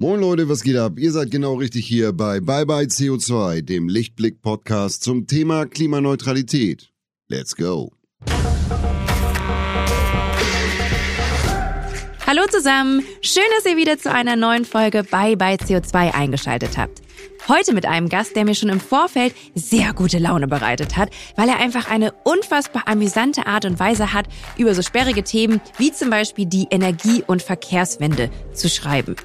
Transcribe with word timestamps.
Moin 0.00 0.20
Leute, 0.20 0.48
was 0.48 0.62
geht 0.62 0.76
ab? 0.76 0.92
Ihr 0.96 1.10
seid 1.10 1.32
genau 1.32 1.54
richtig 1.54 1.84
hier 1.84 2.12
bei 2.12 2.38
Bye 2.38 2.66
Bye 2.66 2.86
CO2, 2.86 3.62
dem 3.62 3.88
Lichtblick-Podcast 3.88 5.02
zum 5.02 5.26
Thema 5.26 5.66
Klimaneutralität. 5.66 6.92
Let's 7.26 7.56
go. 7.56 7.90
Hallo 12.24 12.42
zusammen, 12.48 13.02
schön, 13.22 13.42
dass 13.56 13.66
ihr 13.66 13.76
wieder 13.76 13.98
zu 13.98 14.12
einer 14.12 14.36
neuen 14.36 14.64
Folge 14.64 15.02
Bye 15.02 15.36
Bye 15.36 15.56
CO2 15.56 16.14
eingeschaltet 16.14 16.78
habt. 16.78 17.02
Heute 17.48 17.74
mit 17.74 17.84
einem 17.84 18.08
Gast, 18.08 18.36
der 18.36 18.44
mir 18.44 18.54
schon 18.54 18.68
im 18.68 18.78
Vorfeld 18.78 19.34
sehr 19.56 19.94
gute 19.94 20.20
Laune 20.20 20.46
bereitet 20.46 20.96
hat, 20.96 21.10
weil 21.34 21.48
er 21.48 21.58
einfach 21.58 21.90
eine 21.90 22.12
unfassbar 22.22 22.86
amüsante 22.86 23.48
Art 23.48 23.64
und 23.64 23.80
Weise 23.80 24.12
hat, 24.12 24.28
über 24.58 24.76
so 24.76 24.82
sperrige 24.82 25.24
Themen 25.24 25.60
wie 25.76 25.90
zum 25.90 26.08
Beispiel 26.08 26.46
die 26.46 26.68
Energie- 26.70 27.24
und 27.26 27.42
Verkehrswende 27.42 28.30
zu 28.54 28.68
schreiben. 28.68 29.16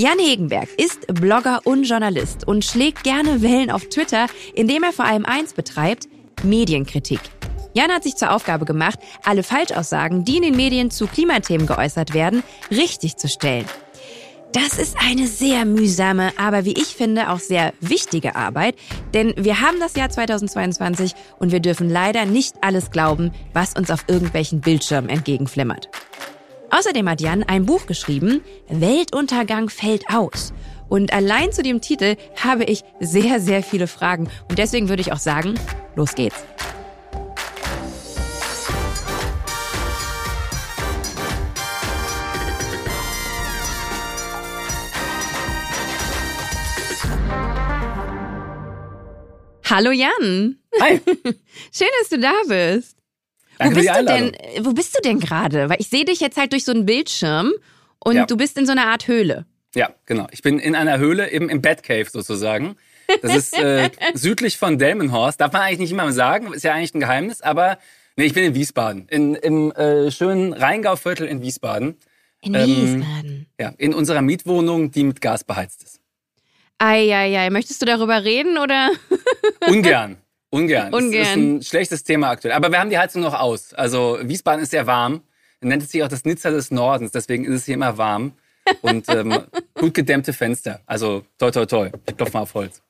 Jan 0.00 0.20
Hegenberg 0.20 0.68
ist 0.76 1.08
Blogger 1.08 1.62
und 1.64 1.82
Journalist 1.82 2.46
und 2.46 2.64
schlägt 2.64 3.02
gerne 3.02 3.42
Wellen 3.42 3.68
auf 3.68 3.88
Twitter, 3.88 4.26
indem 4.54 4.84
er 4.84 4.92
vor 4.92 5.06
allem 5.06 5.24
eins 5.24 5.54
betreibt, 5.54 6.06
Medienkritik. 6.44 7.18
Jan 7.74 7.90
hat 7.90 8.04
sich 8.04 8.14
zur 8.14 8.30
Aufgabe 8.30 8.64
gemacht, 8.64 9.00
alle 9.24 9.42
Falschaussagen, 9.42 10.24
die 10.24 10.36
in 10.36 10.44
den 10.44 10.56
Medien 10.56 10.92
zu 10.92 11.08
Klimathemen 11.08 11.66
geäußert 11.66 12.14
werden, 12.14 12.44
richtig 12.70 13.16
zu 13.16 13.26
stellen. 13.26 13.64
Das 14.52 14.78
ist 14.78 14.96
eine 15.04 15.26
sehr 15.26 15.64
mühsame, 15.64 16.30
aber 16.38 16.64
wie 16.64 16.74
ich 16.74 16.94
finde 16.94 17.30
auch 17.30 17.40
sehr 17.40 17.72
wichtige 17.80 18.36
Arbeit, 18.36 18.76
denn 19.14 19.34
wir 19.36 19.62
haben 19.62 19.80
das 19.80 19.96
Jahr 19.96 20.10
2022 20.10 21.12
und 21.40 21.50
wir 21.50 21.58
dürfen 21.58 21.90
leider 21.90 22.24
nicht 22.24 22.54
alles 22.60 22.92
glauben, 22.92 23.32
was 23.52 23.74
uns 23.74 23.90
auf 23.90 24.04
irgendwelchen 24.06 24.60
Bildschirmen 24.60 25.10
entgegenflimmert. 25.10 25.88
Außerdem 26.70 27.08
hat 27.08 27.20
Jan 27.20 27.44
ein 27.44 27.64
Buch 27.64 27.86
geschrieben, 27.86 28.42
Weltuntergang 28.68 29.70
fällt 29.70 30.04
aus. 30.10 30.52
Und 30.88 31.12
allein 31.12 31.50
zu 31.52 31.62
dem 31.62 31.80
Titel 31.80 32.16
habe 32.42 32.64
ich 32.64 32.82
sehr, 33.00 33.40
sehr 33.40 33.62
viele 33.62 33.86
Fragen. 33.86 34.28
Und 34.48 34.58
deswegen 34.58 34.88
würde 34.88 35.00
ich 35.00 35.12
auch 35.12 35.18
sagen, 35.18 35.58
los 35.96 36.14
geht's. 36.14 36.44
Hallo 49.70 49.90
Jan. 49.90 50.58
Hi. 50.80 51.00
Schön, 51.72 51.88
dass 52.00 52.08
du 52.10 52.18
da 52.18 52.32
bist. 52.46 52.97
Danke 53.58 53.76
wo 53.76 53.80
bist 53.80 53.96
du 53.96 54.04
denn? 54.04 54.32
Wo 54.64 54.72
bist 54.72 54.96
du 54.96 55.00
denn 55.02 55.20
gerade? 55.20 55.68
Weil 55.68 55.80
ich 55.80 55.88
sehe 55.88 56.04
dich 56.04 56.20
jetzt 56.20 56.36
halt 56.36 56.52
durch 56.52 56.64
so 56.64 56.72
einen 56.72 56.86
Bildschirm 56.86 57.52
und 57.98 58.16
Ja. 58.16 58.26
du 58.26 58.36
bist 58.36 58.56
in 58.58 58.66
so 58.66 58.72
einer 58.72 58.86
Art 58.86 59.08
Höhle. 59.08 59.46
Ja, 59.74 59.90
genau. 60.06 60.26
Ich 60.30 60.42
bin 60.42 60.58
in 60.58 60.74
einer 60.74 60.98
Höhle, 60.98 61.30
eben 61.30 61.48
im 61.50 61.60
Batcave 61.60 62.08
sozusagen. 62.10 62.76
Das 63.22 63.34
ist 63.34 63.58
äh, 63.58 63.90
südlich 64.14 64.56
von 64.56 64.78
Delmenhorst. 64.78 65.40
Darf 65.40 65.52
man 65.52 65.62
eigentlich 65.62 65.78
nicht 65.80 65.92
immer 65.92 66.10
sagen, 66.12 66.52
ist 66.52 66.62
ja 66.64 66.72
eigentlich 66.74 66.94
ein 66.94 67.00
Geheimnis, 67.00 67.40
aber 67.42 67.78
nee, 68.16 68.24
ich 68.26 68.34
bin 68.34 68.44
in 68.44 68.54
Wiesbaden. 68.54 69.06
In, 69.08 69.34
Im 69.34 69.72
äh, 69.72 70.10
schönen 70.10 70.52
Rheingauviertel 70.52 71.26
in 71.26 71.42
Wiesbaden. 71.42 71.96
In 72.40 72.54
Ähm, 72.54 72.66
Wiesbaden. 72.66 73.46
Ja, 73.60 73.72
in 73.78 73.92
unserer 73.94 74.22
Mietwohnung, 74.22 74.90
die 74.90 75.04
mit 75.04 75.20
Gas 75.20 75.44
beheizt 75.44 75.82
ist. 75.82 76.00
Eieiei, 76.78 77.50
möchtest 77.50 77.82
du 77.82 77.86
darüber 77.86 78.22
reden 78.24 78.56
oder? 78.58 78.90
Ungern. 79.66 80.16
Ungern. 80.50 80.90
Das 80.90 81.00
ist 81.00 81.06
Ungern. 81.06 81.56
ein 81.56 81.62
schlechtes 81.62 82.04
Thema 82.04 82.30
aktuell. 82.30 82.54
Aber 82.54 82.70
wir 82.70 82.78
haben 82.80 82.90
die 82.90 82.98
Heizung 82.98 83.22
noch 83.22 83.34
aus. 83.34 83.74
Also 83.74 84.18
Wiesbaden 84.22 84.62
ist 84.62 84.70
sehr 84.70 84.86
warm. 84.86 85.22
Man 85.60 85.68
nennt 85.70 85.82
es 85.82 85.90
sich 85.90 86.02
auch 86.02 86.08
das 86.08 86.24
Nizza 86.24 86.50
des 86.50 86.70
Nordens. 86.70 87.12
Deswegen 87.12 87.44
ist 87.44 87.54
es 87.54 87.64
hier 87.66 87.74
immer 87.74 87.98
warm. 87.98 88.32
Und 88.82 89.08
ähm, 89.08 89.44
gut 89.74 89.94
gedämmte 89.94 90.32
Fenster. 90.32 90.80
Also 90.86 91.24
toi 91.38 91.50
toi 91.50 91.66
toi. 91.66 91.90
Ich 92.06 92.16
klopfe 92.16 92.34
mal 92.34 92.42
auf 92.42 92.54
Holz. 92.54 92.82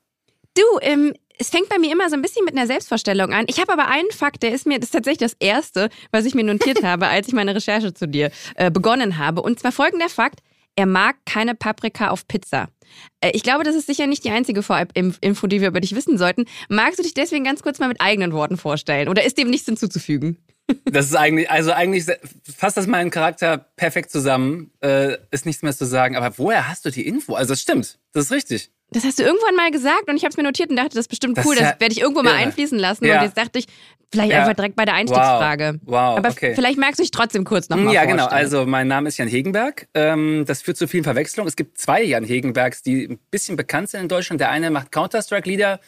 Du, 0.55 0.63
ähm, 0.81 1.13
es 1.37 1.49
fängt 1.49 1.69
bei 1.69 1.79
mir 1.79 1.91
immer 1.91 2.09
so 2.09 2.15
ein 2.15 2.21
bisschen 2.21 2.43
mit 2.43 2.55
einer 2.55 2.67
Selbstvorstellung 2.67 3.33
an. 3.33 3.45
Ich 3.47 3.59
habe 3.61 3.71
aber 3.71 3.87
einen 3.87 4.11
Fakt, 4.11 4.43
der 4.43 4.51
ist 4.51 4.67
mir, 4.67 4.77
das 4.77 4.87
ist 4.87 4.91
tatsächlich 4.91 5.31
das 5.31 5.37
erste, 5.39 5.89
was 6.11 6.25
ich 6.25 6.35
mir 6.35 6.43
notiert 6.43 6.83
habe, 6.83 7.07
als 7.07 7.27
ich 7.27 7.33
meine 7.33 7.55
Recherche 7.55 7.93
zu 7.93 8.07
dir 8.07 8.29
äh, 8.55 8.69
begonnen 8.69 9.17
habe. 9.17 9.41
Und 9.41 9.59
zwar 9.59 9.71
folgender 9.71 10.09
Fakt. 10.09 10.41
Er 10.75 10.85
mag 10.85 11.15
keine 11.25 11.55
Paprika 11.55 12.09
auf 12.09 12.27
Pizza. 12.27 12.69
Äh, 13.21 13.31
Ich 13.33 13.43
glaube, 13.43 13.63
das 13.63 13.75
ist 13.75 13.87
sicher 13.87 14.07
nicht 14.07 14.23
die 14.23 14.31
einzige 14.31 14.63
Vorab-Info, 14.63 15.47
die 15.47 15.61
wir 15.61 15.67
über 15.69 15.79
dich 15.81 15.95
wissen 15.95 16.17
sollten. 16.17 16.45
Magst 16.69 16.99
du 16.99 17.03
dich 17.03 17.13
deswegen 17.13 17.43
ganz 17.43 17.61
kurz 17.61 17.79
mal 17.79 17.87
mit 17.87 18.01
eigenen 18.01 18.33
Worten 18.33 18.57
vorstellen? 18.57 19.09
Oder 19.09 19.23
ist 19.23 19.37
dem 19.37 19.49
nichts 19.49 19.65
hinzuzufügen? 19.65 20.37
Das 20.85 21.07
ist 21.07 21.15
eigentlich, 21.15 21.49
also 21.49 21.71
eigentlich 21.71 22.05
fasst 22.55 22.77
das 22.77 22.85
meinen 22.85 23.09
Charakter 23.09 23.57
perfekt 23.57 24.11
zusammen. 24.11 24.69
Äh, 24.81 25.17
ist 25.31 25.47
nichts 25.47 25.63
mehr 25.63 25.75
zu 25.75 25.85
sagen. 25.85 26.15
Aber 26.15 26.37
woher 26.37 26.67
hast 26.67 26.85
du 26.85 26.91
die 26.91 27.07
Info? 27.07 27.33
Also 27.33 27.53
das 27.53 27.61
stimmt. 27.61 27.97
Das 28.11 28.25
ist 28.25 28.31
richtig. 28.31 28.69
Das 28.91 29.03
hast 29.03 29.19
du 29.19 29.23
irgendwann 29.23 29.55
mal 29.55 29.69
gesagt 29.71 30.09
und 30.09 30.15
ich 30.17 30.23
habe 30.23 30.31
es 30.31 30.37
mir 30.37 30.43
notiert 30.43 30.69
und 30.71 30.75
dachte, 30.75 30.89
das 30.89 31.01
ist 31.01 31.07
bestimmt 31.09 31.37
Das 31.37 31.45
cool, 31.45 31.53
ist 31.53 31.61
das 31.61 31.69
ja 31.73 31.79
werde 31.79 31.93
ich 31.93 32.01
irgendwo 32.01 32.23
mal 32.23 32.31
irre. 32.31 32.39
einfließen 32.39 32.77
lassen. 32.79 33.05
Ja. 33.05 33.17
Und 33.19 33.25
jetzt 33.25 33.37
dachte 33.37 33.59
ich, 33.59 33.67
vielleicht 34.11 34.31
Ja. 34.31 34.39
einfach 34.41 34.55
direkt 34.55 34.75
bei 34.75 34.85
der 34.85 34.95
Einstiegsfrage. 34.95 35.79
Wow. 35.83 35.91
Wow, 35.91 36.17
Aber 36.17 36.29
okay. 36.29 36.53
vielleicht 36.55 36.79
magst 36.79 36.97
du 36.97 37.03
dich 37.03 37.11
trotzdem 37.11 37.43
kurz 37.43 37.69
nochmal 37.69 37.93
Ja, 37.93 38.01
vorstellen. 38.01 38.17
genau. 38.17 38.29
Also 38.29 38.65
mein 38.65 38.87
Name 38.87 39.09
ist 39.09 39.17
Jan 39.17 39.27
Hegenberg. 39.27 39.87
Ähm, 39.93 40.43
das 40.47 40.63
führt 40.63 40.77
zu 40.77 40.87
vielen 40.87 41.03
Verwechslungen. 41.03 41.47
Es 41.47 41.55
gibt 41.55 41.77
zwei 41.77 42.01
Jan 42.01 42.23
Hegenbergs, 42.23 42.81
die 42.81 43.03
ein 43.05 43.19
bisschen 43.29 43.57
bekannt 43.57 43.89
sind 43.89 44.01
in 44.01 44.07
Deutschland. 44.07 44.41
Der 44.41 44.49
eine 44.49 44.71
macht 44.71 44.91
Counter-Strike-Lieder 44.91 45.79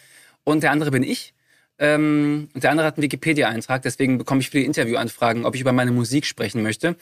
und 0.44 0.62
der 0.62 0.70
andere 0.72 0.92
bin 0.92 1.02
ich. 1.02 1.34
Ähm, 1.80 2.50
und 2.54 2.64
der 2.64 2.70
andere 2.70 2.86
hat 2.86 2.98
einen 2.98 3.04
Wikipedia-Eintrag. 3.04 3.82
Deswegen 3.82 4.20
bekomme 4.20 4.42
ich 4.42 4.52
viele 4.52 4.66
Interviewanfragen, 4.66 5.44
ob 5.46 5.56
ich 5.56 5.62
über 5.62 5.72
meine 5.72 5.92
Musik 5.92 6.28
sprechen 6.28 6.62
möchte. 6.62 6.96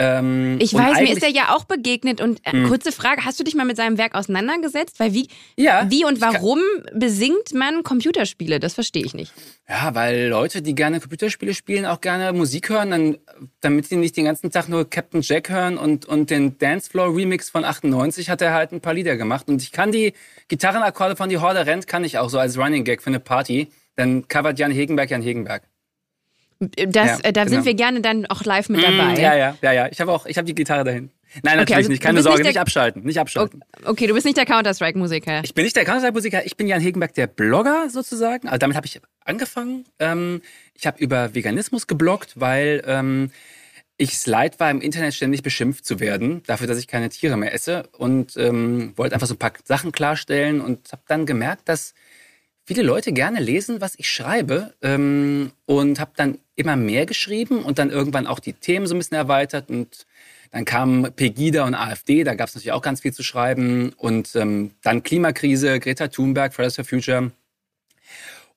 Ähm, 0.00 0.58
Ich 0.60 0.72
weiß, 0.72 1.00
mir 1.00 1.12
ist 1.12 1.24
er 1.24 1.28
ja 1.28 1.54
auch 1.56 1.64
begegnet. 1.64 2.20
Und 2.20 2.40
äh, 2.44 2.62
kurze 2.68 2.92
Frage, 2.92 3.24
hast 3.24 3.40
du 3.40 3.44
dich 3.44 3.56
mal 3.56 3.66
mit 3.66 3.76
seinem 3.76 3.98
Werk 3.98 4.14
auseinandergesetzt? 4.14 5.00
Weil 5.00 5.12
wie, 5.12 5.28
Ja, 5.56 5.86
wie 5.90 6.04
und 6.04 6.20
warum 6.20 6.60
besingt 6.94 7.52
man 7.52 7.82
Computerspiele? 7.82 8.60
Das 8.60 8.74
verstehe 8.74 9.04
ich 9.04 9.12
nicht. 9.12 9.32
Ja, 9.68 9.94
weil 9.96 10.28
Leute, 10.28 10.62
die 10.62 10.76
gerne 10.76 11.00
Computerspiele 11.00 11.52
spielen, 11.52 11.84
auch 11.84 12.00
gerne 12.00 12.32
Musik 12.32 12.68
hören, 12.68 12.90
dann, 12.90 13.18
damit 13.60 13.86
sie 13.86 13.96
nicht 13.96 14.16
den 14.16 14.24
ganzen 14.24 14.52
Tag 14.52 14.68
nur 14.68 14.88
Captain 14.88 15.20
Jack 15.20 15.50
hören 15.50 15.76
und, 15.76 16.06
und 16.06 16.30
den 16.30 16.56
Dancefloor 16.58 17.14
Remix 17.16 17.50
von 17.50 17.64
98 17.64 18.30
hat 18.30 18.40
er 18.40 18.52
halt 18.52 18.70
ein 18.72 18.80
paar 18.80 18.94
Lieder 18.94 19.16
gemacht. 19.16 19.48
Und 19.48 19.60
ich 19.62 19.72
kann 19.72 19.90
die 19.90 20.12
Gitarrenakkorde 20.46 21.16
von 21.16 21.28
Die 21.28 21.38
Horde 21.38 21.66
rennt, 21.66 21.88
kann 21.88 22.04
ich 22.04 22.18
auch 22.18 22.30
so 22.30 22.38
als 22.38 22.56
Running 22.56 22.84
Gag 22.84 23.02
für 23.02 23.08
eine 23.08 23.20
Party. 23.20 23.68
Dann 23.96 24.28
covert 24.28 24.60
Jan 24.60 24.70
Hegenberg 24.70 25.10
Jan 25.10 25.22
Hegenberg. 25.22 25.64
Das, 26.60 27.20
Ja, 27.20 27.28
äh, 27.28 27.32
da 27.32 27.44
genau. 27.44 27.56
sind 27.56 27.64
wir 27.66 27.74
gerne 27.74 28.00
dann 28.00 28.26
auch 28.26 28.44
live 28.44 28.68
mit 28.68 28.82
dabei. 28.82 29.14
Mm, 29.14 29.16
ja, 29.16 29.36
ja, 29.36 29.56
ja, 29.62 29.72
ja. 29.72 29.88
Ich 29.90 30.00
habe 30.00 30.12
auch, 30.12 30.26
ich 30.26 30.36
habe 30.36 30.46
die 30.46 30.54
Gitarre 30.54 30.82
dahin. 30.82 31.10
Nein, 31.42 31.58
natürlich 31.58 31.76
also 31.76 31.90
nicht. 31.90 32.02
Keine 32.02 32.22
Sorge, 32.22 32.38
nicht 32.38 32.48
nicht, 32.48 32.58
abschalten, 32.58 33.04
nicht 33.04 33.18
abschalten. 33.18 33.62
Okay, 33.84 34.06
du 34.06 34.14
bist 34.14 34.24
nicht 34.24 34.36
der 34.36 34.46
Counter-Strike-Musiker. 34.46 35.42
Ich 35.44 35.54
bin 35.54 35.64
nicht 35.64 35.76
der 35.76 35.84
Counter-Musiker, 35.84 36.44
ich 36.46 36.56
bin 36.56 36.66
Jan 36.66 36.80
Hegenberg, 36.80 37.14
der 37.14 37.26
Blogger 37.26 37.88
sozusagen. 37.90 38.48
Also 38.48 38.58
damit 38.58 38.76
habe 38.76 38.86
ich 38.86 39.00
angefangen. 39.24 39.84
Ähm, 39.98 40.42
ich 40.74 40.86
habe 40.86 40.98
über 40.98 41.34
Veganismus 41.34 41.86
gebloggt, 41.86 42.32
weil 42.36 42.82
ähm, 42.86 43.30
ich 43.98 44.14
es 44.14 44.26
leid 44.26 44.58
war, 44.58 44.70
im 44.70 44.80
Internet 44.80 45.14
ständig 45.14 45.42
beschimpft 45.42 45.84
zu 45.84 46.00
werden, 46.00 46.42
dafür, 46.46 46.66
dass 46.66 46.78
ich 46.78 46.88
keine 46.88 47.08
Tiere 47.10 47.36
mehr 47.36 47.52
esse. 47.52 47.84
Und 47.98 48.36
ähm, 48.36 48.94
wollte 48.96 49.14
einfach 49.14 49.26
so 49.26 49.34
ein 49.34 49.38
paar 49.38 49.52
Sachen 49.64 49.92
klarstellen 49.92 50.60
und 50.60 50.90
habe 50.92 51.02
dann 51.06 51.26
gemerkt, 51.26 51.68
dass 51.68 51.94
viele 52.64 52.82
Leute 52.82 53.12
gerne 53.12 53.40
lesen, 53.40 53.80
was 53.80 53.94
ich 53.96 54.10
schreibe. 54.10 54.74
Ähm, 54.82 55.52
und 55.66 56.00
habe 56.00 56.12
dann 56.16 56.38
immer 56.58 56.76
mehr 56.76 57.06
geschrieben 57.06 57.62
und 57.62 57.78
dann 57.78 57.90
irgendwann 57.90 58.26
auch 58.26 58.40
die 58.40 58.52
Themen 58.52 58.86
so 58.86 58.94
ein 58.94 58.98
bisschen 58.98 59.16
erweitert. 59.16 59.70
Und 59.70 60.06
dann 60.50 60.64
kamen 60.64 61.12
Pegida 61.14 61.64
und 61.64 61.74
AfD, 61.74 62.24
da 62.24 62.34
gab 62.34 62.48
es 62.48 62.54
natürlich 62.54 62.72
auch 62.72 62.82
ganz 62.82 63.00
viel 63.00 63.12
zu 63.12 63.22
schreiben. 63.22 63.92
Und 63.96 64.34
ähm, 64.34 64.72
dann 64.82 65.02
Klimakrise, 65.02 65.78
Greta 65.80 66.08
Thunberg, 66.08 66.52
Fridays 66.52 66.76
for 66.76 66.84
Future. 66.84 67.30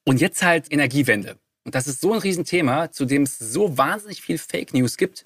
Und 0.03 0.19
jetzt 0.19 0.43
halt 0.43 0.71
Energiewende. 0.71 1.37
Und 1.63 1.75
das 1.75 1.87
ist 1.87 2.01
so 2.01 2.13
ein 2.13 2.19
Riesenthema, 2.19 2.91
zu 2.91 3.05
dem 3.05 3.23
es 3.23 3.37
so 3.37 3.77
wahnsinnig 3.77 4.21
viel 4.21 4.39
Fake 4.39 4.73
News 4.73 4.97
gibt, 4.97 5.25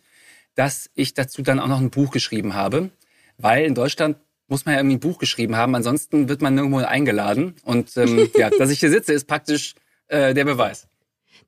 dass 0.55 0.89
ich 0.95 1.13
dazu 1.13 1.41
dann 1.41 1.59
auch 1.59 1.67
noch 1.67 1.79
ein 1.79 1.91
Buch 1.91 2.11
geschrieben 2.11 2.55
habe. 2.55 2.89
Weil 3.37 3.65
in 3.65 3.75
Deutschland 3.75 4.17
muss 4.47 4.65
man 4.65 4.73
ja 4.73 4.81
irgendwie 4.81 4.97
ein 4.97 4.99
Buch 4.99 5.17
geschrieben 5.17 5.55
haben, 5.55 5.75
ansonsten 5.75 6.29
wird 6.29 6.41
man 6.41 6.55
nirgendwo 6.55 6.79
eingeladen. 6.79 7.55
Und 7.63 7.95
ähm, 7.95 8.29
ja, 8.35 8.49
dass 8.49 8.69
ich 8.69 8.79
hier 8.79 8.89
sitze, 8.89 9.13
ist 9.13 9.27
praktisch 9.27 9.75
äh, 10.07 10.33
der 10.33 10.43
Beweis. 10.43 10.87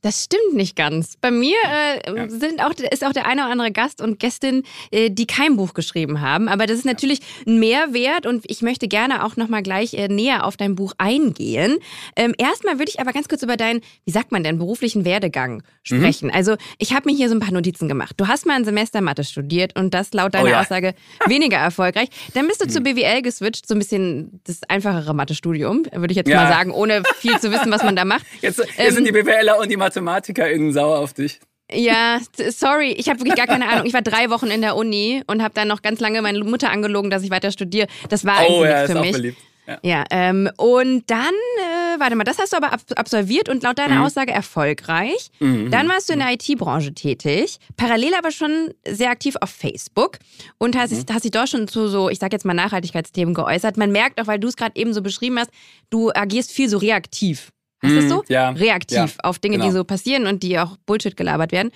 Das 0.02 0.24
stimmt 0.26 0.54
nicht 0.54 0.76
ganz. 0.76 1.16
Bei 1.20 1.32
mir 1.32 1.56
äh, 1.66 2.16
Ja. 2.16 2.30
sind 2.30 2.62
auch, 2.62 2.72
ist 2.92 3.04
auch 3.04 3.14
der 3.14 3.26
eine 3.26 3.42
oder 3.44 3.52
andere 3.52 3.72
Gast 3.72 4.00
und 4.02 4.20
Gästin, 4.20 4.64
äh, 4.92 5.10
die 5.10 5.26
kein 5.26 5.56
Buch 5.58 5.74
geschrieben 5.74 6.22
haben. 6.22 6.48
Aber 6.50 6.68
das 6.68 6.78
ist 6.78 6.86
natürlich 6.86 7.20
ein 7.48 7.60
Mehrwert 7.60 8.26
und 8.28 8.46
ich 8.48 8.62
möchte 8.62 8.88
gerne 8.88 9.26
auch 9.26 9.36
nochmal 9.38 9.64
gleich 9.64 9.94
äh, 9.96 10.08
näher 10.08 10.46
auf 10.46 10.56
dein 10.56 10.76
Buch 10.76 10.94
eingehen. 11.00 11.78
Ähm, 12.16 12.34
erstmal 12.38 12.78
würde 12.80 12.92
ich 12.92 13.00
aber 13.00 13.12
ganz 13.12 13.28
kurz 13.28 13.42
über 13.42 13.58
deinen, 13.58 13.82
wie 14.06 14.12
sagt 14.12 14.32
man 14.32 14.44
denn, 14.44 14.60
beruflichen 14.60 15.04
Werdegang 15.04 15.64
sprechen. 15.84 16.30
Also 16.32 16.56
ich 16.78 16.94
habe 16.94 17.10
mir 17.10 17.16
hier 17.16 17.28
so 17.30 17.36
ein 17.36 17.40
paar 17.40 17.52
Notizen 17.52 17.88
gemacht. 17.88 18.14
Du 18.18 18.28
hast 18.28 18.46
mal 18.46 18.54
ein 18.56 18.66
Semester 18.66 19.02
Mathe 19.02 19.24
studiert 19.24 19.78
und 19.78 19.94
das 19.94 20.14
laut 20.14 20.36
deiner 20.36 20.46
Oh 20.46 20.52
ja. 20.52 20.62
Aussage 20.62 20.94
weniger 21.26 21.58
erfolgreich. 21.58 22.10
Dann 22.36 22.48
bist 22.48 22.62
du 22.64 22.68
zur 22.68 22.84
BWL 22.84 23.24
geswitcht, 23.24 23.68
so 23.68 23.74
ein 23.74 23.80
bisschen 23.80 24.40
das 24.46 24.60
einfachere 24.70 25.14
Mathestudium, 25.16 25.86
würde 25.92 26.12
ich 26.12 26.18
jetzt 26.18 26.30
Ja. 26.30 26.44
mal 26.44 26.48
sagen, 26.48 26.72
ohne 26.72 27.02
viel 27.20 27.40
zu 27.40 27.52
wissen, 27.52 27.72
was 27.72 27.84
man 27.84 27.96
da 27.96 28.06
macht. 28.06 28.26
Jetzt, 28.42 28.60
jetzt 28.60 28.74
Ähm, 28.78 28.94
sind 28.94 29.08
die 29.08 29.12
BWLer 29.12 29.58
und 29.60 29.70
die 29.72 29.78
MathematikerInnen 29.88 30.74
sauer 30.74 31.00
auf 31.00 31.13
dich. 31.13 31.39
Ja, 31.72 32.19
sorry, 32.50 32.92
ich 32.92 33.10
habe 33.10 33.19
wirklich 33.19 33.36
gar 33.36 33.48
keine 33.48 33.68
Ahnung. 33.68 33.86
Ich 33.86 33.94
war 33.94 34.01
drei 34.01 34.30
Wochen 34.30 34.48
in 34.48 34.62
der 34.62 34.75
Uni 34.78 35.22
und 35.28 35.44
habe 35.44 35.54
dann 35.54 35.68
noch 35.68 35.81
ganz 35.81 36.00
lange 36.00 36.22
meine 36.22 36.39
Mutter 36.44 36.72
angelogen, 36.72 37.10
dass 37.10 37.24
ich 37.24 37.30
weiter 37.30 37.51
studiere. 37.51 37.88
Das 38.10 38.24
war 38.24 38.38
oh, 38.48 38.63
irgendwie 38.63 38.69
ja, 38.69 38.74
nichts 38.75 38.84
ist 38.84 38.92
für 38.94 39.00
auch 39.00 39.04
mich. 39.04 39.12
beliebt. 39.12 39.38
Ja. 39.68 39.80
Ja, 39.84 40.04
ähm, 40.12 40.50
und 40.56 41.04
dann, 41.12 41.19
äh, 41.34 42.00
warte 42.00 42.16
mal, 42.16 42.24
das 42.24 42.38
hast 42.39 42.54
du 42.54 42.57
aber 42.57 42.72
ab 42.72 42.80
absolviert 42.95 43.50
und 43.50 43.63
laut 43.63 43.78
deiner 43.78 43.95
Mhm. 43.95 44.04
Aussage 44.06 44.31
erfolgreich. 44.31 45.28
Mhm. 45.42 45.69
Dann 45.69 45.89
warst 45.89 46.07
du 46.07 46.13
in 46.13 46.19
der 46.19 46.31
IT-Branche 46.31 46.94
tätig, 46.94 47.57
parallel 47.75 48.13
aber 48.18 48.31
schon 48.31 48.74
sehr 48.88 49.10
aktiv 49.10 49.36
auf 49.42 49.50
Facebook 49.50 50.19
und 50.57 50.78
hast, 50.78 50.94
Mhm. 50.94 51.04
hast 51.13 51.25
dich 51.25 51.31
dort 51.31 51.50
schon 51.50 51.68
zu 51.68 51.89
so, 51.89 52.10
ich 52.10 52.19
sag 52.19 52.31
jetzt 52.31 52.45
mal 52.45 52.54
Nachhaltigkeitsthemen 52.54 53.34
geäußert. 53.34 53.75
Man 53.75 53.92
merkt 53.92 54.22
auch, 54.22 54.28
weil 54.28 54.39
du 54.39 54.48
es 54.48 54.56
gerade 54.56 54.80
eben 54.80 54.94
so 54.94 55.01
beschrieben 55.01 55.38
hast, 55.38 55.51
du 55.89 56.12
agierst 56.13 56.50
viel 56.54 56.69
so 56.69 56.78
reaktiv. 56.78 57.50
Heißt 57.83 57.95
das 57.95 58.03
Mhm, 58.06 58.09
so? 58.09 58.24
ja. 58.27 58.50
Reaktiv 58.50 58.97
Ja, 58.97 59.07
auf 59.24 59.39
Dinge, 59.39 59.57
die 59.57 59.63
genau. 59.63 59.74
so 59.74 59.83
passieren 59.83 60.25
und 60.25 60.41
die 60.44 60.57
auch 60.59 60.77
Bullshit 60.85 61.15
gelabert 61.15 61.51
werden. 61.51 61.71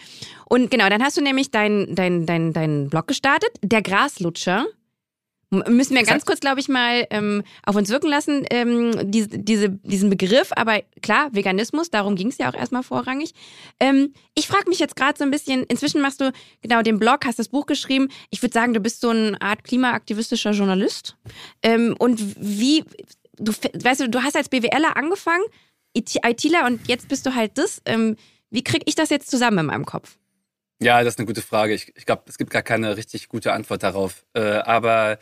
Und 0.46 0.72
genau, 0.72 0.90
dann 0.90 1.04
hast 1.04 1.18
du 1.18 1.22
nämlich 1.22 1.52
deinen 1.52 1.96
dein, 1.96 2.26
dein, 2.26 2.54
dein 2.54 2.90
Blog 2.90 3.08
gestartet, 3.08 3.52
der 3.64 3.82
Graslutscher. 3.82 4.66
Müssen 5.54 5.96
wir 5.96 6.04
ganz 6.04 6.10
Exakt. 6.24 6.28
kurz, 6.28 6.40
glaube 6.40 6.62
ich, 6.62 6.70
mal 6.70 7.06
ähm, 7.10 7.44
auf 7.66 7.76
uns 7.76 7.90
wirken 7.90 8.08
lassen, 8.08 8.46
ähm, 8.52 9.12
diese, 9.12 9.28
diese, 9.38 9.70
diesen 9.70 10.10
Begriff. 10.10 10.52
Aber 10.56 10.80
klar, 11.02 11.28
Veganismus, 11.34 11.90
darum 11.90 12.16
ging 12.16 12.30
es 12.30 12.38
ja 12.38 12.50
auch 12.50 12.54
erstmal 12.54 12.84
vorrangig. 12.84 13.34
Ähm, 13.82 14.14
ich 14.34 14.48
frage 14.48 14.70
mich 14.70 14.80
jetzt 14.80 14.96
gerade 14.96 15.18
so 15.18 15.26
ein 15.26 15.30
bisschen, 15.30 15.64
inzwischen 15.66 16.00
machst 16.02 16.22
du 16.22 16.32
genau 16.62 16.82
den 16.84 17.00
Blog, 17.00 17.26
hast 17.26 17.38
das 17.38 17.50
Buch 17.50 17.66
geschrieben. 17.66 18.08
Ich 18.30 18.42
würde 18.42 18.54
sagen, 18.54 18.74
du 18.74 18.80
bist 18.80 19.02
so 19.02 19.10
eine 19.10 19.42
Art 19.42 19.66
klimaaktivistischer 19.66 20.52
Journalist. 20.52 21.18
Ähm, 21.64 21.96
und 22.00 22.22
wie, 22.40 22.86
du, 23.38 23.52
weißt 23.52 24.00
du, 24.00 24.10
du 24.10 24.24
hast 24.24 24.38
als 24.38 24.48
BWLer 24.48 24.96
angefangen, 24.96 25.44
ITler 25.96 26.66
und 26.66 26.88
jetzt 26.88 27.08
bist 27.08 27.26
du 27.26 27.36
halt 27.36 27.58
das. 27.58 27.82
Ähm, 27.86 28.16
wie 28.50 28.64
kriege 28.64 28.84
ich 28.86 28.96
das 28.96 29.10
jetzt 29.10 29.30
zusammen 29.30 29.60
in 29.60 29.66
meinem 29.68 29.86
Kopf? 29.86 30.18
Ja, 30.82 31.04
das 31.04 31.14
ist 31.14 31.20
eine 31.20 31.28
gute 31.28 31.42
Frage. 31.42 31.74
Ich, 31.74 31.96
ich 31.96 32.06
glaube, 32.06 32.24
es 32.28 32.38
gibt 32.38 32.50
gar 32.52 32.64
keine 32.64 32.98
richtig 32.98 33.30
gute 33.30 33.54
Antwort 33.54 33.84
darauf. 33.84 34.26
Äh, 34.34 34.42
aber 34.42 35.20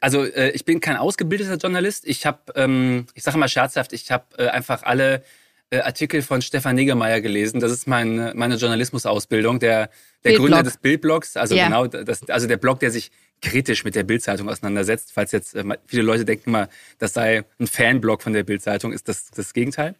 also 0.00 0.24
äh, 0.24 0.50
ich 0.50 0.64
bin 0.64 0.80
kein 0.80 0.96
ausgebildeter 0.96 1.56
Journalist. 1.56 2.06
Ich 2.06 2.26
habe, 2.26 2.40
ähm, 2.54 3.06
ich 3.14 3.22
sage 3.22 3.38
mal 3.38 3.48
scherzhaft, 3.48 3.92
ich 3.92 4.10
habe 4.10 4.24
äh, 4.36 4.48
einfach 4.48 4.82
alle 4.82 5.24
äh, 5.70 5.80
Artikel 5.80 6.22
von 6.22 6.40
Stefan 6.42 6.76
Negermeier 6.76 7.20
gelesen. 7.20 7.60
Das 7.60 7.72
ist 7.72 7.86
mein, 7.86 8.32
meine 8.36 8.56
Journalismusausbildung. 8.56 9.58
Der, 9.60 9.86
der 10.24 10.30
Bildblog. 10.30 10.46
Gründer 10.46 10.62
des 10.62 10.76
Bildblogs, 10.76 11.36
also 11.36 11.54
Ja. 11.54 11.64
genau, 11.64 11.86
das, 11.86 12.28
also 12.28 12.46
der 12.46 12.56
Blog, 12.58 12.80
der 12.80 12.90
sich 12.90 13.10
kritisch 13.40 13.84
mit 13.84 13.94
der 13.94 14.04
Bildzeitung 14.04 14.48
auseinandersetzt. 14.48 15.12
Falls 15.12 15.32
jetzt 15.32 15.54
äh, 15.54 15.64
viele 15.86 16.02
Leute 16.02 16.24
denken 16.24 16.50
mal, 16.50 16.68
das 16.98 17.14
sei 17.14 17.44
ein 17.58 17.66
Fanblog 17.66 18.22
von 18.22 18.32
der 18.32 18.44
Bildzeitung, 18.44 18.92
ist 18.92 19.08
das 19.08 19.30
das 19.30 19.52
Gegenteil. 19.52 19.94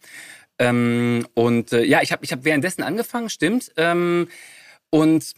Ähm, 0.57 1.27
und 1.33 1.71
äh, 1.71 1.83
ja, 1.83 2.01
ich 2.01 2.11
habe 2.11 2.25
ich 2.25 2.31
hab 2.31 2.43
währenddessen 2.43 2.83
angefangen, 2.83 3.29
stimmt. 3.29 3.71
Ähm, 3.77 4.27
und 4.89 5.33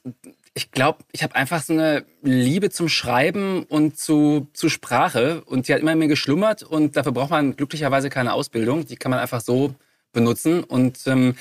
ich 0.54 0.72
glaube, 0.72 1.00
ich 1.12 1.24
habe 1.24 1.36
einfach 1.36 1.62
so 1.62 1.74
eine 1.74 2.06
Liebe 2.22 2.70
zum 2.70 2.90
Schreiben 2.90 3.64
und 3.64 3.98
zu, 3.98 4.50
zu 4.54 4.68
Sprache 4.68 5.44
und 5.46 5.68
die 5.68 5.74
hat 5.74 5.82
immer 5.82 5.94
in 5.94 6.00
mir 6.00 6.08
geschlummert 6.08 6.64
und 6.64 6.98
dafür 6.98 7.14
braucht 7.14 7.30
man 7.30 7.56
glücklicherweise 7.56 8.10
keine 8.10 8.34
Ausbildung. 8.34 8.86
Die 8.86 8.98
kann 8.98 9.12
man 9.12 9.20
einfach 9.20 9.42
so 9.42 9.76
benutzen 10.12 10.64
und 10.64 11.00
ähm, 11.08 11.36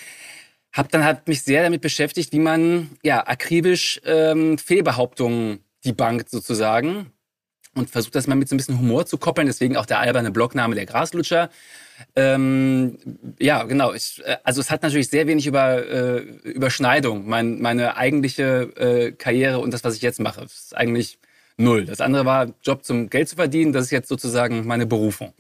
habe 0.73 0.89
dann 0.91 1.05
halt 1.05 1.27
mich 1.27 1.43
sehr 1.43 1.63
damit 1.65 1.81
beschäftigt, 1.81 2.33
wie 2.33 2.39
man 2.39 2.91
ja 3.03 3.27
akribisch 3.27 4.01
ähm, 4.05 4.59
Fehlbehauptungen 4.59 5.59
debunked 5.85 6.31
sozusagen 6.31 7.13
und 7.75 7.91
versucht 7.91 8.15
das 8.15 8.27
mal 8.27 8.35
mit 8.35 8.49
so 8.49 8.55
ein 8.55 8.59
bisschen 8.59 8.79
Humor 8.79 9.07
zu 9.07 9.19
koppeln. 9.19 9.47
Deswegen 9.47 9.77
auch 9.77 9.87
der 9.87 10.01
alberne 10.01 10.31
Blogname 10.31 10.75
der 10.75 10.87
Graslutscher. 10.87 11.51
Ähm, 12.17 12.99
ja, 13.39 13.63
genau. 13.65 13.93
Ich, 13.93 14.23
äh, 14.25 14.39
also 14.45 14.61
es 14.61 14.71
hat 14.71 14.83
natürlich 14.83 15.09
sehr 15.09 15.27
wenig 15.27 15.47
über 15.47 15.87
äh, 15.87 16.19
Überschneidung. 16.19 17.29
Mein, 17.29 17.61
meine 17.61 17.97
eigentliche 17.97 18.63
äh, 18.77 19.13
Karriere 19.13 19.59
und 19.59 19.73
das, 19.73 19.85
was 19.85 19.97
ich 19.97 20.03
jetzt 20.03 20.21
mache, 20.21 20.43
ist 20.43 20.77
eigentlich 20.77 21.19
null. 21.57 21.85
Das 21.85 22.01
andere 22.01 22.25
war 22.25 22.49
Job 22.63 22.85
zum 22.85 23.11
Geld 23.11 23.29
zu 23.29 23.37
verdienen. 23.37 23.73
Das 23.73 23.85
ist 23.85 23.91
jetzt 23.91 24.09
sozusagen 24.09 24.67
meine 24.67 24.87
Berufung. 24.87 25.33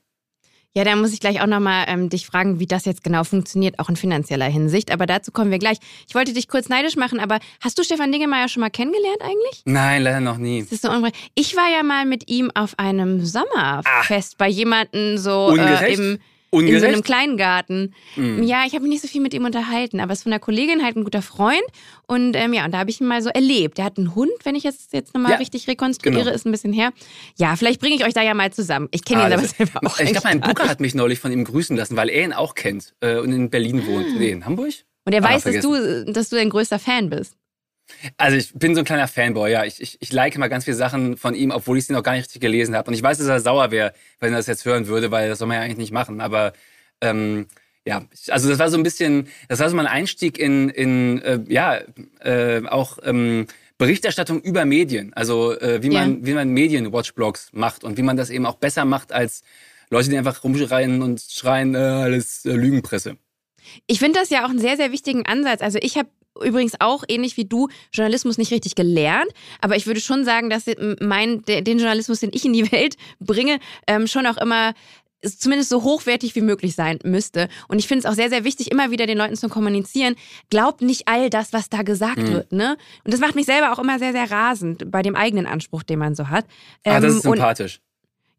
Ja, 0.72 0.84
da 0.84 0.94
muss 0.94 1.12
ich 1.12 1.18
gleich 1.18 1.42
auch 1.42 1.46
nochmal 1.46 1.86
ähm, 1.88 2.10
dich 2.10 2.26
fragen, 2.26 2.60
wie 2.60 2.66
das 2.66 2.84
jetzt 2.84 3.02
genau 3.02 3.24
funktioniert, 3.24 3.80
auch 3.80 3.88
in 3.88 3.96
finanzieller 3.96 4.46
Hinsicht. 4.46 4.92
Aber 4.92 5.04
dazu 5.06 5.32
kommen 5.32 5.50
wir 5.50 5.58
gleich. 5.58 5.78
Ich 6.08 6.14
wollte 6.14 6.32
dich 6.32 6.46
kurz 6.46 6.68
neidisch 6.68 6.94
machen, 6.94 7.18
aber 7.18 7.40
hast 7.60 7.76
du 7.78 7.82
Stefan 7.82 8.12
Dingemeier 8.12 8.48
schon 8.48 8.60
mal 8.60 8.70
kennengelernt 8.70 9.20
eigentlich? 9.20 9.62
Nein, 9.64 10.02
leider 10.02 10.20
noch 10.20 10.38
nie. 10.38 10.62
Das 10.62 10.70
ist 10.70 10.82
so 10.82 10.90
ich 11.34 11.56
war 11.56 11.68
ja 11.70 11.82
mal 11.82 12.06
mit 12.06 12.30
ihm 12.30 12.52
auf 12.54 12.78
einem 12.78 13.24
Sommerfest 13.24 14.38
bei 14.38 14.48
jemandem 14.48 15.18
so 15.18 15.56
äh, 15.56 16.18
Ungerecht? 16.50 16.74
in 16.74 16.80
so 16.80 16.86
einem 16.88 17.02
Kleingarten. 17.02 17.94
Mm. 18.16 18.42
Ja, 18.42 18.64
ich 18.66 18.72
habe 18.74 18.82
mich 18.82 18.90
nicht 18.90 19.02
so 19.02 19.08
viel 19.08 19.20
mit 19.20 19.32
ihm 19.34 19.44
unterhalten, 19.44 20.00
aber 20.00 20.12
es 20.12 20.18
ist 20.18 20.22
von 20.24 20.30
der 20.30 20.40
Kollegin 20.40 20.82
halt 20.82 20.96
ein 20.96 21.04
guter 21.04 21.22
Freund. 21.22 21.62
Und 22.06 22.34
ähm, 22.34 22.52
ja, 22.52 22.64
und 22.64 22.72
da 22.72 22.78
habe 22.78 22.90
ich 22.90 23.00
ihn 23.00 23.06
mal 23.06 23.22
so 23.22 23.30
erlebt. 23.30 23.78
Der 23.78 23.84
hat 23.84 23.98
einen 23.98 24.14
Hund, 24.14 24.32
wenn 24.42 24.54
ich 24.56 24.64
jetzt, 24.64 24.92
jetzt 24.92 25.14
nochmal 25.14 25.32
Ja, 25.32 25.38
richtig 25.38 25.68
rekonstruiere, 25.68 26.24
genau. 26.24 26.34
ist 26.34 26.46
ein 26.46 26.52
bisschen 26.52 26.72
her. 26.72 26.92
Ja, 27.38 27.54
vielleicht 27.56 27.80
bringe 27.80 27.94
ich 27.94 28.04
euch 28.04 28.14
da 28.14 28.22
ja 28.22 28.34
mal 28.34 28.52
zusammen. 28.52 28.88
Ich 28.90 29.04
kenne 29.04 29.20
ihn 29.20 29.32
Ah, 29.32 29.34
aber 29.34 29.42
das- 29.42 29.50
selber 29.56 29.80
auch 29.86 29.98
ich 30.00 30.10
glaube, 30.10 30.26
mein 30.28 30.40
Booker 30.40 30.68
hat 30.68 30.80
mich 30.80 30.94
neulich 30.94 31.20
von 31.20 31.30
ihm 31.32 31.44
grüßen 31.44 31.76
lassen, 31.76 31.96
weil 31.96 32.08
er 32.08 32.24
ihn 32.24 32.32
auch 32.32 32.54
kennt 32.54 32.94
äh, 33.00 33.18
und 33.18 33.32
in 33.32 33.48
Berlin 33.50 33.86
wohnt. 33.86 34.18
Nee, 34.18 34.30
in 34.30 34.44
Hamburg? 34.44 34.72
Und 35.06 35.12
er 35.12 35.24
Ah, 35.24 35.28
weiß, 35.30 35.44
dass 35.44 35.60
du, 35.60 36.04
dass 36.12 36.28
du 36.30 36.36
ein 36.36 36.50
größter 36.50 36.78
Fan 36.78 37.10
bist. 37.10 37.34
Also 38.16 38.36
ich 38.36 38.52
bin 38.54 38.74
so 38.74 38.80
ein 38.80 38.84
kleiner 38.84 39.08
Fanboy, 39.08 39.50
ja. 39.50 39.64
Ich, 39.64 39.80
ich, 39.80 39.98
ich 40.00 40.12
like 40.12 40.36
mal 40.38 40.48
ganz 40.48 40.64
viele 40.64 40.76
Sachen 40.76 41.16
von 41.16 41.34
ihm, 41.34 41.50
obwohl 41.50 41.78
ich 41.78 41.86
sie 41.86 41.92
noch 41.92 42.02
gar 42.02 42.12
nicht 42.12 42.24
richtig 42.24 42.40
gelesen 42.40 42.74
habe. 42.76 42.88
Und 42.88 42.94
ich 42.94 43.02
weiß, 43.02 43.18
dass 43.18 43.26
er 43.26 43.40
sauer 43.40 43.70
wäre, 43.70 43.92
wenn 44.18 44.32
er 44.32 44.38
das 44.38 44.46
jetzt 44.46 44.64
hören 44.64 44.86
würde, 44.86 45.10
weil 45.10 45.28
das 45.28 45.38
soll 45.38 45.48
man 45.48 45.56
ja 45.56 45.62
eigentlich 45.62 45.78
nicht 45.78 45.92
machen. 45.92 46.20
Aber 46.20 46.52
ähm, 47.00 47.46
ja, 47.86 48.04
also 48.28 48.48
das 48.48 48.58
war 48.58 48.70
so 48.70 48.76
ein 48.76 48.82
bisschen, 48.82 49.28
das 49.48 49.58
war 49.60 49.70
so 49.70 49.76
mein 49.76 49.86
Einstieg 49.86 50.38
in, 50.38 50.68
in 50.68 51.22
äh, 51.22 51.40
ja, 51.48 51.80
äh, 52.20 52.66
auch 52.66 52.98
ähm, 53.02 53.46
Berichterstattung 53.78 54.40
über 54.42 54.64
Medien. 54.66 55.12
Also 55.14 55.58
äh, 55.58 55.82
wie 55.82 55.90
man, 55.90 56.24
wie 56.26 56.34
man 56.34 56.50
Medien-Watchblogs 56.50 57.50
macht 57.52 57.82
und 57.82 57.96
wie 57.96 58.02
man 58.02 58.16
das 58.16 58.30
eben 58.30 58.46
auch 58.46 58.56
besser 58.56 58.84
macht 58.84 59.12
als 59.12 59.42
Leute, 59.88 60.10
die 60.10 60.18
einfach 60.18 60.44
rumschreien 60.44 61.02
und 61.02 61.20
schreien, 61.20 61.74
äh, 61.74 61.78
alles 61.78 62.44
äh, 62.44 62.52
Lügenpresse. 62.52 63.16
Ich 63.86 63.98
finde 63.98 64.20
das 64.20 64.30
ja 64.30 64.44
auch 64.44 64.50
einen 64.50 64.58
sehr, 64.58 64.76
sehr 64.76 64.92
wichtigen 64.92 65.26
Ansatz. 65.26 65.62
Also 65.62 65.78
ich 65.80 65.96
habe 65.96 66.08
übrigens 66.42 66.74
auch, 66.80 67.04
ähnlich 67.08 67.36
wie 67.36 67.44
du, 67.44 67.68
Journalismus 67.92 68.38
nicht 68.38 68.50
richtig 68.52 68.74
gelernt. 68.74 69.30
Aber 69.60 69.76
ich 69.76 69.86
würde 69.86 70.00
schon 70.00 70.24
sagen, 70.24 70.50
dass 70.50 70.64
mein, 71.00 71.42
den 71.44 71.78
Journalismus, 71.78 72.20
den 72.20 72.30
ich 72.32 72.44
in 72.44 72.52
die 72.52 72.70
Welt 72.72 72.96
bringe, 73.20 73.58
ähm, 73.86 74.06
schon 74.06 74.26
auch 74.26 74.36
immer 74.36 74.74
zumindest 75.22 75.68
so 75.68 75.82
hochwertig 75.82 76.34
wie 76.34 76.40
möglich 76.40 76.74
sein 76.74 76.98
müsste. 77.04 77.48
Und 77.68 77.78
ich 77.78 77.86
finde 77.86 77.98
es 78.00 78.06
auch 78.10 78.14
sehr, 78.14 78.30
sehr 78.30 78.42
wichtig, 78.44 78.70
immer 78.70 78.90
wieder 78.90 79.06
den 79.06 79.18
Leuten 79.18 79.36
zu 79.36 79.50
kommunizieren. 79.50 80.14
Glaubt 80.48 80.80
nicht 80.80 81.08
all 81.08 81.28
das, 81.28 81.52
was 81.52 81.68
da 81.68 81.82
gesagt 81.82 82.16
Mhm. 82.18 82.28
wird. 82.32 82.52
Ne? 82.52 82.78
Und 83.04 83.12
das 83.12 83.20
macht 83.20 83.34
mich 83.34 83.44
selber 83.44 83.70
auch 83.72 83.78
immer 83.78 83.98
sehr, 83.98 84.12
sehr 84.12 84.30
rasend 84.30 84.90
bei 84.90 85.02
dem 85.02 85.16
eigenen 85.16 85.44
Anspruch, 85.44 85.82
den 85.82 85.98
man 85.98 86.14
so 86.14 86.28
hat. 86.30 86.46
Ah, 86.86 87.00
das 87.00 87.04
Ähm, 87.12 87.16
ist 87.18 87.22
sympathisch. 87.24 87.80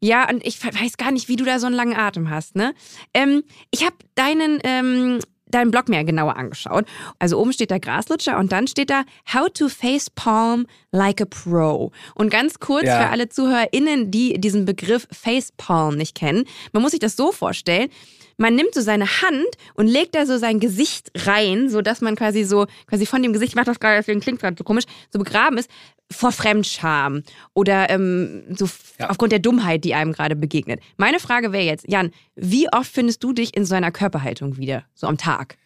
ja, 0.01 0.27
und 0.27 0.44
ich 0.44 0.57
weiß 0.63 0.97
gar 0.97 1.12
nicht, 1.12 1.27
wie 1.30 1.36
du 1.36 1.45
da 1.45 1.59
so 1.59 1.68
einen 1.68 1.75
langen 1.75 1.95
Atem 1.95 2.31
hast, 2.31 2.56
ne? 2.56 2.73
Ähm, 3.14 3.44
ich 3.69 3.85
habe 3.85 3.97
deinen, 4.16 4.59
ähm, 4.64 5.19
deinen 5.54 5.72
Blog 5.72 5.90
mir 5.90 6.04
genauer 6.04 6.36
angeschaut. 6.38 6.86
Also 7.20 7.40
oben 7.40 7.54
steht 7.54 7.72
da 7.72 7.78
Graslutscher 7.78 8.38
und 8.38 8.52
dann 8.52 8.68
steht 8.68 8.90
da 8.90 9.04
How 9.34 9.50
to 9.54 9.70
face 9.70 10.10
palm 10.10 10.66
like 10.92 11.22
a 11.22 11.26
pro. 11.26 11.92
Und 12.16 12.30
ganz 12.30 12.60
kurz 12.60 12.86
Ja. 12.86 13.02
für 13.02 13.10
alle 13.10 13.30
ZuhörerInnen, 13.30 14.12
die 14.12 14.40
diesen 14.40 14.66
Begriff 14.66 15.08
Facepalm 15.12 15.98
nicht 15.98 16.16
kennen. 16.16 16.46
Man 16.74 16.81
muss 16.81 16.92
sich 16.92 17.00
das 17.00 17.16
so 17.16 17.31
vorstellen. 17.31 17.90
Man 18.38 18.56
nimmt 18.56 18.74
so 18.74 18.81
seine 18.81 19.06
Hand 19.06 19.46
und 19.76 19.88
legt 19.88 20.16
da 20.16 20.26
so 20.26 20.38
sein 20.38 20.60
Gesicht 20.60 21.12
rein, 21.28 21.70
so 21.70 21.81
dass 21.81 22.02
man 22.02 22.16
quasi 22.16 22.44
so, 22.44 22.66
quasi 22.88 23.06
von 23.06 23.22
dem 23.22 23.34
Gesicht, 23.34 23.52
ich 23.52 23.56
mach 23.56 23.66
das 23.66 23.80
gerade, 23.80 23.98
deswegen 23.98 24.20
klingt 24.20 24.40
gerade 24.40 24.56
so 24.58 24.64
komisch, 24.64 24.86
so 25.12 25.20
begraben 25.20 25.60
ist, 25.60 25.70
vor 26.11 26.31
Fremdscham 26.31 27.23
oder 27.53 27.89
ähm, 27.89 28.44
so 28.56 28.69
Ja. 28.99 29.09
aufgrund 29.09 29.31
der 29.31 29.39
Dummheit, 29.39 29.83
die 29.83 29.94
einem 29.95 30.11
gerade 30.13 30.35
begegnet. 30.35 30.80
Meine 30.97 31.19
Frage 31.19 31.51
wäre 31.51 31.63
jetzt, 31.63 31.85
Jan, 31.87 32.11
wie 32.35 32.68
oft 32.71 32.91
findest 32.91 33.23
du 33.23 33.33
dich 33.33 33.56
in 33.56 33.65
so 33.65 33.73
einer 33.75 33.91
Körperhaltung 33.91 34.57
wieder, 34.57 34.85
so 34.94 35.07
am 35.07 35.18
Tag? 35.18 35.57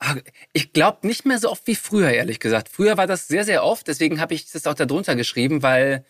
Ah, 0.00 0.16
Ich 0.52 0.72
glaube 0.72 1.06
nicht 1.06 1.24
mehr 1.24 1.38
so 1.38 1.50
oft 1.50 1.66
wie 1.66 1.74
früher, 1.76 2.10
ehrlich 2.10 2.40
gesagt. 2.40 2.68
Früher 2.68 2.96
war 2.96 3.06
das 3.06 3.28
sehr, 3.28 3.44
sehr 3.44 3.64
oft, 3.64 3.86
deswegen 3.88 4.20
habe 4.20 4.34
ich 4.34 4.50
das 4.50 4.66
auch 4.66 4.74
darunter 4.74 5.14
geschrieben, 5.16 5.62
weil, 5.62 6.04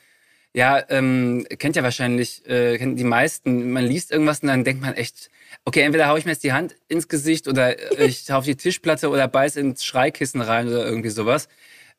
ja, 0.54 0.82
ähm, 0.88 1.46
kennt 1.58 1.76
ja 1.76 1.82
wahrscheinlich, 1.82 2.44
äh, 2.48 2.78
kennen 2.78 2.96
die 2.96 3.04
meisten, 3.04 3.70
man 3.70 3.84
liest 3.84 4.10
irgendwas 4.10 4.40
und 4.40 4.48
dann 4.48 4.64
denkt 4.64 4.82
man 4.82 4.94
echt, 4.94 5.28
okay, 5.64 5.80
entweder 5.82 6.08
haue 6.08 6.18
ich 6.18 6.24
mir 6.24 6.32
jetzt 6.32 6.44
die 6.44 6.52
Hand 6.52 6.74
ins 6.88 7.08
Gesicht 7.08 7.46
oder 7.46 7.78
äh, 7.98 8.06
ich 8.06 8.24
hau 8.30 8.38
auf 8.38 8.44
die 8.44 8.56
Tischplatte 8.56 9.10
oder 9.10 9.28
beiß 9.28 9.56
ins 9.56 9.84
Schreikissen 9.84 10.40
rein 10.40 10.66
oder 10.68 10.84
irgendwie 10.84 11.10
sowas. 11.10 11.48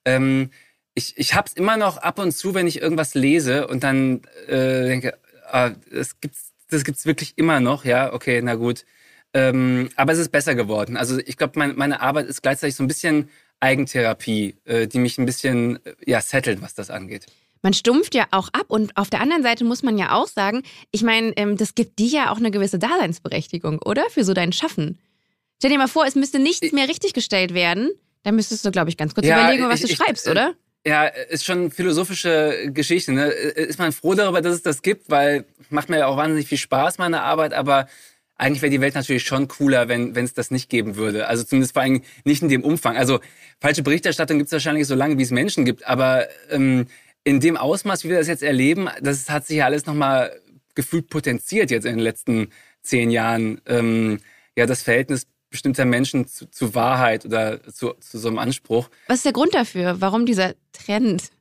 Ähm, 0.05 0.49
ich 0.95 1.13
ich 1.17 1.35
hab's 1.35 1.53
immer 1.53 1.77
noch 1.77 1.97
ab 1.97 2.19
und 2.19 2.31
zu, 2.31 2.53
wenn 2.53 2.67
ich 2.67 2.81
irgendwas 2.81 3.13
lese 3.13 3.67
und 3.67 3.83
dann 3.83 4.21
äh, 4.47 4.85
denke, 4.85 5.17
ah, 5.47 5.71
das 5.91 6.19
gibt's, 6.19 6.53
das 6.69 6.83
gibt's 6.83 7.05
wirklich 7.05 7.33
immer 7.37 7.59
noch, 7.59 7.85
ja, 7.85 8.13
okay, 8.13 8.41
na 8.41 8.55
gut. 8.55 8.85
Ähm, 9.33 9.89
aber 9.97 10.13
es 10.13 10.19
ist 10.19 10.31
besser 10.31 10.55
geworden. 10.55 10.95
Also 10.95 11.19
ich 11.19 11.35
glaube, 11.35 11.59
mein, 11.59 11.75
meine 11.75 12.01
Arbeit 12.01 12.27
ist 12.27 12.41
gleichzeitig 12.41 12.75
so 12.75 12.83
ein 12.83 12.87
bisschen 12.87 13.29
Eigentherapie, 13.59 14.55
äh, 14.63 14.87
die 14.87 14.99
mich 14.99 15.17
ein 15.17 15.25
bisschen 15.25 15.85
äh, 15.85 15.93
ja, 16.05 16.21
settelt, 16.21 16.61
was 16.61 16.73
das 16.73 16.89
angeht. 16.89 17.25
Man 17.61 17.73
stumpft 17.73 18.15
ja 18.15 18.27
auch 18.31 18.49
ab 18.53 18.65
und 18.69 18.95
auf 18.95 19.09
der 19.09 19.19
anderen 19.21 19.43
Seite 19.43 19.65
muss 19.65 19.83
man 19.83 19.97
ja 19.97 20.13
auch 20.13 20.27
sagen, 20.27 20.63
ich 20.91 21.03
meine, 21.03 21.35
ähm, 21.35 21.57
das 21.57 21.75
gibt 21.75 21.99
dir 21.99 22.07
ja 22.07 22.31
auch 22.31 22.37
eine 22.37 22.51
gewisse 22.51 22.79
Daseinsberechtigung, 22.79 23.79
oder? 23.81 24.05
Für 24.09 24.23
so 24.23 24.33
dein 24.33 24.53
Schaffen. 24.53 24.99
Stell 25.57 25.71
dir 25.71 25.77
mal 25.77 25.87
vor, 25.87 26.05
es 26.05 26.15
müsste 26.15 26.39
nichts 26.39 26.71
mehr 26.71 26.87
richtiggestellt 26.87 27.53
werden, 27.53 27.89
Da 28.23 28.31
müsstest 28.31 28.65
du, 28.65 28.71
glaube 28.71 28.89
ich, 28.89 28.97
ganz 28.97 29.13
kurz 29.13 29.27
ja, 29.27 29.39
überlegen, 29.39 29.67
was 29.69 29.83
ich, 29.83 29.89
du 29.89 29.95
schreibst, 29.95 30.25
ich, 30.25 30.31
oder? 30.31 30.53
Ja, 30.87 31.05
ist 31.05 31.45
schon 31.45 31.71
philosophische 31.71 32.71
Geschichte. 32.71 33.11
Ne? 33.11 33.25
Ist 33.29 33.79
man 33.79 33.91
froh 33.91 34.13
darüber, 34.13 34.41
dass 34.41 34.53
es 34.53 34.61
das 34.61 34.83
gibt, 34.83 35.09
weil 35.09 35.45
macht 35.69 35.89
mir 35.89 35.99
ja 35.99 36.07
auch 36.07 36.17
wahnsinnig 36.17 36.47
viel 36.47 36.59
Spaß, 36.59 36.99
meine 36.99 37.23
Arbeit, 37.23 37.53
aber 37.53 37.87
eigentlich 38.37 38.61
wäre 38.61 38.69
die 38.69 38.81
Welt 38.81 38.95
natürlich 38.95 39.23
schon 39.23 39.47
cooler, 39.47 39.87
wenn 39.87 40.15
es 40.15 40.33
das 40.33 40.51
nicht 40.51 40.69
geben 40.69 40.95
würde. 40.95 41.27
Also 41.27 41.43
zumindest 41.43 41.73
vor 41.73 41.81
allem 41.81 42.03
nicht 42.23 42.43
in 42.43 42.49
dem 42.49 42.63
Umfang. 42.63 42.97
Also 42.97 43.19
falsche 43.59 43.81
Berichterstattung 43.81 44.37
gibt 44.37 44.47
es 44.47 44.51
wahrscheinlich 44.51 44.87
so 44.87 44.93
lange, 44.93 45.17
wie 45.17 45.23
es 45.23 45.31
Menschen 45.31 45.65
gibt, 45.65 45.87
aber 45.87 46.27
ähm, 46.51 46.87
in 47.23 47.39
dem 47.39 47.57
Ausmaß, 47.57 48.03
wie 48.03 48.09
wir 48.09 48.17
das 48.17 48.27
jetzt 48.27 48.43
erleben, 48.43 48.87
das 49.01 49.29
hat 49.29 49.47
sich 49.47 49.57
ja 49.57 49.65
alles 49.65 49.85
nochmal 49.87 50.39
gefühlt 50.75 51.09
potenziert 51.09 51.71
jetzt 51.71 51.85
in 51.85 51.93
den 51.93 52.03
letzten 52.03 52.49
zehn 52.83 53.09
Jahren. 53.09 53.61
Ähm, 53.65 54.19
ja, 54.55 54.65
das 54.65 54.83
Verhältnis 54.83 55.27
bestimmter 55.55 55.85
Menschen 55.85 56.27
zu, 56.27 56.49
zu 56.51 56.75
Wahrheit 56.75 57.25
oder 57.25 57.63
zu, 57.63 57.93
zu 57.99 58.19
so 58.19 58.27
einem 58.27 58.39
Anspruch. 58.39 58.89
Was 59.07 59.17
ist 59.17 59.25
der 59.25 59.33
Grund 59.33 59.55
dafür? 59.55 60.01
Warum 60.01 60.25
dieser 60.25 60.53
Trend? 60.73 61.31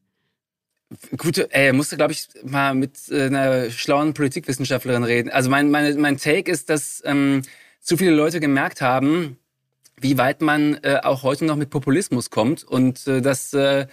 Gute, 1.16 1.52
ey, 1.52 1.72
musste, 1.72 1.96
glaube 1.96 2.12
ich, 2.12 2.28
mal 2.44 2.74
mit 2.74 3.08
äh, 3.10 3.26
einer 3.26 3.70
schlauen 3.70 4.14
Politikwissenschaftlerin 4.14 5.02
reden. 5.02 5.30
Also 5.30 5.50
mein, 5.50 5.70
meine, 5.70 5.94
mein 5.96 6.18
Take 6.18 6.50
ist, 6.50 6.70
dass 6.70 7.02
ähm, 7.04 7.42
zu 7.80 7.96
viele 7.96 8.12
Leute 8.12 8.38
gemerkt 8.38 8.80
haben, 8.80 9.38
wie 10.00 10.16
weit 10.18 10.40
man 10.40 10.78
äh, 10.82 11.00
auch 11.02 11.22
heute 11.24 11.44
noch 11.44 11.56
mit 11.56 11.70
Populismus 11.70 12.30
kommt 12.30 12.62
und 12.62 13.06
äh, 13.08 13.20
dass 13.20 13.52
äh, 13.54 13.86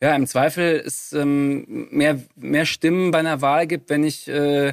ja 0.00 0.14
im 0.14 0.26
Zweifel 0.26 0.82
es 0.84 1.12
ähm, 1.12 1.88
mehr, 1.90 2.22
mehr 2.36 2.64
Stimmen 2.64 3.10
bei 3.10 3.18
einer 3.18 3.42
Wahl 3.42 3.66
gibt, 3.66 3.90
wenn 3.90 4.04
ich 4.04 4.28
äh, 4.28 4.72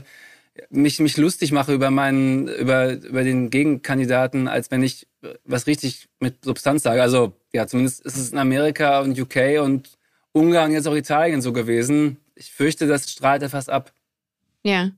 mich, 0.69 0.99
mich 0.99 1.17
lustig 1.17 1.51
mache 1.51 1.73
über 1.73 1.91
meinen, 1.91 2.47
über, 2.47 2.93
über 2.93 3.23
den 3.23 3.49
Gegenkandidaten, 3.49 4.47
als 4.47 4.71
wenn 4.71 4.83
ich 4.83 5.07
was 5.45 5.67
richtig 5.67 6.07
mit 6.19 6.43
Substanz 6.43 6.83
sage. 6.83 7.01
Also, 7.01 7.33
ja, 7.53 7.67
zumindest 7.67 8.05
ist 8.05 8.17
es 8.17 8.31
in 8.31 8.37
Amerika 8.37 9.01
und 9.01 9.19
UK 9.19 9.61
und 9.61 9.89
Ungarn, 10.31 10.71
jetzt 10.71 10.87
auch 10.87 10.95
Italien 10.95 11.41
so 11.41 11.53
gewesen. 11.53 12.17
Ich 12.35 12.51
fürchte, 12.51 12.87
das 12.87 13.11
strahlt 13.11 13.43
etwas 13.43 13.69
ab. 13.69 13.93
Ja. 14.63 14.91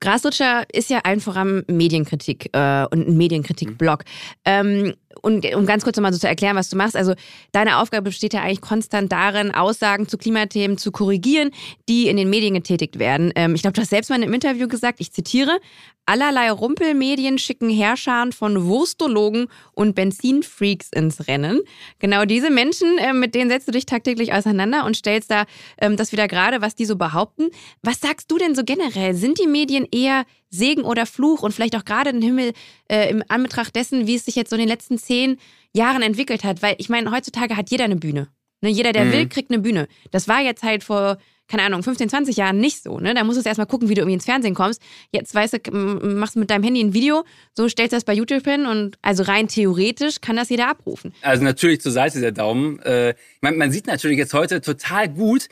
Graslutscher 0.00 0.64
ist 0.72 0.88
ja 0.88 1.00
allen 1.04 1.20
voran 1.20 1.62
Medienkritik 1.68 2.48
äh, 2.54 2.86
und 2.90 3.06
ein 3.06 3.16
Medienkritik-Blog. 3.18 4.04
Ähm, 4.46 4.94
und 5.22 5.54
um 5.54 5.66
ganz 5.66 5.84
kurz 5.84 5.96
nochmal 5.96 6.12
so 6.12 6.18
zu 6.18 6.28
erklären, 6.28 6.56
was 6.56 6.68
du 6.68 6.76
machst, 6.76 6.96
also 6.96 7.14
deine 7.52 7.78
Aufgabe 7.78 8.04
besteht 8.04 8.32
ja 8.32 8.42
eigentlich 8.42 8.60
konstant 8.60 9.10
darin, 9.10 9.52
Aussagen 9.52 10.08
zu 10.08 10.18
Klimathemen 10.18 10.78
zu 10.78 10.92
korrigieren, 10.92 11.50
die 11.88 12.08
in 12.08 12.16
den 12.16 12.30
Medien 12.30 12.54
getätigt 12.54 12.98
werden. 12.98 13.32
Ähm, 13.34 13.54
ich 13.54 13.62
glaube, 13.62 13.74
du 13.74 13.80
hast 13.80 13.90
selbst 13.90 14.10
mal 14.10 14.22
im 14.22 14.32
Interview 14.32 14.68
gesagt, 14.68 15.00
ich 15.00 15.12
zitiere, 15.12 15.58
allerlei 16.06 16.50
Rumpelmedien 16.50 17.38
schicken 17.38 17.70
Herrschern 17.70 18.32
von 18.32 18.66
Wurstologen 18.66 19.48
und 19.72 19.94
Benzinfreaks 19.94 20.90
ins 20.92 21.26
Rennen. 21.28 21.60
Genau 21.98 22.24
diese 22.24 22.50
Menschen, 22.50 22.98
äh, 22.98 23.12
mit 23.12 23.34
denen 23.34 23.50
setzt 23.50 23.68
du 23.68 23.72
dich 23.72 23.86
tagtäglich 23.86 24.32
auseinander 24.32 24.84
und 24.84 24.96
stellst 24.96 25.30
da 25.30 25.44
ähm, 25.78 25.96
das 25.96 26.12
wieder 26.12 26.28
gerade, 26.28 26.60
was 26.60 26.74
die 26.74 26.84
so 26.84 26.96
behaupten. 26.96 27.48
Was 27.82 28.00
sagst 28.00 28.30
du 28.30 28.38
denn 28.38 28.54
so 28.54 28.64
generell? 28.64 29.14
Sind 29.14 29.38
die 29.38 29.46
Medien 29.46 29.86
eher 29.90 30.24
Segen 30.50 30.82
oder 30.82 31.06
Fluch 31.06 31.42
und 31.42 31.52
vielleicht 31.52 31.76
auch 31.76 31.84
gerade 31.84 32.12
den 32.12 32.22
Himmel 32.22 32.52
äh, 32.88 33.08
im 33.08 33.22
Anbetracht 33.28 33.74
dessen, 33.74 34.06
wie 34.06 34.16
es 34.16 34.24
sich 34.24 34.34
jetzt 34.34 34.50
so 34.50 34.56
in 34.56 34.60
den 34.60 34.68
letzten 34.68 34.98
zehn 34.98 35.38
Jahren 35.72 36.02
entwickelt 36.02 36.44
hat. 36.44 36.62
Weil 36.62 36.74
ich 36.78 36.88
meine, 36.88 37.10
heutzutage 37.10 37.56
hat 37.56 37.70
jeder 37.70 37.84
eine 37.84 37.96
Bühne. 37.96 38.28
Ne, 38.62 38.68
jeder, 38.68 38.92
der 38.92 39.06
mhm. 39.06 39.12
will, 39.12 39.28
kriegt 39.28 39.50
eine 39.50 39.60
Bühne. 39.60 39.88
Das 40.10 40.28
war 40.28 40.40
jetzt 40.40 40.62
halt 40.62 40.84
vor, 40.84 41.16
keine 41.48 41.62
Ahnung, 41.62 41.82
15, 41.82 42.10
20 42.10 42.36
Jahren 42.36 42.58
nicht 42.58 42.82
so. 42.82 43.00
Ne? 43.00 43.14
Da 43.14 43.24
musst 43.24 43.40
du 43.42 43.48
erstmal 43.48 43.66
gucken, 43.66 43.88
wie 43.88 43.94
du 43.94 44.02
irgendwie 44.02 44.14
ins 44.14 44.26
Fernsehen 44.26 44.54
kommst. 44.54 44.82
Jetzt 45.12 45.34
weißt 45.34 45.54
du, 45.54 45.70
machst 45.72 46.36
du 46.36 46.40
mit 46.40 46.50
deinem 46.50 46.62
Handy 46.62 46.80
ein 46.80 46.92
Video, 46.92 47.24
so 47.54 47.68
stellst 47.68 47.92
du 47.92 47.96
das 47.96 48.04
bei 48.04 48.12
YouTube 48.12 48.44
hin 48.44 48.66
und 48.66 48.98
also 49.00 49.22
rein 49.22 49.48
theoretisch 49.48 50.20
kann 50.20 50.36
das 50.36 50.50
jeder 50.50 50.68
abrufen. 50.68 51.14
Also 51.22 51.42
natürlich 51.42 51.80
zur 51.80 51.92
Seite 51.92 52.20
der 52.20 52.32
Daumen. 52.32 52.78
Äh, 52.80 53.14
man, 53.40 53.56
man 53.56 53.72
sieht 53.72 53.86
natürlich 53.86 54.18
jetzt 54.18 54.34
heute 54.34 54.60
total 54.60 55.08
gut, 55.08 55.48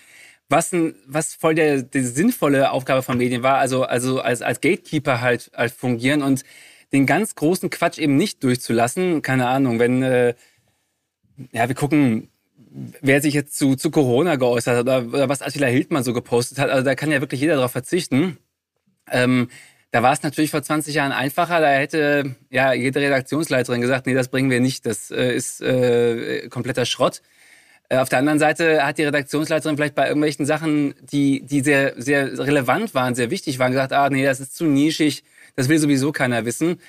was, 0.49 0.73
ein, 0.73 0.95
was 1.07 1.35
voll 1.35 1.55
der, 1.55 1.83
die 1.83 2.01
sinnvolle 2.01 2.71
Aufgabe 2.71 3.03
von 3.03 3.19
Medien 3.19 3.43
war, 3.43 3.59
also, 3.59 3.85
also 3.85 4.21
als, 4.21 4.43
als 4.43 4.61
Gatekeeper 4.61 5.21
halt, 5.21 5.51
halt 5.55 5.73
fungieren 5.73 6.23
und 6.23 6.45
den 6.93 7.05
ganz 7.07 7.35
großen 7.35 7.69
Quatsch 7.71 7.99
eben 7.99 8.17
nicht 8.17 8.43
durchzulassen. 8.43 9.21
Keine 9.21 9.49
Ahnung, 9.49 9.79
wenn, 9.79 10.03
äh, 10.03 10.35
ja, 11.53 11.69
wir 11.69 11.75
gucken, 11.75 12.31
wer 13.01 13.21
sich 13.21 13.35
jetzt 13.35 13.59
zu, 13.59 13.77
zu 13.77 13.91
Corona 13.91 14.37
geäußert 14.37 14.77
hat 14.77 14.83
oder, 14.83 15.07
oder 15.07 15.29
was 15.29 15.43
Attila 15.43 15.67
Hildmann 15.67 16.05
so 16.05 16.13
gepostet 16.13 16.59
hat, 16.59 16.71
also 16.71 16.85
da 16.85 16.95
kann 16.95 17.11
ja 17.11 17.21
wirklich 17.21 17.41
jeder 17.41 17.57
darauf 17.57 17.73
verzichten. 17.73 18.39
Ähm, 19.11 19.49
da 19.91 20.03
war 20.03 20.13
es 20.13 20.23
natürlich 20.23 20.51
vor 20.51 20.63
20 20.63 20.95
Jahren 20.95 21.13
einfacher. 21.13 21.61
Da 21.61 21.71
hätte 21.71 22.37
ja 22.51 22.73
jede 22.73 23.01
Redaktionsleiterin 23.01 23.81
gesagt, 23.81 24.07
nee, 24.07 24.15
das 24.15 24.29
bringen 24.29 24.51
wir 24.51 24.61
nicht, 24.61 24.85
das 24.87 25.11
äh, 25.11 25.35
ist 25.35 25.61
äh, 25.63 26.49
kompletter 26.49 26.85
Schrott. 26.85 27.23
Äh, 27.89 27.99
auf 27.99 28.09
der 28.09 28.19
anderen 28.19 28.39
Seite 28.39 28.85
hat 28.85 28.99
die 28.99 29.05
Redaktionsleiterin 29.05 29.77
vielleicht 29.77 29.95
bei 29.95 30.07
irgendwelchen 30.07 30.47
Sachen, 30.47 30.95
die, 31.01 31.43
die 31.45 31.61
sehr, 31.61 31.95
sehr 32.01 32.39
relevant 32.39 32.95
waren, 32.95 33.15
sehr 33.15 33.31
wichtig 33.31 33.59
waren, 33.59 33.73
gesagt, 33.73 33.93
ah, 33.93 34.11
nee, 34.11 34.25
das 34.25 34.41
ist 34.41 34.57
zu 34.57 34.65
nischig, 34.65 35.25
das 35.57 35.69
will 35.69 35.79
sowieso 35.79 36.13
keiner 36.13 36.45
wissen. 36.45 36.81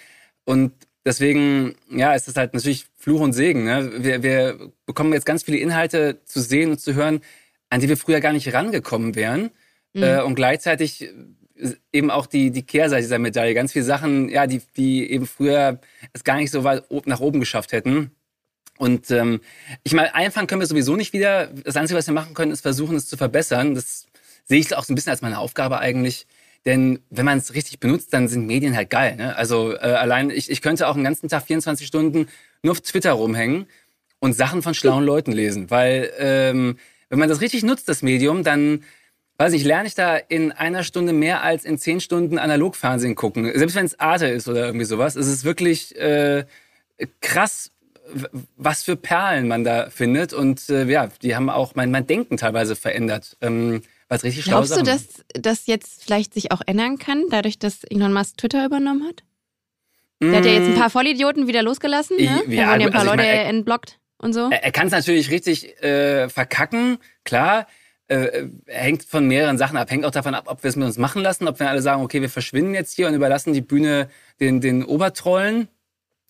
Und 0.45 0.73
deswegen, 1.05 1.75
ja, 1.89 2.13
ist 2.13 2.27
das 2.27 2.35
halt 2.35 2.53
natürlich 2.53 2.87
Fluch 2.97 3.21
und 3.21 3.33
Segen. 3.33 3.63
Ne? 3.63 3.91
Wir, 4.03 4.23
wir 4.23 4.71
bekommen 4.85 5.13
jetzt 5.13 5.25
ganz 5.25 5.43
viele 5.43 5.57
Inhalte 5.57 6.23
zu 6.25 6.41
sehen 6.41 6.71
und 6.71 6.79
zu 6.79 6.93
hören, 6.95 7.21
an 7.69 7.79
die 7.79 7.89
wir 7.89 7.97
früher 7.97 8.19
gar 8.19 8.33
nicht 8.33 8.53
rangekommen 8.53 9.15
wären. 9.15 9.51
Mhm. 9.93 10.03
Äh, 10.03 10.21
und 10.21 10.35
gleichzeitig 10.35 11.09
eben 11.91 12.09
auch 12.09 12.25
die, 12.25 12.51
die 12.51 12.63
Kehrseite 12.63 13.01
dieser 13.01 13.19
Medaille. 13.19 13.53
Ganz 13.53 13.73
viele 13.73 13.85
Sachen, 13.85 14.29
ja, 14.29 14.47
die, 14.47 14.61
die 14.77 15.09
eben 15.11 15.25
früher 15.25 15.79
es 16.13 16.23
gar 16.23 16.37
nicht 16.37 16.51
so 16.51 16.63
weit 16.63 16.83
nach 17.05 17.19
oben 17.19 17.39
geschafft 17.39 17.71
hätten. 17.71 18.11
Und 18.79 19.11
ähm, 19.11 19.41
ich 19.83 19.91
meine, 19.93 20.15
einfangen 20.15 20.47
können 20.47 20.61
wir 20.61 20.65
sowieso 20.65 20.95
nicht 20.95 21.11
wieder. 21.11 21.47
Das 21.47 21.75
Einzige, 21.75 21.97
was 21.97 22.07
wir 22.07 22.13
machen 22.13 22.33
können, 22.33 22.53
ist 22.53 22.61
versuchen, 22.61 22.95
es 22.95 23.07
zu 23.07 23.17
verbessern. 23.17 23.75
Das 23.75 24.07
sehe 24.45 24.57
ich 24.57 24.73
auch 24.73 24.85
so 24.85 24.93
ein 24.93 24.95
bisschen 24.95 25.11
als 25.11 25.21
meine 25.21 25.37
Aufgabe 25.37 25.79
eigentlich. 25.79 26.25
Denn 26.65 26.99
wenn 27.09 27.25
man 27.25 27.37
es 27.37 27.53
richtig 27.53 27.81
benutzt, 27.81 28.13
dann 28.13 28.29
sind 28.29 28.47
Medien 28.47 28.77
halt 28.77 28.89
geil. 28.89 29.17
Ne? 29.17 29.35
Also 29.35 29.73
äh, 29.73 29.79
allein, 29.79 30.29
ich, 30.29 30.49
ich 30.49 30.61
könnte 30.61 30.87
auch 30.87 30.93
den 30.93 31.03
ganzen 31.03 31.27
Tag 31.27 31.43
24 31.43 31.85
Stunden 31.85 32.29
nur 32.63 32.71
auf 32.71 32.79
Twitter 32.79 33.11
rumhängen 33.11 33.67
und 34.19 34.33
Sachen 34.33 34.61
von 34.61 34.73
schlauen 34.73 35.03
Leuten 35.03 35.33
lesen. 35.33 35.69
Weil 35.69 36.11
ähm, 36.17 36.77
wenn 37.09 37.19
man 37.19 37.27
das 37.27 37.41
richtig 37.41 37.63
nutzt, 37.63 37.89
das 37.89 38.01
Medium, 38.01 38.45
dann 38.45 38.85
weiß 39.39 39.51
ich, 39.53 39.65
lerne 39.65 39.89
ich 39.89 39.95
da 39.95 40.15
in 40.15 40.53
einer 40.53 40.83
Stunde 40.83 41.11
mehr 41.11 41.43
als 41.43 41.65
in 41.65 41.77
zehn 41.77 41.99
Stunden 41.99 42.37
Analogfernsehen 42.37 43.15
gucken. 43.15 43.51
Selbst 43.55 43.75
wenn 43.75 43.85
es 43.85 43.99
Arte 43.99 44.27
ist 44.27 44.47
oder 44.47 44.65
irgendwie 44.65 44.85
sowas. 44.85 45.17
Es 45.17 45.27
ist 45.27 45.43
wirklich 45.43 45.97
äh, 45.97 46.45
krass, 47.19 47.71
was 48.57 48.83
für 48.83 48.95
Perlen 48.95 49.47
man 49.47 49.63
da 49.63 49.89
findet. 49.89 50.33
Und 50.33 50.69
äh, 50.69 50.85
ja, 50.85 51.09
die 51.21 51.35
haben 51.35 51.49
auch 51.49 51.75
mein, 51.75 51.91
mein 51.91 52.07
Denken 52.07 52.37
teilweise 52.37 52.75
verändert. 52.75 53.37
Ähm, 53.41 53.81
was 54.07 54.23
richtig 54.23 54.45
Glaubst 54.45 54.75
du, 54.75 54.81
dass 54.81 55.23
das 55.33 55.67
jetzt 55.67 56.03
vielleicht 56.03 56.33
sich 56.33 56.51
auch 56.51 56.61
ändern 56.65 56.97
kann, 56.97 57.25
dadurch, 57.29 57.59
dass 57.59 57.83
Elon 57.83 58.11
Musk 58.11 58.37
Twitter 58.37 58.65
übernommen 58.65 59.07
hat? 59.07 59.23
Der 60.21 60.37
hat 60.37 60.45
ja 60.45 60.51
jetzt 60.51 60.67
ein 60.67 60.75
paar 60.75 60.89
Vollidioten 60.89 61.47
wieder 61.47 61.63
losgelassen, 61.63 62.17
ne? 62.17 62.23
Ja, 62.23 62.35
da 62.35 62.41
wurden 62.43 62.57
ja 62.57 62.71
ein 62.87 62.91
paar 62.91 63.01
also 63.01 63.11
Leute 63.11 63.23
meine, 63.23 63.43
entblockt 63.43 63.99
und 64.17 64.33
so. 64.33 64.49
Er, 64.49 64.63
er 64.63 64.71
kann 64.71 64.87
es 64.87 64.91
natürlich 64.91 65.31
richtig 65.31 65.81
äh, 65.81 66.27
verkacken, 66.27 66.97
klar. 67.23 67.67
Äh, 68.07 68.47
hängt 68.65 69.03
von 69.03 69.27
mehreren 69.27 69.57
Sachen 69.57 69.77
ab. 69.77 69.89
Hängt 69.91 70.03
auch 70.03 70.11
davon 70.11 70.33
ab, 70.33 70.45
ob 70.47 70.63
wir 70.63 70.69
es 70.69 70.75
mit 70.75 70.87
uns 70.87 70.97
machen 70.97 71.21
lassen, 71.21 71.47
ob 71.47 71.59
wir 71.59 71.69
alle 71.69 71.81
sagen, 71.81 72.01
okay, 72.01 72.21
wir 72.21 72.29
verschwinden 72.29 72.73
jetzt 72.73 72.95
hier 72.95 73.07
und 73.07 73.13
überlassen 73.13 73.53
die 73.53 73.61
Bühne 73.61 74.09
den, 74.39 74.59
den 74.59 74.83
Obertrollen 74.83 75.67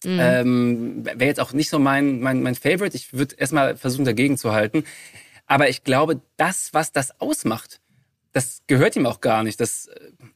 Mhm. 0.04 0.18
Ähm, 0.20 1.06
Wäre 1.06 1.26
jetzt 1.26 1.40
auch 1.40 1.54
nicht 1.54 1.70
so 1.70 1.80
mein, 1.80 2.20
mein, 2.20 2.42
mein 2.42 2.56
Favorite. 2.56 2.96
Ich 2.96 3.14
würde 3.14 3.36
erstmal 3.36 3.76
versuchen, 3.76 4.06
dagegen 4.06 4.38
zu 4.38 4.54
halten. 4.54 4.84
Aber 5.46 5.70
ich 5.70 5.84
glaube, 5.84 6.22
das, 6.38 6.70
was 6.74 6.92
das 6.92 7.20
ausmacht, 7.20 7.82
das 8.32 8.62
gehört 8.68 8.96
ihm 8.96 9.06
auch 9.06 9.22
gar 9.22 9.44
nicht. 9.44 9.60
Das 9.60 9.90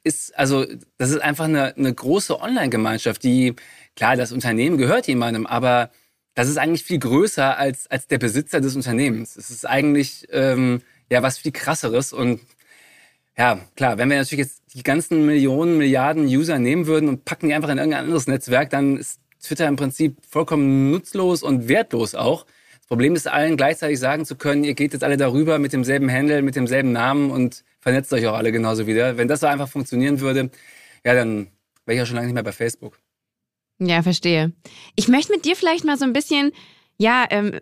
ist, 0.03 0.37
also, 0.37 0.65
das 0.97 1.11
ist 1.11 1.21
einfach 1.21 1.45
eine, 1.45 1.75
eine 1.75 1.93
große 1.93 2.39
Online-Gemeinschaft, 2.39 3.23
die, 3.23 3.55
klar, 3.95 4.15
das 4.15 4.31
Unternehmen 4.31 4.77
gehört 4.77 5.07
jemandem, 5.07 5.45
aber 5.45 5.91
das 6.33 6.49
ist 6.49 6.57
eigentlich 6.57 6.83
viel 6.83 6.99
größer 6.99 7.57
als, 7.57 7.89
als 7.91 8.07
der 8.07 8.17
Besitzer 8.17 8.59
des 8.59 8.75
Unternehmens. 8.75 9.35
Es 9.35 9.51
ist 9.51 9.67
eigentlich, 9.67 10.27
ähm, 10.31 10.81
ja, 11.11 11.21
was 11.21 11.37
viel 11.37 11.51
krasseres 11.51 12.11
und 12.11 12.41
ja, 13.37 13.59
klar, 13.75 13.97
wenn 13.97 14.09
wir 14.09 14.17
natürlich 14.17 14.45
jetzt 14.45 14.61
die 14.73 14.83
ganzen 14.83 15.25
Millionen, 15.25 15.77
Milliarden 15.77 16.25
User 16.25 16.59
nehmen 16.59 16.85
würden 16.85 17.09
und 17.09 17.25
packen 17.25 17.47
die 17.47 17.53
einfach 17.53 17.69
in 17.69 17.77
irgendein 17.77 18.03
anderes 18.03 18.27
Netzwerk, 18.27 18.69
dann 18.69 18.97
ist 18.97 19.19
Twitter 19.43 19.67
im 19.67 19.75
Prinzip 19.75 20.17
vollkommen 20.27 20.91
nutzlos 20.91 21.43
und 21.43 21.67
wertlos 21.67 22.15
auch. 22.15 22.45
Das 22.79 22.87
Problem 22.87 23.15
ist, 23.15 23.27
allen 23.27 23.57
gleichzeitig 23.57 23.99
sagen 23.99 24.25
zu 24.25 24.35
können, 24.35 24.63
ihr 24.63 24.73
geht 24.73 24.93
jetzt 24.93 25.03
alle 25.03 25.17
darüber 25.17 25.59
mit 25.59 25.73
demselben 25.73 26.11
Handle, 26.11 26.41
mit 26.41 26.55
demselben 26.55 26.91
Namen 26.91 27.31
und 27.31 27.63
vernetzt 27.79 28.11
euch 28.13 28.27
auch 28.27 28.35
alle 28.35 28.51
genauso 28.51 28.87
wieder. 28.87 29.17
Wenn 29.17 29.27
das 29.27 29.39
so 29.41 29.47
einfach 29.47 29.69
funktionieren 29.69 30.19
würde, 30.19 30.49
ja, 31.05 31.13
dann 31.13 31.47
wäre 31.85 31.95
ich 31.95 31.99
ja 31.99 32.05
schon 32.05 32.15
lange 32.15 32.27
nicht 32.27 32.33
mehr 32.33 32.43
bei 32.43 32.51
Facebook. 32.51 32.99
Ja, 33.79 34.01
verstehe. 34.01 34.53
Ich 34.95 35.07
möchte 35.07 35.31
mit 35.31 35.45
dir 35.45 35.55
vielleicht 35.55 35.85
mal 35.85 35.97
so 35.97 36.05
ein 36.05 36.13
bisschen 36.13 36.51
ja, 36.97 37.25
ähm, 37.31 37.59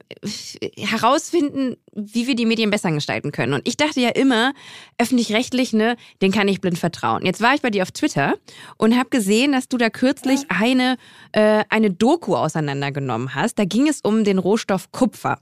herausfinden, 0.78 1.78
wie 1.94 2.28
wir 2.28 2.36
die 2.36 2.46
Medien 2.46 2.70
besser 2.70 2.92
gestalten 2.92 3.32
können. 3.32 3.54
Und 3.54 3.68
ich 3.68 3.78
dachte 3.78 4.00
ja 4.00 4.10
immer, 4.10 4.54
öffentlich-rechtlich, 4.98 5.74
ne, 5.74 5.96
den 6.22 6.32
kann 6.32 6.48
ich 6.48 6.62
blind 6.62 6.78
vertrauen. 6.78 7.26
Jetzt 7.26 7.42
war 7.42 7.54
ich 7.54 7.62
bei 7.62 7.70
dir 7.70 7.84
auf 7.84 7.92
Twitter 7.92 8.36
und 8.78 8.98
habe 8.98 9.10
gesehen, 9.10 9.54
dass 9.54 9.68
du 9.68 9.78
da 9.78 9.90
kürzlich 9.90 10.42
eine, 10.50 10.98
äh, 11.32 11.64
eine 11.70 11.92
Doku 11.92 12.36
auseinandergenommen 12.36 13.34
hast. 13.34 13.58
Da 13.58 13.66
ging 13.66 13.88
es 13.88 14.02
um 14.02 14.24
den 14.24 14.38
Rohstoff 14.38 14.92
Kupfer. 14.92 15.40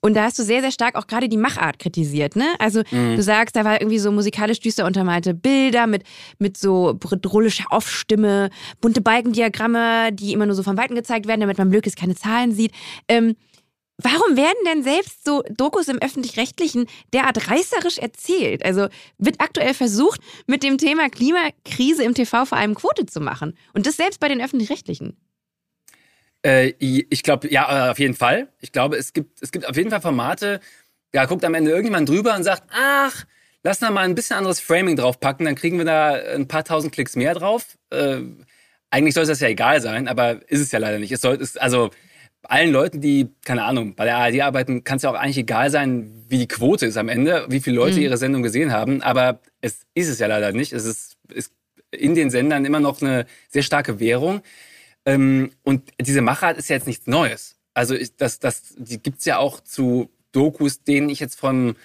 Und 0.00 0.14
da 0.14 0.24
hast 0.24 0.38
du 0.38 0.44
sehr, 0.44 0.60
sehr 0.60 0.72
stark 0.72 0.94
auch 0.94 1.06
gerade 1.06 1.28
die 1.28 1.36
Machart 1.36 1.78
kritisiert, 1.78 2.36
ne? 2.36 2.46
Also 2.58 2.82
mhm. 2.90 3.16
du 3.16 3.22
sagst, 3.22 3.54
da 3.56 3.64
war 3.64 3.80
irgendwie 3.80 3.98
so 3.98 4.12
musikalisch 4.12 4.60
düster 4.60 4.86
untermalte 4.86 5.34
Bilder 5.34 5.86
mit, 5.86 6.04
mit 6.38 6.56
so 6.56 6.96
brüllischer 6.98 7.66
Aufstimme, 7.70 8.50
bunte 8.80 9.00
Balkendiagramme, 9.00 10.12
die 10.12 10.32
immer 10.32 10.46
nur 10.46 10.54
so 10.54 10.62
von 10.62 10.76
Weitem 10.76 10.96
gezeigt 10.96 11.26
werden, 11.26 11.40
damit 11.40 11.58
man 11.58 11.68
möglichst 11.68 11.98
keine 11.98 12.14
Zahlen 12.14 12.52
sieht. 12.52 12.72
Ähm, 13.08 13.36
Warum 13.98 14.36
werden 14.36 14.58
denn 14.66 14.82
selbst 14.82 15.24
so 15.24 15.42
Dokus 15.50 15.88
im 15.88 15.98
öffentlich-rechtlichen 15.98 16.86
derart 17.12 17.50
reißerisch 17.50 17.98
erzählt? 17.98 18.64
Also 18.64 18.88
wird 19.18 19.36
aktuell 19.40 19.74
versucht, 19.74 20.20
mit 20.46 20.62
dem 20.62 20.78
Thema 20.78 21.08
Klimakrise 21.08 22.02
im 22.02 22.14
TV 22.14 22.44
vor 22.46 22.58
allem 22.58 22.74
Quote 22.74 23.06
zu 23.06 23.20
machen. 23.20 23.56
Und 23.74 23.86
das 23.86 23.96
selbst 23.96 24.18
bei 24.18 24.28
den 24.28 24.40
öffentlich-rechtlichen. 24.40 25.16
Äh, 26.44 26.72
ich 26.78 27.22
glaube, 27.22 27.52
ja, 27.52 27.88
äh, 27.88 27.90
auf 27.90 27.98
jeden 27.98 28.14
Fall. 28.14 28.48
Ich 28.60 28.72
glaube, 28.72 28.96
es 28.96 29.12
gibt, 29.12 29.42
es 29.42 29.52
gibt 29.52 29.68
auf 29.68 29.76
jeden 29.76 29.90
Fall 29.90 30.00
Formate, 30.00 30.60
da 31.12 31.26
guckt 31.26 31.44
am 31.44 31.54
Ende 31.54 31.70
irgendjemand 31.70 32.08
drüber 32.08 32.34
und 32.34 32.42
sagt, 32.42 32.64
ach, 32.72 33.24
lass 33.62 33.78
da 33.78 33.90
mal 33.90 34.04
ein 34.04 34.14
bisschen 34.14 34.36
anderes 34.36 34.60
Framing 34.60 34.96
draufpacken, 34.96 35.46
dann 35.46 35.54
kriegen 35.54 35.78
wir 35.78 35.84
da 35.84 36.12
ein 36.12 36.48
paar 36.48 36.64
tausend 36.64 36.92
Klicks 36.92 37.16
mehr 37.16 37.34
drauf. 37.34 37.78
Äh, 37.90 38.20
eigentlich 38.90 39.14
soll 39.14 39.22
es 39.22 39.28
das 39.28 39.40
ja 39.40 39.48
egal 39.48 39.80
sein, 39.80 40.08
aber 40.08 40.40
ist 40.50 40.60
es 40.60 40.72
ja 40.72 40.78
leider 40.78 40.98
nicht. 40.98 41.12
Es 41.12 41.20
soll, 41.20 41.36
es, 41.36 41.56
also 41.56 41.90
allen 42.44 42.72
Leuten, 42.72 43.00
die, 43.00 43.28
keine 43.44 43.64
Ahnung, 43.64 43.94
bei 43.94 44.04
der 44.04 44.16
ARD 44.16 44.40
arbeiten, 44.40 44.84
kann 44.84 44.96
es 44.96 45.02
ja 45.02 45.10
auch 45.10 45.14
eigentlich 45.14 45.38
egal 45.38 45.70
sein, 45.70 46.24
wie 46.28 46.38
die 46.38 46.48
Quote 46.48 46.86
ist 46.86 46.96
am 46.96 47.08
Ende, 47.08 47.46
wie 47.48 47.60
viele 47.60 47.76
Leute 47.76 47.96
mhm. 47.96 48.02
ihre 48.02 48.16
Sendung 48.16 48.42
gesehen 48.42 48.72
haben. 48.72 49.02
Aber 49.02 49.40
es 49.60 49.80
ist 49.94 50.08
es 50.08 50.18
ja 50.18 50.26
leider 50.26 50.52
nicht. 50.52 50.72
Es 50.72 50.84
ist, 50.84 51.16
ist 51.32 51.52
in 51.90 52.14
den 52.14 52.30
Sendern 52.30 52.64
immer 52.64 52.80
noch 52.80 53.00
eine 53.00 53.26
sehr 53.48 53.62
starke 53.62 54.00
Währung. 54.00 54.42
Ähm, 55.04 55.50
und 55.62 55.90
diese 56.00 56.22
Machart 56.22 56.58
ist 56.58 56.68
ja 56.68 56.76
jetzt 56.76 56.86
nichts 56.86 57.06
Neues. 57.06 57.56
Also 57.74 57.94
ich, 57.94 58.16
das, 58.16 58.38
das, 58.38 58.74
die 58.76 58.98
gibt's 58.98 59.24
ja 59.24 59.38
auch 59.38 59.60
zu 59.60 60.10
Dokus, 60.32 60.82
denen 60.82 61.08
ich 61.08 61.20
jetzt 61.20 61.38
von 61.38 61.76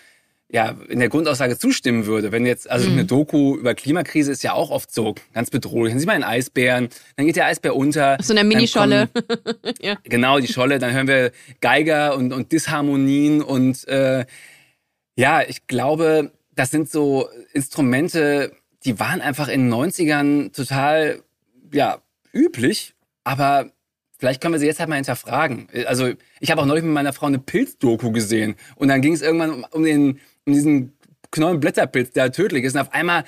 ja, 0.50 0.76
in 0.88 1.00
der 1.00 1.10
Grundaussage 1.10 1.58
zustimmen 1.58 2.06
würde. 2.06 2.32
Wenn 2.32 2.46
jetzt, 2.46 2.70
also 2.70 2.88
mhm. 2.88 2.94
eine 2.94 3.06
Doku 3.06 3.58
über 3.58 3.76
Klimakrise 3.76 4.32
ist 4.32 4.44
ja 4.44 4.54
auch 4.54 4.72
oft 4.72 4.94
so 4.94 5.16
ganz 5.34 5.50
bedrohlich. 5.50 5.92
Dann 5.92 6.00
sieht 6.00 6.08
man 6.08 6.16
einen 6.16 6.24
Eisbären, 6.24 6.90
dann 7.18 7.26
geht 7.26 7.36
der 7.36 7.46
Eisbär 7.46 7.76
unter. 7.76 8.18
So 8.22 8.34
eine 8.34 8.46
Minischolle. 8.46 9.10
ja. 9.82 9.98
Genau, 10.04 10.40
die 10.40 10.48
Scholle. 10.48 10.80
Dann 10.80 10.94
hören 10.94 11.08
wir 11.08 11.32
Geiger 11.60 12.16
und, 12.16 12.32
und 12.32 12.52
Disharmonien 12.52 13.42
und 13.42 13.88
äh, 13.88 14.26
ja, 15.18 15.42
ich 15.42 15.68
glaube, 15.68 16.32
das 16.56 16.72
sind 16.72 16.90
so 16.90 17.28
Instrumente, 17.54 18.54
die 18.86 19.00
waren 19.00 19.20
einfach 19.20 19.50
in 19.50 19.70
den 19.70 19.74
90ern 19.74 20.56
total, 20.56 21.22
ja, 21.74 22.00
üblich, 22.34 22.94
aber 23.24 23.72
Vielleicht 24.20 24.42
können 24.42 24.56
wir 24.56 24.60
sie 24.60 24.66
jetzt 24.66 24.80
halt 24.80 24.90
mal 24.90 24.96
hinterfragen. 24.96 25.68
Also 25.86 26.12
ich 26.40 26.50
habe 26.50 26.60
auch 26.62 26.66
neulich 26.66 26.84
mit 26.84 26.92
meiner 26.94 27.14
Frau 27.14 27.28
eine 27.28 27.38
Pilzdoku 27.38 28.12
gesehen 28.12 28.56
und 28.76 28.88
dann 28.88 29.02
ging 29.02 29.14
es 29.14 29.22
irgendwann 29.22 29.52
um, 29.52 29.66
um 29.70 29.84
den 29.84 30.20
diesen 30.54 30.94
Knollenblätterpilz, 31.32 32.12
der 32.12 32.32
tödlich 32.32 32.64
ist. 32.64 32.76
Und 32.76 32.82
auf 32.82 32.94
einmal 32.94 33.24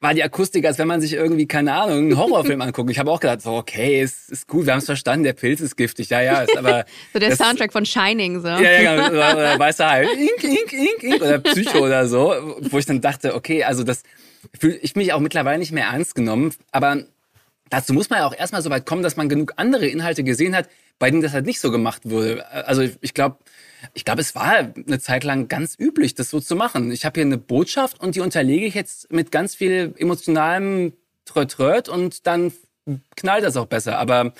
war 0.00 0.14
die 0.14 0.22
Akustik, 0.22 0.64
als 0.64 0.78
wenn 0.78 0.86
man 0.86 1.00
sich 1.00 1.14
irgendwie, 1.14 1.46
keine 1.46 1.72
Ahnung, 1.72 1.98
einen 1.98 2.16
Horrorfilm 2.16 2.60
anguckt. 2.62 2.90
Ich 2.90 2.98
habe 2.98 3.10
auch 3.10 3.20
gedacht, 3.20 3.42
so, 3.42 3.52
okay, 3.54 4.00
ist, 4.00 4.30
ist 4.30 4.46
gut, 4.46 4.66
wir 4.66 4.72
haben 4.72 4.78
es 4.78 4.86
verstanden, 4.86 5.24
der 5.24 5.32
Pilz 5.32 5.60
ist 5.60 5.76
giftig. 5.76 6.10
Ja, 6.10 6.20
ja, 6.20 6.42
ist 6.42 6.56
aber. 6.56 6.84
so 7.12 7.18
der 7.18 7.30
das, 7.30 7.38
Soundtrack 7.38 7.72
von 7.72 7.84
Shining, 7.84 8.40
so. 8.40 8.48
Ja, 8.48 8.60
ja, 8.60 9.08
genau. 9.08 9.10
oder 9.10 9.58
weißer 9.58 9.90
Hai, 9.90 10.04
ink, 10.04 10.44
ink, 10.44 10.72
ink, 10.72 11.02
ink, 11.02 11.22
oder 11.22 11.38
Psycho 11.40 11.78
oder 11.78 12.06
so, 12.06 12.56
wo 12.70 12.78
ich 12.78 12.86
dann 12.86 13.00
dachte, 13.00 13.34
okay, 13.34 13.64
also 13.64 13.82
das 13.82 14.02
fühle 14.58 14.76
ich 14.76 14.94
mich 14.94 15.12
auch 15.12 15.20
mittlerweile 15.20 15.58
nicht 15.58 15.72
mehr 15.72 15.86
ernst 15.86 16.14
genommen. 16.14 16.54
Aber 16.70 17.02
dazu 17.70 17.92
muss 17.92 18.08
man 18.08 18.20
ja 18.20 18.26
auch 18.26 18.36
erstmal 18.36 18.62
so 18.62 18.70
weit 18.70 18.86
kommen, 18.86 19.02
dass 19.02 19.16
man 19.16 19.28
genug 19.28 19.54
andere 19.56 19.86
Inhalte 19.86 20.22
gesehen 20.22 20.54
hat, 20.54 20.68
bei 21.00 21.10
denen 21.10 21.22
das 21.22 21.32
halt 21.32 21.46
nicht 21.46 21.60
so 21.60 21.72
gemacht 21.72 22.02
wurde. 22.04 22.48
Also 22.50 22.82
ich 22.82 23.14
glaube, 23.14 23.38
ich 23.94 24.04
glaube, 24.04 24.20
es 24.20 24.34
war 24.34 24.52
eine 24.54 25.00
Zeit 25.00 25.24
lang 25.24 25.48
ganz 25.48 25.76
üblich, 25.78 26.14
das 26.14 26.30
so 26.30 26.40
zu 26.40 26.56
machen. 26.56 26.90
Ich 26.90 27.04
habe 27.04 27.20
hier 27.20 27.26
eine 27.26 27.38
Botschaft 27.38 28.00
und 28.00 28.14
die 28.14 28.20
unterlege 28.20 28.66
ich 28.66 28.74
jetzt 28.74 29.12
mit 29.12 29.30
ganz 29.30 29.54
viel 29.54 29.94
emotionalem 29.98 30.92
Trötröt 31.24 31.88
und 31.88 32.26
dann 32.26 32.52
knallt 33.16 33.44
das 33.44 33.56
auch 33.56 33.66
besser. 33.66 33.98
Aber 33.98 34.32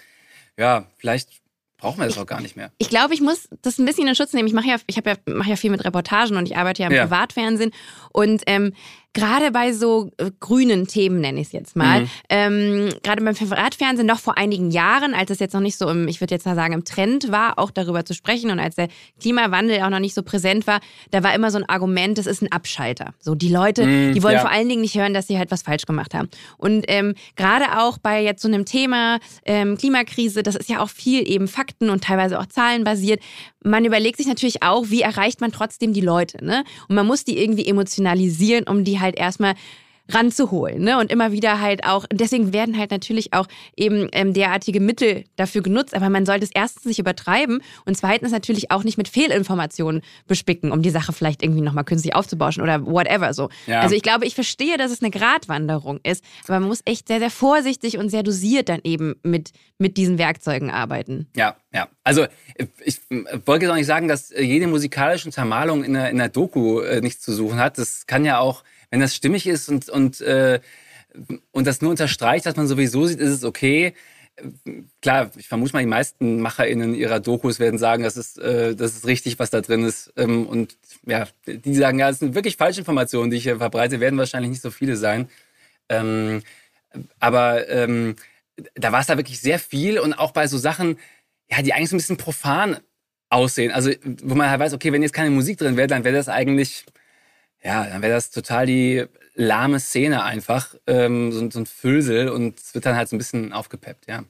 ja, 0.56 0.86
vielleicht 0.96 1.40
brauchen 1.78 2.00
wir 2.00 2.06
das 2.06 2.18
auch 2.18 2.26
gar 2.26 2.40
nicht 2.40 2.56
mehr. 2.56 2.72
Ich 2.78 2.88
glaube, 2.88 3.14
ich 3.14 3.20
muss 3.20 3.48
das 3.62 3.78
ein 3.78 3.84
bisschen 3.84 4.08
in 4.08 4.14
Schutz 4.14 4.32
nehmen. 4.32 4.48
Ich 4.48 4.54
mache 4.54 4.68
ja, 4.68 4.76
ich 4.86 4.96
ja, 4.96 5.02
mache 5.26 5.50
ja 5.50 5.56
viel 5.56 5.70
mit 5.70 5.84
Reportagen 5.84 6.36
und 6.36 6.46
ich 6.46 6.56
arbeite 6.56 6.82
ja 6.82 6.88
im 6.88 6.94
ja. 6.94 7.04
Privatfernsehen 7.04 7.72
und 8.12 8.42
ähm, 8.46 8.74
gerade 9.18 9.50
bei 9.50 9.72
so 9.72 10.10
äh, 10.18 10.30
grünen 10.40 10.86
Themen, 10.86 11.20
nenne 11.20 11.40
ich 11.40 11.48
es 11.48 11.52
jetzt 11.52 11.76
mal, 11.76 12.02
mhm. 12.02 12.08
ähm, 12.28 12.88
gerade 13.02 13.22
beim 13.22 13.34
Privatfernsehen 13.34 14.06
noch 14.06 14.20
vor 14.20 14.38
einigen 14.38 14.70
Jahren, 14.70 15.14
als 15.14 15.30
es 15.30 15.38
jetzt 15.38 15.52
noch 15.52 15.60
nicht 15.60 15.76
so 15.76 15.88
im, 15.88 16.08
ich 16.08 16.20
würde 16.20 16.34
jetzt 16.34 16.46
mal 16.46 16.54
sagen, 16.54 16.74
im 16.74 16.84
Trend 16.84 17.30
war, 17.30 17.58
auch 17.58 17.70
darüber 17.70 18.04
zu 18.04 18.14
sprechen 18.14 18.50
und 18.50 18.60
als 18.60 18.76
der 18.76 18.88
Klimawandel 19.20 19.82
auch 19.82 19.90
noch 19.90 19.98
nicht 19.98 20.14
so 20.14 20.22
präsent 20.22 20.66
war, 20.66 20.80
da 21.10 21.22
war 21.22 21.34
immer 21.34 21.50
so 21.50 21.58
ein 21.58 21.68
Argument, 21.68 22.18
das 22.18 22.26
ist 22.26 22.42
ein 22.42 22.52
Abschalter. 22.52 23.14
So 23.18 23.34
die 23.34 23.48
Leute, 23.48 23.84
mhm, 23.84 24.14
die 24.14 24.22
wollen 24.22 24.34
ja. 24.34 24.40
vor 24.40 24.50
allen 24.50 24.68
Dingen 24.68 24.82
nicht 24.82 24.96
hören, 24.96 25.14
dass 25.14 25.26
sie 25.26 25.38
halt 25.38 25.50
was 25.50 25.62
falsch 25.62 25.86
gemacht 25.86 26.14
haben. 26.14 26.28
Und 26.56 26.84
ähm, 26.88 27.14
gerade 27.36 27.78
auch 27.78 27.98
bei 27.98 28.22
jetzt 28.22 28.42
so 28.42 28.48
einem 28.48 28.64
Thema 28.64 29.18
ähm, 29.44 29.76
Klimakrise, 29.76 30.42
das 30.42 30.56
ist 30.56 30.68
ja 30.68 30.80
auch 30.80 30.90
viel 30.90 31.28
eben 31.28 31.48
Fakten 31.48 31.90
und 31.90 32.04
teilweise 32.04 32.38
auch 32.38 32.46
zahlenbasiert. 32.46 33.20
Man 33.64 33.84
überlegt 33.84 34.18
sich 34.18 34.26
natürlich 34.26 34.62
auch, 34.62 34.90
wie 34.90 35.02
erreicht 35.02 35.40
man 35.40 35.50
trotzdem 35.50 35.92
die 35.92 36.00
Leute, 36.00 36.44
ne? 36.44 36.64
Und 36.88 36.94
man 36.94 37.06
muss 37.06 37.24
die 37.24 37.38
irgendwie 37.38 37.66
emotionalisieren, 37.66 38.64
um 38.68 38.84
die 38.84 39.00
halt 39.00 39.07
erstmal 39.16 39.54
ranzuholen. 40.10 40.82
Ne? 40.82 40.98
Und 40.98 41.12
immer 41.12 41.32
wieder 41.32 41.60
halt 41.60 41.84
auch, 41.84 42.06
deswegen 42.10 42.52
werden 42.52 42.78
halt 42.78 42.90
natürlich 42.90 43.32
auch 43.34 43.46
eben 43.76 44.08
ähm, 44.12 44.32
derartige 44.32 44.80
Mittel 44.80 45.24
dafür 45.36 45.62
genutzt, 45.62 45.94
aber 45.94 46.08
man 46.08 46.24
sollte 46.24 46.44
es 46.44 46.50
erstens 46.54 46.86
nicht 46.86 46.98
übertreiben 46.98 47.62
und 47.84 47.96
zweitens 47.96 48.32
natürlich 48.32 48.70
auch 48.70 48.84
nicht 48.84 48.96
mit 48.96 49.08
Fehlinformationen 49.08 50.02
bespicken, 50.26 50.72
um 50.72 50.82
die 50.82 50.90
Sache 50.90 51.12
vielleicht 51.12 51.42
irgendwie 51.42 51.60
nochmal 51.60 51.84
künstlich 51.84 52.14
aufzubauschen 52.14 52.62
oder 52.62 52.86
whatever 52.86 53.34
so. 53.34 53.50
Ja. 53.66 53.80
Also 53.80 53.94
ich 53.94 54.02
glaube, 54.02 54.24
ich 54.24 54.34
verstehe, 54.34 54.78
dass 54.78 54.90
es 54.90 55.02
eine 55.02 55.10
Gratwanderung 55.10 56.00
ist, 56.02 56.24
aber 56.44 56.60
man 56.60 56.68
muss 56.68 56.80
echt 56.84 57.08
sehr, 57.08 57.18
sehr 57.18 57.30
vorsichtig 57.30 57.98
und 57.98 58.08
sehr 58.08 58.22
dosiert 58.22 58.68
dann 58.68 58.80
eben 58.84 59.16
mit, 59.22 59.52
mit 59.78 59.96
diesen 59.96 60.18
Werkzeugen 60.18 60.70
arbeiten. 60.70 61.26
Ja, 61.36 61.56
ja. 61.72 61.88
Also 62.02 62.26
ich 62.82 63.00
wollte 63.44 63.66
jetzt 63.66 63.72
auch 63.72 63.76
nicht 63.76 63.86
sagen, 63.86 64.08
dass 64.08 64.30
jede 64.30 64.66
musikalische 64.66 65.30
Zermalung 65.30 65.84
in 65.84 65.92
der, 65.92 66.10
in 66.10 66.16
der 66.16 66.30
Doku 66.30 66.80
äh, 66.80 67.02
nichts 67.02 67.20
zu 67.20 67.32
suchen 67.32 67.58
hat. 67.58 67.76
Das 67.76 68.06
kann 68.06 68.24
ja 68.24 68.38
auch 68.38 68.64
wenn 68.90 69.00
das 69.00 69.14
stimmig 69.14 69.46
ist 69.46 69.68
und, 69.68 69.88
und, 69.88 70.20
äh, 70.20 70.60
und 71.52 71.66
das 71.66 71.80
nur 71.80 71.90
unterstreicht, 71.90 72.46
was 72.46 72.56
man 72.56 72.66
sowieso 72.66 73.06
sieht, 73.06 73.20
ist 73.20 73.30
es 73.30 73.44
okay. 73.44 73.94
Klar, 75.00 75.32
ich 75.36 75.48
vermute 75.48 75.72
mal, 75.72 75.80
die 75.80 75.86
meisten 75.86 76.40
MacherInnen 76.40 76.94
ihrer 76.94 77.18
Dokus 77.18 77.58
werden 77.58 77.78
sagen, 77.78 78.04
das 78.04 78.16
ist, 78.16 78.38
äh, 78.38 78.76
das 78.76 78.94
ist 78.94 79.06
richtig, 79.06 79.38
was 79.38 79.50
da 79.50 79.60
drin 79.60 79.84
ist. 79.84 80.12
Ähm, 80.16 80.46
und 80.46 80.76
ja, 81.06 81.26
die 81.46 81.74
sagen, 81.74 81.98
ja, 81.98 82.08
das 82.08 82.20
sind 82.20 82.34
wirklich 82.34 82.56
falsche 82.56 82.80
Informationen, 82.80 83.30
die 83.30 83.38
ich 83.38 83.42
hier 83.42 83.58
verbreite, 83.58 83.98
werden 84.00 84.18
wahrscheinlich 84.18 84.50
nicht 84.50 84.62
so 84.62 84.70
viele 84.70 84.96
sein. 84.96 85.28
Ähm, 85.88 86.42
aber 87.18 87.68
ähm, 87.68 88.16
da 88.74 88.92
war 88.92 89.00
es 89.00 89.06
da 89.06 89.16
wirklich 89.16 89.40
sehr 89.40 89.58
viel 89.58 89.98
und 89.98 90.14
auch 90.14 90.32
bei 90.32 90.46
so 90.46 90.58
Sachen, 90.58 90.98
ja, 91.50 91.62
die 91.62 91.72
eigentlich 91.72 91.90
so 91.90 91.96
ein 91.96 91.98
bisschen 91.98 92.16
profan 92.16 92.78
aussehen. 93.30 93.72
Also, 93.72 93.90
wo 94.22 94.34
man 94.34 94.50
halt 94.50 94.60
weiß, 94.60 94.74
okay, 94.74 94.92
wenn 94.92 95.02
jetzt 95.02 95.12
keine 95.12 95.30
Musik 95.30 95.58
drin 95.58 95.76
wäre, 95.76 95.88
dann 95.88 96.04
wäre 96.04 96.16
das 96.16 96.28
eigentlich 96.28 96.84
ja, 97.62 97.84
dann 97.84 98.02
wäre 98.02 98.14
das 98.14 98.30
total 98.30 98.66
die 98.66 99.04
lahme 99.34 99.80
Szene 99.80 100.22
einfach, 100.22 100.74
ähm, 100.86 101.32
so, 101.32 101.50
so, 101.50 101.60
ein 101.60 101.66
Füllsel 101.66 102.28
und 102.28 102.58
es 102.58 102.74
wird 102.74 102.86
dann 102.86 102.96
halt 102.96 103.08
so 103.08 103.16
ein 103.16 103.18
bisschen 103.18 103.52
aufgepeppt, 103.52 104.08
ja. 104.08 104.24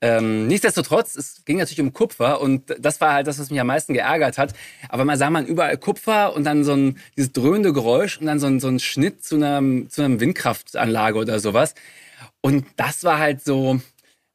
Ähm, 0.00 0.46
nichtsdestotrotz, 0.46 1.16
es 1.16 1.44
ging 1.44 1.58
natürlich 1.58 1.80
um 1.80 1.92
Kupfer 1.92 2.40
und 2.40 2.74
das 2.78 3.00
war 3.00 3.14
halt 3.14 3.26
das, 3.26 3.38
was 3.38 3.50
mich 3.50 3.60
am 3.60 3.66
meisten 3.66 3.94
geärgert 3.94 4.38
hat. 4.38 4.52
Aber 4.88 5.04
man 5.04 5.18
sah 5.18 5.30
man 5.30 5.46
überall 5.46 5.76
Kupfer 5.76 6.34
und 6.34 6.44
dann 6.44 6.64
so 6.64 6.74
ein 6.74 6.98
dieses 7.16 7.32
dröhnende 7.32 7.72
Geräusch 7.72 8.18
und 8.18 8.26
dann 8.26 8.38
so 8.38 8.46
ein, 8.46 8.60
so 8.60 8.68
ein 8.68 8.80
Schnitt 8.80 9.24
zu 9.24 9.36
einer, 9.36 9.62
zu 9.88 10.02
einer 10.02 10.20
Windkraftanlage 10.20 11.18
oder 11.18 11.40
sowas. 11.40 11.74
Und 12.40 12.66
das 12.76 13.04
war 13.04 13.18
halt 13.18 13.44
so, 13.44 13.80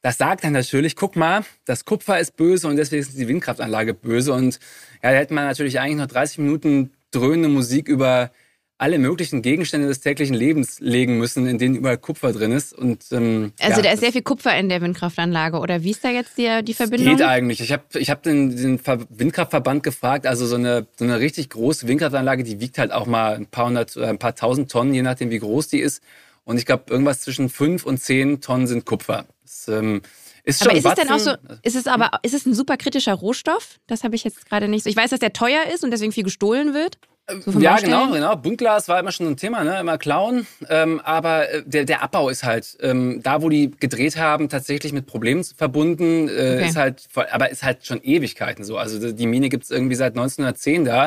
das 0.02 0.18
sagt 0.18 0.44
dann 0.44 0.54
natürlich, 0.54 0.96
guck 0.96 1.16
mal, 1.16 1.44
das 1.66 1.86
Kupfer 1.86 2.20
ist 2.20 2.36
böse 2.36 2.68
und 2.68 2.76
deswegen 2.76 3.02
ist 3.02 3.18
die 3.18 3.28
Windkraftanlage 3.28 3.94
böse. 3.94 4.34
Und 4.34 4.60
ja, 5.02 5.12
da 5.12 5.18
hätte 5.18 5.34
man 5.34 5.46
natürlich 5.46 5.80
eigentlich 5.80 5.98
noch 5.98 6.08
30 6.08 6.40
Minuten 6.40 6.92
dröhnende 7.13 7.49
Musik 7.49 7.88
über 7.88 8.32
alle 8.78 8.99
möglichen 8.99 9.41
Gegenstände 9.41 9.88
des 9.88 10.02
täglichen 10.02 10.36
Lebens 10.36 10.80
legen 10.82 11.17
müssen, 11.17 11.47
in 11.47 11.58
denen 11.58 11.76
überall 11.76 11.97
Kupfer 11.97 12.34
drin 12.34 12.52
ist. 12.52 12.73
Und, 12.73 13.06
ähm, 13.12 13.54
also 13.62 13.78
ja, 13.78 13.84
da 13.84 13.91
ist 13.93 14.02
sehr 14.02 14.12
viel 14.12 14.23
Kupfer 14.23 14.58
in 14.58 14.67
der 14.67 14.82
Windkraftanlage, 14.82 15.60
oder 15.60 15.84
wie 15.84 15.91
ist 15.91 16.04
da 16.04 16.10
jetzt 16.10 16.38
die, 16.38 16.49
die 16.63 16.73
Verbindung? 16.73 17.15
Geht 17.15 17.26
eigentlich. 17.26 17.62
Ich 17.62 17.71
habe 17.71 17.84
ich 17.93 18.10
hab 18.10 18.23
den, 18.23 18.56
den 18.56 18.82
Windkraftverband 19.10 19.84
gefragt, 19.84 20.28
also 20.28 20.45
so 20.45 20.56
eine, 20.56 20.86
so 20.97 21.06
eine 21.06 21.19
richtig 21.19 21.49
große 21.52 21.88
Windkraftanlage, 21.88 22.43
die 22.43 22.60
wiegt 22.60 22.78
halt 22.78 22.91
auch 22.91 23.06
mal 23.06 23.36
ein 23.36 23.45
paar 23.45 23.67
hundert 23.67 23.95
oder 23.95 24.10
ein 24.10 24.19
paar 24.19 24.36
tausend 24.36 24.69
Tonnen, 24.69 24.93
je 24.93 25.04
nachdem 25.04 25.30
wie 25.30 25.39
groß 25.39 25.69
die 25.69 25.80
ist. 25.80 26.04
Und 26.43 26.58
ich 26.58 26.65
glaube, 26.65 26.86
irgendwas 26.89 27.21
zwischen 27.21 27.47
fünf 27.47 27.86
und 27.86 27.99
zehn 27.99 28.41
Tonnen 28.41 28.67
sind 28.67 28.86
Kupfer. 28.86 29.26
Das, 29.43 29.69
ähm, 29.69 30.02
Ist 30.46 30.62
aber 30.62 30.76
ist 30.76 30.86
es 30.86 30.94
denn 30.96 31.10
auch 31.10 31.20
so, 31.20 31.32
ist 31.62 31.76
es 31.76 31.88
aber, 31.88 32.12
ist 32.24 32.34
es 32.34 32.46
ein 32.46 32.54
super 32.54 32.76
kritischer 32.78 33.14
Rohstoff? 33.14 33.80
Das 33.88 34.04
habe 34.04 34.16
ich 34.16 34.24
jetzt 34.26 34.46
gerade 34.46 34.68
nicht 34.68 34.84
so. 34.84 34.90
Ich 34.90 34.96
weiß, 34.96 35.10
dass 35.12 35.20
der 35.20 35.32
teuer 35.34 35.64
ist 35.74 35.84
und 35.84 35.92
deswegen 35.92 36.12
viel 36.12 36.24
gestohlen 36.26 36.74
wird. 36.74 36.98
So 37.30 37.54
vom 37.54 37.62
ja, 37.62 37.72
Baustellen. 37.72 37.94
genau, 37.94 38.12
genau. 38.12 38.36
Buntglas 38.36 38.90
war 38.90 39.00
immer 39.00 39.14
schon 39.14 39.28
ein 39.28 39.38
Thema, 39.38 39.64
ne? 39.64 39.80
immer 39.80 39.98
klauen. 39.98 40.46
Ähm, 40.68 41.00
aber 41.06 41.50
äh, 41.50 41.64
der, 41.66 41.86
der 41.86 42.04
Abbau 42.04 42.28
ist 42.28 42.44
halt, 42.44 42.76
ähm, 42.82 43.22
da 43.24 43.42
wo 43.42 43.48
die 43.48 43.72
gedreht 43.72 44.18
haben, 44.18 44.50
tatsächlich 44.50 44.92
mit 44.92 45.06
Problemen 45.06 45.46
verbunden. 45.46 46.28
Äh, 46.28 46.54
Okay. 46.54 46.68
ist 46.68 46.76
halt, 46.76 47.08
aber 47.32 47.50
ist 47.50 47.64
halt 47.64 47.86
schon 47.86 48.02
Ewigkeiten 48.04 48.66
so. 48.66 48.78
Also 48.78 49.14
die 49.14 49.28
Mine 49.28 49.48
gibt's 49.48 49.72
irgendwie 49.72 49.96
seit 49.96 50.14
1910 50.14 50.84
da. 50.84 51.06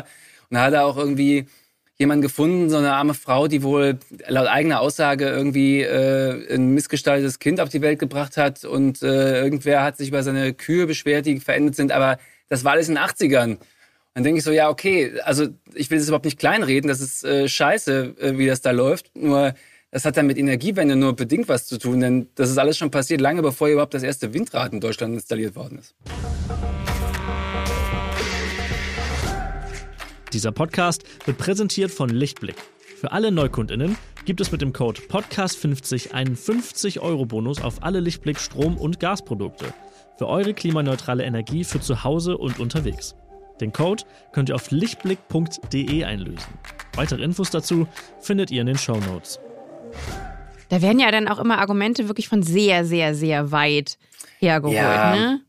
Und 0.48 0.54
da 0.54 0.62
hat 0.62 0.72
er 0.72 0.86
auch 0.86 0.96
irgendwie 0.96 1.46
jemand 1.98 2.22
gefunden, 2.22 2.68
so 2.68 2.76
eine 2.76 2.92
arme 2.92 3.14
Frau, 3.14 3.48
die 3.48 3.62
wohl 3.62 3.98
laut 4.28 4.46
eigener 4.46 4.80
Aussage 4.80 5.28
irgendwie 5.28 5.80
äh, 5.80 6.54
ein 6.54 6.74
missgestaltetes 6.74 7.38
Kind 7.38 7.60
auf 7.60 7.70
die 7.70 7.80
Welt 7.80 7.98
gebracht 7.98 8.36
hat. 8.36 8.64
Und 8.64 9.02
äh, 9.02 9.42
irgendwer 9.42 9.82
hat 9.82 9.96
sich 9.96 10.08
über 10.08 10.22
seine 10.22 10.52
Kühe 10.52 10.86
beschwert, 10.86 11.26
die 11.26 11.40
verendet 11.40 11.74
sind. 11.74 11.92
Aber 11.92 12.18
das 12.48 12.64
war 12.64 12.72
alles 12.72 12.88
in 12.88 12.96
den 12.96 13.04
80ern. 13.04 13.58
Dann 14.14 14.24
denke 14.24 14.38
ich 14.38 14.44
so, 14.44 14.52
ja, 14.52 14.68
okay, 14.68 15.12
also 15.24 15.48
ich 15.74 15.90
will 15.90 15.98
das 15.98 16.08
überhaupt 16.08 16.24
nicht 16.24 16.38
kleinreden, 16.38 16.88
das 16.88 17.00
ist 17.00 17.22
äh, 17.24 17.48
scheiße, 17.48 18.14
äh, 18.18 18.38
wie 18.38 18.46
das 18.46 18.62
da 18.62 18.70
läuft. 18.70 19.14
Nur 19.14 19.54
das 19.90 20.04
hat 20.04 20.16
dann 20.16 20.26
mit 20.26 20.38
Energiewende 20.38 20.96
nur 20.96 21.14
bedingt 21.14 21.48
was 21.48 21.66
zu 21.66 21.78
tun, 21.78 22.00
denn 22.00 22.28
das 22.34 22.50
ist 22.50 22.58
alles 22.58 22.78
schon 22.78 22.90
passiert, 22.90 23.20
lange 23.20 23.42
bevor 23.42 23.68
überhaupt 23.68 23.94
das 23.94 24.02
erste 24.02 24.32
Windrad 24.32 24.72
in 24.72 24.80
Deutschland 24.80 25.14
installiert 25.14 25.54
worden 25.54 25.78
ist. 25.78 25.94
Dieser 30.32 30.52
Podcast 30.52 31.04
wird 31.26 31.38
präsentiert 31.38 31.90
von 31.90 32.08
Lichtblick. 32.08 32.56
Für 33.00 33.12
alle 33.12 33.30
NeukundInnen 33.30 33.96
gibt 34.24 34.40
es 34.40 34.50
mit 34.52 34.60
dem 34.62 34.72
Code 34.72 35.00
Podcast50 35.02 36.12
einen 36.12 36.36
50-Euro-Bonus 36.36 37.60
auf 37.62 37.82
alle 37.82 38.00
Lichtblick 38.00 38.38
Strom- 38.40 38.76
und 38.78 38.98
Gasprodukte. 39.00 39.66
Für 40.18 40.26
eure 40.28 40.54
klimaneutrale 40.54 41.24
Energie 41.24 41.62
für 41.64 41.80
zu 41.80 42.02
Hause 42.04 42.38
und 42.38 42.58
unterwegs. 42.58 43.14
Den 43.60 43.72
Code 43.72 44.02
könnt 44.32 44.48
ihr 44.48 44.54
auf 44.54 44.70
lichtblick.de 44.70 46.04
einlösen. 46.04 46.52
Weitere 46.94 47.22
Infos 47.22 47.50
dazu 47.50 47.86
findet 48.20 48.50
ihr 48.50 48.62
in 48.62 48.66
den 48.66 48.78
Show 48.78 48.98
Notes. 49.12 49.38
Da 50.68 50.82
werden 50.82 50.98
ja 50.98 51.10
dann 51.10 51.28
auch 51.28 51.38
immer 51.38 51.58
Argumente 51.58 52.08
wirklich 52.08 52.28
von 52.28 52.42
sehr, 52.42 52.84
sehr, 52.84 53.14
sehr 53.14 53.52
weit 53.52 53.98
hergeholt, 54.38 54.76
Ja. 54.76 55.14
ne? 55.14 55.40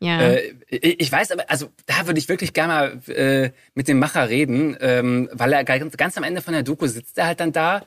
Ja. 0.00 0.20
Äh, 0.20 0.54
ich 0.68 1.10
weiß 1.10 1.32
aber, 1.32 1.48
also 1.48 1.68
da 1.86 2.06
würde 2.06 2.18
ich 2.18 2.28
wirklich 2.28 2.52
gerne 2.52 3.00
mal 3.06 3.14
äh, 3.14 3.50
mit 3.74 3.88
dem 3.88 3.98
Macher 3.98 4.28
reden, 4.28 4.76
ähm, 4.80 5.28
weil 5.32 5.52
er 5.52 5.64
ganz, 5.64 5.96
ganz 5.96 6.16
am 6.16 6.24
Ende 6.24 6.42
von 6.42 6.54
der 6.54 6.62
Doku 6.62 6.86
sitzt 6.86 7.18
er 7.18 7.26
halt 7.26 7.40
dann 7.40 7.52
da 7.52 7.82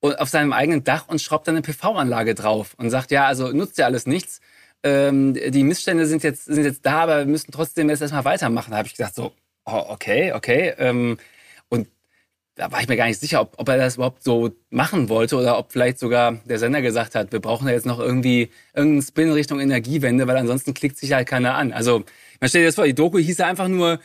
und 0.00 0.18
auf 0.18 0.28
seinem 0.28 0.52
eigenen 0.52 0.84
Dach 0.84 1.08
und 1.08 1.20
schraubt 1.20 1.46
dann 1.46 1.56
eine 1.56 1.62
PV-Anlage 1.62 2.34
drauf 2.34 2.74
und 2.78 2.90
sagt, 2.90 3.10
ja, 3.10 3.26
also 3.26 3.52
nutzt 3.52 3.78
ja 3.78 3.86
alles 3.86 4.06
nichts. 4.06 4.40
Ähm, 4.82 5.34
die 5.34 5.62
Missstände 5.62 6.06
sind 6.06 6.22
jetzt, 6.24 6.46
sind 6.46 6.64
jetzt 6.64 6.84
da, 6.84 7.02
aber 7.02 7.18
wir 7.18 7.26
müssen 7.26 7.52
trotzdem 7.52 7.88
jetzt 7.88 8.02
erstmal 8.02 8.24
weitermachen. 8.24 8.72
Da 8.72 8.78
habe 8.78 8.88
ich 8.88 8.96
gesagt, 8.96 9.14
so, 9.14 9.32
oh, 9.64 9.84
okay, 9.88 10.32
okay. 10.32 10.74
Ähm, 10.78 11.18
da 12.54 12.70
war 12.70 12.80
ich 12.80 12.88
mir 12.88 12.96
gar 12.96 13.06
nicht 13.06 13.20
sicher, 13.20 13.40
ob, 13.40 13.54
ob 13.56 13.68
er 13.68 13.78
das 13.78 13.96
überhaupt 13.96 14.22
so 14.22 14.50
machen 14.70 15.08
wollte 15.08 15.36
oder 15.36 15.58
ob 15.58 15.72
vielleicht 15.72 15.98
sogar 15.98 16.40
der 16.44 16.58
Sender 16.58 16.82
gesagt 16.82 17.14
hat, 17.14 17.32
wir 17.32 17.40
brauchen 17.40 17.66
da 17.66 17.72
jetzt 17.72 17.86
noch 17.86 17.98
irgendwie 17.98 18.50
irgendeinen 18.74 19.02
Spin 19.02 19.28
in 19.28 19.34
Richtung 19.34 19.60
Energiewende, 19.60 20.26
weil 20.26 20.36
ansonsten 20.36 20.74
klickt 20.74 20.98
sich 20.98 21.12
halt 21.12 21.28
keiner 21.28 21.54
an. 21.54 21.72
Also, 21.72 22.04
man 22.40 22.48
stellt 22.48 22.64
sich 22.64 22.68
das 22.68 22.74
vor, 22.74 22.84
die 22.84 22.94
Doku 22.94 23.18
hieß 23.18 23.38
ja 23.38 23.46
einfach 23.46 23.68
nur 23.68 24.00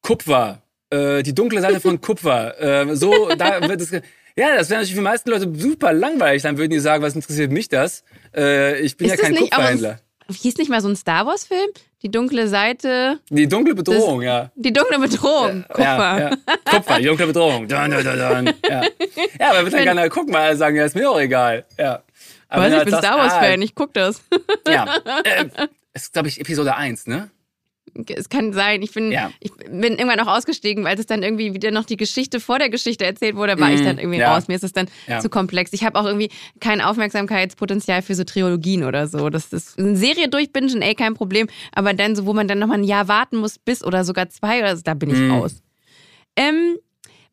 Kupfer, 0.00 0.62
äh, 0.90 1.22
die 1.22 1.34
dunkle 1.34 1.60
Seite 1.60 1.80
von 1.80 2.00
Kupfer. 2.00 2.60
Äh, 2.60 2.96
so, 2.96 3.28
da 3.36 3.68
wird 3.68 3.80
es. 3.80 3.90
Ja, 4.36 4.56
das 4.56 4.68
wäre 4.68 4.80
natürlich 4.80 4.90
für 4.90 5.00
die 5.00 5.04
meisten 5.04 5.30
Leute 5.30 5.52
super 5.54 5.92
langweilig. 5.92 6.42
Dann 6.42 6.58
würden 6.58 6.70
die 6.70 6.80
sagen, 6.80 7.02
was 7.02 7.14
interessiert 7.14 7.52
mich 7.52 7.68
das? 7.68 8.02
Äh, 8.34 8.80
ich 8.80 8.96
bin 8.96 9.08
Ist 9.08 9.16
ja 9.16 9.22
kein 9.22 9.36
Kupferhändler. 9.36 10.00
Hieß 10.30 10.56
nicht 10.56 10.70
mal 10.70 10.80
so 10.80 10.88
ein 10.88 10.96
Star 10.96 11.26
Wars-Film? 11.26 11.68
Die 12.02 12.10
dunkle 12.10 12.48
Seite, 12.48 13.18
Die 13.30 13.48
dunkle 13.48 13.74
Bedrohung, 13.74 14.20
ja. 14.22 14.50
die 14.56 14.72
dunkle 14.72 14.98
Bedrohung, 14.98 15.64
Kupfer. 15.68 15.82
Ja, 15.82 16.18
ja. 16.18 16.30
Kupfer, 16.66 16.98
die 16.98 17.04
dunkle 17.06 17.26
Bedrohung. 17.28 17.66
Dun, 17.68 17.90
dun, 17.90 18.04
dun. 18.04 18.54
Ja. 18.68 18.82
ja, 19.40 19.50
aber 19.50 19.64
wird 19.64 19.72
dann 19.74 19.84
keiner 19.86 20.08
gucken, 20.10 20.34
weil 20.34 20.42
alle 20.48 20.56
sagen, 20.56 20.76
ja, 20.76 20.84
ist 20.84 20.94
mir 20.94 21.10
auch 21.10 21.18
egal. 21.18 21.64
Ja. 21.78 22.02
Aber 22.48 22.64
Weiß, 22.64 22.74
ich 22.74 22.84
bin 22.84 22.90
sagst, 22.90 23.06
Star 23.06 23.18
Wars-Fan, 23.18 23.62
ich 23.62 23.74
guck 23.74 23.94
das. 23.94 24.22
Ah, 24.66 24.70
ja. 24.70 24.98
Äh, 25.24 25.46
ist, 25.94 26.12
glaube 26.12 26.28
ich, 26.28 26.40
Episode 26.40 26.74
1, 26.74 27.06
ne? 27.06 27.30
Es 28.08 28.28
kann 28.28 28.52
sein. 28.52 28.82
Ich 28.82 28.92
bin, 28.92 29.12
Ja. 29.12 29.30
ich 29.40 29.52
bin 29.52 29.94
irgendwann 29.96 30.18
auch 30.20 30.26
ausgestiegen, 30.36 30.82
weil 30.84 30.98
es 30.98 31.06
dann 31.06 31.22
irgendwie 31.22 31.54
wieder 31.54 31.70
noch 31.70 31.84
die 31.84 31.96
Geschichte 31.96 32.40
vor 32.40 32.58
der 32.58 32.68
Geschichte 32.68 33.04
erzählt 33.04 33.36
wurde, 33.36 33.58
war 33.60 33.72
ich 33.72 33.80
Mhm, 33.80 33.84
dann 33.84 33.98
irgendwie 33.98 34.18
ja. 34.18 34.32
raus. 34.34 34.48
Mir 34.48 34.54
ist 34.54 34.64
es 34.64 34.72
dann 34.72 34.86
Ja. 35.06 35.20
zu 35.20 35.28
komplex. 35.28 35.72
Ich 35.72 35.84
habe 35.84 35.98
auch 35.98 36.04
irgendwie 36.04 36.30
kein 36.60 36.80
Aufmerksamkeitspotenzial 36.80 38.02
für 38.02 38.14
so 38.14 38.24
Trilogien 38.24 38.84
oder 38.84 39.06
so. 39.06 39.30
Das 39.30 39.52
ist 39.52 39.78
eine 39.78 39.96
Serie 39.96 40.28
durchbingen, 40.28 40.82
ey, 40.82 40.94
kein 40.94 41.14
Problem. 41.14 41.46
Aber 41.72 41.92
dann 41.94 42.16
so, 42.16 42.26
wo 42.26 42.32
man 42.32 42.48
dann 42.48 42.58
nochmal 42.58 42.78
ein 42.78 42.84
Jahr 42.84 43.08
warten 43.08 43.36
muss, 43.36 43.58
bis 43.58 43.84
oder 43.84 44.04
sogar 44.04 44.28
zwei 44.28 44.58
oder 44.60 44.76
so, 44.76 44.82
da 44.84 44.94
bin 44.94 45.10
ich 45.10 45.18
Mhm. 45.18 45.30
raus. 45.30 45.62
Ähm, 46.36 46.76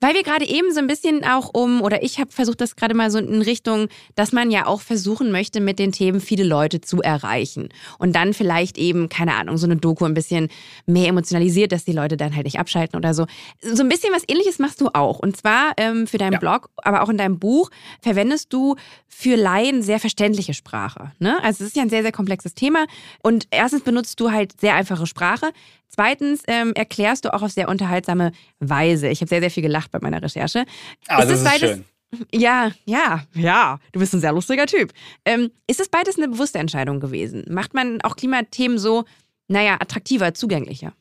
weil 0.02 0.16
wir 0.16 0.24
gerade 0.24 0.48
eben 0.48 0.74
so 0.74 0.80
ein 0.80 0.88
bisschen 0.88 1.24
auch 1.24 1.52
um, 1.54 1.82
oder 1.82 2.04
ich 2.04 2.20
habe 2.20 2.32
versucht, 2.32 2.60
das 2.60 2.76
gerade 2.76 2.96
mal 2.96 3.10
so 3.12 3.20
in 3.20 3.42
Richtung, 3.42 3.88
dass 4.16 4.32
man 4.32 4.52
ja 4.52 4.66
auch 4.66 4.82
versuchen 4.82 5.32
möchte, 5.32 5.62
mit 5.62 5.80
den 5.80 5.92
Themen 5.92 6.20
viele 6.20 6.44
Leute 6.44 6.82
zu 6.82 7.02
erreichen. 7.02 7.70
Und 8.00 8.16
dann 8.16 8.34
vielleicht 8.34 8.78
eben, 8.78 9.08
keine 9.10 9.36
Ahnung, 9.36 9.58
so 9.58 9.68
eine 9.68 9.78
Doku 9.78 10.06
ein 10.06 10.16
bisschen 10.16 10.50
mehr 10.88 11.08
emotionalisiert, 11.08 11.72
dass 11.72 11.86
die 11.86 11.94
Leute 11.94 12.18
dann 12.18 12.36
halt 12.36 12.46
nicht 12.46 12.60
abschalten 12.60 12.98
oder 12.98 13.14
so. 13.14 13.28
So 13.62 13.84
ein 13.84 13.90
bisschen 13.90 14.12
was 14.14 14.24
ähnliches 14.28 14.60
machst 14.60 14.82
du 14.82 14.90
auch. 14.94 15.20
Und 15.20 15.38
zwar 15.38 15.74
ähm, 15.78 16.08
für 16.08 16.18
deinen 16.18 16.34
Ja. 16.34 16.40
Blog, 16.40 16.70
aber 16.78 17.04
auch 17.04 17.10
in 17.10 17.18
deinem 17.18 17.38
Buch 17.40 17.70
verwendest 18.02 18.52
du 18.52 18.76
für 19.08 19.36
Laien 19.36 19.84
sehr 19.84 20.00
verständliche 20.00 20.56
Sprache. 20.56 21.12
Ne? 21.20 21.38
Also 21.44 21.64
es 21.64 21.70
ist 21.70 21.76
ja 21.76 21.84
ein 21.84 21.90
sehr, 21.90 22.02
sehr 22.02 22.12
komplexes 22.12 22.56
Thema. 22.56 22.86
Und 23.22 23.46
erstens 23.52 23.84
benutzt 23.84 24.20
du 24.20 24.32
halt 24.32 24.60
sehr 24.60 24.74
einfache 24.74 25.06
Sprache. 25.06 25.52
Zweitens 25.94 26.44
ähm, 26.48 26.72
erklärst 26.74 27.26
du 27.26 27.34
auch 27.34 27.42
auf 27.42 27.52
sehr 27.52 27.68
unterhaltsame 27.68 28.32
Weise. 28.60 29.10
Ich 29.10 29.20
habe 29.20 29.28
sehr, 29.28 29.42
sehr 29.42 29.52
viel 29.52 29.62
gelacht 29.62 29.91
bei 29.92 30.00
meiner 30.00 30.22
Recherche. 30.22 30.66
Ah, 31.08 31.22
das 31.22 31.40
ist 31.40 31.44
beides, 31.44 31.70
schön. 31.70 31.86
Ja, 32.34 32.72
ja, 32.86 33.26
ja. 33.34 33.80
Du 33.94 34.00
bist 34.00 34.14
ein 34.14 34.20
sehr 34.20 34.34
lustiger 34.34 34.66
Typ. 34.66 34.92
Ähm, 35.26 35.52
ist 35.68 35.80
es 35.80 35.90
beides 35.90 36.18
eine 36.18 36.28
bewusste 36.28 36.60
Entscheidung 36.60 37.00
gewesen? 37.00 37.46
Macht 37.50 37.74
man 37.74 38.02
auch 38.02 38.16
Klimathemen 38.16 38.78
so, 38.78 39.06
naja, 39.48 39.78
attraktiver, 39.80 40.34
zugänglicher? 40.34 40.94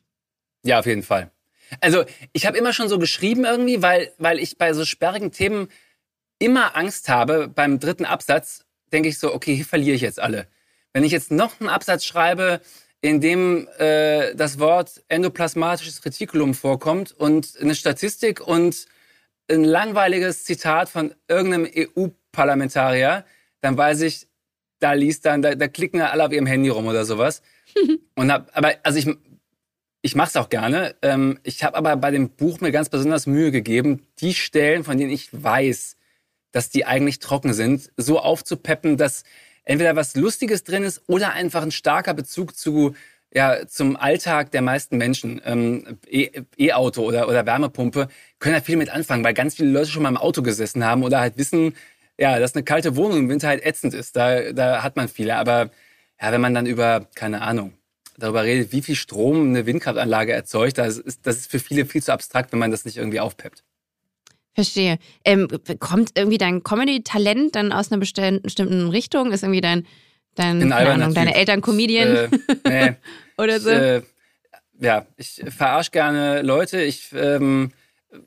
Ja, 0.63 0.79
auf 0.79 0.85
jeden 0.85 1.03
Fall. 1.03 1.31
Also, 1.79 2.03
ich 2.33 2.45
habe 2.45 2.57
immer 2.57 2.73
schon 2.73 2.89
so 2.89 2.99
geschrieben 2.99 3.45
irgendwie, 3.45 3.81
weil, 3.81 4.11
weil 4.17 4.39
ich 4.39 4.57
bei 4.57 4.73
so 4.73 4.85
sperrigen 4.85 5.31
Themen 5.31 5.69
immer 6.39 6.75
Angst 6.75 7.09
habe. 7.09 7.47
Beim 7.47 7.79
dritten 7.79 8.05
Absatz 8.05 8.65
denke 8.91 9.09
ich 9.09 9.19
so, 9.19 9.33
okay, 9.33 9.55
hier 9.55 9.65
verliere 9.65 9.95
ich 9.95 10.01
jetzt 10.01 10.19
alle. 10.19 10.47
Wenn 10.93 11.03
ich 11.03 11.11
jetzt 11.11 11.31
noch 11.31 11.59
einen 11.59 11.69
Absatz 11.69 12.05
schreibe, 12.05 12.61
in 13.01 13.19
dem 13.19 13.67
äh, 13.79 14.35
das 14.35 14.59
Wort 14.59 15.03
endoplasmatisches 15.07 16.05
Retikulum 16.05 16.53
vorkommt 16.53 17.11
und 17.11 17.57
eine 17.59 17.75
Statistik 17.75 18.45
und 18.45 18.85
ein 19.49 19.63
langweiliges 19.63 20.45
Zitat 20.45 20.89
von 20.89 21.13
irgendeinem 21.27 21.67
EU-Parlamentarier, 21.75 23.25
dann 23.61 23.77
weiß 23.77 24.01
ich, 24.01 24.27
da 24.79 24.93
liest 24.93 25.25
dann, 25.25 25.41
da, 25.41 25.55
da 25.55 25.67
klicken 25.67 25.99
ja 25.99 26.09
alle 26.09 26.25
auf 26.25 26.31
ihrem 26.31 26.45
Handy 26.45 26.69
rum 26.69 26.87
oder 26.87 27.05
sowas. 27.05 27.41
und 28.15 28.31
hab, 28.31 28.55
aber 28.55 28.75
also 28.83 28.99
ich, 28.99 29.09
ich 30.01 30.15
mache 30.15 30.29
es 30.29 30.35
auch 30.35 30.49
gerne. 30.49 30.95
Ähm, 31.01 31.39
ich 31.43 31.63
habe 31.63 31.77
aber 31.77 31.95
bei 31.97 32.11
dem 32.11 32.29
Buch 32.29 32.61
mir 32.61 32.71
ganz 32.71 32.89
besonders 32.89 33.27
Mühe 33.27 33.51
gegeben, 33.51 34.05
die 34.19 34.33
Stellen, 34.33 34.83
von 34.83 34.97
denen 34.97 35.11
ich 35.11 35.29
weiß, 35.31 35.95
dass 36.51 36.69
die 36.69 36.85
eigentlich 36.85 37.19
trocken 37.19 37.53
sind, 37.53 37.91
so 37.97 38.19
aufzupeppen, 38.19 38.97
dass 38.97 39.23
entweder 39.63 39.95
was 39.95 40.15
Lustiges 40.15 40.63
drin 40.63 40.83
ist 40.83 41.01
oder 41.07 41.33
einfach 41.33 41.61
ein 41.61 41.71
starker 41.71 42.13
Bezug 42.13 42.55
zu 42.57 42.93
ja, 43.33 43.65
zum 43.65 43.95
Alltag 43.95 44.51
der 44.51 44.61
meisten 44.61 44.97
Menschen. 44.97 45.41
Ähm, 45.45 45.99
E- 46.07 46.41
E-Auto 46.57 47.03
oder, 47.03 47.29
oder 47.29 47.45
Wärmepumpe 47.45 48.09
können 48.39 48.55
ja 48.55 48.61
viel 48.61 48.75
mit 48.77 48.89
anfangen, 48.89 49.23
weil 49.23 49.33
ganz 49.33 49.55
viele 49.55 49.71
Leute 49.71 49.89
schon 49.89 50.03
mal 50.03 50.09
im 50.09 50.17
Auto 50.17 50.41
gesessen 50.41 50.83
haben 50.83 51.03
oder 51.03 51.21
halt 51.21 51.37
wissen, 51.37 51.75
ja, 52.17 52.39
dass 52.39 52.55
eine 52.55 52.63
kalte 52.63 52.95
Wohnung 52.95 53.19
im 53.19 53.29
Winter 53.29 53.47
halt 53.47 53.65
ätzend 53.65 53.93
ist. 53.93 54.15
Da, 54.15 54.51
da 54.51 54.83
hat 54.83 54.95
man 54.97 55.07
viele. 55.07 55.37
Aber 55.37 55.71
ja, 56.21 56.31
wenn 56.31 56.41
man 56.41 56.53
dann 56.53 56.65
über, 56.65 57.07
keine 57.15 57.41
Ahnung, 57.41 57.73
darüber 58.17 58.43
redet, 58.43 58.71
wie 58.73 58.81
viel 58.81 58.95
Strom 58.95 59.47
eine 59.49 59.65
Windkraftanlage 59.65 60.33
erzeugt, 60.33 60.77
das 60.77 60.97
ist, 60.97 61.25
das 61.25 61.37
ist 61.37 61.51
für 61.51 61.59
viele 61.59 61.85
viel 61.85 62.03
zu 62.03 62.11
abstrakt, 62.11 62.51
wenn 62.51 62.59
man 62.59 62.71
das 62.71 62.85
nicht 62.85 62.97
irgendwie 62.97 63.19
aufpeppt. 63.21 63.63
Verstehe. 64.53 64.97
Ähm, 65.23 65.47
kommt 65.79 66.11
irgendwie 66.17 66.37
dein 66.37 66.63
Comedy-Talent 66.63 67.55
dann 67.55 67.71
aus 67.71 67.91
einer 67.91 67.99
bestimmten 67.99 68.41
bestimmten 68.41 68.89
Richtung? 68.89 69.31
Ist 69.31 69.43
irgendwie 69.43 69.61
dein, 69.61 69.87
dein 70.35 70.71
Ahnung, 70.73 71.13
deine. 71.13 71.35
Eltern 71.35 71.61
Comedian 71.61 72.15
Äh, 72.15 72.29
nee, 72.67 72.95
oder 73.37 73.57
ich, 73.57 73.63
so? 73.63 73.69
äh, 73.69 74.01
ja, 74.79 75.05
ich 75.17 75.41
verarsche 75.47 75.91
gerne 75.91 76.41
Leute. 76.41 76.81
Ich, 76.81 77.09
ähm, 77.13 77.71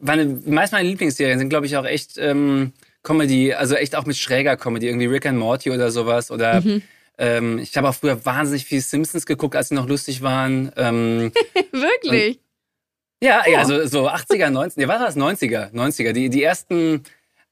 meine, 0.01 0.25
meist 0.47 0.73
meine 0.73 0.89
Lieblingsserien 0.89 1.39
sind, 1.39 1.51
glaube 1.51 1.67
ich, 1.67 1.77
auch 1.77 1.85
echt 1.85 2.17
ähm, 2.17 2.73
Comedy, 3.03 3.53
also 3.53 3.75
echt 3.75 3.95
auch 3.97 4.07
mit 4.07 4.17
schräger 4.17 4.57
Comedy, 4.57 4.87
irgendwie 4.89 5.07
Rick 5.07 5.27
and 5.27 5.39
Morty 5.39 5.71
oder 5.71 5.91
sowas. 5.91 6.31
Oder 6.31 6.63
Mhm. 6.63 6.83
ähm, 7.19 7.59
ich 7.59 7.77
habe 7.77 7.89
auch 7.91 7.95
früher 7.95 8.25
wahnsinnig 8.25 8.65
viel 8.65 8.81
Simpsons 8.81 9.27
geguckt, 9.27 9.57
als 9.57 9.69
sie 9.69 9.75
noch 9.75 9.89
lustig 9.89 10.23
waren. 10.23 10.73
Ähm, 10.77 11.33
Wirklich? 11.73 12.39
Ja, 13.25 13.43
Oh. 13.47 13.51
ja, 13.51 13.59
also 13.59 13.87
so 13.87 14.09
80er, 14.09 14.49
90er, 14.51 14.73
nee, 14.77 14.89
was 14.89 15.01
war 15.01 15.07
das? 15.07 15.17
90er, 15.17 15.73
90er. 15.73 16.13
Die, 16.13 16.29
die 16.29 16.43
ersten 16.43 17.03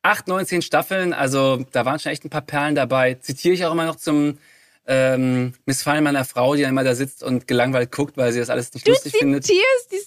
8, 0.02 0.28
9, 0.28 0.46
10 0.46 0.62
Staffeln, 0.62 1.12
also 1.12 1.64
da 1.72 1.84
waren 1.84 1.98
schon 1.98 2.12
echt 2.12 2.24
ein 2.24 2.30
paar 2.30 2.42
Perlen 2.42 2.74
dabei. 2.74 3.14
Zitiere 3.14 3.54
ich 3.54 3.64
auch 3.64 3.72
immer 3.72 3.86
noch 3.86 3.96
zum, 3.96 4.38
äh, 4.86 5.14
ähm, 5.14 5.54
missfallen 5.64 6.02
meiner 6.02 6.24
Frau, 6.24 6.54
die 6.56 6.62
dann 6.62 6.70
immer 6.72 6.82
da 6.82 6.94
sitzt 6.96 7.22
und 7.22 7.46
gelangweilt 7.46 7.92
guckt, 7.92 8.16
weil 8.16 8.32
sie 8.32 8.40
das 8.40 8.50
alles 8.50 8.74
nicht 8.74 8.86
du 8.86 8.90
lustig 8.90 9.12
findet. 9.16 9.44
zitierst 9.44 9.92
die 9.92 10.00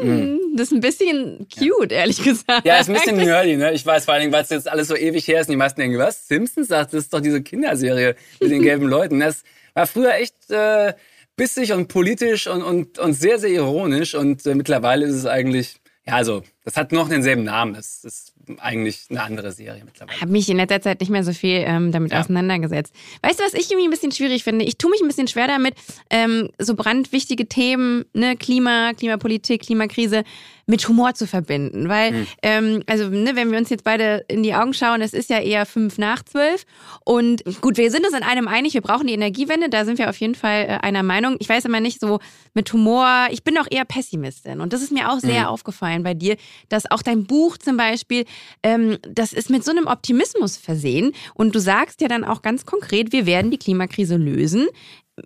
Simpsons. 0.00 0.40
Das 0.56 0.68
ist 0.68 0.72
ein 0.72 0.80
bisschen 0.80 1.46
cute, 1.52 1.90
ehrlich 1.92 2.22
gesagt. 2.22 2.64
Ja, 2.64 2.76
ist 2.78 2.88
ein 2.88 2.94
bisschen 2.94 3.16
nerdy, 3.16 3.56
ne? 3.56 3.72
Ich 3.72 3.84
weiß 3.84 4.04
vor 4.04 4.14
allen 4.14 4.20
Dingen, 4.22 4.32
weil 4.32 4.42
es 4.44 4.50
jetzt 4.50 4.68
alles 4.70 4.88
so 4.88 4.96
ewig 4.96 5.26
her 5.26 5.40
ist 5.40 5.48
und 5.48 5.52
die 5.52 5.56
meisten 5.56 5.80
denken, 5.80 5.98
was? 5.98 6.28
Simpsons 6.28 6.68
sagt, 6.68 6.92
das 6.94 7.04
ist 7.04 7.12
doch 7.12 7.20
diese 7.20 7.42
Kinderserie 7.42 8.14
mit 8.40 8.50
den 8.52 8.62
gelben 8.68 8.86
Leuten. 8.86 9.18
Das 9.20 9.42
war 9.74 9.86
früher 9.88 10.14
echt 10.14 10.34
äh, 10.50 10.94
bissig 11.36 11.72
und 11.72 11.88
politisch 11.88 12.46
und, 12.46 12.62
und, 12.62 12.98
und 12.98 13.12
sehr, 13.14 13.38
sehr 13.38 13.50
ironisch 13.50 14.14
und 14.14 14.44
äh, 14.46 14.54
mittlerweile 14.54 15.06
ist 15.06 15.14
es 15.14 15.26
eigentlich, 15.26 15.76
ja, 16.06 16.14
also, 16.14 16.42
das 16.64 16.76
hat 16.76 16.92
noch 16.92 17.08
denselben 17.08 17.42
Namen. 17.44 17.74
Es 17.74 18.04
ist 18.04 18.32
eigentlich 18.58 19.06
eine 19.10 19.22
andere 19.22 19.50
Serie 19.50 19.82
mittlerweile. 19.84 20.20
habe 20.20 20.30
mich 20.30 20.48
in 20.48 20.56
letzter 20.56 20.80
Zeit 20.80 21.00
nicht 21.00 21.10
mehr 21.10 21.24
so 21.24 21.32
viel 21.32 21.64
ähm, 21.66 21.90
damit 21.90 22.12
Ja. 22.12 22.20
auseinandergesetzt. 22.20 22.92
Weißt 23.22 23.40
du, 23.40 23.44
was 23.44 23.54
ich 23.54 23.70
irgendwie 23.70 23.88
ein 23.88 23.90
bisschen 23.90 24.12
schwierig 24.12 24.44
finde? 24.44 24.64
Ich 24.64 24.78
tue 24.78 24.90
mich 24.90 25.00
ein 25.00 25.08
bisschen 25.08 25.26
schwer 25.26 25.48
damit, 25.48 25.74
ähm, 26.10 26.50
so 26.58 26.74
brandwichtige 26.76 27.46
Themen, 27.48 28.04
ne, 28.12 28.36
Klima, 28.36 28.92
Klimapolitik, 28.94 29.62
Klimakrise, 29.62 30.22
mit 30.66 30.88
Humor 30.88 31.14
zu 31.14 31.26
verbinden. 31.26 31.88
Weil, 31.88 32.10
Hm. 32.12 32.26
ähm, 32.42 32.82
also, 32.86 33.08
ne, 33.08 33.36
wenn 33.36 33.52
wir 33.52 33.58
uns 33.58 33.70
jetzt 33.70 33.84
beide 33.84 34.24
in 34.28 34.42
die 34.42 34.52
Augen 34.54 34.74
schauen, 34.74 35.00
es 35.00 35.12
ist 35.12 35.30
ja 35.30 35.38
eher 35.38 35.64
fünf 35.64 35.96
nach 35.98 36.24
zwölf. 36.24 36.64
Und 37.04 37.44
gut, 37.60 37.76
wir 37.76 37.90
sind 37.90 38.04
uns 38.04 38.16
in 38.16 38.24
einem 38.24 38.48
einig, 38.48 38.74
wir 38.74 38.80
brauchen 38.80 39.06
die 39.06 39.12
Energiewende, 39.14 39.68
da 39.68 39.84
sind 39.84 39.98
wir 39.98 40.10
auf 40.10 40.16
jeden 40.18 40.34
Fall 40.34 40.64
äh, 40.64 40.78
einer 40.84 41.02
Meinung. 41.04 41.36
Ich 41.38 41.48
weiß 41.48 41.64
immer 41.66 41.78
nicht 41.80 42.00
so 42.00 42.18
mit 42.52 42.72
Humor, 42.72 43.28
ich 43.30 43.44
bin 43.44 43.54
doch 43.54 43.66
eher 43.70 43.84
Pessimistin. 43.84 44.60
Und 44.60 44.72
das 44.72 44.82
ist 44.82 44.90
mir 44.92 45.10
auch 45.12 45.20
sehr 45.20 45.42
Mhm. 45.42 45.46
aufgefallen 45.48 46.02
bei 46.02 46.14
dir, 46.14 46.36
dass 46.68 46.90
auch 46.90 47.02
dein 47.02 47.24
Buch 47.24 47.56
zum 47.58 47.76
Beispiel, 47.76 48.24
ähm, 48.64 48.98
das 49.08 49.32
ist 49.32 49.50
mit 49.50 49.64
so 49.64 49.70
einem 49.70 49.86
Optimismus 49.86 50.56
versehen. 50.56 51.12
Und 51.34 51.54
du 51.54 51.60
sagst 51.60 52.00
ja 52.00 52.08
dann 52.08 52.24
auch 52.24 52.42
ganz 52.42 52.66
konkret, 52.66 53.12
wir 53.12 53.24
werden 53.26 53.50
die 53.52 53.58
Klimakrise 53.58 54.16
lösen. 54.16 54.66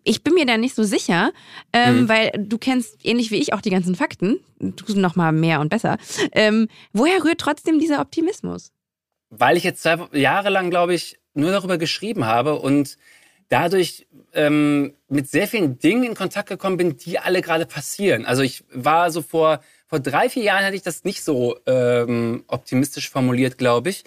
Ich 0.05 0.23
bin 0.23 0.35
mir 0.35 0.47
da 0.47 0.57
nicht 0.57 0.75
so 0.75 0.83
sicher, 0.85 1.33
ähm, 1.73 2.03
Mhm. 2.03 2.09
weil 2.09 2.31
du 2.39 2.59
kennst 2.59 3.05
ähnlich 3.05 3.31
wie 3.31 3.37
ich 3.39 3.53
auch 3.53 3.61
die 3.61 3.71
ganzen 3.71 3.95
Fakten. 3.97 4.39
Du 4.59 4.95
noch 4.99 5.17
mal 5.17 5.33
mehr 5.33 5.61
und 5.61 5.69
besser. 5.69 5.99
Ähm, 6.33 6.69
woher 6.93 7.25
rührt 7.25 7.39
trotzdem 7.41 7.79
dieser 7.79 8.01
Optimismus? 8.01 8.73
weil 9.33 9.57
ich 9.57 9.63
jetzt 9.63 9.83
zwei 9.83 9.97
Jahre 10.13 10.51
lang, 10.51 10.71
glaube 10.71 10.93
ich, 10.93 11.21
nur 11.35 11.53
darüber 11.53 11.79
geschrieben 11.79 12.25
habe 12.25 12.59
und 12.59 12.97
dadurch 13.49 14.09
ähm, 14.33 14.95
mit 15.09 15.29
sehr 15.31 15.47
vielen 15.47 15.79
Dingen 15.79 16.03
in 16.03 16.15
Kontakt 16.17 16.49
gekommen 16.49 16.77
bin, 16.77 16.97
die 16.97 17.21
alle 17.21 17.41
gerade 17.41 17.65
passieren. 17.65 18.27
Also 18.27 18.43
ich 18.43 18.65
war 18.73 19.13
so 19.13 19.23
vor, 19.23 19.61
vor 19.87 20.01
drei, 20.01 20.29
vier 20.29 20.43
Jahren 20.43 20.65
hatte 20.65 20.75
ich 20.75 20.83
das 20.83 21.05
nicht 21.05 21.23
so 21.23 21.57
ähm, 21.67 22.43
optimistisch 22.49 23.09
formuliert, 23.09 23.57
glaube 23.57 23.91
ich. 23.91 24.03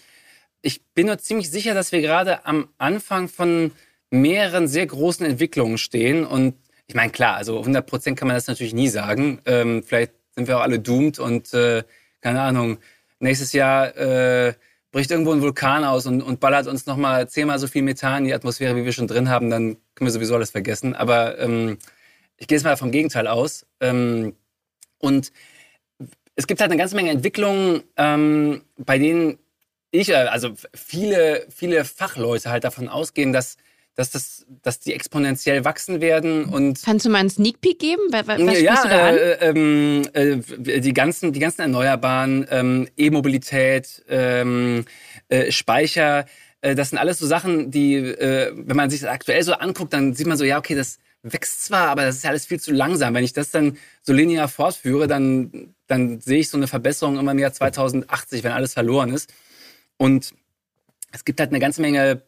Ich 0.61 0.83
bin 0.93 1.07
nur 1.07 1.17
ziemlich 1.19 1.49
sicher, 1.49 1.73
dass 1.73 1.93
wir 1.93 2.01
gerade 2.01 2.45
am 2.45 2.67
Anfang 2.77 3.29
von 3.29 3.71
mehreren 4.13 4.67
sehr 4.67 4.85
großen 4.85 5.25
Entwicklungen 5.25 5.77
stehen 5.77 6.25
und 6.25 6.55
ich 6.85 6.95
meine, 6.95 7.11
klar, 7.11 7.35
also 7.35 7.59
100 7.59 7.85
Prozent 7.85 8.19
kann 8.19 8.27
man 8.27 8.35
das 8.35 8.47
natürlich 8.47 8.73
nie 8.73 8.89
sagen. 8.89 9.39
Ähm, 9.45 9.83
vielleicht 9.83 10.13
sind 10.35 10.47
wir 10.47 10.57
auch 10.57 10.61
alle 10.61 10.79
doomed 10.79 11.17
und 11.17 11.53
äh, 11.53 11.83
keine 12.21 12.41
Ahnung, 12.41 12.77
nächstes 13.19 13.53
Jahr 13.53 13.95
äh, 13.97 14.53
bricht 14.91 15.09
irgendwo 15.09 15.31
ein 15.31 15.41
Vulkan 15.41 15.83
aus 15.83 16.05
und, 16.05 16.21
und 16.21 16.39
ballert 16.39 16.67
uns 16.67 16.85
nochmal 16.85 17.27
zehnmal 17.27 17.57
so 17.57 17.67
viel 17.67 17.81
Methan 17.81 18.19
in 18.19 18.25
die 18.25 18.33
Atmosphäre, 18.33 18.75
wie 18.75 18.85
wir 18.85 18.91
schon 18.91 19.07
drin 19.07 19.29
haben, 19.29 19.49
dann 19.49 19.77
können 19.95 20.07
wir 20.07 20.11
sowieso 20.11 20.35
alles 20.35 20.51
vergessen. 20.51 20.93
Aber 20.93 21.39
ähm, 21.39 21.79
ich 22.37 22.47
gehe 22.47 22.57
jetzt 22.57 22.65
mal 22.65 22.77
vom 22.77 22.91
Gegenteil 22.91 23.25
aus. 23.27 23.65
Ähm, 23.79 24.35
und 24.99 25.31
es 26.35 26.45
gibt 26.45 26.61
halt 26.61 26.69
eine 26.69 26.79
ganze 26.79 26.95
Menge 26.95 27.09
Entwicklungen, 27.09 27.83
ähm, 27.97 28.61
bei 28.77 28.99
denen 28.99 29.39
ich, 29.89 30.09
äh, 30.09 30.15
also 30.15 30.53
viele, 30.75 31.47
viele 31.49 31.85
Fachleute 31.85 32.51
halt 32.51 32.63
davon 32.63 32.89
ausgehen, 32.89 33.33
dass, 33.33 33.57
dass, 33.95 34.09
das, 34.09 34.45
dass 34.63 34.79
die 34.79 34.93
exponentiell 34.93 35.65
wachsen 35.65 36.01
werden 36.01 36.45
und 36.45 36.81
Kannst 36.83 37.05
du 37.05 37.09
mal 37.09 37.19
einen 37.19 37.29
Sneak 37.29 37.61
Peek 37.61 37.79
geben? 37.79 38.01
Was, 38.11 38.25
ja, 38.61 38.81
du 38.81 38.89
da 38.89 39.07
an? 39.09 39.17
äh, 39.17 39.49
ähm, 39.49 40.01
äh, 40.13 40.79
die 40.79 40.93
ganzen, 40.93 41.31
die 41.31 41.39
ganzen 41.39 41.61
Erneuerbaren, 41.61 42.47
ähm, 42.49 42.87
E-Mobilität, 42.97 44.03
ähm, 44.09 44.85
äh, 45.29 45.51
Speicher, 45.51 46.25
äh, 46.61 46.75
das 46.75 46.89
sind 46.89 46.97
alles 46.97 47.19
so 47.19 47.27
Sachen, 47.27 47.69
die, 47.69 47.95
äh, 47.95 48.51
wenn 48.55 48.75
man 48.75 48.89
sich 48.89 49.01
das 49.01 49.09
aktuell 49.09 49.43
so 49.43 49.53
anguckt, 49.53 49.93
dann 49.93 50.15
sieht 50.15 50.27
man 50.27 50.37
so, 50.37 50.43
ja, 50.43 50.57
okay, 50.57 50.75
das 50.75 50.97
wächst 51.21 51.65
zwar, 51.65 51.89
aber 51.89 52.03
das 52.03 52.15
ist 52.15 52.23
ja 52.23 52.31
alles 52.31 52.45
viel 52.45 52.59
zu 52.59 52.71
langsam. 52.71 53.13
Wenn 53.13 53.23
ich 53.23 53.33
das 53.33 53.51
dann 53.51 53.77
so 54.01 54.11
linear 54.11 54.47
fortführe, 54.47 55.07
dann, 55.07 55.73
dann 55.87 56.19
sehe 56.19 56.39
ich 56.39 56.49
so 56.49 56.57
eine 56.57 56.67
Verbesserung 56.67 57.17
immer 57.17 57.31
im 57.31 57.39
Jahr 57.39 57.53
2080, 57.53 58.43
wenn 58.43 58.51
alles 58.51 58.73
verloren 58.73 59.13
ist. 59.13 59.31
Und 59.97 60.33
es 61.11 61.23
gibt 61.23 61.39
halt 61.39 61.51
eine 61.51 61.59
ganze 61.59 61.81
Menge 61.81 62.23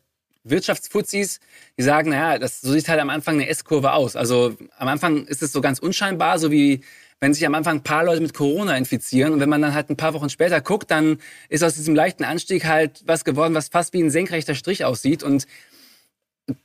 Wirtschaftsfuzis, 0.46 1.40
die 1.78 1.84
sagen, 1.84 2.12
naja, 2.12 2.40
das, 2.40 2.62
so 2.62 2.72
sieht 2.72 2.88
halt 2.88 3.00
am 3.00 3.10
Anfang 3.10 3.36
eine 3.36 3.50
S-Kurve 3.50 3.94
aus. 3.94 4.16
Also 4.16 4.56
am 4.78 4.88
Anfang 4.88 5.26
ist 5.26 5.44
es 5.44 5.52
so 5.52 5.62
ganz 5.62 5.80
unscheinbar, 5.80 6.40
so 6.40 6.52
wie 6.52 6.82
wenn 7.20 7.34
sich 7.34 7.46
am 7.46 7.56
Anfang 7.56 7.78
ein 7.78 7.84
paar 7.84 8.04
Leute 8.04 8.22
mit 8.22 8.34
Corona 8.34 8.78
infizieren 8.78 9.34
und 9.34 9.40
wenn 9.40 9.50
man 9.50 9.62
dann 9.62 9.74
halt 9.74 9.90
ein 9.90 9.98
paar 9.98 10.14
Wochen 10.14 10.30
später 10.30 10.62
guckt, 10.62 10.92
dann 10.92 11.18
ist 11.50 11.64
aus 11.64 11.76
diesem 11.76 11.96
leichten 11.96 12.24
Anstieg 12.24 12.66
halt 12.66 13.04
was 13.06 13.24
geworden, 13.24 13.54
was 13.54 13.70
fast 13.70 13.94
wie 13.94 14.04
ein 14.04 14.10
senkrechter 14.10 14.54
Strich 14.54 14.86
aussieht 14.86 15.24
und 15.24 15.48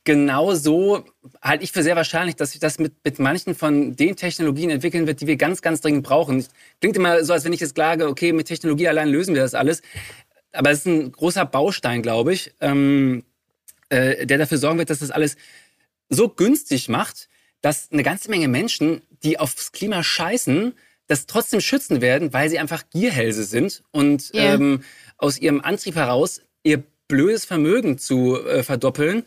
genau 0.04 0.54
so 0.54 1.04
halte 1.40 1.64
ich 1.64 1.72
für 1.72 1.82
sehr 1.82 1.96
wahrscheinlich, 1.96 2.36
dass 2.36 2.52
sich 2.52 2.60
das 2.60 2.78
mit, 2.78 2.94
mit 3.04 3.18
manchen 3.18 3.54
von 3.54 3.96
den 3.96 4.16
Technologien 4.16 4.70
entwickeln 4.70 5.06
wird, 5.06 5.20
die 5.20 5.26
wir 5.26 5.36
ganz, 5.36 5.62
ganz 5.62 5.80
dringend 5.80 6.02
brauchen. 6.02 6.44
Klingt 6.80 6.96
immer 6.96 7.24
so, 7.24 7.32
als 7.32 7.44
wenn 7.44 7.52
ich 7.52 7.60
jetzt 7.60 7.74
klage, 7.74 8.08
okay, 8.08 8.32
mit 8.32 8.48
Technologie 8.48 8.88
allein 8.88 9.08
lösen 9.08 9.34
wir 9.34 9.42
das 9.42 9.54
alles. 9.54 9.80
Aber 10.52 10.70
es 10.70 10.80
ist 10.80 10.86
ein 10.86 11.12
großer 11.12 11.46
Baustein, 11.46 12.02
glaube 12.02 12.32
ich, 12.32 12.52
ähm, 12.60 13.24
äh, 13.90 14.26
der 14.26 14.38
dafür 14.38 14.59
sorgen 14.59 14.79
wird, 14.79 14.90
dass 14.90 15.00
das 15.00 15.11
alles 15.11 15.37
so 16.09 16.29
günstig 16.29 16.88
macht, 16.88 17.29
dass 17.61 17.90
eine 17.92 18.03
ganze 18.03 18.31
Menge 18.31 18.48
Menschen, 18.48 19.03
die 19.22 19.38
aufs 19.38 19.72
Klima 19.72 20.03
scheißen, 20.03 20.74
das 21.07 21.26
trotzdem 21.26 21.61
schützen 21.61 22.00
werden, 22.00 22.33
weil 22.33 22.48
sie 22.48 22.59
einfach 22.59 22.85
Gierhälse 22.90 23.44
sind 23.44 23.83
und 23.90 24.31
Ja. 24.33 24.55
ähm, 24.55 24.83
aus 25.18 25.38
ihrem 25.38 25.61
Antrieb 25.61 25.96
heraus 25.96 26.40
ihr 26.62 26.83
blödes 27.09 27.44
Vermögen 27.44 27.98
zu 27.98 28.40
äh, 28.44 28.62
verdoppeln, 28.62 29.24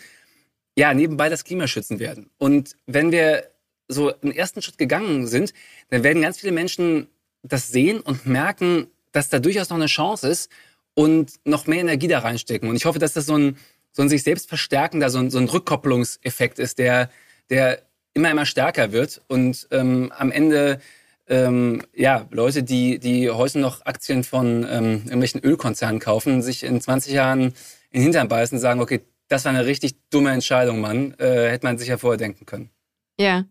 ja, 0.78 0.94
nebenbei 0.94 1.30
das 1.30 1.44
Klima 1.44 1.68
schützen 1.68 2.00
werden. 2.00 2.30
Und 2.38 2.76
wenn 2.88 3.12
wir 3.12 3.50
so 3.88 4.14
einen 4.22 4.32
ersten 4.32 4.62
Schritt 4.62 4.78
gegangen 4.78 5.28
sind, 5.28 5.54
dann 5.90 6.04
werden 6.04 6.22
ganz 6.22 6.40
viele 6.40 6.54
Menschen 6.54 7.08
das 7.44 7.68
sehen 7.70 8.00
und 8.00 8.26
merken, 8.26 8.88
dass 9.12 9.30
da 9.30 9.40
durchaus 9.40 9.70
noch 9.70 9.78
eine 9.78 9.86
Chance 9.88 10.28
ist 10.30 10.50
und 10.96 11.34
noch 11.46 11.68
mehr 11.68 11.80
Energie 11.82 12.08
da 12.08 12.20
reinstecken. 12.20 12.70
Und 12.70 12.76
ich 12.78 12.86
hoffe, 12.86 13.00
dass 13.00 13.14
das 13.14 13.26
so 13.26 13.38
ein, 13.38 13.58
so 13.94 14.02
ein 14.02 14.10
sich 14.10 14.24
selbst 14.24 14.50
verstärkender, 14.50 15.10
so 15.10 15.20
ein, 15.20 15.30
so 15.30 15.38
ein 15.38 15.48
Rückkopplungseffekt 15.48 16.60
ist, 16.60 16.80
der, 16.80 17.10
der 17.50 17.82
immer, 18.14 18.30
immer 18.30 18.46
stärker 18.46 18.92
wird 18.92 19.22
und 19.28 19.68
ähm, 19.72 20.12
am 20.18 20.32
Ende 20.32 20.80
ähm, 21.28 21.82
ja, 21.96 22.28
Leute, 22.32 22.64
die, 22.64 23.00
die 23.00 23.30
heute 23.30 23.60
noch 23.60 23.86
Aktien 23.86 24.24
von 24.24 24.68
ähm, 24.70 25.04
irgendwelchen 25.06 25.42
Ölkonzernen 25.42 26.00
kaufen, 26.00 26.42
sich 26.42 26.64
in 26.64 26.82
20 26.82 27.14
Jahren 27.14 27.54
in 27.92 28.00
den 28.00 28.04
Hintern 28.04 28.28
beißen 28.28 28.58
und 28.58 28.62
sagen, 28.62 28.82
okay, 28.82 29.02
das 29.30 29.46
war 29.46 29.54
eine 29.54 29.66
richtig 29.66 29.96
dumme 30.10 30.32
Entscheidung, 30.32 30.82
Mann. 30.82 31.16
Äh, 31.18 31.50
hätte 31.50 31.66
man 31.66 31.78
sich 31.78 31.88
ja 31.88 31.98
vorher 31.98 32.18
denken 32.18 32.46
können. 32.46 32.70
Ja. 33.18 33.46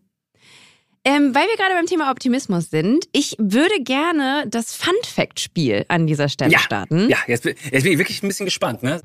Ähm, 1.05 1.35
weil 1.35 1.47
wir 1.47 1.57
gerade 1.57 1.73
beim 1.75 1.85
Thema 1.87 2.11
Optimismus 2.11 2.69
sind, 2.69 3.07
ich 3.11 3.35
würde 3.37 3.81
gerne 3.81 4.45
das 4.47 4.73
Fun 4.73 4.93
Fact 5.03 5.39
Spiel 5.39 5.83
an 5.89 6.07
dieser 6.07 6.29
Stelle 6.29 6.51
Ja, 6.51 6.59
starten. 6.59 7.09
Ja, 7.09 7.17
jetzt, 7.27 7.43
jetzt 7.43 7.83
bin 7.83 7.91
ich 7.91 7.97
wirklich 7.97 8.23
ein 8.23 8.27
bisschen 8.27 8.45
gespannt. 8.45 8.83
Ne? 8.83 9.01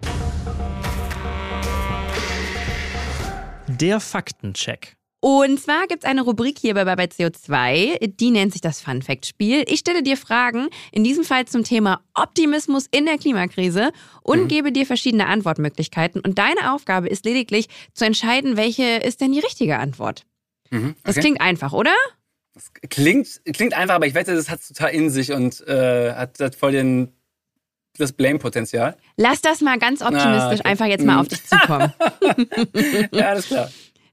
Der 3.80 4.00
Faktencheck. 4.00 4.96
Und 5.20 5.58
zwar 5.60 5.88
gibt 5.88 6.04
es 6.04 6.08
eine 6.08 6.22
Rubrik 6.22 6.58
hier 6.60 6.74
bei, 6.74 6.84
bei 6.84 7.04
CO2, 7.06 8.06
die 8.06 8.30
nennt 8.30 8.52
sich 8.52 8.60
das 8.60 8.80
Fun 8.80 9.02
Fact 9.02 9.26
Spiel. 9.26 9.64
Ich 9.66 9.80
stelle 9.80 10.04
dir 10.04 10.16
Fragen, 10.16 10.68
in 10.92 11.02
diesem 11.02 11.24
Fall 11.24 11.44
zum 11.46 11.64
Thema 11.64 12.00
Optimismus 12.14 12.86
in 12.92 13.04
der 13.04 13.18
Klimakrise 13.18 13.90
und 14.22 14.44
Mhm. 14.44 14.48
gebe 14.48 14.70
dir 14.70 14.86
verschiedene 14.86 15.26
Antwortmöglichkeiten. 15.26 16.20
Und 16.20 16.38
deine 16.38 16.72
Aufgabe 16.72 17.08
ist 17.08 17.24
lediglich 17.24 17.66
zu 17.94 18.04
entscheiden, 18.04 18.56
welche 18.56 18.84
ist 18.98 19.20
denn 19.20 19.32
die 19.32 19.40
richtige 19.40 19.78
Antwort. 19.78 20.24
Mhm, 20.70 20.94
Das 21.02 21.16
okay. 21.16 21.20
klingt 21.22 21.40
einfach, 21.40 21.72
oder? 21.72 21.94
Das 22.54 22.72
klingt, 22.88 23.40
klingt 23.54 23.74
einfach, 23.74 23.96
aber 23.96 24.06
ich 24.06 24.14
wette, 24.14 24.34
das 24.36 24.48
hat 24.48 24.60
total 24.66 24.90
in 24.90 25.10
sich 25.10 25.32
und 25.32 25.66
äh, 25.66 26.12
hat, 26.14 26.38
hat 26.38 26.54
voll 26.54 26.72
den, 26.72 27.12
das 27.98 28.12
Blame-Potenzial. 28.12 28.96
Lass 29.16 29.40
das 29.40 29.60
mal 29.60 29.78
ganz 29.78 30.02
optimistisch 30.02 30.60
okay. 30.60 30.68
einfach 30.68 30.86
jetzt 30.86 31.04
mal 31.04 31.14
Mhm. 31.14 31.20
auf 31.20 31.28
dich 31.28 31.44
zukommen. 31.44 31.92
ja, 33.12 33.28
alles 33.28 33.46
klar. 33.46 33.68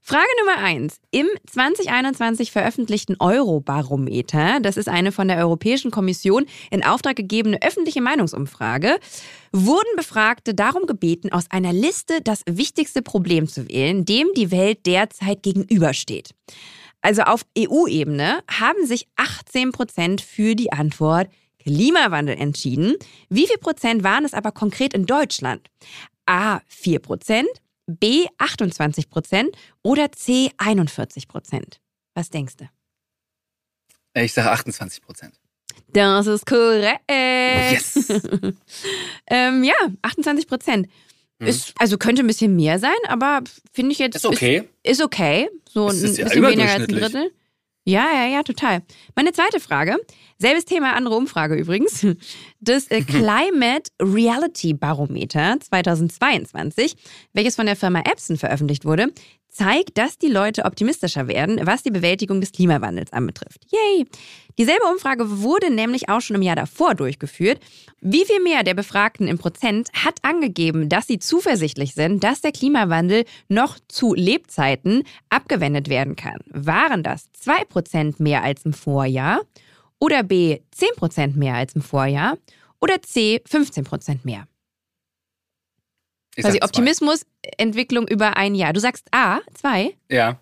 Frage 0.08 0.28
Nummer 0.38 0.64
eins. 0.64 1.00
Im 1.10 1.26
2021 1.50 2.52
veröffentlichten 2.52 3.16
Eurobarometer, 3.18 4.60
das 4.60 4.76
ist 4.76 4.88
eine 4.88 5.10
von 5.10 5.26
der 5.26 5.36
Europäischen 5.38 5.90
Kommission 5.90 6.46
in 6.70 6.84
Auftrag 6.84 7.16
gegebene 7.16 7.60
öffentliche 7.60 8.00
Meinungsumfrage, 8.00 8.98
wurden 9.50 9.96
Befragte 9.96 10.54
darum 10.54 10.86
gebeten, 10.86 11.32
aus 11.32 11.50
einer 11.50 11.72
Liste 11.72 12.20
das 12.22 12.42
wichtigste 12.48 13.02
Problem 13.02 13.48
zu 13.48 13.68
wählen, 13.68 14.04
dem 14.04 14.28
die 14.36 14.52
Welt 14.52 14.86
derzeit 14.86 15.42
gegenübersteht. 15.42 16.30
Also 17.00 17.22
auf 17.22 17.42
EU-Ebene 17.58 18.44
haben 18.48 18.86
sich 18.86 19.08
18 19.16 19.72
Prozent 19.72 20.20
für 20.20 20.54
die 20.54 20.72
Antwort 20.72 21.28
Klimawandel 21.66 22.36
entschieden. 22.36 22.94
Wie 23.28 23.46
viel 23.48 23.58
Prozent 23.58 24.04
waren 24.04 24.24
es 24.24 24.34
aber 24.34 24.52
konkret 24.52 24.94
in 24.94 25.04
Deutschland? 25.04 25.68
A 26.24 26.60
4 26.68 27.00
Prozent, 27.00 27.48
B 27.86 28.26
28 28.38 29.10
Prozent 29.10 29.56
oder 29.82 30.12
C 30.12 30.50
41 30.58 31.26
Prozent? 31.26 31.80
Was 32.14 32.30
denkst 32.30 32.54
du? 32.58 32.68
Ich 34.22 34.32
sage 34.32 34.50
28 34.50 35.02
Prozent. 35.02 35.34
Das 35.88 36.26
ist 36.28 36.46
korrekt. 36.46 37.00
Yes. 37.10 38.10
ähm, 39.26 39.64
ja, 39.64 39.74
28 40.02 40.46
Prozent. 40.46 40.86
Hm. 41.40 41.48
Ist, 41.48 41.74
also 41.78 41.98
könnte 41.98 42.22
ein 42.22 42.26
bisschen 42.28 42.54
mehr 42.54 42.78
sein, 42.78 42.92
aber 43.08 43.42
finde 43.72 43.92
ich 43.92 43.98
jetzt. 43.98 44.14
Ist 44.14 44.24
okay. 44.24 44.68
Ist, 44.84 45.00
ist 45.00 45.02
okay. 45.02 45.48
So 45.68 45.88
ein 45.88 45.96
ist 45.96 46.16
ja 46.16 46.24
bisschen 46.24 46.42
weniger 46.42 46.72
als 46.72 46.88
ein. 46.88 46.94
Drittel. 46.94 47.32
Ja, 47.88 48.08
ja, 48.12 48.26
ja, 48.26 48.42
total. 48.42 48.82
Meine 49.14 49.32
zweite 49.32 49.60
Frage, 49.60 49.96
selbes 50.38 50.64
Thema, 50.64 50.94
andere 50.94 51.14
Umfrage 51.14 51.54
übrigens. 51.54 52.04
Das 52.58 52.88
äh, 52.90 53.00
Climate 53.06 53.92
Reality 54.02 54.74
Barometer 54.74 55.56
2022, 55.60 56.96
welches 57.32 57.54
von 57.54 57.66
der 57.66 57.76
Firma 57.76 58.00
Epson 58.00 58.38
veröffentlicht 58.38 58.84
wurde, 58.84 59.12
zeigt, 59.56 59.96
dass 59.96 60.18
die 60.18 60.28
Leute 60.28 60.64
optimistischer 60.64 61.28
werden, 61.28 61.60
was 61.64 61.82
die 61.82 61.90
Bewältigung 61.90 62.40
des 62.40 62.52
Klimawandels 62.52 63.12
anbetrifft. 63.12 63.66
Yay! 63.70 64.06
Dieselbe 64.58 64.84
Umfrage 64.86 65.42
wurde 65.42 65.70
nämlich 65.70 66.08
auch 66.08 66.20
schon 66.20 66.36
im 66.36 66.42
Jahr 66.42 66.56
davor 66.56 66.94
durchgeführt. 66.94 67.60
Wie 68.00 68.24
viel 68.24 68.42
mehr 68.42 68.62
der 68.62 68.74
Befragten 68.74 69.28
im 69.28 69.38
Prozent 69.38 69.90
hat 69.92 70.18
angegeben, 70.22 70.88
dass 70.88 71.06
sie 71.06 71.18
zuversichtlich 71.18 71.94
sind, 71.94 72.22
dass 72.22 72.40
der 72.40 72.52
Klimawandel 72.52 73.24
noch 73.48 73.78
zu 73.88 74.14
Lebzeiten 74.14 75.02
abgewendet 75.30 75.88
werden 75.88 76.16
kann? 76.16 76.38
Waren 76.48 77.02
das 77.02 77.28
2% 77.44 78.22
mehr 78.22 78.42
als 78.42 78.64
im 78.64 78.72
Vorjahr? 78.72 79.40
Oder 79.98 80.22
B 80.22 80.60
10% 80.74 81.36
mehr 81.36 81.54
als 81.54 81.74
im 81.74 81.82
Vorjahr? 81.82 82.36
Oder 82.80 83.00
C 83.02 83.42
15% 83.48 84.18
mehr? 84.24 84.46
Quasi 86.36 86.52
sag 86.52 86.60
zwei. 86.60 86.64
Optimismus, 86.66 87.26
Entwicklung 87.56 88.06
über 88.06 88.36
ein 88.36 88.54
Jahr. 88.54 88.72
Du 88.72 88.80
sagst 88.80 89.06
A, 89.10 89.40
2. 89.54 89.94
Ja. 90.10 90.38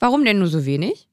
Warum 0.00 0.24
denn 0.24 0.38
nur 0.38 0.48
so 0.48 0.66
wenig? 0.66 1.08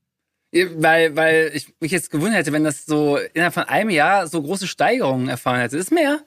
Ja, 0.52 0.66
Weil, 0.78 1.16
weil 1.16 1.52
ich 1.54 1.68
mich 1.80 1.92
jetzt 1.92 2.10
gewundert 2.10 2.40
hätte, 2.40 2.52
wenn 2.52 2.64
das 2.64 2.86
so 2.86 3.18
innerhalb 3.34 3.54
von 3.54 3.64
einem 3.64 3.92
Jahr 3.92 4.28
so 4.28 4.42
große 4.42 4.68
Steigerungen 4.68 5.30
erfahren 5.30 5.60
hätte. 5.60 5.78
Ist 5.78 5.92
mehr? 5.92 6.22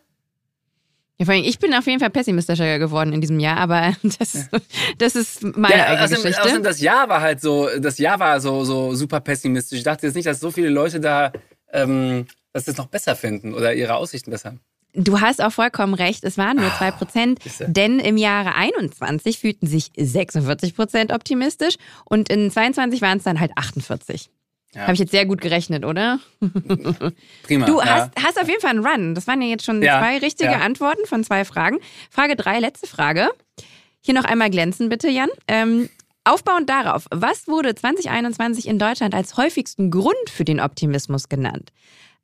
Ja, 1.18 1.26
vor 1.26 1.34
allem, 1.34 1.44
ich 1.44 1.58
bin 1.58 1.74
auf 1.74 1.86
jeden 1.86 2.00
Fall 2.00 2.10
pessimistischer 2.10 2.78
geworden 2.78 3.12
in 3.12 3.20
diesem 3.20 3.40
Jahr, 3.40 3.56
aber 3.58 3.94
das, 4.18 4.48
das 4.98 5.16
ist 5.16 5.42
meine 5.42 5.76
ja, 5.76 5.84
eigene 5.86 6.04
außerdem, 6.04 6.22
Geschichte. 6.22 6.42
außerdem 6.42 6.62
das 6.62 6.80
Jahr 6.80 7.08
war 7.08 7.20
halt 7.20 7.40
so, 7.40 7.68
das 7.78 7.98
Jahr 7.98 8.20
war 8.20 8.40
so, 8.40 8.64
so 8.64 8.94
super 8.94 9.20
pessimistisch. 9.20 9.78
Ich 9.78 9.84
dachte 9.84 10.06
jetzt 10.06 10.14
nicht, 10.14 10.26
dass 10.26 10.40
so 10.40 10.50
viele 10.50 10.68
Leute 10.68 11.00
da 11.00 11.32
ähm, 11.72 12.26
das 12.52 12.66
jetzt 12.66 12.78
noch 12.78 12.86
besser 12.86 13.16
finden 13.16 13.54
oder 13.54 13.74
ihre 13.74 13.94
Aussichten 13.94 14.30
besser. 14.30 14.56
Du 14.94 15.20
hast 15.20 15.42
auch 15.42 15.52
vollkommen 15.52 15.94
recht, 15.94 16.22
es 16.24 16.36
waren 16.36 16.56
nur 16.58 16.66
Ah, 16.66 16.78
2%, 16.78 17.42
siehste. 17.42 17.68
denn 17.68 17.98
im 17.98 18.16
Jahre 18.18 18.54
21 18.54 19.38
fühlten 19.38 19.66
sich 19.66 19.86
46% 19.96 21.14
optimistisch 21.14 21.76
und 22.04 22.28
in 22.28 22.50
22 22.50 23.00
waren 23.00 23.16
es 23.18 23.24
dann 23.24 23.40
halt 23.40 23.52
48. 23.56 24.28
Ja. 24.74 24.82
Habe 24.82 24.92
ich 24.94 24.98
jetzt 25.00 25.10
sehr 25.10 25.26
gut 25.26 25.40
gerechnet, 25.40 25.84
oder? 25.84 26.18
Prima. 27.42 27.66
Du 27.66 27.78
ja. 27.80 27.86
hast, 27.86 28.10
hast 28.22 28.40
auf 28.40 28.48
jeden 28.48 28.60
Fall 28.60 28.70
einen 28.70 28.86
Run. 28.86 29.14
Das 29.14 29.26
waren 29.26 29.40
ja 29.42 29.48
jetzt 29.48 29.64
schon 29.64 29.82
Ja, 29.82 29.98
zwei 29.98 30.18
richtige. 30.18 30.56
Antworten 30.56 31.06
von 31.06 31.24
zwei 31.24 31.44
Fragen. 31.44 31.78
Frage 32.10 32.36
drei, 32.36 32.58
letzte 32.58 32.86
Frage. 32.86 33.28
Hier 34.00 34.14
noch 34.14 34.24
einmal 34.24 34.50
glänzen, 34.50 34.88
bitte, 34.88 35.08
Jan. 35.08 35.28
Ähm, 35.46 35.88
aufbauend 36.24 36.68
darauf, 36.70 37.06
was 37.10 37.48
wurde 37.48 37.74
2021 37.74 38.66
in 38.66 38.78
Deutschland 38.78 39.14
als 39.14 39.36
häufigsten 39.36 39.90
Grund 39.90 40.14
für 40.30 40.44
den 40.44 40.60
Optimismus 40.60 41.28
genannt? 41.28 41.70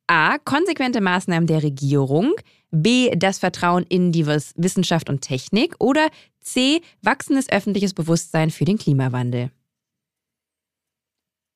A. 0.06 0.38
Konsequente 0.38 1.00
Maßnahmen 1.02 1.46
der 1.46 1.62
Regierung. 1.62 2.32
B. 2.70 3.10
Das 3.16 3.38
Vertrauen 3.38 3.84
in 3.88 4.12
die 4.12 4.26
Wiss- 4.26 4.54
Wissenschaft 4.56 5.08
und 5.08 5.20
Technik. 5.22 5.74
Oder 5.78 6.10
C. 6.40 6.82
Wachsendes 7.02 7.48
öffentliches 7.48 7.94
Bewusstsein 7.94 8.50
für 8.50 8.64
den 8.64 8.78
Klimawandel. 8.78 9.50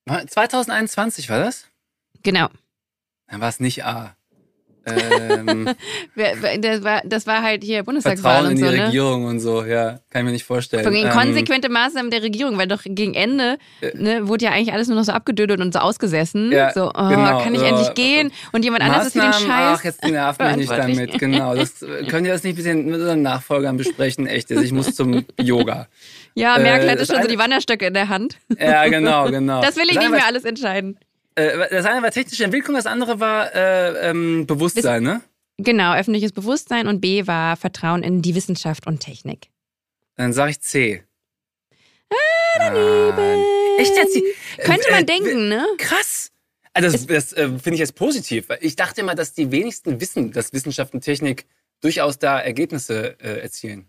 2021 0.07 1.29
war 1.29 1.38
das? 1.38 1.66
Genau. 2.22 2.48
Dann 3.29 3.40
war 3.40 3.48
es 3.48 3.61
nicht 3.61 3.85
A. 3.85 4.16
Ähm, 4.87 5.68
Das 6.16 6.83
war, 6.85 7.03
das 7.05 7.27
war 7.27 7.42
halt 7.42 7.64
hier 7.64 7.83
Bundestagswahl 7.83 8.45
Vertrauen 8.45 8.47
und 8.47 8.53
in 8.53 8.57
die 8.59 8.71
so, 8.71 8.77
ne? 8.77 8.87
Regierung 8.87 9.25
und 9.25 9.40
so, 9.40 9.64
ja. 9.64 10.01
Kann 10.11 10.23
ich 10.23 10.25
mir 10.25 10.33
nicht 10.33 10.45
vorstellen. 10.45 10.85
Von 10.85 10.92
gegen 10.92 11.09
Ähm, 11.09 11.12
konsequente 11.12 11.68
Maßnahmen 11.68 12.11
der 12.11 12.23
Regierung, 12.23 12.59
weil 12.59 12.66
doch 12.66 12.83
gegen 12.85 13.14
Ende 13.14 13.59
ne, 13.95 14.29
wurde 14.29 14.47
ja 14.47 14.53
eigentlich 14.53 14.73
alles 14.73 14.88
nur 14.88 14.97
noch 14.97 15.05
so 15.05 15.12
abgedödelt 15.12 15.61
und 15.61 15.73
so 15.73 15.81
ausgesessen. 15.81 16.53
Ja, 16.53 16.73
so, 16.73 16.88
oh, 16.88 17.09
genau, 17.09 17.42
kann 17.42 17.55
ich 17.55 17.62
ja. 17.62 17.68
endlich 17.68 17.95
gehen? 17.95 18.33
Und 18.53 18.64
jemand 18.64 18.83
anderes 18.83 19.09
ist 19.09 19.12
für 19.12 19.21
den 19.21 19.33
Scheiß. 19.33 19.47
Ach, 19.49 19.85
jetzt 19.85 20.05
nervt 20.05 20.40
mich 20.40 20.57
nicht 20.57 20.71
damit. 20.71 21.18
Genau. 21.18 21.55
Das, 21.55 21.81
könnt 22.09 22.27
ihr 22.27 22.33
das 22.33 22.42
nicht 22.42 22.57
mit, 22.57 22.66
den, 22.66 22.87
mit 22.87 22.95
unseren 22.97 23.23
Nachfolgern 23.23 23.77
besprechen? 23.77 24.27
Echt, 24.27 24.51
jetzt, 24.51 24.62
ich 24.62 24.73
muss 24.73 24.95
zum 24.95 25.25
Yoga. 25.40 25.88
Ja, 26.35 26.57
Äh, 26.57 26.62
Merkel 26.62 26.88
hatte 26.88 26.99
das 27.01 27.09
schon 27.09 27.23
so 27.23 27.29
die 27.29 27.38
Wanderstöcke 27.38 27.87
in 27.87 27.95
der 27.95 28.09
Hand. 28.09 28.38
Ja, 28.59 28.88
genau, 28.88 29.31
genau. 29.31 29.61
Das 29.62 29.77
will 29.77 29.85
ich 29.85 29.99
eine 29.99 30.09
nicht 30.09 30.18
mehr 30.18 30.27
alles 30.27 30.45
entscheiden. 30.45 30.99
Äh, 31.35 31.68
das 31.71 31.87
eine 31.87 32.03
war 32.03 32.11
technische 32.11 32.45
Entwicklung, 32.45 32.77
das 32.77 32.87
andere 32.87 33.21
war 33.21 33.55
äh, 33.55 34.11
ähm, 34.11 34.47
Bewusstsein, 34.47 35.03
ne? 35.03 35.23
Genau, 35.59 35.95
öffentliches 35.95 36.33
Bewusstsein 36.33 36.87
und 36.87 37.01
B 37.01 37.27
war 37.27 37.57
Vertrauen 37.57 38.03
in 38.03 38.23
die 38.23 38.35
Wissenschaft 38.35 38.87
und 38.87 39.01
Technik. 39.01 39.49
Dann 40.16 40.33
sage 40.33 40.53
ich 40.53 40.61
C. 40.61 41.05
Ah, 42.59 43.37
Echt 43.79 43.97
jetzt? 43.97 44.18
Könnte 44.64 44.88
Äh, 44.88 44.92
man 44.92 45.03
äh, 45.03 45.05
denken, 45.05 45.49
ne? 45.49 45.66
Krass. 45.79 46.31
Also 46.75 46.90
das, 46.90 47.07
das 47.07 47.33
äh, 47.33 47.49
finde 47.49 47.75
ich 47.75 47.81
jetzt 47.81 47.95
positiv. 47.95 48.49
weil 48.49 48.59
Ich 48.61 48.77
dachte 48.77 49.01
immer, 49.01 49.14
dass 49.14 49.35
die 49.35 49.51
wenigsten 49.51 50.01
wissen, 50.01 50.33
dass 50.33 50.53
Wissenschaft 50.53 50.95
und 50.95 51.03
Technik 51.03 51.47
durchaus 51.81 52.18
da 52.18 52.40
Ergebnisse 52.40 53.16
äh, 53.21 53.40
erzielen. 53.40 53.87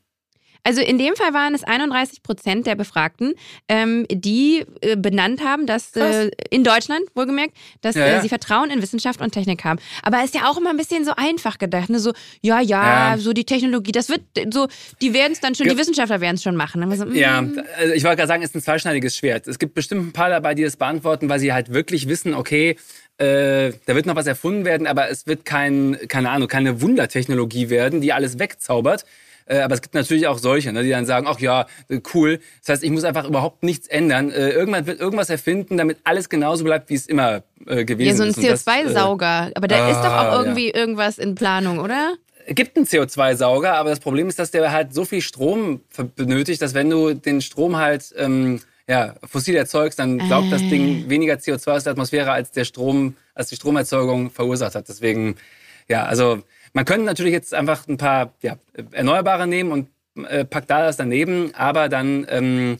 Also 0.63 0.81
in 0.81 0.97
dem 0.97 1.15
Fall 1.15 1.33
waren 1.33 1.53
es 1.53 1.63
31 1.63 2.23
Prozent 2.23 2.65
der 2.67 2.75
Befragten, 2.75 3.33
ähm, 3.67 4.05
die 4.09 4.65
äh, 4.81 4.95
benannt 4.95 5.43
haben, 5.43 5.65
dass 5.65 5.95
äh, 5.95 6.31
in 6.49 6.63
Deutschland 6.63 7.01
wohlgemerkt, 7.15 7.53
dass 7.81 7.95
Ja, 7.95 8.05
äh, 8.05 8.11
ja. 8.13 8.21
sie 8.21 8.29
Vertrauen 8.29 8.69
in 8.69 8.81
Wissenschaft 8.81 9.19
und 9.21 9.31
Technik 9.31 9.63
haben. 9.65 9.79
Aber 10.03 10.23
ist 10.23 10.33
ja 10.35 10.49
auch 10.49 10.57
immer 10.57 10.69
ein 10.69 10.77
bisschen 10.77 11.03
so 11.05 11.11
einfach 11.17 11.57
gedacht, 11.57 11.89
ne? 11.89 11.99
So 11.99 12.13
ja, 12.41 12.61
ja, 12.61 13.11
Ja. 13.13 13.17
so 13.17 13.33
die 13.33 13.43
Technologie, 13.45 13.91
das 13.91 14.09
wird 14.09 14.21
so, 14.53 14.67
die 15.01 15.13
werden 15.13 15.33
es 15.33 15.39
dann 15.41 15.53
schon, 15.55 15.67
Ja. 15.67 15.73
die 15.73 15.79
Wissenschaftler 15.79 16.21
werden 16.21 16.35
es 16.35 16.43
schon 16.43 16.55
machen. 16.55 16.81
So, 16.95 17.05
mm, 17.05 17.15
Ja, 17.15 17.43
also 17.77 17.93
ich 17.93 18.03
wollte 18.03 18.17
gerade 18.17 18.27
sagen, 18.27 18.43
es 18.43 18.49
ist 18.51 18.55
ein 18.55 18.61
zweischneidiges 18.61 19.17
Schwert. 19.17 19.47
Es 19.47 19.59
gibt 19.59 19.73
bestimmt 19.73 20.07
ein 20.07 20.13
paar 20.13 20.29
dabei, 20.29 20.55
die 20.55 20.63
das 20.63 20.77
beantworten, 20.77 21.27
weil 21.29 21.39
sie 21.39 21.51
halt 21.53 21.73
wirklich 21.73 22.07
wissen, 22.07 22.33
okay, 22.33 22.77
äh, 23.17 23.73
da 23.85 23.95
wird 23.95 24.05
noch 24.05 24.15
was 24.15 24.27
erfunden 24.27 24.65
werden, 24.65 24.87
aber 24.87 25.09
es 25.09 25.27
wird 25.27 25.45
kein, 25.45 25.97
keine 26.07 26.29
Ahnung, 26.31 26.47
keine 26.47 26.81
Wundertechnologie 26.81 27.69
werden, 27.69 28.01
die 28.01 28.11
alles 28.13 28.39
wegzaubert. 28.39 29.05
Äh, 29.45 29.59
aber 29.59 29.75
es 29.75 29.81
gibt 29.81 29.95
natürlich 29.95 30.27
auch 30.27 30.37
solche, 30.37 30.71
ne, 30.71 30.83
die 30.83 30.89
dann 30.89 31.05
sagen, 31.05 31.27
ach 31.29 31.39
ja, 31.39 31.65
äh, 31.89 31.99
cool. 32.13 32.39
Das 32.59 32.69
heißt, 32.69 32.83
ich 32.83 32.91
muss 32.91 33.03
einfach 33.03 33.25
überhaupt 33.25 33.63
nichts 33.63 33.87
ändern. 33.87 34.31
Äh, 34.31 34.49
irgendwann 34.49 34.85
wird 34.85 34.99
irgendwas 34.99 35.29
erfinden, 35.29 35.77
damit 35.77 35.97
alles 36.03 36.29
genauso 36.29 36.63
bleibt, 36.63 36.89
wie 36.89 36.95
es 36.95 37.05
immer 37.05 37.43
äh, 37.67 37.85
gewesen 37.85 38.07
ja, 38.07 38.15
so 38.15 38.23
ein 38.23 38.29
ist. 38.29 38.37
Und 38.37 38.47
das, 38.47 38.65
CO2-Sauger. 38.65 39.51
Aber 39.55 39.67
da 39.67 39.89
ist 39.89 39.97
doch 39.97 40.05
ah, 40.05 40.29
auch 40.29 40.39
irgendwie 40.43 40.69
irgendwas 40.69 41.17
in 41.17 41.35
Planung, 41.35 41.79
oder? 41.79 42.15
Äh, 42.45 42.53
gibt 42.53 42.77
einen 42.77 42.85
CO2-Sauger, 42.85 43.75
aber 43.75 43.89
das 43.89 43.99
Problem 43.99 44.27
ist, 44.29 44.39
dass 44.39 44.51
der 44.51 44.71
halt 44.71 44.93
so 44.93 45.05
viel 45.05 45.21
Strom 45.21 45.81
benötigt, 46.15 46.61
dass 46.61 46.73
wenn 46.73 46.89
du 46.89 47.13
den 47.13 47.41
Strom 47.41 47.77
halt 47.77 48.13
ähm, 48.17 48.61
ja, 48.87 49.15
fossil 49.23 49.55
erzeugst, 49.55 49.99
dann 49.99 50.19
saugt 50.27 50.51
das 50.51 50.61
Ah. 50.61 50.69
Ding 50.69 51.09
weniger 51.09 51.35
CO2 51.35 51.71
aus 51.71 51.83
der 51.83 51.91
Atmosphäre, 51.91 52.31
als 52.31 52.51
der 52.51 52.65
Strom, 52.65 53.15
als 53.33 53.49
die 53.49 53.55
Stromerzeugung 53.55 54.29
verursacht 54.29 54.75
hat. 54.75 54.89
Deswegen, 54.89 55.35
ja, 55.87 56.03
also 56.05 56.43
man 56.73 56.85
könnte 56.85 57.05
natürlich 57.05 57.33
jetzt 57.33 57.53
einfach 57.53 57.87
ein 57.87 57.97
paar 57.97 58.33
ja, 58.41 58.57
Erneuerbare 58.91 59.47
nehmen 59.47 59.71
und 59.71 59.89
äh, 60.27 60.45
packt 60.45 60.69
da 60.69 60.83
das 60.83 60.97
daneben, 60.97 61.53
aber 61.55 61.89
dann 61.89 62.25
ähm, 62.29 62.79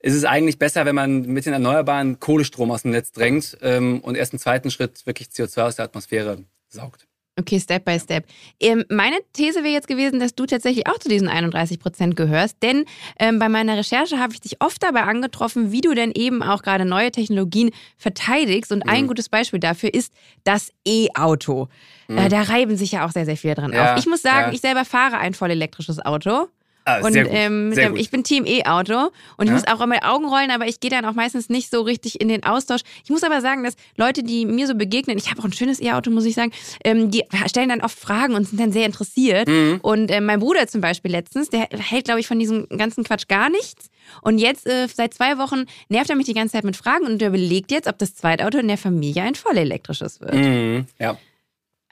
ist 0.00 0.14
es 0.14 0.24
eigentlich 0.24 0.58
besser, 0.58 0.84
wenn 0.84 0.94
man 0.94 1.22
mit 1.22 1.46
den 1.46 1.52
Erneuerbaren 1.52 2.20
Kohlestrom 2.20 2.70
aus 2.70 2.82
dem 2.82 2.90
Netz 2.90 3.12
drängt 3.12 3.58
ähm, 3.62 4.00
und 4.00 4.16
erst 4.16 4.32
im 4.32 4.38
zweiten 4.38 4.70
Schritt 4.70 5.06
wirklich 5.06 5.28
CO2 5.28 5.62
aus 5.62 5.76
der 5.76 5.86
Atmosphäre 5.86 6.44
saugt. 6.68 7.06
Okay, 7.38 7.58
Step 7.58 7.86
by 7.86 7.98
Step. 7.98 8.26
Ähm, 8.60 8.84
meine 8.90 9.16
These 9.32 9.62
wäre 9.62 9.72
jetzt 9.72 9.88
gewesen, 9.88 10.20
dass 10.20 10.34
du 10.34 10.44
tatsächlich 10.44 10.86
auch 10.86 10.98
zu 10.98 11.08
diesen 11.08 11.28
31 11.28 11.80
Prozent 11.80 12.14
gehörst, 12.14 12.58
denn 12.62 12.84
ähm, 13.18 13.38
bei 13.38 13.48
meiner 13.48 13.76
Recherche 13.78 14.18
habe 14.18 14.34
ich 14.34 14.42
dich 14.42 14.60
oft 14.60 14.82
dabei 14.82 15.04
angetroffen, 15.04 15.72
wie 15.72 15.80
du 15.80 15.94
denn 15.94 16.12
eben 16.14 16.42
auch 16.42 16.62
gerade 16.62 16.84
neue 16.84 17.10
Technologien 17.10 17.70
verteidigst. 17.96 18.70
Und 18.70 18.82
ein 18.82 19.06
gutes 19.06 19.30
Beispiel 19.30 19.60
dafür 19.60 19.94
ist 19.94 20.12
das 20.44 20.72
E-Auto. 20.86 21.68
Äh, 22.08 22.28
da 22.28 22.42
reiben 22.42 22.76
sich 22.76 22.92
ja 22.92 23.06
auch 23.06 23.12
sehr, 23.12 23.24
sehr 23.24 23.38
viele 23.38 23.54
dran 23.54 23.72
Ja, 23.72 23.94
auf. 23.94 23.98
Ich 23.98 24.06
muss 24.06 24.20
sagen, 24.20 24.48
ja. 24.48 24.52
ich 24.52 24.60
selber 24.60 24.84
fahre 24.84 25.16
ein 25.16 25.32
voll 25.32 25.50
elektrisches 25.50 26.04
Auto. 26.04 26.48
Ah, 26.84 27.00
Und 27.00 27.14
ähm, 27.14 27.72
ich 27.96 28.10
bin 28.10 28.24
Team 28.24 28.44
E-Auto 28.44 29.10
und 29.36 29.44
ich 29.44 29.48
Ja. 29.48 29.52
muss 29.52 29.66
auch 29.68 29.80
immer 29.80 29.96
Augen 30.02 30.26
rollen, 30.26 30.50
aber 30.50 30.66
ich 30.66 30.80
gehe 30.80 30.90
dann 30.90 31.04
auch 31.04 31.14
meistens 31.14 31.48
nicht 31.48 31.70
so 31.70 31.82
richtig 31.82 32.20
in 32.20 32.28
den 32.28 32.42
Austausch. 32.42 32.80
Ich 33.04 33.10
muss 33.10 33.22
aber 33.22 33.40
sagen, 33.40 33.62
dass 33.62 33.74
Leute, 33.96 34.22
die 34.24 34.46
mir 34.46 34.66
so 34.66 34.74
begegnen, 34.74 35.16
ich 35.16 35.30
habe 35.30 35.40
auch 35.40 35.44
ein 35.44 35.52
schönes 35.52 35.80
E-Auto, 35.80 36.10
muss 36.10 36.24
ich 36.24 36.34
sagen, 36.34 36.50
ähm, 36.84 37.10
die 37.10 37.22
stellen 37.46 37.68
dann 37.68 37.82
oft 37.82 37.96
Fragen 37.98 38.34
und 38.34 38.48
sind 38.48 38.58
dann 38.60 38.72
sehr 38.72 38.86
interessiert. 38.86 39.46
Mhm. 39.48 39.78
Und 39.82 40.10
äh, 40.10 40.20
mein 40.20 40.40
Bruder 40.40 40.66
zum 40.66 40.80
Beispiel 40.80 41.10
letztens, 41.12 41.50
der 41.50 41.68
hält, 41.70 42.04
glaube 42.06 42.18
ich, 42.20 42.26
von 42.26 42.38
diesem 42.38 42.66
ganzen 42.68 43.04
Quatsch 43.04 43.28
gar 43.28 43.48
nichts. 43.48 43.88
Und 44.20 44.38
jetzt, 44.38 44.66
äh, 44.66 44.88
seit 44.92 45.14
zwei 45.14 45.38
Wochen, 45.38 45.64
nervt 45.88 46.10
er 46.10 46.16
mich 46.16 46.26
die 46.26 46.34
ganze 46.34 46.52
Zeit 46.54 46.64
mit 46.64 46.76
Fragen 46.76 47.06
und 47.06 47.22
er 47.22 47.28
überlegt 47.28 47.70
jetzt, 47.70 47.86
ob 47.86 47.98
das 47.98 48.14
Zweitauto 48.16 48.58
in 48.58 48.66
der 48.68 48.78
Familie 48.78 49.22
ein 49.22 49.36
vollelektrisches 49.36 50.20
wird. 50.20 50.34
Mhm, 50.34 50.86
ja. 50.98 51.16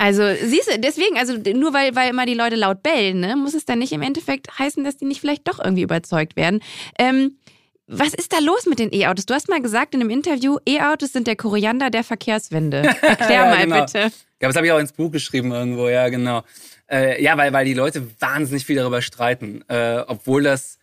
Also, 0.01 0.23
siehst 0.43 0.73
du, 0.73 0.79
deswegen, 0.79 1.19
also 1.19 1.35
nur 1.35 1.75
weil, 1.75 1.95
weil 1.95 2.09
immer 2.09 2.25
die 2.25 2.33
Leute 2.33 2.57
laut 2.57 2.83
bellen, 2.83 3.21
ne, 3.21 3.37
muss 3.37 3.53
es 3.53 3.67
dann 3.67 3.81
nicht 3.81 3.93
im 3.93 4.01
Endeffekt 4.01 4.59
heißen, 4.59 4.83
dass 4.83 4.97
die 4.97 5.05
nicht 5.05 5.21
vielleicht 5.21 5.47
doch 5.47 5.63
irgendwie 5.63 5.83
überzeugt 5.83 6.37
werden. 6.37 6.63
Ähm, 6.99 7.37
was 7.87 8.15
ist 8.15 8.33
da 8.33 8.39
los 8.39 8.65
mit 8.65 8.79
den 8.79 8.95
E-Autos? 8.95 9.27
Du 9.27 9.35
hast 9.35 9.51
mal 9.51 9.61
gesagt 9.61 9.93
in 9.95 10.01
einem 10.01 10.09
Interview, 10.09 10.57
E-Autos 10.67 11.13
sind 11.13 11.27
der 11.27 11.37
Koriander 11.37 11.91
der 11.91 12.03
Verkehrswende. 12.03 12.79
Erklär 13.03 13.31
ja, 13.31 13.45
mal 13.45 13.63
genau. 13.63 13.85
bitte. 13.85 13.99
Ja, 14.41 14.49
das 14.49 14.57
habe 14.57 14.65
ich 14.67 14.73
auch 14.73 14.79
ins 14.79 14.93
Buch 14.93 15.11
geschrieben 15.11 15.53
irgendwo, 15.53 15.87
ja, 15.91 16.09
genau. 16.09 16.45
Äh, 16.91 17.23
ja, 17.23 17.37
weil, 17.37 17.53
weil 17.53 17.67
die 17.67 17.75
Leute 17.75 18.09
wahnsinnig 18.21 18.65
viel 18.65 18.77
darüber 18.77 19.03
streiten, 19.03 19.63
äh, 19.69 20.03
obwohl 20.07 20.43
das 20.43 20.79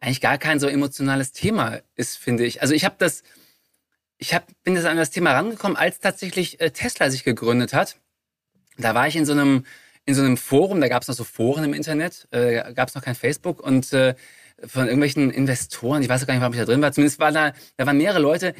eigentlich 0.00 0.20
gar 0.20 0.36
kein 0.36 0.60
so 0.60 0.66
emotionales 0.66 1.32
Thema 1.32 1.80
ist, 1.96 2.18
finde 2.18 2.44
ich. 2.44 2.60
Also 2.60 2.74
ich 2.74 2.84
habe 2.84 2.96
das, 2.98 3.22
ich 4.18 4.34
hab, 4.34 4.44
bin 4.64 4.74
das 4.74 4.84
an 4.84 4.98
das 4.98 5.10
Thema 5.10 5.32
rangekommen, 5.32 5.78
als 5.78 5.98
tatsächlich 5.98 6.60
äh, 6.60 6.72
Tesla 6.72 7.08
sich 7.08 7.24
gegründet 7.24 7.72
hat. 7.72 7.96
Da 8.76 8.94
war 8.94 9.08
ich 9.08 9.16
in 9.16 9.24
so 9.24 9.32
einem, 9.32 9.64
in 10.04 10.14
so 10.14 10.22
einem 10.22 10.36
Forum, 10.36 10.80
da 10.80 10.88
gab 10.88 11.02
es 11.02 11.08
noch 11.08 11.14
so 11.14 11.24
Foren 11.24 11.64
im 11.64 11.74
Internet, 11.74 12.28
äh, 12.30 12.72
gab 12.74 12.88
es 12.88 12.94
noch 12.94 13.02
kein 13.02 13.14
Facebook 13.14 13.60
und 13.60 13.92
äh, 13.92 14.14
von 14.66 14.86
irgendwelchen 14.86 15.30
Investoren, 15.30 16.02
ich 16.02 16.08
weiß 16.08 16.22
auch 16.22 16.26
gar 16.26 16.34
nicht, 16.34 16.40
warum 16.40 16.54
ich 16.54 16.60
da 16.60 16.66
drin 16.66 16.82
war, 16.82 16.92
zumindest 16.92 17.18
war 17.18 17.32
da, 17.32 17.52
da 17.76 17.86
waren 17.86 17.96
mehrere 17.96 18.20
Leute, 18.20 18.54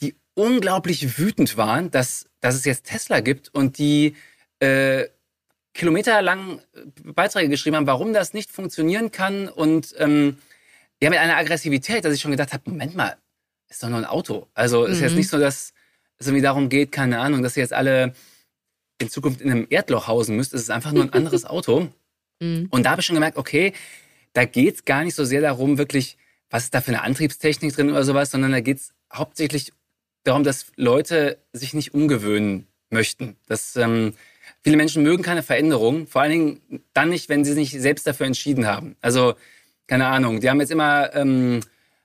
die 0.00 0.16
unglaublich 0.34 1.18
wütend 1.18 1.56
waren, 1.56 1.90
dass, 1.90 2.26
dass 2.40 2.54
es 2.54 2.64
jetzt 2.64 2.86
Tesla 2.86 3.20
gibt 3.20 3.52
und 3.52 3.78
die 3.78 4.16
äh, 4.60 5.06
kilometerlang 5.74 6.60
Beiträge 7.02 7.48
geschrieben 7.48 7.76
haben, 7.76 7.86
warum 7.86 8.12
das 8.12 8.32
nicht 8.32 8.50
funktionieren 8.50 9.10
kann 9.10 9.48
und 9.48 9.94
ähm, 9.98 10.38
ja, 11.02 11.10
mit 11.10 11.18
einer 11.18 11.36
Aggressivität, 11.36 12.04
dass 12.04 12.14
ich 12.14 12.20
schon 12.20 12.30
gedacht 12.30 12.52
habe, 12.52 12.68
Moment 12.70 12.94
mal, 12.94 13.16
ist 13.68 13.82
doch 13.82 13.88
nur 13.88 13.98
ein 13.98 14.04
Auto. 14.04 14.48
Also 14.54 14.86
mhm. 14.86 14.92
ist 14.92 15.00
jetzt 15.00 15.12
mhm. 15.12 15.18
nicht 15.18 15.30
so, 15.30 15.38
dass 15.38 15.72
es 16.18 16.26
irgendwie 16.26 16.42
darum 16.42 16.68
geht, 16.68 16.92
keine 16.92 17.20
Ahnung, 17.20 17.42
dass 17.42 17.56
ihr 17.56 17.62
jetzt 17.62 17.72
alle 17.72 18.14
in 19.00 19.10
Zukunft 19.10 19.40
in 19.40 19.50
einem 19.50 19.66
Erdloch 19.70 20.06
hausen 20.06 20.36
müsst. 20.36 20.54
Es 20.54 20.62
ist 20.62 20.70
einfach 20.70 20.92
nur 20.92 21.04
ein 21.04 21.12
anderes 21.12 21.44
Auto. 21.46 21.88
Mhm. 22.40 22.68
Und 22.70 22.84
da 22.84 22.90
habe 22.92 23.00
ich 23.00 23.06
schon 23.06 23.16
gemerkt, 23.16 23.36
okay, 23.36 23.72
da 24.32 24.44
geht 24.44 24.74
es 24.76 24.84
gar 24.84 25.02
nicht 25.02 25.14
so 25.14 25.24
sehr 25.24 25.40
darum, 25.40 25.78
wirklich, 25.78 26.16
was 26.50 26.64
ist 26.64 26.74
da 26.74 26.80
für 26.80 26.92
eine 26.92 27.02
Antriebstechnik 27.02 27.74
drin 27.74 27.90
oder 27.90 28.04
sowas, 28.04 28.30
sondern 28.30 28.52
da 28.52 28.60
geht 28.60 28.78
es 28.78 28.92
hauptsächlich 29.12 29.72
darum, 30.24 30.44
dass 30.44 30.66
Leute 30.76 31.38
sich 31.52 31.74
nicht 31.74 31.94
umgewöhnen 31.94 32.66
möchten. 32.90 33.36
Dass 33.46 33.76
ähm, 33.76 34.14
viele 34.62 34.76
Menschen 34.76 35.02
mögen 35.02 35.22
keine 35.22 35.42
Veränderung, 35.42 36.06
vor 36.06 36.22
allen 36.22 36.30
Dingen 36.30 36.60
dann 36.92 37.08
nicht, 37.08 37.28
wenn 37.28 37.44
sie 37.44 37.52
sich 37.52 37.72
selbst 37.72 38.06
dafür 38.06 38.26
entschieden 38.26 38.66
haben. 38.66 38.96
Also, 39.00 39.34
keine 39.86 40.06
Ahnung, 40.06 40.40
die 40.40 40.48
haben 40.48 40.60
jetzt 40.60 40.70
immer, 40.70 41.14
ähm, 41.14 41.60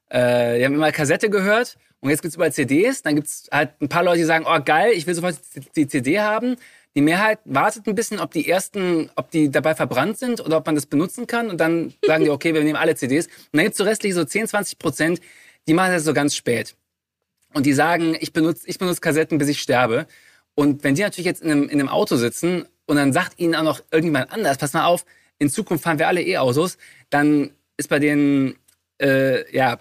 äh, 0.10 0.58
die 0.58 0.66
haben 0.66 0.74
immer 0.74 0.91
Kassette 0.91 1.30
gehört 1.30 1.78
und 2.00 2.10
jetzt 2.10 2.22
gibt's 2.22 2.36
überall 2.36 2.54
CDs. 2.54 3.02
Dann 3.02 3.16
gibt's 3.16 3.48
halt 3.52 3.80
ein 3.82 3.89
paar 3.89 4.04
Leute, 4.04 4.20
die 4.20 4.24
sagen, 4.24 4.46
oh 4.48 4.60
geil, 4.64 4.91
ich 4.93 5.06
will 5.06 5.14
sofort 5.14 5.38
die 5.76 5.88
CD 5.88 6.20
haben. 6.20 6.56
Die 6.96 7.02
Mehrheit 7.02 7.39
wartet 7.43 7.88
ein 7.88 7.96
bisschen, 7.96 8.20
ob 8.20 8.32
die 8.32 8.50
ersten, 8.50 9.10
ob 9.16 9.30
die 9.30 9.52
dabei 9.52 9.76
verbrannt 9.76 10.18
sind 10.18 10.39
oder 10.39 10.58
ob 10.58 10.66
man 10.66 10.76
das 10.76 10.86
benutzen 10.86 11.28
kann. 11.28 11.50
Und 11.50 11.60
dann 11.60 11.93
sagen 12.06 12.24
die, 12.24 12.30
okay, 12.32 12.54
wir 12.54 12.64
nehmen 12.64 12.78
alle 12.78 12.96
CDs. 12.96 13.28
Und 13.28 13.34
dann 13.54 13.64
gibt's 13.64 13.78
so 13.78 13.84
restlich 13.84 14.14
so 14.14 14.24
10, 14.24 14.48
20 14.48 14.80
Prozent, 14.80 15.20
die 15.68 15.74
machen 15.74 15.91
das 15.91 16.06
so 16.06 16.14
ganz 16.14 16.36
spät. 16.36 16.76
Und 17.54 17.66
die 17.66 17.74
sagen, 17.74 18.16
ich 18.20 18.34
benutze 18.34 18.68
ich 18.68 18.78
benutze 18.78 19.02
Kassetten, 19.02 19.38
bis 19.38 19.50
ich 19.50 19.62
sterbe. 19.62 20.08
Und 20.56 20.84
wenn 20.84 20.96
die 20.96 21.02
natürlich 21.02 21.26
jetzt 21.26 21.41
in 21.41 21.52
einem, 21.52 21.64
in 21.64 21.80
einem 21.80 21.89
Auto 21.89 22.16
sitzen 22.16 22.66
und 22.86 22.96
dann 22.96 23.12
sagt 23.12 23.39
ihnen 23.39 23.56
auch 23.56 23.64
noch 23.64 23.82
irgendjemand 23.91 24.32
anders, 24.32 24.58
pass 24.58 24.74
mal 24.74 24.86
auf, 24.86 25.06
in 25.38 25.50
Zukunft 25.50 25.84
fahren 25.84 26.00
wir 26.00 26.08
alle 26.08 26.22
E-Autos, 26.22 26.78
dann 27.10 27.52
ist 27.78 27.89
bei 27.89 28.00
denen, 28.00 28.56
äh, 29.02 29.54
ja, 29.54 29.80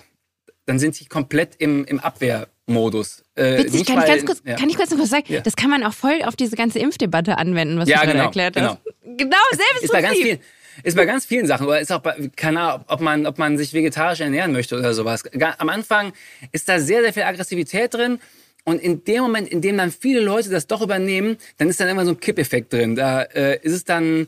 dann 0.67 0.79
sind 0.81 0.97
sie 0.97 1.07
komplett 1.07 1.57
im, 1.59 1.85
im 1.85 2.01
Abwehr. 2.01 2.49
Modus. 2.67 3.23
Äh, 3.35 3.59
Witzig, 3.59 3.87
kann, 3.87 3.99
ich 4.01 4.07
ganz 4.07 4.25
kurz, 4.25 4.43
ja. 4.45 4.57
kann 4.57 4.69
ich 4.69 4.77
kurz 4.77 4.91
noch 4.91 4.99
was 4.99 5.11
sagen? 5.11 5.27
Ja. 5.29 5.41
Das 5.41 5.57
kann 5.57 5.71
man 5.71 5.85
auch 5.85 5.93
voll 5.93 6.23
auf 6.25 6.37
diese 6.37 6.57
ganze 6.57 6.79
Impfdebatte 6.79 7.37
anwenden, 7.37 7.79
was 7.79 7.89
ja, 7.89 7.97
du 7.97 8.03
gerade 8.03 8.12
genau, 8.12 8.25
erklärt 8.25 8.57
hast. 8.57 8.79
Genau, 9.03 9.17
genau 9.17 9.37
selbes 9.51 9.83
ist 9.83 9.93
bei 9.93 10.03
ganz 10.03 10.17
vielen, 10.17 10.39
ist 10.83 10.97
bei 10.97 11.05
ganz 11.05 11.27
vielen 11.27 11.47
Sachen, 11.47 11.67
oder 11.67 11.81
ist 11.81 11.93
auch 11.93 12.01
bei, 12.01 12.31
keine 12.37 12.61
Ahnung, 12.61 12.85
ob 12.89 13.01
man, 13.01 13.27
ob 13.27 13.39
man 13.39 13.59
sich 13.59 13.75
vegetarisch 13.75 14.21
ernähren 14.21 14.53
möchte 14.53 14.79
oder 14.79 14.95
sowas. 14.95 15.23
Am 15.59 15.69
Anfang 15.69 16.12
ist 16.53 16.69
da 16.69 16.81
sehr, 16.81 17.03
sehr 17.03 17.12
viel 17.12 17.23
Aggressivität 17.25 17.93
drin. 17.95 18.19
Und 18.65 18.81
in 18.81 19.05
dem 19.05 19.23
Moment, 19.23 19.49
in 19.49 19.61
dem 19.61 19.77
dann 19.77 19.91
viele 19.91 20.21
Leute 20.21 20.49
das 20.49 20.67
doch 20.67 20.81
übernehmen, 20.81 21.37
dann 21.59 21.69
ist 21.69 21.81
dann 21.81 21.89
immer 21.89 22.07
so 22.07 22.12
ein 22.12 22.21
Kippeffekt 22.21 22.73
drin. 22.73 22.97
Da 22.97 23.23
äh, 23.23 23.59
ist 23.61 23.75
es 23.75 23.85
dann, 23.85 24.27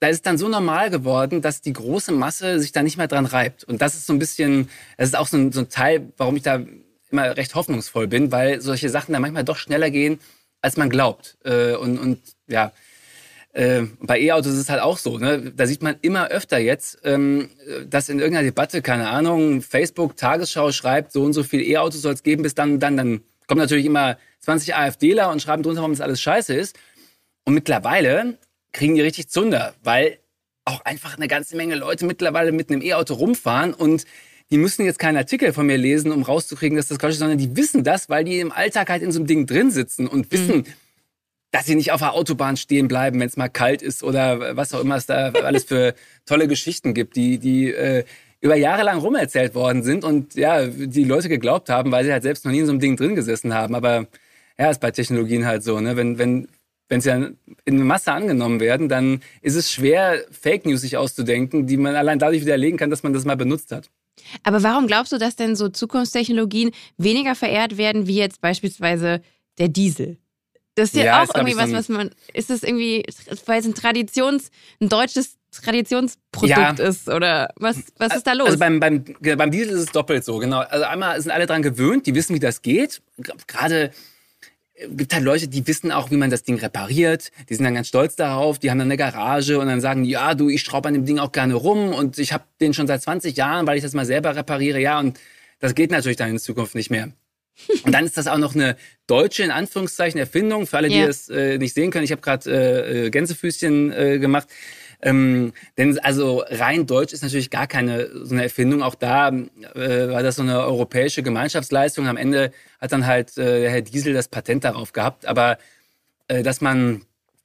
da 0.00 0.08
ist 0.08 0.16
es 0.16 0.22
dann 0.22 0.38
so 0.38 0.48
normal 0.48 0.88
geworden, 0.88 1.42
dass 1.42 1.60
die 1.60 1.74
große 1.74 2.10
Masse 2.10 2.60
sich 2.60 2.72
da 2.72 2.82
nicht 2.82 2.96
mehr 2.96 3.08
dran 3.08 3.26
reibt. 3.26 3.62
Und 3.64 3.82
das 3.82 3.94
ist 3.94 4.06
so 4.06 4.14
ein 4.14 4.18
bisschen, 4.18 4.70
das 4.96 5.08
ist 5.08 5.14
auch 5.14 5.26
so 5.26 5.36
ein, 5.36 5.52
so 5.52 5.60
ein 5.60 5.68
Teil, 5.68 6.12
warum 6.16 6.36
ich 6.36 6.42
da 6.42 6.60
immer 7.14 7.36
recht 7.36 7.54
hoffnungsvoll 7.54 8.08
bin, 8.08 8.32
weil 8.32 8.60
solche 8.60 8.88
Sachen 8.90 9.12
dann 9.12 9.22
manchmal 9.22 9.44
doch 9.44 9.56
schneller 9.56 9.90
gehen, 9.90 10.18
als 10.60 10.76
man 10.76 10.90
glaubt. 10.90 11.38
Äh, 11.44 11.74
und, 11.74 11.98
und 11.98 12.20
ja, 12.48 12.72
äh, 13.52 13.82
bei 14.00 14.20
E-Autos 14.20 14.52
ist 14.52 14.58
es 14.58 14.68
halt 14.68 14.82
auch 14.82 14.98
so. 14.98 15.18
Ne? 15.18 15.52
Da 15.54 15.66
sieht 15.66 15.82
man 15.82 15.96
immer 16.02 16.28
öfter 16.28 16.58
jetzt, 16.58 16.98
ähm, 17.04 17.50
dass 17.88 18.08
in 18.08 18.18
irgendeiner 18.18 18.44
Debatte, 18.44 18.82
keine 18.82 19.08
Ahnung, 19.08 19.62
Facebook, 19.62 20.16
Tagesschau 20.16 20.72
schreibt, 20.72 21.12
so 21.12 21.22
und 21.22 21.32
so 21.32 21.44
viel 21.44 21.62
E-Autos 21.62 22.02
soll 22.02 22.14
es 22.14 22.24
geben, 22.24 22.42
bis 22.42 22.54
dann, 22.54 22.80
dann, 22.80 22.96
dann 22.96 23.20
kommen 23.46 23.60
natürlich 23.60 23.86
immer 23.86 24.18
20 24.40 24.74
AfDler 24.74 25.30
und 25.30 25.40
schreiben 25.40 25.62
drunter, 25.62 25.80
warum 25.80 25.92
das 25.92 26.00
alles 26.00 26.20
scheiße 26.20 26.52
ist. 26.52 26.76
Und 27.44 27.54
mittlerweile 27.54 28.38
kriegen 28.72 28.96
die 28.96 29.02
richtig 29.02 29.28
Zunder, 29.28 29.74
weil 29.84 30.18
auch 30.64 30.80
einfach 30.84 31.16
eine 31.16 31.28
ganze 31.28 31.56
Menge 31.56 31.76
Leute 31.76 32.06
mittlerweile 32.06 32.50
mit 32.50 32.70
einem 32.70 32.82
E-Auto 32.82 33.14
rumfahren 33.14 33.72
und 33.72 34.04
die 34.50 34.58
müssen 34.58 34.84
jetzt 34.84 34.98
keinen 34.98 35.16
Artikel 35.16 35.52
von 35.52 35.66
mir 35.66 35.78
lesen, 35.78 36.12
um 36.12 36.22
rauszukriegen, 36.22 36.76
dass 36.76 36.88
das 36.88 36.98
Quatsch 36.98 37.12
ist, 37.12 37.18
sondern 37.18 37.38
die 37.38 37.56
wissen 37.56 37.82
das, 37.82 38.08
weil 38.08 38.24
die 38.24 38.40
im 38.40 38.52
Alltag 38.52 38.90
halt 38.90 39.02
in 39.02 39.12
so 39.12 39.18
einem 39.18 39.26
Ding 39.26 39.46
drin 39.46 39.70
sitzen 39.70 40.06
und 40.06 40.30
wissen, 40.30 40.58
mhm. 40.58 40.64
dass 41.50 41.66
sie 41.66 41.74
nicht 41.74 41.92
auf 41.92 42.00
der 42.00 42.14
Autobahn 42.14 42.56
stehen 42.56 42.88
bleiben, 42.88 43.18
wenn 43.20 43.28
es 43.28 43.36
mal 43.36 43.48
kalt 43.48 43.82
ist 43.82 44.02
oder 44.02 44.56
was 44.56 44.74
auch 44.74 44.80
immer 44.80 44.96
es 44.96 45.06
da 45.06 45.30
alles 45.30 45.64
für 45.64 45.94
tolle 46.26 46.48
Geschichten 46.48 46.94
gibt, 46.94 47.16
die, 47.16 47.38
die 47.38 47.72
äh, 47.72 48.04
über 48.44 48.56
Jahre 48.56 48.82
lang 48.82 48.98
rumerzählt 48.98 49.54
worden 49.54 49.82
sind 49.82 50.04
und 50.04 50.34
ja, 50.34 50.66
die 50.66 51.04
Leute 51.04 51.30
geglaubt 51.30 51.70
haben, 51.70 51.90
weil 51.90 52.04
sie 52.04 52.12
halt 52.12 52.22
selbst 52.22 52.44
noch 52.44 52.52
nie 52.52 52.58
in 52.58 52.66
so 52.66 52.72
einem 52.72 52.80
Ding 52.80 52.96
drin 52.96 53.14
gesessen 53.14 53.54
haben. 53.54 53.74
Aber 53.74 54.06
ja, 54.58 54.70
ist 54.70 54.82
bei 54.82 54.90
Technologien 54.90 55.46
halt 55.46 55.62
so, 55.62 55.80
ne? 55.80 55.96
Wenn, 55.96 56.18
wenn, 56.18 56.48
wenn 56.90 57.00
sie 57.00 57.08
ja 57.08 57.30
in 57.64 57.86
Masse 57.86 58.12
angenommen 58.12 58.60
werden, 58.60 58.90
dann 58.90 59.22
ist 59.40 59.54
es 59.54 59.72
schwer, 59.72 60.20
Fake 60.30 60.66
News 60.66 60.82
sich 60.82 60.98
auszudenken, 60.98 61.66
die 61.66 61.78
man 61.78 61.96
allein 61.96 62.18
dadurch 62.18 62.42
widerlegen 62.42 62.78
kann, 62.78 62.90
dass 62.90 63.02
man 63.02 63.14
das 63.14 63.24
mal 63.24 63.36
benutzt 63.36 63.72
hat. 63.72 63.88
Aber 64.42 64.62
warum 64.62 64.86
glaubst 64.86 65.12
du, 65.12 65.18
dass 65.18 65.36
denn 65.36 65.56
so 65.56 65.68
Zukunftstechnologien 65.68 66.70
weniger 66.96 67.34
verehrt 67.34 67.76
werden, 67.76 68.06
wie 68.06 68.16
jetzt 68.16 68.40
beispielsweise 68.40 69.20
der 69.58 69.68
Diesel? 69.68 70.18
Das 70.74 70.88
ist 70.88 70.96
ja, 70.96 71.04
ja 71.04 71.22
auch 71.22 71.34
irgendwie 71.34 71.56
was, 71.56 71.72
was 71.72 71.88
man. 71.88 72.10
Ist 72.32 72.50
das 72.50 72.64
irgendwie, 72.64 73.04
weil 73.46 73.60
es 73.60 73.66
ein 73.66 73.74
Traditions, 73.74 74.50
ein 74.80 74.88
deutsches 74.88 75.36
Traditionsprodukt 75.62 76.48
ja. 76.58 76.70
ist? 76.70 77.08
Oder 77.08 77.50
was, 77.56 77.84
was 77.98 78.16
ist 78.16 78.26
da 78.26 78.32
los? 78.32 78.46
Also 78.46 78.58
beim, 78.58 78.80
beim, 78.80 79.04
beim 79.20 79.50
Diesel 79.52 79.70
ist 79.74 79.80
es 79.80 79.92
doppelt 79.92 80.24
so, 80.24 80.38
genau. 80.38 80.60
Also 80.60 80.84
einmal 80.84 81.20
sind 81.20 81.30
alle 81.30 81.46
dran 81.46 81.62
gewöhnt, 81.62 82.06
die 82.06 82.14
wissen, 82.14 82.34
wie 82.34 82.40
das 82.40 82.62
geht. 82.62 83.02
Gerade 83.46 83.92
gibt 84.88 85.14
halt 85.14 85.24
Leute, 85.24 85.48
die 85.48 85.66
wissen 85.66 85.92
auch, 85.92 86.10
wie 86.10 86.16
man 86.16 86.30
das 86.30 86.42
Ding 86.42 86.58
repariert. 86.58 87.30
Die 87.48 87.54
sind 87.54 87.64
dann 87.64 87.74
ganz 87.74 87.88
stolz 87.88 88.16
darauf. 88.16 88.58
Die 88.58 88.70
haben 88.70 88.78
dann 88.78 88.88
eine 88.88 88.96
Garage 88.96 89.58
und 89.58 89.66
dann 89.66 89.80
sagen, 89.80 90.04
ja, 90.04 90.34
du, 90.34 90.48
ich 90.48 90.62
schraube 90.62 90.88
an 90.88 90.94
dem 90.94 91.06
Ding 91.06 91.18
auch 91.18 91.32
gerne 91.32 91.54
rum 91.54 91.92
und 91.94 92.18
ich 92.18 92.32
habe 92.32 92.44
den 92.60 92.74
schon 92.74 92.86
seit 92.86 93.02
20 93.02 93.36
Jahren, 93.36 93.66
weil 93.66 93.76
ich 93.76 93.82
das 93.82 93.92
mal 93.92 94.06
selber 94.06 94.34
repariere. 94.34 94.80
Ja, 94.80 94.98
und 94.98 95.18
das 95.60 95.74
geht 95.74 95.90
natürlich 95.90 96.16
dann 96.16 96.30
in 96.30 96.38
Zukunft 96.38 96.74
nicht 96.74 96.90
mehr. 96.90 97.12
Und 97.84 97.92
dann 97.92 98.04
ist 98.04 98.16
das 98.16 98.26
auch 98.26 98.38
noch 98.38 98.56
eine 98.56 98.76
deutsche, 99.06 99.44
in 99.44 99.52
Anführungszeichen, 99.52 100.18
Erfindung. 100.18 100.66
Für 100.66 100.78
alle, 100.78 100.88
die 100.88 100.96
yeah. 100.96 101.08
es 101.08 101.28
äh, 101.28 101.56
nicht 101.58 101.74
sehen 101.74 101.92
können, 101.92 102.04
ich 102.04 102.10
habe 102.10 102.20
gerade 102.20 102.50
äh, 102.50 103.06
äh, 103.06 103.10
Gänsefüßchen 103.10 103.92
äh, 103.92 104.18
gemacht. 104.18 104.48
Ähm, 105.04 105.52
denn 105.76 105.98
also 105.98 106.42
rein 106.48 106.86
deutsch 106.86 107.12
ist 107.12 107.22
natürlich 107.22 107.50
gar 107.50 107.66
keine 107.66 108.08
so 108.24 108.34
eine 108.34 108.44
Erfindung. 108.44 108.82
Auch 108.82 108.94
da 108.94 109.28
äh, 109.28 110.08
war 110.08 110.22
das 110.22 110.36
so 110.36 110.42
eine 110.42 110.60
europäische 110.60 111.22
Gemeinschaftsleistung. 111.22 112.08
Am 112.08 112.16
Ende 112.16 112.52
hat 112.80 112.92
dann 112.92 113.06
halt 113.06 113.36
äh, 113.36 113.68
Herr 113.68 113.82
Diesel 113.82 114.14
das 114.14 114.28
Patent 114.28 114.64
darauf 114.64 114.92
gehabt. 114.92 115.26
Aber 115.26 115.58
äh, 116.28 116.42
dass 116.42 116.62
man 116.62 117.02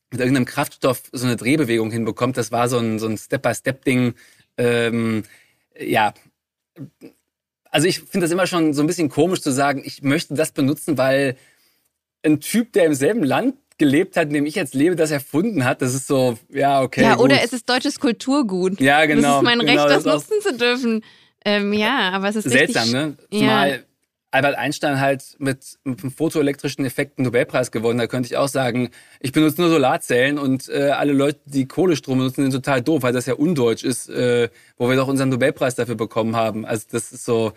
mit 0.10 0.22
irgendeinem 0.22 0.46
Kraftstoff 0.46 1.04
so 1.12 1.26
eine 1.26 1.36
Drehbewegung 1.36 1.92
hinbekommt, 1.92 2.38
das 2.38 2.52
war 2.54 2.70
so 2.70 2.78
ein, 2.78 2.98
so 2.98 3.08
ein 3.08 3.18
Step-by-Step-Ding. 3.18 4.14
Ähm, 4.58 5.24
ja, 5.78 6.14
also 7.70 7.88
ich 7.88 8.00
finde 8.00 8.22
das 8.22 8.32
immer 8.32 8.48
schon 8.48 8.74
so 8.74 8.82
ein 8.82 8.88
bisschen 8.88 9.10
komisch 9.10 9.42
zu 9.42 9.52
sagen, 9.52 9.82
ich 9.84 10.02
möchte 10.02 10.34
das 10.34 10.54
benutzen, 10.54 10.98
weil 10.98 11.36
ein 12.24 12.40
Typ, 12.40 12.72
der 12.72 12.86
im 12.86 12.94
selben 12.94 13.24
Land 13.24 13.56
gelebt 13.80 14.16
hat, 14.18 14.28
in 14.28 14.34
dem 14.36 14.46
ich 14.46 14.56
jetzt 14.56 14.76
lebe, 14.76 14.96
das 14.96 15.10
erfunden 15.10 15.66
hat, 15.66 15.82
das 15.82 15.96
ist 15.96 16.08
so, 16.08 16.38
ja, 16.50 16.82
okay. 16.82 17.02
Ja, 17.02 17.18
oder 17.18 17.42
es 17.44 17.54
ist 17.54 17.68
deutsches 17.68 18.00
Kulturgut. 18.00 18.80
Ja, 18.80 19.06
genau. 19.06 19.22
Das 19.22 19.38
ist 19.38 19.44
mein 19.44 19.60
genau, 19.60 19.84
Recht, 19.84 19.96
das, 19.96 20.04
das 20.04 20.30
nutzen 20.30 20.42
zu 20.42 20.58
dürfen. 20.58 21.04
Ähm, 21.44 21.74
ja, 21.74 22.12
aber 22.12 22.30
es 22.30 22.36
ist 22.36 22.50
seltsam, 22.50 22.84
richtig, 22.84 22.94
ne? 22.94 23.18
Zumal 23.32 23.70
ja. 23.72 23.78
Albert 24.32 24.56
Einstein 24.56 25.00
halt 25.00 25.24
mit, 25.40 25.80
mit 25.84 26.02
einem 26.02 26.12
fotoelektrischen 26.12 26.86
Effekt 26.86 27.18
einen 27.18 27.26
Nobelpreis 27.26 27.72
gewonnen. 27.72 27.98
Da 27.98 28.08
könnte 28.08 28.28
ich 28.28 28.38
auch 28.38 28.48
sagen, 28.48 28.90
ich 29.20 29.32
benutze 29.32 29.62
nur 29.62 29.70
Solarzellen 29.70 30.38
und 30.38 30.70
äh, 30.70 30.90
alle 30.90 31.14
Leute, 31.14 31.40
die 31.46 31.68
Kohlestrom 31.68 32.20
benutzen, 32.20 32.44
sind 32.44 32.52
total 32.52 32.82
doof, 32.82 33.02
weil 33.02 33.14
das 33.14 33.26
ja 33.26 33.34
undeutsch 33.34 33.84
ist, 33.84 34.10
äh, 34.10 34.50
wo 34.78 34.90
wir 34.90 34.96
doch 34.96 35.08
unseren 35.08 35.30
Nobelpreis 35.30 35.76
dafür 35.76 35.96
bekommen 35.96 36.36
haben. 36.36 36.66
Also 36.66 36.86
das 36.92 37.12
ist 37.12 37.26
so, 37.26 37.54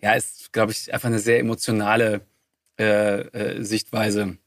ja, 0.00 0.14
ist, 0.14 0.52
glaube 0.52 0.72
ich, 0.72 0.94
einfach 0.94 1.08
eine 1.08 1.18
sehr 1.18 1.40
emotionale 1.40 2.22
äh, 2.78 3.20
äh, 3.20 3.62
Sichtweise. 3.62 4.38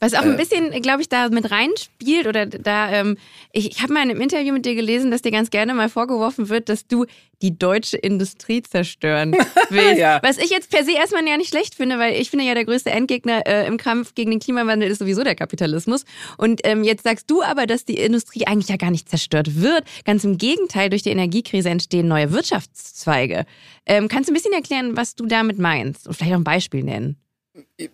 Was 0.00 0.14
auch 0.14 0.22
ein 0.22 0.34
äh. 0.34 0.36
bisschen, 0.36 0.70
glaube 0.82 1.02
ich, 1.02 1.08
da 1.08 1.28
mit 1.28 1.50
reinspielt 1.50 2.26
oder 2.26 2.46
da, 2.46 2.90
ähm, 2.90 3.16
ich, 3.52 3.70
ich 3.70 3.82
habe 3.82 3.92
mal 3.92 4.02
in 4.02 4.10
einem 4.10 4.20
Interview 4.20 4.52
mit 4.52 4.66
dir 4.66 4.74
gelesen, 4.74 5.10
dass 5.10 5.22
dir 5.22 5.30
ganz 5.30 5.50
gerne 5.50 5.74
mal 5.74 5.88
vorgeworfen 5.88 6.48
wird, 6.48 6.68
dass 6.68 6.86
du 6.86 7.06
die 7.42 7.58
deutsche 7.58 7.96
Industrie 7.96 8.62
zerstören 8.62 9.36
willst. 9.70 9.98
ja. 9.98 10.20
Was 10.22 10.38
ich 10.38 10.50
jetzt 10.50 10.70
per 10.70 10.84
se 10.84 10.92
erstmal 10.92 11.26
ja 11.26 11.36
nicht 11.36 11.50
schlecht 11.50 11.74
finde, 11.74 11.98
weil 11.98 12.14
ich 12.20 12.30
finde 12.30 12.44
ja, 12.44 12.54
der 12.54 12.64
größte 12.64 12.90
Endgegner 12.90 13.46
äh, 13.46 13.66
im 13.66 13.76
Kampf 13.76 14.14
gegen 14.14 14.30
den 14.30 14.40
Klimawandel 14.40 14.90
ist 14.90 14.98
sowieso 14.98 15.22
der 15.22 15.34
Kapitalismus. 15.34 16.04
Und 16.38 16.60
ähm, 16.64 16.84
jetzt 16.84 17.04
sagst 17.04 17.30
du 17.30 17.42
aber, 17.42 17.66
dass 17.66 17.84
die 17.84 17.96
Industrie 17.96 18.46
eigentlich 18.46 18.68
ja 18.68 18.76
gar 18.76 18.90
nicht 18.90 19.08
zerstört 19.08 19.60
wird. 19.60 19.84
Ganz 20.04 20.24
im 20.24 20.38
Gegenteil, 20.38 20.90
durch 20.90 21.02
die 21.02 21.10
Energiekrise 21.10 21.68
entstehen 21.68 22.08
neue 22.08 22.32
Wirtschaftszweige. 22.32 23.44
Ähm, 23.86 24.08
kannst 24.08 24.28
du 24.28 24.32
ein 24.32 24.34
bisschen 24.34 24.52
erklären, 24.52 24.96
was 24.96 25.14
du 25.14 25.26
damit 25.26 25.58
meinst? 25.58 26.08
Und 26.08 26.14
vielleicht 26.14 26.32
auch 26.32 26.38
ein 26.38 26.44
Beispiel 26.44 26.82
nennen? 26.82 27.18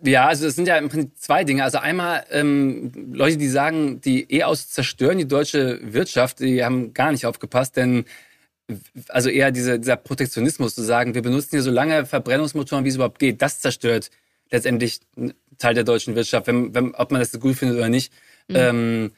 Ja, 0.02 0.26
also 0.26 0.46
es 0.46 0.56
sind 0.56 0.68
ja 0.68 0.78
im 0.78 0.88
Prinzip 0.88 1.18
zwei 1.18 1.44
Dinge. 1.44 1.64
Also 1.64 1.78
einmal 1.78 2.24
ähm, 2.30 3.12
Leute, 3.12 3.36
die 3.36 3.48
sagen, 3.48 4.00
die 4.00 4.26
E-Autos 4.32 4.70
zerstören 4.70 5.18
die 5.18 5.28
deutsche 5.28 5.80
Wirtschaft, 5.82 6.40
die 6.40 6.64
haben 6.64 6.94
gar 6.94 7.12
nicht 7.12 7.26
aufgepasst, 7.26 7.76
denn 7.76 8.04
also 9.08 9.28
eher 9.28 9.50
diese, 9.50 9.78
dieser 9.78 9.96
Protektionismus 9.96 10.74
zu 10.74 10.82
sagen, 10.82 11.14
wir 11.14 11.22
benutzen 11.22 11.50
hier 11.50 11.62
so 11.62 11.70
lange 11.70 12.06
Verbrennungsmotoren, 12.06 12.84
wie 12.84 12.88
es 12.88 12.94
überhaupt 12.94 13.18
geht, 13.18 13.42
das 13.42 13.60
zerstört 13.60 14.10
letztendlich 14.50 15.00
einen 15.16 15.34
Teil 15.58 15.74
der 15.74 15.84
deutschen 15.84 16.14
Wirtschaft, 16.14 16.46
wenn, 16.46 16.74
wenn, 16.74 16.94
ob 16.94 17.10
man 17.10 17.20
das 17.20 17.38
gut 17.38 17.56
findet 17.56 17.76
oder 17.76 17.88
nicht. 17.88 18.12
Mhm. 18.48 18.56
Ähm, 18.56 19.12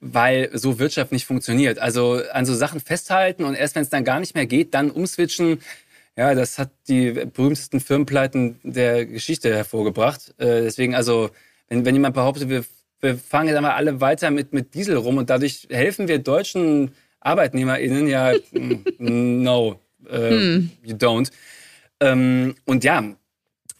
weil 0.00 0.50
so 0.52 0.78
Wirtschaft 0.78 1.12
nicht 1.12 1.24
funktioniert. 1.24 1.78
Also 1.78 2.20
an 2.32 2.44
so 2.44 2.54
Sachen 2.54 2.80
festhalten 2.80 3.44
und 3.44 3.54
erst 3.54 3.74
wenn 3.74 3.82
es 3.82 3.88
dann 3.88 4.04
gar 4.04 4.20
nicht 4.20 4.34
mehr 4.34 4.46
geht, 4.46 4.74
dann 4.74 4.90
umswitchen, 4.90 5.60
ja, 6.16 6.34
das 6.34 6.58
hat 6.58 6.70
die 6.88 7.10
berühmtesten 7.12 7.80
Firmenpleiten 7.80 8.58
der 8.62 9.04
Geschichte 9.06 9.54
hervorgebracht. 9.54 10.34
Äh, 10.38 10.62
deswegen, 10.62 10.94
also, 10.94 11.30
wenn, 11.68 11.84
wenn 11.84 11.94
jemand 11.94 12.14
behauptet, 12.14 12.48
wir, 12.48 12.64
wir 13.00 13.18
fahren 13.18 13.46
jetzt 13.46 13.56
einmal 13.56 13.72
alle 13.72 14.00
weiter 14.00 14.30
mit, 14.30 14.52
mit 14.52 14.74
Diesel 14.74 14.96
rum 14.96 15.18
und 15.18 15.28
dadurch 15.28 15.68
helfen 15.70 16.08
wir 16.08 16.18
deutschen 16.18 16.92
ArbeitnehmerInnen, 17.20 18.08
ja, 18.08 18.32
no, 18.98 19.80
äh, 20.08 20.30
hm. 20.30 20.70
you 20.82 20.94
don't. 20.94 21.30
Ähm, 22.00 22.54
und 22.64 22.84
ja, 22.84 23.02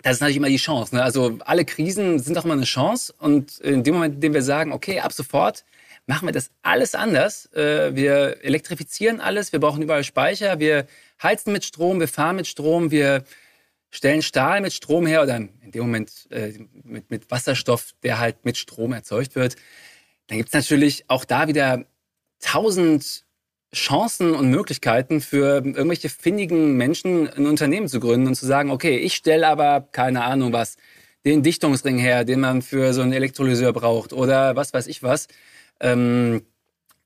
das 0.03 0.15
ist 0.15 0.21
natürlich 0.21 0.37
immer 0.37 0.49
die 0.49 0.57
Chance. 0.57 0.95
Ne? 0.95 1.03
Also 1.03 1.39
alle 1.45 1.65
Krisen 1.65 2.19
sind 2.19 2.37
auch 2.39 2.45
immer 2.45 2.55
eine 2.55 2.65
Chance. 2.65 3.15
Und 3.19 3.59
in 3.59 3.83
dem 3.83 3.95
Moment, 3.95 4.17
in 4.17 4.21
dem 4.21 4.35
wir 4.35 4.43
sagen, 4.43 4.73
okay, 4.73 5.01
ab 5.01 5.13
sofort 5.13 5.65
machen 6.07 6.29
wir 6.29 6.33
das 6.33 6.51
alles 6.63 6.95
anders. 6.95 7.53
Äh, 7.55 7.95
wir 7.97 8.45
elektrifizieren 8.45 9.21
alles, 9.21 9.53
wir 9.53 9.61
brauchen 9.61 9.83
überall 9.83 10.05
Speicher, 10.05 10.61
wir 10.61 10.87
heizen 11.23 11.53
mit 11.53 11.65
Strom, 11.65 12.01
wir 12.01 12.09
fahren 12.09 12.37
mit 12.37 12.47
Strom, 12.47 12.91
wir 12.91 13.25
stellen 13.91 14.23
Stahl 14.23 14.61
mit 14.61 14.73
Strom 14.73 15.07
her 15.07 15.23
oder 15.23 15.37
in 15.37 15.71
dem 15.73 15.83
Moment 15.83 16.27
äh, 16.31 16.53
mit, 16.85 17.11
mit 17.11 17.31
Wasserstoff, 17.31 17.95
der 18.03 18.19
halt 18.19 18.45
mit 18.45 18.57
Strom 18.57 18.93
erzeugt 18.93 19.35
wird. 19.35 19.57
Dann 20.27 20.39
gibt 20.39 20.49
es 20.49 20.55
natürlich 20.55 21.05
auch 21.09 21.25
da 21.25 21.49
wieder 21.49 21.87
tausend 22.41 23.25
Chancen 23.75 24.35
und 24.35 24.51
Möglichkeiten 24.51 25.21
für 25.21 25.57
irgendwelche 25.57 26.09
findigen 26.09 26.77
Menschen 26.77 27.29
ein 27.29 27.47
Unternehmen 27.47 27.89
zu 27.89 28.01
gründen 28.01 28.27
und 28.27 28.35
zu 28.35 28.47
sagen, 28.47 28.71
okay, 28.71 28.97
ich 28.97 29.15
stelle 29.15 29.47
aber 29.47 29.89
keine 29.93 30.25
Ahnung 30.25 30.53
was, 30.53 30.77
den 31.25 31.43
Dichtungsring 31.43 31.99
her, 31.99 32.25
den 32.25 32.41
man 32.41 32.63
für 32.63 32.95
so 32.95 33.03
einen 33.03 33.13
Elektrolyseur 33.13 33.73
braucht 33.73 34.13
oder 34.13 34.57
was 34.57 34.73
weiß 34.73 34.87
ich 34.87 35.03
was. 35.03 35.27
Ähm, 35.81 36.43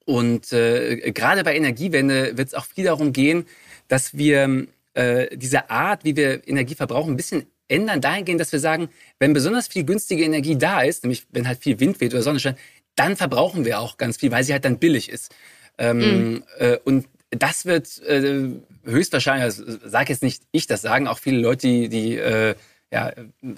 und 0.04 0.52
äh, 0.52 1.12
gerade 1.12 1.44
bei 1.44 1.56
Energiewende 1.56 2.36
wird 2.36 2.48
es 2.48 2.54
auch 2.54 2.66
viel 2.66 2.84
darum 2.84 3.12
gehen, 3.12 3.46
dass 3.90 4.16
wir 4.16 4.66
äh, 4.94 5.36
diese 5.36 5.68
Art, 5.68 6.04
wie 6.04 6.16
wir 6.16 6.46
Energie 6.48 6.76
verbrauchen, 6.76 7.12
ein 7.12 7.16
bisschen 7.16 7.46
ändern 7.68 8.00
dahingehend, 8.00 8.40
dass 8.40 8.52
wir 8.52 8.60
sagen, 8.60 8.88
wenn 9.18 9.32
besonders 9.32 9.68
viel 9.68 9.84
günstige 9.84 10.24
Energie 10.24 10.56
da 10.56 10.82
ist, 10.82 11.02
nämlich 11.04 11.26
wenn 11.30 11.46
halt 11.46 11.58
viel 11.58 11.80
Wind 11.80 12.00
weht 12.00 12.14
oder 12.14 12.22
Sonne 12.22 12.40
scheint, 12.40 12.58
dann 12.96 13.16
verbrauchen 13.16 13.64
wir 13.64 13.80
auch 13.80 13.96
ganz 13.96 14.16
viel, 14.16 14.30
weil 14.30 14.44
sie 14.44 14.52
halt 14.52 14.64
dann 14.64 14.78
billig 14.78 15.08
ist. 15.08 15.34
Ähm, 15.76 15.98
mhm. 15.98 16.42
äh, 16.58 16.76
und 16.84 17.06
das 17.30 17.66
wird 17.66 18.00
äh, 18.02 18.48
höchstwahrscheinlich, 18.84 19.44
also 19.44 19.64
sage 19.84 20.12
jetzt 20.12 20.22
nicht 20.22 20.42
ich, 20.52 20.66
das 20.66 20.82
sagen 20.82 21.08
auch 21.08 21.18
viele 21.18 21.38
Leute, 21.40 21.66
die, 21.66 21.88
die 21.88 22.16
äh, 22.16 22.54
ja, 22.92 23.12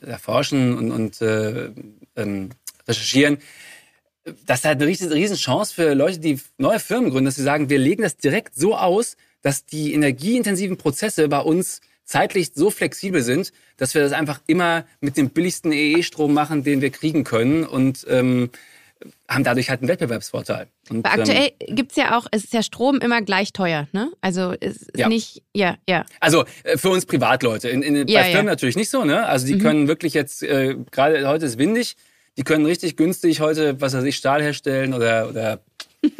erforschen 0.06 0.76
und, 0.76 0.90
und 0.90 1.20
äh, 1.22 1.70
ähm, 2.16 2.50
recherchieren, 2.86 3.38
das 4.46 4.60
ist 4.60 4.64
halt 4.64 4.80
eine 4.80 4.86
riesen, 4.86 5.12
riesen 5.12 5.36
Chance 5.36 5.74
für 5.74 5.94
Leute, 5.94 6.20
die 6.20 6.40
neue 6.58 6.78
Firmen 6.78 7.10
gründen, 7.10 7.26
dass 7.26 7.36
sie 7.36 7.42
sagen, 7.42 7.68
wir 7.68 7.78
legen 7.78 8.02
das 8.02 8.16
direkt 8.16 8.54
so 8.54 8.76
aus, 8.76 9.16
dass 9.42 9.66
die 9.66 9.92
energieintensiven 9.92 10.76
Prozesse 10.76 11.28
bei 11.28 11.40
uns 11.40 11.80
zeitlich 12.04 12.52
so 12.54 12.70
flexibel 12.70 13.22
sind, 13.22 13.52
dass 13.76 13.94
wir 13.94 14.02
das 14.02 14.12
einfach 14.12 14.40
immer 14.46 14.84
mit 15.00 15.16
dem 15.16 15.30
billigsten 15.30 15.72
EE-Strom 15.72 16.32
machen, 16.32 16.64
den 16.64 16.80
wir 16.80 16.90
kriegen 16.90 17.24
können 17.24 17.64
und 17.64 18.06
ähm, 18.08 18.50
haben 19.28 19.44
dadurch 19.44 19.70
halt 19.70 19.80
einen 19.80 19.88
Wettbewerbsvorteil. 19.88 20.68
Und, 20.90 21.04
Weil 21.04 21.20
aktuell 21.20 21.50
ähm, 21.60 21.74
gibt 21.74 21.92
es 21.92 21.96
ja 21.96 22.16
auch, 22.16 22.26
es 22.30 22.44
ist 22.44 22.52
ja 22.52 22.62
Strom 22.62 22.98
immer 23.00 23.22
gleich 23.22 23.52
teuer, 23.52 23.88
ne? 23.92 24.12
Also 24.20 24.54
es 24.60 24.82
ist 24.82 24.96
ja. 24.96 25.08
nicht, 25.08 25.42
ja, 25.54 25.76
ja. 25.88 26.04
Also 26.20 26.44
äh, 26.64 26.76
für 26.76 26.90
uns 26.90 27.06
Privatleute, 27.06 27.68
in, 27.68 27.82
in, 27.82 28.06
ja, 28.08 28.20
bei 28.20 28.26
Firmen 28.26 28.46
ja. 28.46 28.52
natürlich 28.52 28.76
nicht 28.76 28.90
so, 28.90 29.04
ne? 29.04 29.26
Also 29.26 29.46
die 29.46 29.54
mhm. 29.54 29.62
können 29.62 29.88
wirklich 29.88 30.14
jetzt, 30.14 30.42
äh, 30.42 30.76
gerade 30.90 31.26
heute 31.26 31.46
ist 31.46 31.58
windig, 31.58 31.96
die 32.36 32.44
können 32.44 32.66
richtig 32.66 32.96
günstig 32.96 33.40
heute, 33.40 33.80
was 33.80 33.94
weiß 33.94 34.04
ich, 34.04 34.16
Stahl 34.16 34.42
herstellen 34.42 34.94
oder, 34.94 35.28
oder 35.28 35.60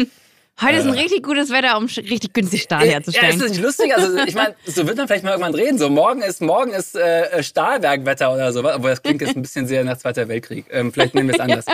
Heute 0.60 0.76
ist 0.76 0.86
ein 0.86 0.92
richtig 0.92 1.22
gutes 1.24 1.50
Wetter, 1.50 1.76
um 1.76 1.86
richtig 1.86 2.34
günstig 2.34 2.62
Stahl 2.62 2.86
herzustellen. 2.86 3.30
Ja, 3.30 3.34
ist 3.34 3.42
das 3.42 3.50
nicht 3.50 3.62
lustig? 3.62 3.96
Also 3.96 4.16
ich 4.24 4.34
meine, 4.34 4.54
so 4.64 4.86
wird 4.86 4.96
man 4.96 5.08
vielleicht 5.08 5.24
mal 5.24 5.30
irgendwann 5.30 5.54
reden. 5.54 5.78
So 5.78 5.88
morgen 5.88 6.22
ist 6.22 6.40
morgen 6.40 6.72
ist 6.72 6.94
äh, 6.94 7.42
Stahlwerkwetter 7.42 8.32
oder 8.32 8.52
sowas. 8.52 8.76
Obwohl 8.76 8.90
das 8.90 9.02
klingt 9.02 9.22
jetzt 9.22 9.34
ein 9.34 9.42
bisschen 9.42 9.66
sehr 9.66 9.82
nach 9.82 9.96
Zweiter 9.98 10.28
Weltkrieg. 10.28 10.66
Ähm, 10.70 10.92
vielleicht 10.92 11.14
nehmen 11.14 11.28
wir 11.28 11.34
es 11.34 11.40
anders. 11.40 11.64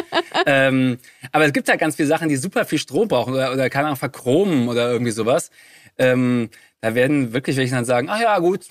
ähm, 0.47 0.99
aber 1.33 1.45
es 1.45 1.53
gibt 1.53 1.69
halt 1.69 1.81
ganz 1.81 1.97
viele 1.97 2.09
Sachen, 2.09 2.29
die 2.29 2.37
super 2.37 2.65
viel 2.65 2.79
Strom 2.79 3.09
brauchen 3.09 3.35
oder, 3.35 3.53
oder 3.53 3.69
keine 3.69 3.87
Ahnung, 3.87 3.99
verchromen 3.99 4.69
oder 4.69 4.91
irgendwie 4.91 5.13
sowas. 5.13 5.51
Ähm, 5.99 6.49
da 6.81 6.95
werden 6.95 7.33
wirklich 7.33 7.57
welche 7.57 7.75
dann 7.75 7.85
sagen, 7.85 8.09
ach 8.09 8.21
ja, 8.21 8.39
gut, 8.39 8.67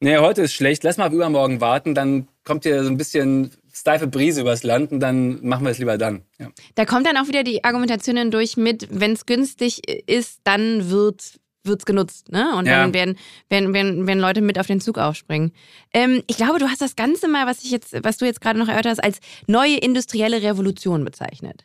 nee, 0.00 0.18
heute 0.18 0.42
ist 0.42 0.52
schlecht, 0.54 0.82
lass 0.84 0.96
mal 0.96 1.06
auf 1.06 1.12
übermorgen 1.12 1.60
warten, 1.60 1.94
dann 1.94 2.28
kommt 2.44 2.64
hier 2.64 2.82
so 2.82 2.90
ein 2.90 2.96
bisschen 2.96 3.52
steife 3.74 4.06
Brise 4.06 4.40
übers 4.40 4.62
Land 4.62 4.92
und 4.92 5.00
dann 5.00 5.44
machen 5.44 5.64
wir 5.64 5.72
es 5.72 5.78
lieber 5.78 5.98
dann. 5.98 6.22
Ja. 6.38 6.48
Da 6.76 6.84
kommt 6.84 7.06
dann 7.06 7.16
auch 7.16 7.26
wieder 7.26 7.42
die 7.42 7.64
Argumentation 7.64 8.30
durch 8.30 8.56
mit, 8.56 8.88
wenn 8.90 9.12
es 9.12 9.26
günstig 9.26 9.88
ist, 10.08 10.40
dann 10.44 10.90
wird 10.90 11.38
es 11.64 11.84
genutzt, 11.84 12.30
ne? 12.30 12.54
Und 12.56 12.66
dann 12.66 12.88
ja. 12.88 12.94
werden, 12.94 13.18
werden, 13.48 13.74
werden, 13.74 14.06
werden 14.06 14.20
Leute 14.20 14.42
mit 14.42 14.58
auf 14.58 14.68
den 14.68 14.80
Zug 14.80 14.98
aufspringen. 14.98 15.52
Ähm, 15.92 16.22
ich 16.28 16.36
glaube, 16.36 16.58
du 16.60 16.68
hast 16.68 16.80
das 16.80 16.94
Ganze 16.94 17.26
mal, 17.26 17.46
was 17.46 17.64
ich 17.64 17.70
jetzt, 17.70 17.96
was 18.04 18.16
du 18.18 18.26
jetzt 18.26 18.40
gerade 18.40 18.58
noch 18.58 18.68
erörtert 18.68 18.92
hast, 18.98 19.04
als 19.04 19.20
neue 19.46 19.76
industrielle 19.76 20.42
Revolution 20.42 21.04
bezeichnet. 21.04 21.64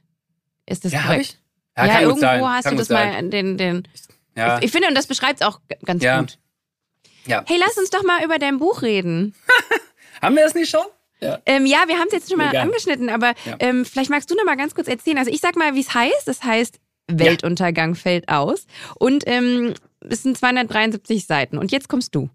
Ist 0.66 0.86
das 0.86 0.93
ja, 0.93 1.01
korrekt? 1.03 1.38
Ja, 1.78 1.86
ja 1.86 2.01
irgendwo 2.01 2.22
sein. 2.22 2.43
hast 2.43 2.64
kann 2.64 2.74
du 2.74 2.80
das 2.80 2.88
sein. 2.88 3.14
mal 3.14 3.30
den, 3.30 3.57
den. 3.57 3.88
Ja. 4.36 4.57
Ich, 4.57 4.66
ich 4.66 4.72
finde, 4.72 4.88
und 4.88 4.95
das 4.95 5.05
beschreibt 5.05 5.41
es 5.41 5.47
auch 5.47 5.60
ganz 5.86 6.03
gut. 6.03 6.39
Ja. 7.26 7.43
Hey, 7.45 7.57
lass 7.60 7.78
uns 7.78 7.91
doch 7.91 8.03
mal 8.03 8.24
über 8.24 8.39
dein 8.39 8.57
Buch 8.57 8.82
reden. 8.82 9.36
Haben 10.22 10.36
wir 10.36 10.43
das 10.43 10.55
nicht 10.55 10.70
schon? 10.70 10.86
Ja, 11.22 11.39
ähm, 11.45 11.65
ja 11.65 11.84
wir 11.88 11.97
haben 11.97 12.07
es 12.07 12.13
jetzt 12.13 12.30
schon 12.30 12.38
mal 12.38 12.49
Egal. 12.49 12.63
angeschnitten, 12.63 13.09
aber 13.09 13.34
ja. 13.45 13.57
ähm, 13.59 13.86
vielleicht 13.86 14.09
magst 14.09 14.30
du 14.32 14.36
noch 14.36 14.45
mal 14.45 14.57
ganz 14.57 14.76
kurz 14.76 14.88
erzählen. 14.88 15.17
Also 15.17 15.32
ich 15.32 15.41
sag 15.41 15.55
mal, 15.55 15.76
wie 15.76 15.82
es 15.82 15.93
heißt. 15.93 16.28
Es 16.28 16.43
heißt 16.43 16.80
Weltuntergang 17.11 17.95
fällt 17.95 18.30
aus 18.30 18.67
und 18.99 19.24
ähm, 19.26 19.74
es 20.07 20.24
sind 20.24 20.38
273 20.38 21.26
Seiten. 21.26 21.57
Und 21.57 21.72
jetzt 21.72 21.89
kommst 21.89 22.15
du. 22.15 22.30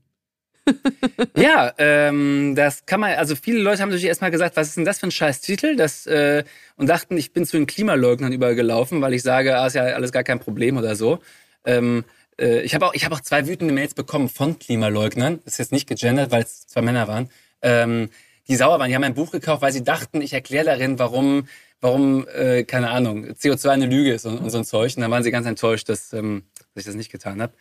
ja, 1.36 1.72
ähm, 1.78 2.54
das 2.56 2.86
kann 2.86 3.00
man, 3.00 3.12
also 3.14 3.36
viele 3.36 3.60
Leute 3.60 3.82
haben 3.82 3.90
natürlich 3.90 4.08
erstmal 4.08 4.30
gesagt, 4.30 4.56
was 4.56 4.68
ist 4.68 4.76
denn 4.76 4.84
das 4.84 4.98
für 4.98 5.06
ein 5.06 5.10
scheiß 5.10 5.40
Titel? 5.40 5.76
Das, 5.76 6.06
äh, 6.06 6.44
und 6.76 6.88
dachten, 6.88 7.16
ich 7.16 7.32
bin 7.32 7.44
zu 7.44 7.56
den 7.56 7.66
Klimaleugnern 7.66 8.32
übergelaufen, 8.32 9.02
weil 9.02 9.14
ich 9.14 9.22
sage, 9.22 9.58
ah, 9.58 9.66
ist 9.66 9.74
ja 9.74 9.82
alles 9.82 10.10
gar 10.10 10.24
kein 10.24 10.40
Problem 10.40 10.76
oder 10.78 10.96
so. 10.96 11.18
Ähm, 11.66 12.04
äh, 12.40 12.62
ich 12.62 12.74
habe 12.74 12.86
auch, 12.86 12.94
hab 12.94 13.12
auch 13.12 13.20
zwei 13.20 13.46
wütende 13.46 13.74
Mails 13.74 13.94
bekommen 13.94 14.28
von 14.28 14.58
Klimaleugnern. 14.58 15.40
Das 15.44 15.54
ist 15.54 15.58
jetzt 15.58 15.72
nicht 15.72 15.86
gegendert, 15.86 16.30
weil 16.30 16.42
es 16.42 16.66
zwei 16.66 16.80
Männer 16.80 17.08
waren. 17.08 17.28
Ähm, 17.60 18.08
die 18.48 18.56
sauer 18.56 18.78
waren. 18.78 18.88
Die 18.88 18.94
haben 18.94 19.04
ein 19.04 19.14
Buch 19.14 19.30
gekauft, 19.30 19.62
weil 19.62 19.72
sie 19.72 19.84
dachten, 19.84 20.20
ich 20.20 20.32
erkläre 20.32 20.66
darin, 20.66 20.98
warum, 20.98 21.48
warum, 21.80 22.26
äh, 22.28 22.64
keine 22.64 22.90
Ahnung, 22.90 23.26
CO2 23.26 23.68
eine 23.70 23.86
Lüge 23.86 24.12
ist 24.12 24.26
und, 24.26 24.38
und 24.38 24.50
so 24.50 24.58
ein 24.58 24.64
Zeug. 24.64 24.94
Und 24.96 25.02
dann 25.02 25.10
waren 25.10 25.22
sie 25.22 25.30
ganz 25.30 25.46
enttäuscht, 25.46 25.88
dass, 25.88 26.12
ähm, 26.12 26.44
dass 26.74 26.82
ich 26.82 26.86
das 26.86 26.94
nicht 26.94 27.10
getan 27.12 27.40
habe. 27.40 27.52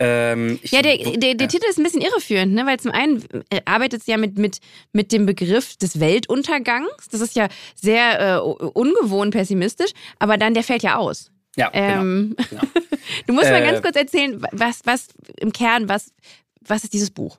Ähm, 0.00 0.58
ja, 0.64 0.82
der, 0.82 0.96
der, 0.96 1.16
der 1.16 1.34
ja. 1.34 1.46
Titel 1.46 1.66
ist 1.68 1.78
ein 1.78 1.84
bisschen 1.84 2.00
irreführend, 2.00 2.52
ne? 2.52 2.66
weil 2.66 2.80
zum 2.80 2.90
einen 2.90 3.22
äh, 3.50 3.60
arbeitet 3.64 4.00
es 4.00 4.06
ja 4.08 4.16
mit, 4.16 4.38
mit, 4.38 4.58
mit 4.92 5.12
dem 5.12 5.24
Begriff 5.24 5.76
des 5.76 6.00
Weltuntergangs. 6.00 7.08
Das 7.12 7.20
ist 7.20 7.36
ja 7.36 7.48
sehr 7.76 8.20
äh, 8.20 8.38
ungewohnt 8.40 9.32
pessimistisch, 9.32 9.92
aber 10.18 10.36
dann 10.36 10.54
der 10.54 10.64
fällt 10.64 10.82
ja 10.82 10.96
aus. 10.96 11.30
Ja, 11.56 11.68
genau, 11.68 12.00
ähm, 12.00 12.36
genau. 12.50 12.62
du 13.26 13.32
musst 13.32 13.50
mal 13.50 13.62
ganz 13.62 13.78
äh, 13.78 13.82
kurz 13.82 13.96
erzählen, 13.96 14.44
was, 14.50 14.80
was 14.84 15.08
im 15.38 15.52
Kern, 15.52 15.88
was, 15.88 16.12
was 16.66 16.82
ist 16.82 16.92
dieses 16.92 17.12
Buch? 17.12 17.38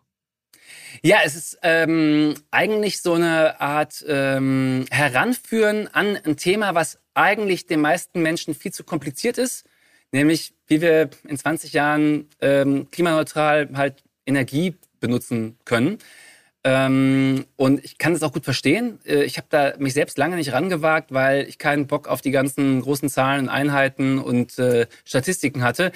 Ja, 1.02 1.18
es 1.24 1.36
ist 1.36 1.60
ähm, 1.64 2.36
eigentlich 2.52 3.02
so 3.02 3.14
eine 3.14 3.60
Art 3.60 4.04
ähm, 4.08 4.86
Heranführen 4.92 5.88
an 5.94 6.18
ein 6.18 6.38
Thema, 6.38 6.76
was 6.76 7.00
eigentlich 7.14 7.66
den 7.66 7.82
meisten 7.82 8.22
Menschen 8.22 8.54
viel 8.54 8.72
zu 8.72 8.84
kompliziert 8.84 9.38
ist, 9.38 9.66
nämlich 10.12 10.54
wie 10.68 10.82
wir 10.82 11.10
in 11.28 11.38
20 11.38 11.74
Jahren 11.74 12.30
ähm, 12.42 12.90
klimaneutral 12.92 13.70
halt 13.76 14.04
Energie 14.26 14.76
benutzen 15.00 15.58
können. 15.66 16.00
Ähm, 16.64 17.46
und 17.58 17.86
ich 17.86 18.00
kann 18.00 18.14
das 18.14 18.24
auch 18.24 18.34
gut 18.34 18.44
verstehen. 18.44 19.00
Äh, 19.06 19.24
ich 19.24 19.38
habe 19.38 19.48
da 19.52 19.74
mich 19.78 19.94
selbst 19.94 20.18
lange 20.18 20.36
nicht 20.36 20.52
rangewagt, 20.52 21.14
weil 21.14 21.48
ich 21.48 21.60
keinen 21.60 21.86
Bock 21.86 22.08
auf 22.08 22.22
die 22.22 22.32
ganzen 22.32 22.82
großen 22.82 23.08
Zahlen 23.08 23.42
und 23.42 23.50
Einheiten 23.50 24.18
und 24.18 24.58
äh, 24.58 24.88
Statistiken 25.04 25.64
hatte. 25.64 25.92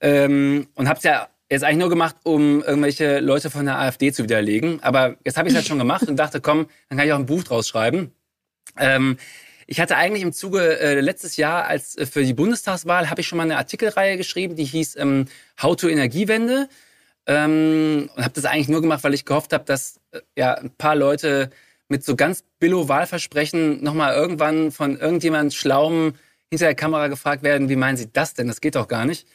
Ähm, 0.00 0.68
und 0.74 0.88
habe 0.88 0.98
es 0.98 1.04
ja 1.04 1.28
jetzt 1.50 1.64
eigentlich 1.64 1.78
nur 1.78 1.88
gemacht, 1.88 2.16
um 2.24 2.62
irgendwelche 2.62 3.20
Leute 3.20 3.50
von 3.50 3.64
der 3.64 3.78
AfD 3.78 4.12
zu 4.12 4.24
widerlegen. 4.24 4.82
Aber 4.82 5.16
jetzt 5.24 5.36
habe 5.36 5.48
ich 5.48 5.52
es 5.52 5.56
halt 5.56 5.66
schon 5.66 5.78
gemacht 5.78 6.08
und 6.08 6.16
dachte, 6.16 6.40
komm, 6.40 6.66
dann 6.88 6.98
kann 6.98 7.06
ich 7.06 7.12
auch 7.12 7.18
ein 7.18 7.26
Buch 7.26 7.42
draus 7.42 7.68
schreiben. 7.68 8.12
Ähm, 8.76 9.16
ich 9.66 9.80
hatte 9.80 9.96
eigentlich 9.96 10.22
im 10.22 10.32
Zuge 10.32 10.78
äh, 10.80 11.00
letztes 11.00 11.36
Jahr 11.36 11.66
als 11.66 11.96
äh, 11.96 12.06
für 12.06 12.24
die 12.24 12.34
Bundestagswahl 12.34 13.10
habe 13.10 13.20
ich 13.20 13.28
schon 13.28 13.36
mal 13.36 13.44
eine 13.44 13.58
Artikelreihe 13.58 14.16
geschrieben, 14.16 14.56
die 14.56 14.64
hieß 14.64 14.96
ähm, 14.96 15.26
How 15.62 15.76
to 15.76 15.88
Energiewende. 15.88 16.68
Ähm, 17.26 18.08
und 18.16 18.24
habe 18.24 18.34
das 18.34 18.46
eigentlich 18.46 18.68
nur 18.68 18.80
gemacht, 18.80 19.04
weil 19.04 19.12
ich 19.12 19.26
gehofft 19.26 19.52
habe, 19.52 19.64
dass 19.64 20.00
äh, 20.12 20.20
ja 20.36 20.54
ein 20.54 20.70
paar 20.70 20.96
Leute 20.96 21.50
mit 21.88 22.04
so 22.04 22.16
ganz 22.16 22.44
billo 22.58 22.88
Wahlversprechen 22.88 23.82
nochmal 23.82 24.14
irgendwann 24.14 24.70
von 24.72 24.98
irgendjemand 24.98 25.54
Schlauem 25.54 26.14
hinter 26.50 26.66
der 26.66 26.74
Kamera 26.74 27.08
gefragt 27.08 27.42
werden, 27.42 27.68
wie 27.68 27.76
meinen 27.76 27.96
Sie 27.96 28.10
das 28.10 28.34
denn? 28.34 28.48
Das 28.48 28.60
geht 28.60 28.74
doch 28.74 28.88
gar 28.88 29.04
nicht. 29.04 29.26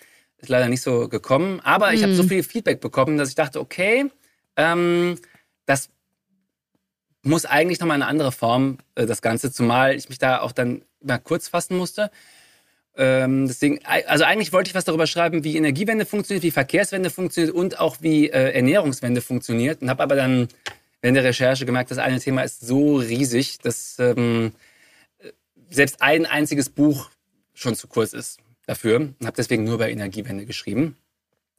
Ist 0.44 0.50
leider 0.50 0.68
nicht 0.68 0.82
so 0.82 1.08
gekommen. 1.08 1.62
Aber 1.62 1.94
ich 1.94 2.04
habe 2.04 2.16
so 2.16 2.24
mhm. 2.24 2.28
viel 2.28 2.44
Feedback 2.44 2.82
bekommen, 2.82 3.18
dass 3.18 3.30
ich 3.30 3.36
dachte, 3.36 3.62
okay, 3.62 4.12
ähm, 4.58 5.18
das 5.66 5.88
muss 7.22 7.46
eigentlich 7.46 7.80
nochmal 7.80 7.96
eine 7.96 8.08
andere 8.08 8.34
Form, 8.34 8.80
äh, 8.96 9.06
das 9.06 9.22
Ganze, 9.22 9.54
zumal 9.54 9.96
ich 9.96 10.10
mich 10.10 10.18
da 10.18 10.42
auch 10.42 10.52
dann 10.52 10.84
mal 11.02 11.18
kurz 11.18 11.48
fassen 11.48 11.78
musste. 11.78 12.12
Ähm, 12.98 13.48
deswegen, 13.48 13.80
also 13.86 14.26
eigentlich 14.26 14.52
wollte 14.52 14.68
ich 14.68 14.76
was 14.76 14.84
darüber 14.84 15.08
schreiben, 15.08 15.46
wie 15.46 15.56
Energiewende 15.56 16.06
funktioniert, 16.06 16.44
wie 16.44 16.52
Verkehrswende 16.52 17.10
funktioniert 17.10 17.56
und 17.56 17.80
auch 17.80 17.96
wie 18.02 18.28
äh, 18.28 18.52
Ernährungswende 18.52 19.22
funktioniert. 19.22 19.82
Und 19.82 19.90
habe 19.90 20.04
aber 20.04 20.18
dann 20.18 20.50
während 21.00 21.16
der 21.16 21.24
Recherche 21.24 21.66
gemerkt, 21.66 21.90
das 21.90 22.00
eine 22.00 22.20
Thema 22.20 22.42
ist 22.42 22.60
so 22.60 22.98
riesig, 22.98 23.60
dass 23.60 23.98
ähm, 23.98 24.52
selbst 25.70 26.02
ein 26.02 26.26
einziges 26.26 26.68
Buch 26.68 27.10
schon 27.54 27.76
zu 27.76 27.88
kurz 27.88 28.12
ist 28.12 28.43
dafür. 28.66 28.98
Und 28.98 29.26
habe 29.26 29.36
deswegen 29.36 29.64
nur 29.64 29.76
über 29.76 29.90
Energiewende 29.90 30.46
geschrieben. 30.46 30.98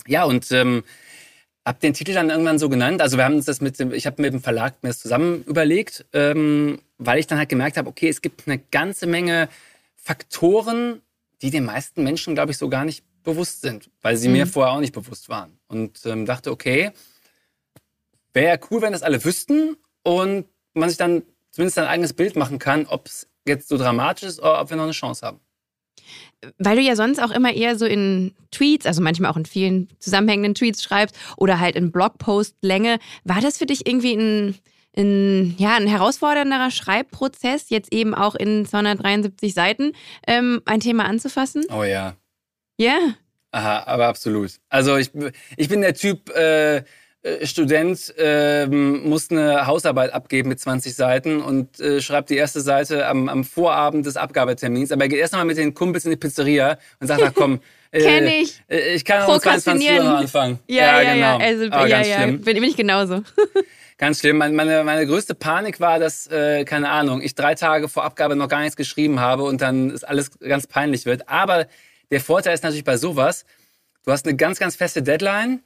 Ja, 0.07 0.24
und 0.24 0.50
ähm, 0.52 0.84
habe 1.64 1.80
den 1.80 1.94
Titel 1.94 2.12
dann 2.12 2.30
irgendwann 2.30 2.59
so 2.59 2.68
genannt. 2.68 3.00
Also 3.00 3.16
wir 3.16 3.24
haben 3.24 3.36
uns 3.36 3.46
das 3.46 3.61
mit 3.61 3.78
dem, 3.78 3.92
ich 3.92 4.07
habe 4.07 4.20
mit 4.20 4.32
dem 4.32 4.40
Verlag 4.40 4.82
mir 4.82 4.90
das 4.90 5.00
zusammen 5.00 5.44
überlegt, 5.44 6.05
ähm, 6.12 6.80
weil 6.98 7.18
ich 7.18 7.26
dann 7.26 7.38
halt 7.38 7.48
gemerkt 7.48 7.76
habe, 7.76 7.88
okay, 7.88 8.09
es 8.09 8.20
gibt 8.20 8.46
eine 8.46 8.59
ganze 8.59 9.07
Menge 9.07 9.48
Faktoren, 9.96 11.00
die 11.40 11.50
den 11.50 11.64
meisten 11.64 12.05
Menschen, 12.05 12.34
glaube 12.34 12.52
ich, 12.52 12.59
so 12.59 12.68
gar 12.68 12.84
nicht 12.84 13.02
bewusst 13.22 13.62
sind, 13.62 13.90
weil 14.02 14.16
sie 14.16 14.28
mhm. 14.28 14.34
mir 14.34 14.46
vorher 14.46 14.74
auch 14.74 14.80
nicht 14.80 14.92
bewusst 14.92 15.28
waren. 15.28 15.59
Und 15.66 16.05
ähm, 16.05 16.26
dachte, 16.26 16.50
okay, 16.50 16.92
wäre 18.34 18.61
cool, 18.70 18.82
wenn 18.82 18.92
das 18.92 19.02
alle 19.02 19.24
wüssten 19.24 19.76
und 20.02 20.46
man 20.74 20.88
sich 20.90 20.98
dann 20.98 21.22
zumindest 21.50 21.78
ein 21.78 21.86
eigenes 21.86 22.12
Bild 22.12 22.36
machen 22.36 22.59
kann, 22.59 22.86
ob 22.86 23.07
es 23.07 23.28
jetzt 23.46 23.68
so 23.68 23.78
dramatisch 23.78 24.28
ist 24.28 24.40
oder 24.40 24.61
ob 24.61 24.70
wir 24.70 24.76
noch 24.76 24.84
eine 24.84 24.92
Chance 24.92 25.26
haben. 25.26 25.40
Weil 26.59 26.76
du 26.76 26.82
ja 26.82 26.96
sonst 26.96 27.22
auch 27.22 27.30
immer 27.30 27.52
eher 27.52 27.76
so 27.76 27.86
in 27.86 28.34
Tweets, 28.50 28.86
also 28.86 29.02
manchmal 29.02 29.30
auch 29.30 29.36
in 29.36 29.46
vielen 29.46 29.88
zusammenhängenden 29.98 30.55
Tweets 30.55 30.82
schreibst 30.82 31.16
oder 31.36 31.59
halt 31.61 31.76
in 31.76 31.90
Blogpost-Länge, 31.90 32.98
war 33.24 33.40
das 33.40 33.59
für 33.59 33.66
dich 33.66 33.86
irgendwie 33.86 34.14
ein, 34.14 34.55
ein, 34.96 35.55
ja, 35.59 35.76
ein 35.76 35.86
herausfordernderer 35.86 36.70
Schreibprozess, 36.70 37.70
jetzt 37.70 37.92
eben 37.92 38.14
auch 38.14 38.34
in 38.34 38.66
273 38.66 39.55
Seiten 39.55 39.92
ähm, 40.26 40.61
ein 40.66 40.80
Thema 40.80 41.07
anzufassen? 41.07 41.64
Oh 41.70 41.84
ja. 41.84 42.14
Ja? 42.78 42.98
Aha, 43.52 43.84
aber 43.86 44.09
absolut. 44.09 44.52
Also 44.68 44.96
ich, 44.96 45.11
ich 45.57 45.68
bin 45.68 45.80
der 45.80 45.94
Typ, 45.94 46.28
äh, 46.30 46.82
Student 47.45 48.12
ähm, 48.18 49.09
muss 49.09 49.31
eine 49.31 49.66
Hausarbeit 49.66 50.12
abgeben 50.12 50.51
mit 50.51 50.61
20 50.61 50.95
Seiten 50.95 51.41
und 51.41 51.81
äh, 51.81 52.03
schreibt 52.03 52.29
die 52.29 52.37
erste 52.37 52.61
Seite 52.61 53.07
am, 53.07 53.31
am 53.31 53.45
Vorabend 53.45 54.05
des 54.05 54.18
Abgabetermins. 54.18 54.93
Aber 54.93 55.05
er 55.05 55.09
geht 55.09 55.18
erst 55.18 55.33
mal 55.33 55.45
mit 55.47 55.57
den 55.57 55.72
Kumpels 55.72 56.05
in 56.05 56.11
die 56.11 56.18
Pizzeria 56.18 56.77
und 57.01 57.07
sagt, 57.07 57.22
ach 57.22 57.33
komm, 57.35 57.61
äh, 57.93 58.03
Kenn 58.03 58.27
ich. 58.27 58.62
Äh, 58.68 58.95
ich 58.95 59.07
kann 59.07 59.22
auch 59.22 59.35
um 59.35 59.41
22 59.41 59.91
Uhr 59.91 60.05
noch 60.05 60.18
anfangen. 60.18 60.59
Ja, 60.66 60.77
ja, 60.77 61.03
ja 61.03 61.14
genau. 61.14 61.39
Ja, 61.39 61.47
also, 61.47 61.64
ja, 61.64 62.03
ja. 62.03 62.27
Bin, 62.27 62.43
bin, 62.43 62.64
ich 62.64 62.77
genauso. 62.77 63.22
ganz 63.99 64.20
schlimm. 64.20 64.37
Meine, 64.37 64.85
meine 64.85 65.07
größte 65.07 65.35
Panik 65.35 65.81
war, 65.81 65.99
dass, 65.99 66.27
äh, 66.27 66.66
keine 66.66 66.91
Ahnung, 66.91 67.22
ich 67.22 67.35
drei 67.35 67.55
Tage 67.55 67.89
vor 67.89 68.05
Abgabe 68.05 68.37
noch 68.37 68.49
gar 68.49 68.61
nichts 68.61 68.77
geschrieben 68.77 69.20
habe 69.20 69.45
und 69.45 69.62
dann 69.62 69.89
ist 69.89 70.07
alles 70.07 70.39
ganz 70.41 70.66
peinlich 70.66 71.07
wird. 71.07 71.27
Aber 71.31 71.66
der 72.11 72.20
Vorteil 72.20 72.53
ist 72.53 72.64
natürlich 72.64 72.85
bei 72.85 72.99
sowas, 72.99 73.47
du 74.05 74.12
hast 74.12 74.27
eine 74.27 74.37
ganz, 74.37 74.59
ganz 74.59 74.77
feste 74.77 75.03
Deadline 75.03 75.61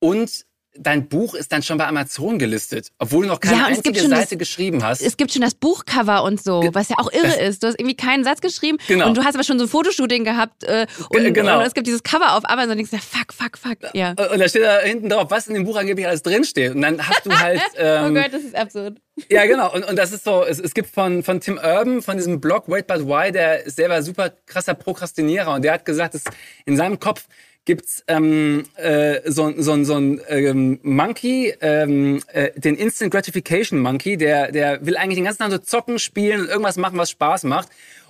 und 0.00 0.44
dein 0.78 1.08
Buch 1.08 1.34
ist 1.34 1.52
dann 1.52 1.62
schon 1.62 1.78
bei 1.78 1.86
Amazon 1.86 2.38
gelistet, 2.38 2.88
obwohl 2.98 3.24
du 3.24 3.28
noch 3.28 3.40
keine 3.40 3.58
ja, 3.58 3.66
einzige 3.66 4.00
Seite 4.00 4.36
das, 4.36 4.38
geschrieben 4.38 4.82
hast. 4.82 5.02
Es 5.02 5.16
gibt 5.16 5.32
schon 5.32 5.42
das 5.42 5.54
Buchcover 5.54 6.24
und 6.24 6.42
so, 6.42 6.68
was 6.72 6.88
ja 6.88 6.96
auch 6.98 7.12
irre 7.12 7.26
das, 7.26 7.36
ist. 7.36 7.62
Du 7.62 7.66
hast 7.68 7.78
irgendwie 7.78 7.96
keinen 7.96 8.24
Satz 8.24 8.40
geschrieben 8.40 8.78
genau. 8.88 9.08
und 9.08 9.16
du 9.16 9.24
hast 9.24 9.34
aber 9.34 9.44
schon 9.44 9.58
so 9.58 9.66
ein 9.66 9.68
Fotoshooting 9.68 10.24
gehabt 10.24 10.64
äh, 10.64 10.86
und, 11.10 11.34
genau. 11.34 11.58
und 11.58 11.66
es 11.66 11.74
gibt 11.74 11.86
dieses 11.86 12.02
Cover 12.02 12.36
auf 12.36 12.48
Amazon 12.48 12.72
und 12.72 12.76
denkst, 12.78 12.92
fuck, 13.06 13.32
fuck, 13.32 13.58
fuck. 13.58 13.94
Ja. 13.94 14.10
Und 14.10 14.38
da 14.38 14.48
steht 14.48 14.62
da 14.62 14.80
hinten 14.80 15.08
drauf, 15.08 15.30
was 15.30 15.46
in 15.46 15.54
dem 15.54 15.64
Buch 15.64 15.76
angeblich 15.76 16.06
alles 16.06 16.22
drinsteht. 16.22 16.74
Und 16.74 16.82
dann 16.82 17.06
hast 17.06 17.26
du 17.26 17.30
halt... 17.30 17.60
Oh 17.74 17.84
ähm, 17.84 18.16
oh 18.16 18.20
Gott, 18.20 18.32
das 18.32 18.42
ist 18.42 18.54
absurd. 18.54 18.98
Ja, 19.30 19.46
genau. 19.46 19.72
Und, 19.72 19.84
und 19.84 19.96
das 19.96 20.12
ist 20.12 20.24
so, 20.24 20.44
es, 20.44 20.58
es 20.58 20.74
gibt 20.74 20.88
von, 20.88 21.22
von 21.22 21.40
Tim 21.40 21.58
Urban, 21.58 22.02
von 22.02 22.16
diesem 22.16 22.40
Blog 22.40 22.68
Wait 22.68 22.86
But 22.86 23.06
Why, 23.06 23.32
der 23.32 23.64
ist 23.64 23.76
selber 23.76 24.02
super 24.02 24.30
krasser 24.46 24.74
Prokrastinierer 24.74 25.54
und 25.54 25.62
der 25.62 25.74
hat 25.74 25.84
gesagt, 25.84 26.14
dass 26.14 26.24
in 26.64 26.76
seinem 26.76 26.98
Kopf 26.98 27.26
gibt's 27.64 28.02
ähm, 28.08 28.64
äh, 28.76 29.20
so, 29.30 29.52
so, 29.56 29.84
so 29.84 29.94
ein 29.94 30.20
ähm, 30.28 30.80
Monkey, 30.82 31.54
ähm, 31.60 32.22
äh, 32.28 32.50
den 32.58 32.76
Instant 32.76 33.12
Gratification 33.12 33.78
Monkey, 33.78 34.16
der, 34.16 34.50
der 34.50 34.84
will 34.84 34.96
eigentlich 34.96 35.16
den 35.16 35.24
ganzen 35.24 35.42
Tag 35.42 35.52
so 35.52 35.58
zocken, 35.58 35.98
spielen 35.98 36.40
und 36.40 36.48
irgendwas 36.48 36.76
machen, 36.76 36.98
was 36.98 37.10
Spaß 37.10 37.44
macht. 37.44 37.68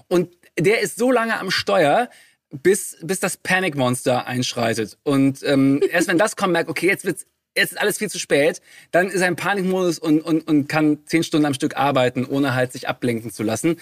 Und 0.09 0.31
der 0.59 0.81
ist 0.81 0.97
so 0.97 1.11
lange 1.11 1.39
am 1.39 1.51
Steuer, 1.51 2.09
bis, 2.51 2.99
bis 3.03 3.21
das 3.21 3.37
Panic 3.37 3.77
Monster 3.77 4.27
einschreitet. 4.27 4.99
Und 5.03 5.43
ähm, 5.43 5.81
erst 5.91 6.09
wenn 6.09 6.19
das 6.19 6.37
kommt, 6.37 6.53
merkt, 6.53 6.71
okay, 6.71 6.87
jetzt 6.87 7.05
wird's 7.05 7.27
jetzt 7.55 7.73
ist 7.73 7.79
alles 7.79 7.99
viel 7.99 8.09
zu 8.09 8.19
spät, 8.19 8.63
dann 8.93 9.09
ist 9.09 9.21
er 9.21 9.29
im 9.29 9.37
Panikmodus 9.37 9.99
und, 9.99 10.23
und, 10.23 10.49
und 10.49 10.69
kann 10.69 11.01
zehn 11.05 11.23
Stunden 11.23 11.45
am 11.45 11.53
Stück 11.53 11.77
arbeiten, 11.77 12.25
ohne 12.25 12.55
halt 12.55 12.73
sich 12.73 12.89
ablenken 12.89 13.31
zu 13.31 13.43
lassen. 13.43 13.77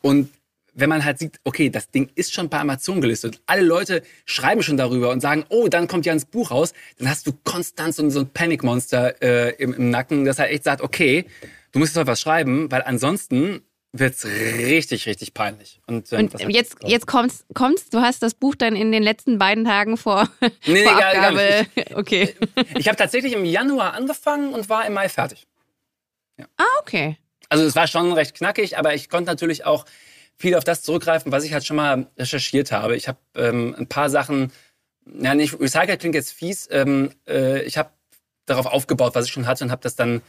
Und 0.00 0.30
wenn 0.74 0.88
man 0.88 1.04
halt 1.04 1.18
sieht, 1.18 1.38
okay, 1.44 1.70
das 1.70 1.90
Ding 1.90 2.10
ist 2.14 2.32
schon 2.32 2.48
bei 2.48 2.58
Amazon 2.58 3.00
gelistet, 3.00 3.40
alle 3.46 3.62
Leute 3.62 4.02
schreiben 4.24 4.62
schon 4.62 4.76
darüber 4.76 5.10
und 5.10 5.20
sagen, 5.20 5.44
oh, 5.48 5.68
dann 5.68 5.88
kommt 5.88 6.06
ja 6.06 6.12
ins 6.12 6.24
Buch 6.24 6.50
raus, 6.50 6.72
dann 6.98 7.08
hast 7.08 7.26
du 7.26 7.32
konstant 7.44 7.94
so, 7.94 8.08
so 8.10 8.20
ein 8.20 8.30
Panikmonster 8.30 9.20
äh, 9.22 9.54
im, 9.56 9.74
im 9.74 9.90
Nacken, 9.90 10.24
das 10.24 10.38
halt 10.38 10.50
echt 10.50 10.64
sagt, 10.64 10.82
okay, 10.82 11.26
du 11.72 11.78
musst 11.78 11.90
jetzt 11.90 11.96
mal 11.96 12.10
was 12.10 12.20
schreiben, 12.20 12.70
weil 12.70 12.82
ansonsten 12.82 13.62
wird's 13.92 14.24
richtig, 14.24 15.06
richtig 15.06 15.34
peinlich. 15.34 15.80
Und, 15.86 16.12
ähm, 16.12 16.30
und 16.32 16.50
jetzt, 16.50 16.76
jetzt 16.84 17.06
kommst, 17.06 17.44
kommst, 17.54 17.92
du 17.92 18.00
hast 18.00 18.22
das 18.22 18.34
Buch 18.34 18.54
dann 18.54 18.74
in 18.74 18.90
den 18.90 19.02
letzten 19.02 19.38
beiden 19.38 19.64
Tagen 19.64 19.96
vor, 19.98 20.28
nee, 20.66 20.84
vor 20.84 20.94
nee, 20.94 21.02
Abgabe. 21.02 21.66
Gar, 21.74 21.84
gar 21.84 21.98
okay. 21.98 22.34
Ich 22.76 22.88
habe 22.88 22.96
tatsächlich 22.96 23.34
im 23.34 23.44
Januar 23.44 23.92
angefangen 23.92 24.54
und 24.54 24.68
war 24.68 24.86
im 24.86 24.94
Mai 24.94 25.08
fertig. 25.08 25.46
Ja. 26.38 26.46
Ah, 26.56 26.64
okay. 26.80 27.18
Also 27.50 27.64
es 27.64 27.76
war 27.76 27.86
schon 27.86 28.12
recht 28.12 28.34
knackig, 28.34 28.78
aber 28.78 28.94
ich 28.94 29.10
konnte 29.10 29.30
natürlich 29.30 29.66
auch 29.66 29.84
viel 30.42 30.56
auf 30.56 30.64
das 30.64 30.82
zurückgreifen, 30.82 31.30
was 31.30 31.44
ich 31.44 31.52
halt 31.52 31.64
schon 31.64 31.76
mal 31.76 32.08
recherchiert 32.18 32.72
habe. 32.72 32.96
Ich 32.96 33.06
habe 33.06 33.18
ähm, 33.36 33.76
ein 33.78 33.86
paar 33.86 34.10
Sachen, 34.10 34.50
ja 35.06 35.36
nicht, 35.36 35.58
Recycle 35.58 35.96
klingt 35.96 36.16
jetzt 36.16 36.32
fies, 36.32 36.68
ähm, 36.72 37.12
äh, 37.28 37.62
ich 37.62 37.78
habe 37.78 37.90
darauf 38.44 38.66
aufgebaut, 38.66 39.14
was 39.14 39.26
ich 39.26 39.32
schon 39.32 39.46
hatte 39.46 39.62
und 39.62 39.70
habe 39.70 39.82
das 39.82 39.94
dann 39.94 40.20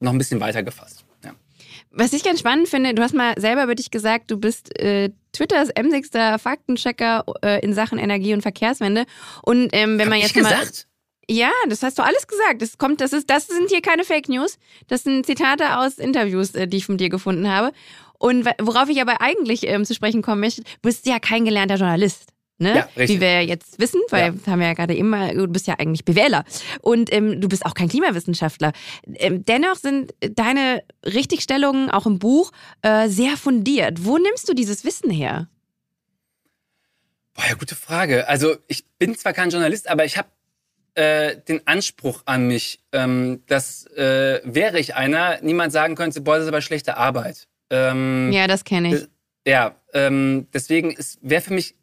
noch 0.00 0.10
ein 0.10 0.18
bisschen 0.18 0.40
weiter 0.40 0.64
gefasst. 0.64 1.04
Ja. 1.24 1.34
Was 1.92 2.12
ich 2.12 2.24
ganz 2.24 2.40
spannend 2.40 2.68
finde, 2.68 2.94
du 2.94 3.02
hast 3.02 3.14
mal 3.14 3.34
selber 3.38 3.62
über 3.62 3.76
dich 3.76 3.92
gesagt, 3.92 4.32
du 4.32 4.38
bist 4.38 4.76
äh, 4.80 5.10
Twitters 5.32 5.68
emsigster 5.70 6.40
Faktenchecker 6.40 7.24
äh, 7.42 7.64
in 7.64 7.72
Sachen 7.72 7.98
Energie- 7.98 8.34
und 8.34 8.42
Verkehrswende. 8.42 9.04
Und 9.42 9.68
ähm, 9.72 9.98
wenn 9.98 10.06
hab 10.06 10.08
man 10.08 10.18
jetzt 10.18 10.34
ich 10.34 10.42
mal 10.42 10.50
gesagt? 10.50 10.88
Ja, 11.28 11.52
das 11.68 11.84
hast 11.84 11.96
du 11.96 12.02
alles 12.02 12.26
gesagt. 12.26 12.60
Das 12.60 12.76
kommt, 12.76 13.00
das 13.00 13.12
ist, 13.12 13.30
das 13.30 13.46
sind 13.46 13.70
hier 13.70 13.82
keine 13.82 14.02
Fake 14.02 14.28
News. 14.28 14.58
Das 14.88 15.04
sind 15.04 15.24
Zitate 15.24 15.78
aus 15.78 15.98
Interviews, 15.98 16.56
äh, 16.56 16.66
die 16.66 16.78
ich 16.78 16.86
von 16.86 16.98
dir 16.98 17.08
gefunden 17.08 17.48
habe. 17.48 17.72
Und 18.20 18.44
worauf 18.60 18.90
ich 18.90 19.00
aber 19.00 19.22
eigentlich 19.22 19.66
ähm, 19.66 19.86
zu 19.86 19.94
sprechen 19.94 20.20
kommen 20.20 20.42
möchte, 20.42 20.62
du 20.62 20.68
bist 20.82 21.06
ja 21.06 21.18
kein 21.18 21.46
gelernter 21.46 21.76
Journalist. 21.76 22.34
Ne? 22.58 22.76
Ja, 22.76 22.88
richtig. 22.94 23.16
Wie 23.16 23.20
wir 23.22 23.42
jetzt 23.46 23.78
wissen, 23.78 24.02
weil 24.10 24.34
ja. 24.34 24.52
haben 24.52 24.60
wir 24.60 24.66
ja 24.66 24.74
gerade 24.74 24.94
immer, 24.94 25.32
du 25.32 25.48
bist 25.48 25.66
ja 25.66 25.76
eigentlich 25.78 26.04
BWLer 26.04 26.44
und 26.82 27.10
ähm, 27.10 27.40
du 27.40 27.48
bist 27.48 27.64
auch 27.64 27.72
kein 27.72 27.88
Klimawissenschaftler. 27.88 28.72
Ähm, 29.14 29.46
dennoch 29.46 29.76
sind 29.76 30.12
deine 30.20 30.82
Richtigstellungen 31.02 31.90
auch 31.90 32.04
im 32.04 32.18
Buch 32.18 32.52
äh, 32.82 33.08
sehr 33.08 33.38
fundiert. 33.38 34.04
Wo 34.04 34.18
nimmst 34.18 34.46
du 34.46 34.52
dieses 34.52 34.84
Wissen 34.84 35.10
her? 35.10 35.48
Boah, 37.32 37.44
ja, 37.48 37.54
gute 37.54 37.74
Frage. 37.74 38.28
Also 38.28 38.56
ich 38.66 38.84
bin 38.98 39.16
zwar 39.16 39.32
kein 39.32 39.48
Journalist, 39.48 39.88
aber 39.88 40.04
ich 40.04 40.18
habe 40.18 40.28
äh, 40.96 41.36
den 41.48 41.66
Anspruch 41.66 42.24
an 42.26 42.46
mich, 42.46 42.80
ähm, 42.92 43.42
dass 43.46 43.86
äh, 43.86 44.42
wäre 44.44 44.78
ich 44.78 44.94
einer, 44.94 45.40
niemand 45.40 45.72
sagen 45.72 45.94
könnte, 45.94 46.20
boah, 46.20 46.34
das 46.34 46.42
ist 46.42 46.48
aber 46.48 46.60
schlechte 46.60 46.98
Arbeit. 46.98 47.48
Ähm, 47.70 48.30
ja, 48.32 48.46
das 48.46 48.64
kenne 48.64 48.94
ich. 48.94 49.08
Ja, 49.46 49.74
ähm, 49.94 50.46
deswegen 50.52 50.94
wäre 51.22 51.40
für 51.40 51.54
mich 51.54 51.74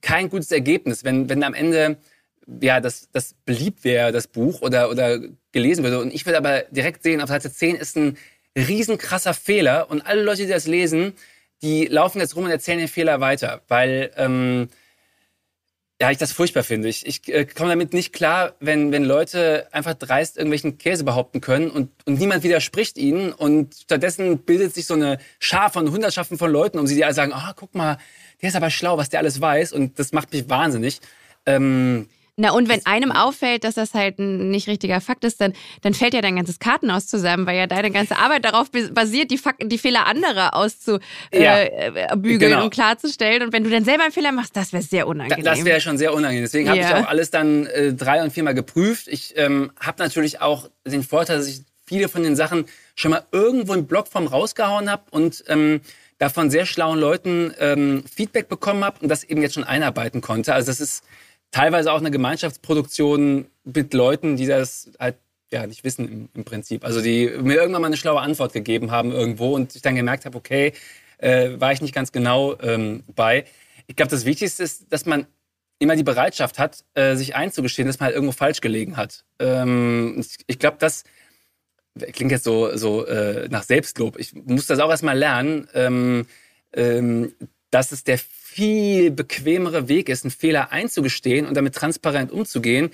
kein 0.00 0.28
gutes 0.28 0.50
Ergebnis, 0.50 1.04
wenn, 1.04 1.28
wenn 1.28 1.42
am 1.44 1.54
Ende 1.54 1.98
ja, 2.60 2.80
das, 2.80 3.08
das 3.12 3.34
beliebt 3.44 3.84
wäre, 3.84 4.12
das 4.12 4.26
Buch, 4.26 4.62
oder, 4.62 4.90
oder 4.90 5.20
gelesen 5.52 5.84
würde. 5.84 6.00
Und 6.00 6.12
ich 6.12 6.26
würde 6.26 6.38
aber 6.38 6.62
direkt 6.70 7.02
sehen, 7.02 7.20
auf 7.20 7.28
Seite 7.28 7.52
10 7.52 7.76
ist 7.76 7.96
ein 7.96 8.16
riesenkrasser 8.56 9.34
Fehler 9.34 9.90
und 9.90 10.02
alle 10.02 10.22
Leute, 10.22 10.42
die 10.42 10.48
das 10.48 10.66
lesen, 10.66 11.12
die 11.62 11.86
laufen 11.86 12.20
jetzt 12.20 12.36
rum 12.36 12.44
und 12.44 12.50
erzählen 12.50 12.78
den 12.78 12.88
Fehler 12.88 13.20
weiter, 13.20 13.62
weil 13.68 14.10
ähm, 14.16 14.68
ja, 16.02 16.10
ich 16.10 16.18
das 16.18 16.32
furchtbar 16.32 16.64
finde. 16.64 16.88
Ich, 16.88 17.06
ich 17.06 17.32
äh, 17.32 17.44
komme 17.44 17.70
damit 17.70 17.92
nicht 17.92 18.12
klar, 18.12 18.56
wenn, 18.58 18.90
wenn 18.90 19.04
Leute 19.04 19.68
einfach 19.70 19.94
dreist 19.94 20.36
irgendwelchen 20.36 20.76
Käse 20.76 21.04
behaupten 21.04 21.40
können 21.40 21.70
und, 21.70 21.90
und 22.06 22.18
niemand 22.18 22.42
widerspricht 22.42 22.98
ihnen 22.98 23.32
und 23.32 23.72
stattdessen 23.84 24.38
bildet 24.38 24.74
sich 24.74 24.86
so 24.86 24.94
eine 24.94 25.18
Schar 25.38 25.70
von 25.70 25.92
Hundertschaften 25.92 26.38
von 26.38 26.50
Leuten 26.50 26.80
um 26.80 26.88
sie, 26.88 26.96
die 26.96 27.04
alle 27.04 27.14
sagen, 27.14 27.32
ah, 27.32 27.50
oh, 27.50 27.54
guck 27.54 27.76
mal, 27.76 27.98
der 28.40 28.48
ist 28.48 28.56
aber 28.56 28.68
schlau, 28.68 28.98
was 28.98 29.10
der 29.10 29.20
alles 29.20 29.40
weiß 29.40 29.72
und 29.72 30.00
das 30.00 30.10
macht 30.10 30.32
mich 30.32 30.50
wahnsinnig. 30.50 30.98
Ähm, 31.46 32.08
na, 32.36 32.52
und 32.52 32.68
wenn 32.70 32.84
einem 32.86 33.12
auffällt, 33.12 33.62
dass 33.62 33.74
das 33.74 33.92
halt 33.92 34.18
ein 34.18 34.50
nicht 34.50 34.66
richtiger 34.66 35.02
Fakt 35.02 35.22
ist, 35.24 35.40
dann, 35.42 35.52
dann 35.82 35.92
fällt 35.92 36.14
ja 36.14 36.22
dein 36.22 36.36
ganzes 36.36 36.58
Kartenhaus 36.58 37.06
zusammen, 37.06 37.46
weil 37.46 37.58
ja 37.58 37.66
deine 37.66 37.90
ganze 37.90 38.16
Arbeit 38.16 38.46
darauf 38.46 38.70
basiert, 38.70 39.30
die, 39.30 39.36
Fakten, 39.36 39.68
die 39.68 39.76
Fehler 39.76 40.06
anderer 40.06 40.56
auszubügeln 40.56 41.02
ja, 41.32 41.62
äh, 41.62 42.38
genau. 42.38 42.64
und 42.64 42.70
klarzustellen. 42.70 43.42
Und 43.42 43.52
wenn 43.52 43.64
du 43.64 43.70
dann 43.70 43.84
selber 43.84 44.04
einen 44.04 44.12
Fehler 44.12 44.32
machst, 44.32 44.56
das 44.56 44.72
wäre 44.72 44.82
sehr 44.82 45.06
unangenehm. 45.06 45.44
das 45.44 45.62
wäre 45.62 45.82
schon 45.82 45.98
sehr 45.98 46.14
unangenehm. 46.14 46.44
Deswegen 46.44 46.70
habe 46.70 46.78
ja. 46.78 46.88
ich 46.88 47.04
auch 47.04 47.08
alles 47.08 47.30
dann 47.30 47.66
äh, 47.66 47.92
drei- 47.92 48.22
und 48.22 48.32
viermal 48.32 48.54
geprüft. 48.54 49.08
Ich 49.08 49.34
ähm, 49.36 49.70
habe 49.78 50.02
natürlich 50.02 50.40
auch 50.40 50.70
den 50.86 51.02
Vorteil, 51.02 51.36
dass 51.36 51.48
ich 51.48 51.60
viele 51.84 52.08
von 52.08 52.22
den 52.22 52.34
Sachen 52.34 52.64
schon 52.94 53.10
mal 53.10 53.24
irgendwo 53.30 53.74
in 53.74 53.86
Blogform 53.86 54.26
rausgehauen 54.26 54.90
habe 54.90 55.02
und 55.10 55.44
ähm, 55.48 55.82
davon 56.16 56.50
sehr 56.50 56.64
schlauen 56.64 56.98
Leuten 56.98 57.52
ähm, 57.58 58.04
Feedback 58.10 58.48
bekommen 58.48 58.84
habe 58.84 59.00
und 59.00 59.08
das 59.08 59.22
eben 59.24 59.42
jetzt 59.42 59.54
schon 59.54 59.64
einarbeiten 59.64 60.22
konnte. 60.22 60.54
Also 60.54 60.68
das 60.68 60.80
ist 60.80 61.04
teilweise 61.52 61.92
auch 61.92 61.98
eine 61.98 62.10
Gemeinschaftsproduktion 62.10 63.46
mit 63.62 63.94
Leuten, 63.94 64.36
die 64.36 64.46
das 64.46 64.90
halt 64.98 65.16
ja 65.52 65.66
nicht 65.66 65.84
wissen 65.84 66.08
im, 66.08 66.28
im 66.34 66.44
Prinzip. 66.44 66.84
Also 66.84 67.00
die 67.00 67.30
mir 67.40 67.54
irgendwann 67.54 67.82
mal 67.82 67.86
eine 67.86 67.96
schlaue 67.96 68.20
Antwort 68.20 68.52
gegeben 68.52 68.90
haben 68.90 69.12
irgendwo 69.12 69.54
und 69.54 69.76
ich 69.76 69.82
dann 69.82 69.94
gemerkt 69.94 70.24
habe, 70.24 70.36
okay, 70.36 70.72
äh, 71.18 71.60
war 71.60 71.72
ich 71.72 71.80
nicht 71.80 71.94
ganz 71.94 72.10
genau 72.10 72.58
ähm, 72.60 73.04
bei. 73.14 73.44
Ich 73.86 73.94
glaube, 73.94 74.10
das 74.10 74.24
Wichtigste 74.24 74.62
ist, 74.64 74.92
dass 74.92 75.06
man 75.06 75.26
immer 75.78 75.94
die 75.94 76.02
Bereitschaft 76.02 76.58
hat, 76.58 76.84
äh, 76.94 77.16
sich 77.16 77.36
einzugestehen, 77.36 77.86
dass 77.86 78.00
man 78.00 78.06
halt 78.06 78.14
irgendwo 78.14 78.32
falsch 78.32 78.60
gelegen 78.60 78.96
hat. 78.96 79.24
Ähm, 79.38 80.16
ich, 80.18 80.38
ich 80.46 80.58
glaube, 80.58 80.78
das 80.80 81.04
klingt 82.12 82.30
jetzt 82.30 82.44
so, 82.44 82.74
so 82.76 83.04
äh, 83.06 83.48
nach 83.48 83.64
Selbstlob. 83.64 84.18
Ich 84.18 84.34
muss 84.34 84.66
das 84.66 84.78
auch 84.78 84.90
erstmal 84.90 85.18
lernen, 85.18 85.68
ähm, 85.74 86.26
ähm, 86.72 87.34
dass 87.70 87.92
es 87.92 88.04
der 88.04 88.18
viel 88.52 89.10
bequemere 89.10 89.88
Weg 89.88 90.08
ist, 90.08 90.24
einen 90.24 90.30
Fehler 90.30 90.72
einzugestehen 90.72 91.46
und 91.46 91.56
damit 91.56 91.74
transparent 91.74 92.30
umzugehen, 92.30 92.90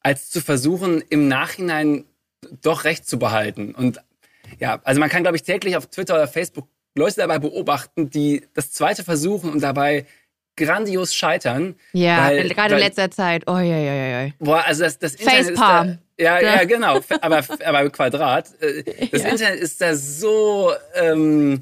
als 0.00 0.30
zu 0.30 0.40
versuchen, 0.40 1.02
im 1.08 1.28
Nachhinein 1.28 2.04
doch 2.62 2.84
Recht 2.84 3.06
zu 3.06 3.18
behalten. 3.18 3.74
Und 3.74 4.00
ja, 4.58 4.80
also 4.84 5.00
man 5.00 5.10
kann, 5.10 5.22
glaube 5.22 5.36
ich, 5.36 5.42
täglich 5.42 5.76
auf 5.76 5.86
Twitter 5.86 6.14
oder 6.14 6.28
Facebook 6.28 6.68
Leute 6.94 7.16
dabei 7.16 7.38
beobachten, 7.38 8.10
die 8.10 8.42
das 8.54 8.70
zweite 8.70 9.02
versuchen 9.02 9.50
und 9.50 9.62
dabei 9.62 10.06
grandios 10.56 11.14
scheitern. 11.14 11.74
Ja, 11.92 12.28
weil, 12.28 12.48
gerade 12.50 12.74
weil, 12.74 12.80
in 12.80 12.86
letzter 12.86 13.10
Zeit. 13.10 13.44
Oh, 13.46 13.56
ja, 13.56 13.78
ja, 13.78 14.24
ja. 14.24 14.30
Boah, 14.38 14.64
also 14.66 14.84
das, 14.84 14.98
das 14.98 15.14
Internet 15.14 15.56
Facepalm. 15.56 15.88
ist 15.88 15.98
da, 16.18 16.22
ja, 16.22 16.40
ja, 16.40 16.54
ja, 16.56 16.64
genau. 16.64 17.00
aber, 17.20 17.42
aber 17.64 17.90
Quadrat. 17.90 18.50
Äh, 18.60 19.08
das 19.10 19.22
ja. 19.22 19.28
Internet 19.30 19.60
ist 19.60 19.80
da 19.80 19.94
so 19.94 20.72
ähm, 20.94 21.60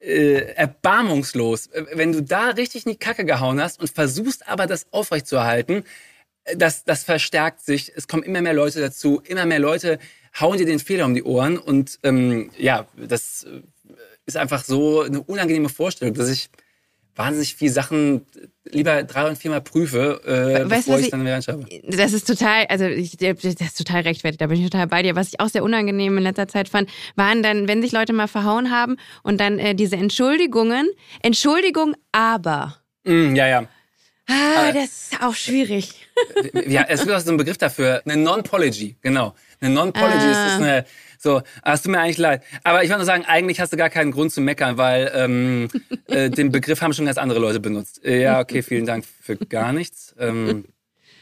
äh, 0.00 0.54
erbarmungslos. 0.54 1.66
Äh, 1.68 1.84
wenn 1.94 2.12
du 2.12 2.22
da 2.22 2.50
richtig 2.50 2.86
in 2.86 2.92
die 2.92 2.98
Kacke 2.98 3.24
gehauen 3.24 3.60
hast 3.60 3.80
und 3.80 3.90
versuchst 3.90 4.48
aber 4.48 4.66
das 4.66 4.86
aufrechtzuerhalten, 4.92 5.84
äh, 6.44 6.56
das, 6.56 6.84
das 6.84 7.04
verstärkt 7.04 7.60
sich. 7.60 7.92
Es 7.94 8.08
kommen 8.08 8.22
immer 8.22 8.40
mehr 8.40 8.54
Leute 8.54 8.80
dazu. 8.80 9.20
Immer 9.24 9.46
mehr 9.46 9.58
Leute 9.58 9.98
hauen 10.38 10.58
dir 10.58 10.66
den 10.66 10.78
Fehler 10.78 11.04
um 11.04 11.14
die 11.14 11.22
Ohren. 11.22 11.58
Und 11.58 11.98
ähm, 12.02 12.50
ja, 12.56 12.86
das 12.96 13.44
äh, 13.44 13.62
ist 14.26 14.36
einfach 14.36 14.64
so 14.64 15.02
eine 15.02 15.22
unangenehme 15.22 15.68
Vorstellung, 15.68 16.14
dass 16.14 16.28
ich 16.28 16.50
wahnsinnig 17.16 17.54
viele 17.54 17.72
Sachen 17.72 18.26
lieber 18.64 19.02
drei 19.02 19.28
und 19.28 19.36
viermal 19.36 19.60
prüfe, 19.60 20.20
äh, 20.24 20.70
weißt, 20.70 20.86
bevor 20.86 21.00
ich 21.00 21.10
dann 21.10 21.22
wieder 21.22 21.36
anschaue. 21.36 21.64
Das 21.88 22.12
ist 22.12 22.26
total, 22.26 22.66
also 22.66 22.84
ich, 22.86 23.16
das 23.16 23.44
ist 23.44 23.78
total 23.78 24.02
rechtfertigt, 24.02 24.40
da 24.40 24.46
bin 24.46 24.58
ich 24.58 24.70
total 24.70 24.86
bei 24.86 25.02
dir. 25.02 25.16
Was 25.16 25.28
ich 25.28 25.40
auch 25.40 25.48
sehr 25.48 25.64
unangenehm 25.64 26.16
in 26.16 26.22
letzter 26.24 26.48
Zeit 26.48 26.68
fand, 26.68 26.90
waren 27.16 27.42
dann, 27.42 27.68
wenn 27.68 27.82
sich 27.82 27.92
Leute 27.92 28.12
mal 28.12 28.28
verhauen 28.28 28.70
haben 28.70 28.96
und 29.22 29.40
dann 29.40 29.58
äh, 29.58 29.74
diese 29.74 29.96
Entschuldigungen, 29.96 30.88
Entschuldigung, 31.22 31.94
aber. 32.12 32.76
Mm, 33.04 33.34
ja, 33.34 33.46
ja. 33.46 33.68
Ah, 34.30 34.72
das 34.72 34.84
ist 34.84 35.22
auch 35.22 35.34
schwierig. 35.34 35.94
Ja, 36.66 36.84
es 36.86 37.00
gibt 37.00 37.12
auch 37.12 37.20
so 37.20 37.30
einen 37.30 37.38
Begriff 37.38 37.56
dafür, 37.56 38.02
eine 38.04 38.16
Non-Pology, 38.18 38.96
genau. 39.00 39.34
Eine 39.60 39.74
Non-Pology 39.74 40.26
ah. 40.26 40.46
ist 40.46 40.62
eine 40.62 40.84
so, 41.22 41.42
hast 41.62 41.84
du 41.84 41.90
mir 41.90 42.00
eigentlich 42.00 42.16
leid. 42.16 42.42
Aber 42.64 42.82
ich 42.82 42.88
wollte 42.88 43.00
nur 43.00 43.06
sagen, 43.06 43.24
eigentlich 43.26 43.60
hast 43.60 43.74
du 43.74 43.76
gar 43.76 43.90
keinen 43.90 44.10
Grund 44.10 44.32
zu 44.32 44.40
meckern, 44.40 44.78
weil 44.78 45.12
ähm, 45.14 45.68
äh, 46.06 46.30
den 46.30 46.50
Begriff 46.50 46.80
haben 46.80 46.94
schon 46.94 47.04
ganz 47.04 47.18
andere 47.18 47.38
Leute 47.38 47.60
benutzt. 47.60 48.00
Ja, 48.02 48.40
okay, 48.40 48.62
vielen 48.62 48.86
Dank 48.86 49.04
für 49.20 49.36
gar 49.36 49.74
nichts. 49.74 50.14
Ähm, 50.18 50.64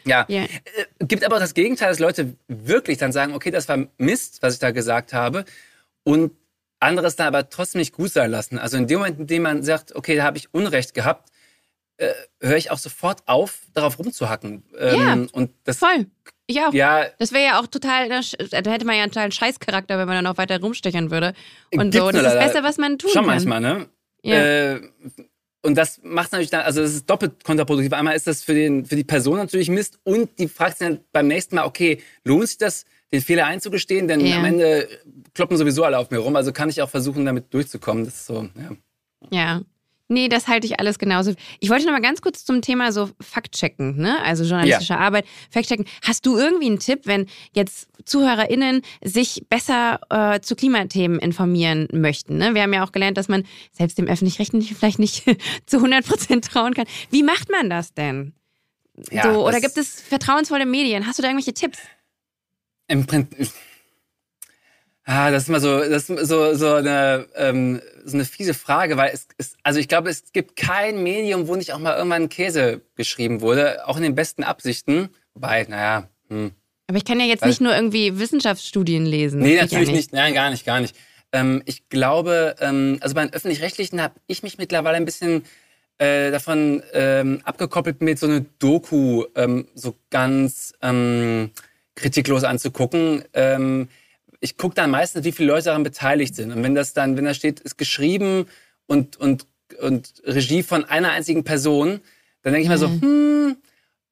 ja. 0.04 0.24
Yeah. 0.28 0.44
Äh, 0.44 1.04
gibt 1.04 1.24
aber 1.24 1.36
auch 1.36 1.40
das 1.40 1.52
Gegenteil, 1.52 1.88
dass 1.88 1.98
Leute 1.98 2.34
wirklich 2.46 2.98
dann 2.98 3.10
sagen, 3.10 3.34
okay, 3.34 3.50
das 3.50 3.68
war 3.68 3.86
Mist, 3.98 4.38
was 4.40 4.54
ich 4.54 4.60
da 4.60 4.70
gesagt 4.70 5.12
habe. 5.12 5.44
Und 6.04 6.30
anderes 6.78 7.16
dann 7.16 7.26
aber 7.26 7.50
trotzdem 7.50 7.80
nicht 7.80 7.92
gut 7.92 8.12
sein 8.12 8.30
lassen. 8.30 8.56
Also 8.56 8.76
in 8.76 8.86
dem 8.86 9.00
Moment, 9.00 9.18
in 9.18 9.26
dem 9.26 9.42
man 9.42 9.64
sagt, 9.64 9.96
okay, 9.96 10.14
da 10.14 10.22
habe 10.22 10.38
ich 10.38 10.54
Unrecht 10.54 10.94
gehabt, 10.94 11.30
äh, 11.98 12.12
höre 12.40 12.56
ich 12.56 12.70
auch 12.70 12.78
sofort 12.78 13.22
auf, 13.26 13.60
darauf 13.74 13.98
rumzuhacken. 13.98 14.64
Ähm, 14.78 15.00
ja, 15.00 15.26
und 15.32 15.52
das 15.64 15.78
voll. 15.78 16.06
Ich 16.46 16.60
auch. 16.60 16.72
Ja, 16.72 17.06
das 17.18 17.32
wäre 17.32 17.44
ja 17.44 17.60
auch 17.60 17.66
total, 17.66 18.08
da 18.08 18.70
hätte 18.70 18.86
man 18.86 18.96
ja 18.96 19.02
einen 19.02 19.12
totalen 19.12 19.32
Scheißcharakter, 19.32 19.98
wenn 19.98 20.06
man 20.06 20.16
dann 20.16 20.24
noch 20.24 20.38
weiter 20.38 20.60
rumstechen 20.60 21.10
würde. 21.10 21.34
Und 21.74 21.92
so, 21.92 22.10
das 22.10 22.22
ist 22.22 22.24
das 22.24 22.44
Beste, 22.44 22.62
was 22.62 22.78
man 22.78 22.98
tun 22.98 23.10
schon 23.10 23.26
kann. 23.26 23.40
Schon 23.40 23.48
manchmal, 23.48 23.60
ne? 23.60 23.88
Ja. 24.22 24.74
Äh, 24.74 24.80
und 25.62 25.74
das 25.74 26.00
macht 26.02 26.32
natürlich 26.32 26.50
dann, 26.50 26.62
also 26.62 26.80
das 26.80 26.94
ist 26.94 27.10
doppelt 27.10 27.44
kontraproduktiv. 27.44 27.92
Einmal 27.92 28.16
ist 28.16 28.26
das 28.26 28.42
für, 28.42 28.54
den, 28.54 28.86
für 28.86 28.96
die 28.96 29.04
Person 29.04 29.36
natürlich 29.36 29.68
Mist 29.68 29.98
und 30.04 30.38
die 30.38 30.48
fragt 30.48 30.78
sich 30.78 30.86
dann 30.86 31.00
beim 31.12 31.26
nächsten 31.26 31.56
Mal, 31.56 31.66
okay, 31.66 32.00
lohnt 32.24 32.48
sich 32.48 32.58
das, 32.58 32.86
den 33.12 33.20
Fehler 33.20 33.46
einzugestehen? 33.46 34.08
Denn 34.08 34.24
ja. 34.24 34.38
am 34.38 34.44
Ende 34.44 34.88
kloppen 35.34 35.56
sowieso 35.56 35.84
alle 35.84 35.98
auf 35.98 36.10
mir 36.10 36.18
rum. 36.18 36.36
Also 36.36 36.52
kann 36.52 36.68
ich 36.68 36.80
auch 36.80 36.88
versuchen, 36.88 37.26
damit 37.26 37.52
durchzukommen. 37.52 38.04
Das 38.04 38.14
ist 38.14 38.26
so, 38.26 38.48
ja. 38.56 38.76
Ja. 39.30 39.62
Nee, 40.10 40.28
das 40.28 40.48
halte 40.48 40.66
ich 40.66 40.80
alles 40.80 40.98
genauso. 40.98 41.34
Ich 41.60 41.68
wollte 41.68 41.84
noch 41.84 41.92
mal 41.92 42.00
ganz 42.00 42.22
kurz 42.22 42.44
zum 42.44 42.62
Thema 42.62 42.92
so 42.92 43.10
Faktchecken, 43.20 43.96
ne? 43.98 44.22
Also 44.22 44.42
journalistische 44.42 44.94
ja. 44.94 44.98
Arbeit, 44.98 45.26
Faktchecken. 45.50 45.84
Hast 46.02 46.24
du 46.24 46.38
irgendwie 46.38 46.66
einen 46.66 46.78
Tipp, 46.78 47.02
wenn 47.04 47.26
jetzt 47.54 47.88
ZuhörerInnen 48.06 48.80
sich 49.04 49.44
besser 49.50 50.00
äh, 50.08 50.40
zu 50.40 50.56
Klimathemen 50.56 51.18
informieren 51.18 51.88
möchten? 51.92 52.38
Ne? 52.38 52.54
Wir 52.54 52.62
haben 52.62 52.72
ja 52.72 52.84
auch 52.84 52.92
gelernt, 52.92 53.18
dass 53.18 53.28
man 53.28 53.44
selbst 53.70 53.98
dem 53.98 54.06
Öffentlich-Rechtlichen 54.06 54.76
vielleicht 54.76 54.98
nicht 54.98 55.24
zu 55.66 55.76
100 55.76 56.06
Prozent 56.06 56.46
trauen 56.46 56.72
kann. 56.72 56.86
Wie 57.10 57.22
macht 57.22 57.50
man 57.50 57.68
das 57.68 57.92
denn? 57.92 58.32
Ja, 59.10 59.32
so, 59.32 59.46
oder 59.46 59.60
gibt 59.60 59.76
es 59.76 60.00
vertrauensvolle 60.00 60.64
Medien? 60.64 61.06
Hast 61.06 61.18
du 61.18 61.22
da 61.22 61.28
irgendwelche 61.28 61.52
Tipps? 61.52 61.78
Im 62.88 63.06
Prinzip 63.06 63.52
Ah, 65.10 65.30
das 65.30 65.44
ist 65.44 65.48
mal 65.48 65.58
so, 65.58 65.78
das 65.78 66.10
ist 66.10 66.28
so, 66.28 66.52
so, 66.52 66.74
eine, 66.74 67.26
ähm, 67.34 67.80
so 68.04 68.14
eine 68.18 68.26
fiese 68.26 68.52
Frage, 68.52 68.98
weil 68.98 69.10
es 69.14 69.26
ist, 69.38 69.56
also 69.62 69.80
ich 69.80 69.88
glaube, 69.88 70.10
es 70.10 70.32
gibt 70.34 70.54
kein 70.54 71.02
Medium, 71.02 71.48
wo 71.48 71.56
nicht 71.56 71.72
auch 71.72 71.78
mal 71.78 71.96
irgendwann 71.96 72.28
Käse 72.28 72.82
geschrieben 72.94 73.40
wurde, 73.40 73.88
auch 73.88 73.96
in 73.96 74.02
den 74.02 74.14
besten 74.14 74.42
Absichten. 74.44 75.08
Wobei, 75.32 75.64
naja, 75.66 76.10
hm. 76.28 76.50
Aber 76.88 76.98
ich 76.98 77.06
kann 77.06 77.18
ja 77.20 77.24
jetzt 77.24 77.40
weil, 77.40 77.48
nicht 77.48 77.62
nur 77.62 77.74
irgendwie 77.74 78.18
Wissenschaftsstudien 78.18 79.06
lesen. 79.06 79.40
Nee, 79.40 79.56
natürlich 79.56 79.88
ja 79.88 79.94
nicht. 79.94 79.94
nicht. 79.94 80.12
Nein, 80.12 80.34
gar 80.34 80.50
nicht, 80.50 80.66
gar 80.66 80.78
nicht. 80.78 80.94
Ähm, 81.32 81.62
ich 81.64 81.88
glaube, 81.88 82.56
ähm, 82.60 82.98
also 83.00 83.14
bei 83.14 83.24
den 83.24 83.32
Öffentlich-Rechtlichen 83.32 84.02
habe 84.02 84.16
ich 84.26 84.42
mich 84.42 84.58
mittlerweile 84.58 84.98
ein 84.98 85.06
bisschen 85.06 85.42
äh, 85.96 86.30
davon 86.30 86.82
ähm, 86.92 87.40
abgekoppelt, 87.44 88.02
mit 88.02 88.18
so 88.18 88.26
eine 88.26 88.44
Doku 88.58 89.24
ähm, 89.36 89.68
so 89.74 89.94
ganz 90.10 90.74
ähm, 90.82 91.50
kritiklos 91.94 92.44
anzugucken. 92.44 93.24
Ich 94.40 94.56
gucke 94.56 94.74
dann 94.74 94.90
meistens, 94.90 95.24
wie 95.24 95.32
viele 95.32 95.52
Leute 95.52 95.66
daran 95.66 95.82
beteiligt 95.82 96.34
sind. 96.34 96.52
Und 96.52 96.62
wenn 96.62 96.74
das 96.74 96.92
dann, 96.92 97.16
wenn 97.16 97.24
da 97.24 97.34
steht, 97.34 97.60
ist 97.60 97.76
geschrieben 97.76 98.46
und, 98.86 99.16
und, 99.16 99.46
und 99.80 100.22
Regie 100.24 100.62
von 100.62 100.84
einer 100.84 101.10
einzigen 101.10 101.44
Person, 101.44 102.00
dann 102.42 102.52
denke 102.52 102.64
ich 102.64 102.68
mir 102.68 102.78
so, 102.78 102.88
mhm. 102.88 103.00
hm, 103.00 103.56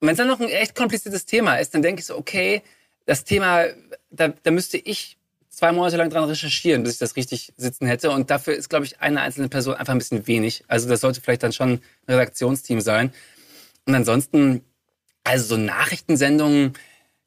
und 0.00 0.08
wenn 0.08 0.12
es 0.12 0.18
dann 0.18 0.28
noch 0.28 0.40
ein 0.40 0.48
echt 0.48 0.74
kompliziertes 0.74 1.24
Thema 1.24 1.56
ist, 1.56 1.74
dann 1.74 1.82
denke 1.82 2.00
ich 2.00 2.06
so, 2.06 2.16
okay, 2.18 2.62
das 3.06 3.24
Thema, 3.24 3.64
da, 4.10 4.28
da 4.28 4.50
müsste 4.50 4.76
ich 4.76 5.16
zwei 5.48 5.72
Monate 5.72 5.96
lang 5.96 6.10
dran 6.10 6.24
recherchieren, 6.24 6.82
bis 6.82 6.94
ich 6.94 6.98
das 6.98 7.16
richtig 7.16 7.54
sitzen 7.56 7.86
hätte. 7.86 8.10
Und 8.10 8.30
dafür 8.30 8.54
ist, 8.54 8.68
glaube 8.68 8.84
ich, 8.84 9.00
eine 9.00 9.22
einzelne 9.22 9.48
Person 9.48 9.74
einfach 9.74 9.94
ein 9.94 9.98
bisschen 9.98 10.26
wenig. 10.26 10.64
Also 10.68 10.86
das 10.88 11.00
sollte 11.00 11.22
vielleicht 11.22 11.42
dann 11.42 11.54
schon 11.54 11.72
ein 11.72 11.80
Redaktionsteam 12.08 12.82
sein. 12.82 13.12
Und 13.86 13.94
ansonsten, 13.94 14.62
also 15.24 15.56
so 15.56 15.56
Nachrichtensendungen, 15.56 16.74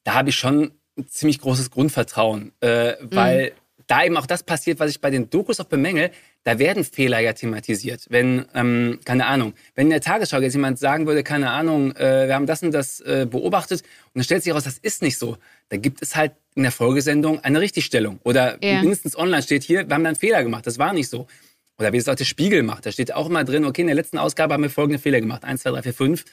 da 0.04 0.14
habe 0.14 0.30
ich 0.30 0.36
schon 0.36 0.72
ziemlich 1.08 1.40
großes 1.40 1.72
Grundvertrauen, 1.72 2.52
äh, 2.62 2.94
weil 3.02 3.52
mhm. 3.52 3.84
da 3.88 4.04
eben 4.04 4.18
auch 4.18 4.26
das 4.26 4.44
passiert, 4.44 4.80
was 4.80 4.92
ich 4.92 5.02
bei 5.02 5.10
den 5.10 5.30
Dokus 5.30 5.60
auch 5.60 5.66
bemängel, 5.66 6.12
da 6.44 6.58
werden 6.58 6.84
Fehler 6.84 7.20
ja 7.20 7.34
thematisiert. 7.34 8.06
Wenn, 8.10 8.46
ähm, 8.56 9.00
keine 9.04 9.26
Ahnung, 9.26 9.54
wenn 9.76 9.88
in 9.88 9.92
der 9.92 10.02
Tagesschau 10.02 10.40
jetzt 10.40 10.54
jemand 10.54 10.80
sagen 10.80 11.06
würde, 11.06 11.24
keine 11.24 11.52
Ahnung, 11.52 11.96
äh, 11.96 12.28
wir 12.28 12.36
haben 12.36 12.46
das 12.46 12.64
und 12.64 12.72
das 12.72 13.02
äh, 13.02 13.28
beobachtet 13.30 13.82
und 13.82 14.16
dann 14.16 14.24
stellt 14.24 14.44
sich 14.44 14.52
heraus, 14.52 14.64
das 14.64 14.78
ist 14.78 15.02
nicht 15.02 15.18
so, 15.18 15.38
da 15.70 15.78
gibt 15.78 16.02
es 16.02 16.16
halt 16.16 16.32
in 16.56 16.64
der 16.64 16.72
Folgesendung 16.72 17.40
eine 17.44 17.60
Richtigstellung. 17.60 18.20
Oder 18.24 18.58
Ja. 18.64 18.80
mindestens 18.82 19.18
online 19.18 19.44
steht 19.44 19.64
hier, 19.64 19.88
wir 19.88 19.94
haben 19.94 20.04
da 20.04 20.10
einen 20.10 20.16
Fehler 20.16 20.44
gemacht, 20.44 20.66
das 20.66 20.80
war 20.80 20.94
nicht 20.94 21.10
so. 21.10 21.28
Oder 21.78 21.94
wie 21.94 21.98
es 21.98 22.10
auch 22.10 22.16
der 22.16 22.26
Spiegel 22.26 22.64
macht, 22.64 22.86
da 22.86 22.92
steht 22.92 23.14
auch 23.14 23.30
immer 23.30 23.44
drin, 23.44 23.66
okay, 23.66 23.82
in 23.82 23.88
der 23.88 23.96
letzten 23.96 24.18
Ausgabe 24.18 24.54
haben 24.54 24.64
wir 24.64 24.70
folgende 24.70 25.00
Fehler 25.00 25.22
gemacht, 25.22 25.46
1, 25.46 25.62
2, 25.62 25.72
3, 25.72 25.84
4, 25.84 25.94
5. 25.94 26.26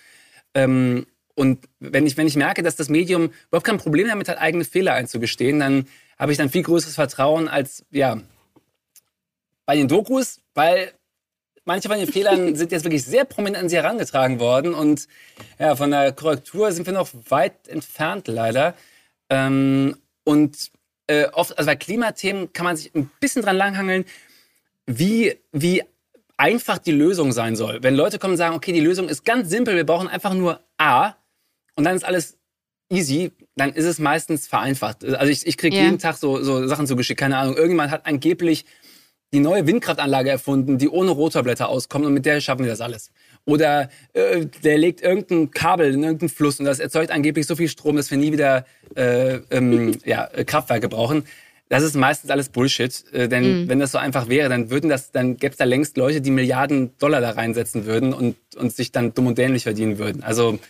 Ähm, 0.55 1.07
und 1.37 1.69
wenn 1.81 2.07
ich, 2.07 2.17
wenn 2.17 2.27
ich 2.27 2.35
merke, 2.35 2.63
dass 2.63 2.77
das 2.77 2.89
Medium 2.89 3.31
überhaupt 3.49 3.67
kein 3.67 3.77
Problem 3.77 4.09
damit 4.09 4.29
hat, 4.29 4.39
eigene 4.39 4.65
Fehler 4.65 4.95
einzugestehen, 4.95 5.61
dann 5.61 5.87
habe 6.19 6.33
ich 6.33 6.39
dann 6.39 6.49
viel 6.49 6.63
größeres 6.63 6.95
Vertrauen 6.95 7.47
als, 7.47 7.85
ja, 7.91 8.21
bei 9.67 9.77
den 9.77 9.87
Dokus, 9.87 10.41
weil 10.55 10.93
manche 11.67 11.89
von 11.89 11.99
den 11.99 12.11
Fehlern 12.11 12.57
sind 12.57 12.73
jetzt 12.73 12.85
wirklich 12.85 13.05
sehr 13.05 13.27
prominent 13.27 13.63
an 13.63 13.69
sie 13.69 13.77
herangetragen 13.77 14.41
worden 14.41 14.73
und 14.73 15.09
ja, 15.59 15.77
von 15.77 15.91
der 15.91 16.13
Korrektur 16.13 16.73
sind 16.73 16.87
wir 16.87 16.95
noch 16.95 17.11
weit 17.29 17.69
entfernt 17.69 18.29
leider. 18.29 18.75
Ähm, 19.29 19.95
und 20.25 20.71
äh, 21.07 21.27
oft, 21.33 21.59
also 21.59 21.67
bei 21.67 21.77
Klimathemen 21.77 22.53
kann 22.55 22.65
man 22.65 22.79
sich 22.79 22.95
ein 22.95 23.11
bisschen 23.21 23.43
dran 23.43 23.57
langhangeln, 23.57 24.07
wie, 24.87 25.37
wie 25.53 25.83
einfach 26.39 26.79
die 26.79 26.93
Lösung 26.93 27.33
sein 27.33 27.57
soll. 27.57 27.83
Wenn 27.83 27.95
Leute 27.95 28.19
kommen 28.19 28.33
und 28.33 28.39
sagen, 28.39 28.55
okay, 28.55 28.73
die 28.73 28.81
Lösung 28.81 29.11
ist 29.11 29.25
ganz 29.25 29.51
simpel, 29.51 29.77
wir 29.77 29.85
brauchen 29.85 30.09
einfach 30.09 30.33
nur 30.33 30.61
A 30.79 31.15
und 31.77 31.85
dann 31.85 31.95
ist 31.95 32.05
alles 32.05 32.37
easy, 32.91 33.33
dann 33.57 33.73
ist 33.73 33.85
es 33.85 33.99
meistens 33.99 34.47
vereinfacht. 34.47 35.05
Also 35.05 35.31
ich, 35.31 35.47
ich 35.47 35.57
kriege 35.57 35.77
Ja. 35.77 35.85
jeden 35.85 35.99
Tag 35.99 36.17
so, 36.17 36.43
so 36.43 36.67
Sachen 36.67 36.87
zugeschickt, 36.87 37.19
keine 37.21 37.37
Ahnung. 37.37 37.55
Irgendjemand 37.57 37.91
hat 37.91 38.07
angeblich 38.07 38.65
die 39.33 39.41
neue 39.41 39.67
Windkraftanlage 39.67 40.31
erfunden, 40.31 40.79
die 40.79 40.89
ohne 40.89 41.11
Rotorblätter 41.11 41.69
auskommt 41.69 42.07
und 42.07 42.15
mit 42.15 42.27
der 42.27 42.41
schaffen 42.41 42.65
wir 42.65 42.71
das 42.71 42.81
alles. 42.81 43.11
Oder 43.45 43.91
äh, 44.13 44.47
der 44.63 44.79
legt 44.79 45.03
irgendein 45.03 45.51
Kabel 45.51 45.93
in 45.93 46.03
irgendeinen 46.03 46.29
Fluss 46.29 46.61
und 46.61 46.67
das 46.67 46.79
erzeugt 46.79 47.11
angeblich 47.11 47.47
so 47.47 47.57
viel 47.57 47.69
Strom, 47.69 47.97
dass 47.97 48.11
wir 48.11 48.19
nie 48.19 48.33
wieder 48.33 48.67
äh, 48.95 49.41
ähm, 49.51 49.97
ja, 50.05 50.27
äh, 50.33 50.45
Kraftwerke 50.45 50.89
brauchen. 50.89 51.25
Das 51.69 51.83
ist 51.83 51.97
meistens 51.97 52.31
alles 52.31 52.49
Bullshit, 52.49 53.05
äh, 53.13 53.29
denn 53.29 53.69
wenn 53.69 53.81
das 53.81 53.91
so 53.91 53.99
einfach 53.99 54.29
wäre, 54.29 54.49
dann 54.49 54.71
würden 54.71 54.89
das, 54.89 55.11
dann 55.11 55.37
gäbe 55.37 55.51
es 55.51 55.57
da 55.59 55.65
längst 55.65 55.97
Leute, 55.97 56.21
die 56.21 56.31
Milliarden 56.31 56.97
Dollar 56.99 57.21
da 57.21 57.31
reinsetzen 57.31 57.87
würden 57.87 58.13
und, 58.13 58.37
und 58.57 58.73
sich 58.73 58.93
dann 58.93 59.13
dumm 59.15 59.27
und 59.27 59.39
dämlich 59.39 59.65
verdienen 59.65 59.99
würden. 59.99 60.23
Also 60.23 60.61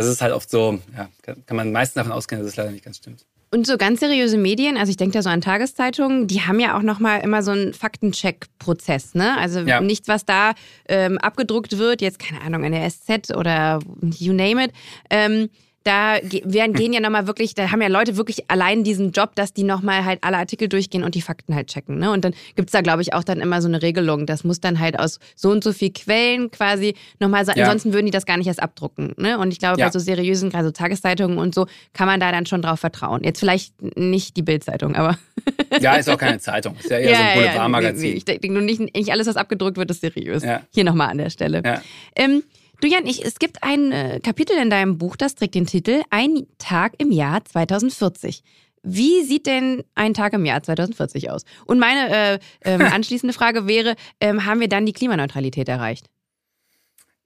das 0.00 0.08
ist 0.08 0.22
halt 0.22 0.32
oft 0.32 0.50
so, 0.50 0.78
ja, 0.96 1.08
kann, 1.22 1.56
man 1.56 1.72
meistens 1.72 1.94
davon 1.94 2.12
ausgehen, 2.12 2.40
dass 2.40 2.50
es 2.50 2.56
leider 2.56 2.70
nicht 2.70 2.84
ganz 2.84 2.96
stimmt. 2.96 3.26
Und 3.52 3.66
so 3.66 3.76
ganz 3.76 4.00
seriöse 4.00 4.38
Medien, 4.38 4.76
also 4.78 4.90
ich 4.90 4.96
denke 4.96 5.12
da 5.12 5.22
so 5.22 5.28
an 5.28 5.40
Tageszeitungen, 5.40 6.26
die 6.26 6.40
haben 6.42 6.58
ja 6.60 6.78
auch 6.78 6.82
nochmal 6.82 7.20
immer 7.20 7.42
so 7.42 7.50
einen 7.50 7.74
Faktencheck-Prozess, 7.74 9.14
ne? 9.14 9.36
Also 9.36 9.60
Ja. 9.60 9.80
nichts, 9.80 10.08
was 10.08 10.24
da 10.24 10.52
ähm, 10.88 11.18
abgedruckt 11.18 11.76
wird, 11.76 12.00
jetzt 12.00 12.18
keine 12.18 12.40
Ahnung, 12.40 12.64
in 12.64 12.72
der 12.72 12.88
SZ 12.88 13.34
oder 13.36 13.80
you 14.18 14.32
name 14.32 14.64
it, 14.64 14.72
ähm, 15.10 15.50
da 15.84 16.18
werden, 16.44 16.74
gehen 16.74 16.92
ja 16.92 17.00
nochmal 17.00 17.26
wirklich, 17.26 17.54
da 17.54 17.70
haben 17.72 17.80
ja 17.80 17.88
Leute 17.88 18.16
wirklich 18.18 18.50
allein 18.50 18.84
diesen 18.84 19.12
Job, 19.12 19.34
dass 19.34 19.54
die 19.54 19.62
nochmal 19.62 20.04
halt 20.04 20.18
alle 20.22 20.36
Artikel 20.36 20.68
durchgehen 20.68 21.02
und 21.04 21.14
die 21.14 21.22
Fakten 21.22 21.54
halt 21.54 21.68
checken. 21.68 21.98
Ne? 21.98 22.10
Und 22.10 22.22
dann 22.24 22.34
gibt's 22.54 22.72
da, 22.72 22.82
glaube 22.82 23.00
ich, 23.00 23.14
auch 23.14 23.24
dann 23.24 23.40
immer 23.40 23.62
so 23.62 23.68
eine 23.68 23.80
Regelung. 23.80 24.26
Das 24.26 24.44
muss 24.44 24.60
dann 24.60 24.78
halt 24.78 24.98
aus 24.98 25.18
so 25.36 25.50
und 25.50 25.64
so 25.64 25.72
viel 25.72 25.90
Quellen 25.90 26.50
quasi 26.50 26.94
nochmal 27.18 27.46
sein. 27.46 27.56
Ja. 27.56 27.64
Ansonsten 27.64 27.94
würden 27.94 28.04
die 28.06 28.12
das 28.12 28.26
gar 28.26 28.36
nicht 28.36 28.46
erst 28.46 28.62
abdrucken. 28.62 29.14
Ne? 29.16 29.38
Und 29.38 29.52
ich 29.52 29.58
glaube, 29.58 29.80
Ja. 29.80 29.86
bei 29.86 29.92
so 29.92 29.98
seriösen, 29.98 30.50
gerade 30.50 30.66
so 30.66 30.70
Tageszeitungen 30.70 31.38
und 31.38 31.54
so, 31.54 31.66
kann 31.94 32.06
man 32.06 32.20
da 32.20 32.30
dann 32.30 32.44
schon 32.44 32.60
drauf 32.60 32.80
vertrauen. 32.80 33.24
Jetzt 33.24 33.40
vielleicht 33.40 33.74
nicht 33.96 34.36
die 34.36 34.42
Bildzeitung, 34.42 34.96
aber 34.96 35.18
Ja, 35.80 35.94
ist 35.94 36.10
auch 36.10 36.18
keine 36.18 36.38
Zeitung, 36.40 36.76
ist 36.78 36.90
ja 36.90 36.98
eher 36.98 37.16
so 37.16 37.22
ein 37.22 37.34
Boulevardmagazin. 37.38 38.02
nee, 38.02 38.08
nee, 38.10 38.16
ich 38.16 38.24
denke 38.26 38.52
nur 38.52 38.60
nicht, 38.62 38.80
nicht 38.80 39.10
alles, 39.12 39.26
was 39.26 39.36
abgedruckt 39.36 39.78
wird, 39.78 39.90
ist 39.90 40.02
seriös. 40.02 40.42
Ja. 40.42 40.60
Hier 40.74 40.84
nochmal 40.84 41.08
an 41.08 41.18
der 41.18 41.30
Stelle. 41.30 41.62
Ja. 41.64 41.80
Ähm, 42.16 42.42
du 42.80 42.88
Jan, 42.88 43.06
ich, 43.06 43.24
es 43.24 43.38
gibt 43.38 43.62
ein 43.62 43.92
äh, 43.92 44.20
Kapitel 44.22 44.56
in 44.56 44.70
deinem 44.70 44.98
Buch, 44.98 45.16
das 45.16 45.34
trägt 45.34 45.54
den 45.54 45.66
Titel 45.66 46.02
Ein 46.10 46.46
Tag 46.58 46.94
im 46.98 47.12
Jahr 47.12 47.44
2040. 47.44 48.42
Wie 48.82 49.22
sieht 49.24 49.46
denn 49.46 49.84
ein 49.94 50.14
Tag 50.14 50.32
im 50.32 50.44
Jahr 50.46 50.62
2040 50.62 51.30
aus? 51.30 51.44
Und 51.66 51.78
meine 51.78 52.10
äh, 52.10 52.38
ähm, 52.64 52.80
anschließende 52.92 53.34
Frage 53.34 53.66
wäre, 53.66 53.94
ähm, 54.20 54.46
haben 54.46 54.60
wir 54.60 54.68
dann 54.68 54.86
die 54.86 54.92
Klimaneutralität 54.92 55.68
erreicht? 55.68 56.06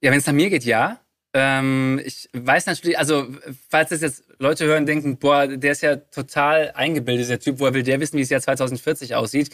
Ja, 0.01 0.11
wenn 0.11 0.19
es 0.19 0.25
nach 0.25 0.33
mir 0.33 0.49
geht, 0.49 0.65
ja. 0.65 0.99
Ähm, 1.33 2.01
ich 2.03 2.29
weiß 2.33 2.65
natürlich, 2.65 2.97
also 2.97 3.27
falls 3.69 3.89
das 3.89 4.01
jetzt 4.01 4.23
Leute 4.39 4.65
hören, 4.65 4.85
denken, 4.85 5.17
boah, 5.17 5.47
der 5.47 5.71
ist 5.71 5.81
ja 5.81 5.97
total 5.97 6.71
eingebildet, 6.75 7.29
der 7.29 7.39
Typ, 7.39 7.59
woher 7.59 7.73
will 7.73 7.83
der 7.83 7.99
wissen, 7.99 8.17
wie 8.17 8.21
es 8.21 8.29
Jahr 8.29 8.41
2040 8.41 9.15
aussieht? 9.15 9.49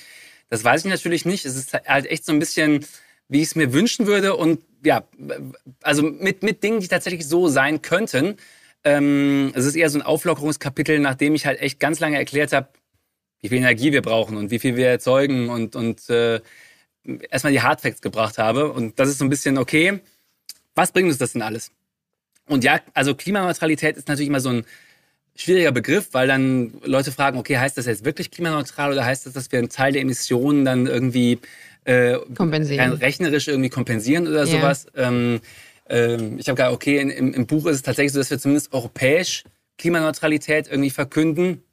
Das 0.50 0.64
weiß 0.64 0.86
ich 0.86 0.92
natürlich 0.92 1.26
nicht. 1.26 1.46
Es 1.46 1.56
ist 1.56 1.74
halt 1.74 2.06
echt 2.08 2.26
so 2.26 2.34
ein 2.34 2.40
bisschen, 2.40 2.86
wie 3.32 3.38
ich 3.38 3.48
es 3.48 3.56
mir 3.56 3.72
wünschen 3.72 4.08
würde 4.08 4.36
und 4.36 4.60
ja, 4.84 5.06
also 5.84 6.04
mit, 6.04 6.44
mit 6.44 6.64
Dingen, 6.64 6.82
die 6.82 6.90
tatsächlich 6.90 7.26
so 7.26 7.48
sein 7.48 7.82
könnten. 7.82 8.36
Ähm, 8.84 9.54
es 9.56 9.66
ist 9.66 9.76
eher 9.76 9.90
so 9.90 9.98
ein 9.98 10.02
Auflockerungskapitel, 10.02 11.00
nachdem 11.00 11.34
ich 11.34 11.46
halt 11.46 11.62
echt 11.62 11.80
ganz 11.80 12.02
lange 12.02 12.18
erklärt 12.18 12.52
habe, 12.52 12.68
wie 13.40 13.48
viel 13.48 13.60
Energie 13.60 13.94
wir 13.94 14.02
brauchen 14.02 14.36
und 14.36 14.52
wie 14.52 14.60
viel 14.60 14.76
wir 14.76 14.90
erzeugen 14.90 15.50
und, 15.50 15.78
und 15.78 16.10
äh, 16.10 16.42
erstmal 17.30 17.54
die 17.54 17.62
Hardfacts 17.62 18.02
gebracht 18.02 18.38
habe. 18.38 18.74
Und 18.74 19.00
das 19.00 19.08
ist 19.08 19.20
so 19.20 19.26
ein 19.26 19.30
bisschen, 19.30 19.58
okay, 19.58 20.02
was 20.76 20.92
bringt 20.92 21.08
uns 21.08 21.18
das 21.18 21.32
denn 21.32 21.42
alles? 21.42 21.72
Und 22.48 22.66
ja, 22.66 22.82
also 22.94 23.16
Klimaneutralität 23.16 23.96
ist 23.96 24.10
natürlich 24.10 24.28
immer 24.28 24.42
so 24.42 24.50
ein 24.50 24.66
schwieriger 25.38 25.72
Begriff, 25.72 26.10
weil 26.12 26.28
dann 26.28 26.74
Leute 26.84 27.14
fragen, 27.14 27.40
okay, 27.40 27.58
heißt 27.58 27.78
das 27.78 27.86
jetzt 27.86 28.04
wirklich 28.04 28.30
klimaneutral 28.30 28.92
oder 28.92 29.06
heißt 29.06 29.26
das, 29.26 29.34
dass 29.34 29.52
wir 29.54 29.60
einen 29.60 29.70
Teil 29.70 29.94
der 29.94 30.02
Emissionen 30.02 30.66
dann 30.66 30.86
irgendwie 30.86 31.40
äh, 31.86 32.18
rein 32.38 32.94
rechnerisch 32.94 33.48
irgendwie 33.48 33.70
kompensieren 33.70 34.28
oder 34.28 34.46
Ja. 34.46 34.60
sowas? 34.60 34.88
Ähm, 34.96 35.42
ähm, 35.90 36.38
ich 36.38 36.48
habe 36.48 36.56
gesagt, 36.56 36.74
okay, 36.74 37.00
in, 37.00 37.10
im, 37.10 37.34
im 37.34 37.48
Buch 37.48 37.66
ist 37.66 37.78
es 37.78 37.82
tatsächlich 37.82 38.14
so, 38.14 38.20
dass 38.20 38.30
wir 38.30 38.40
zumindest 38.40 38.74
europäisch 38.74 39.44
Klimaneutralität 39.78 40.68
irgendwie 40.68 40.90
verkünden. 40.90 41.64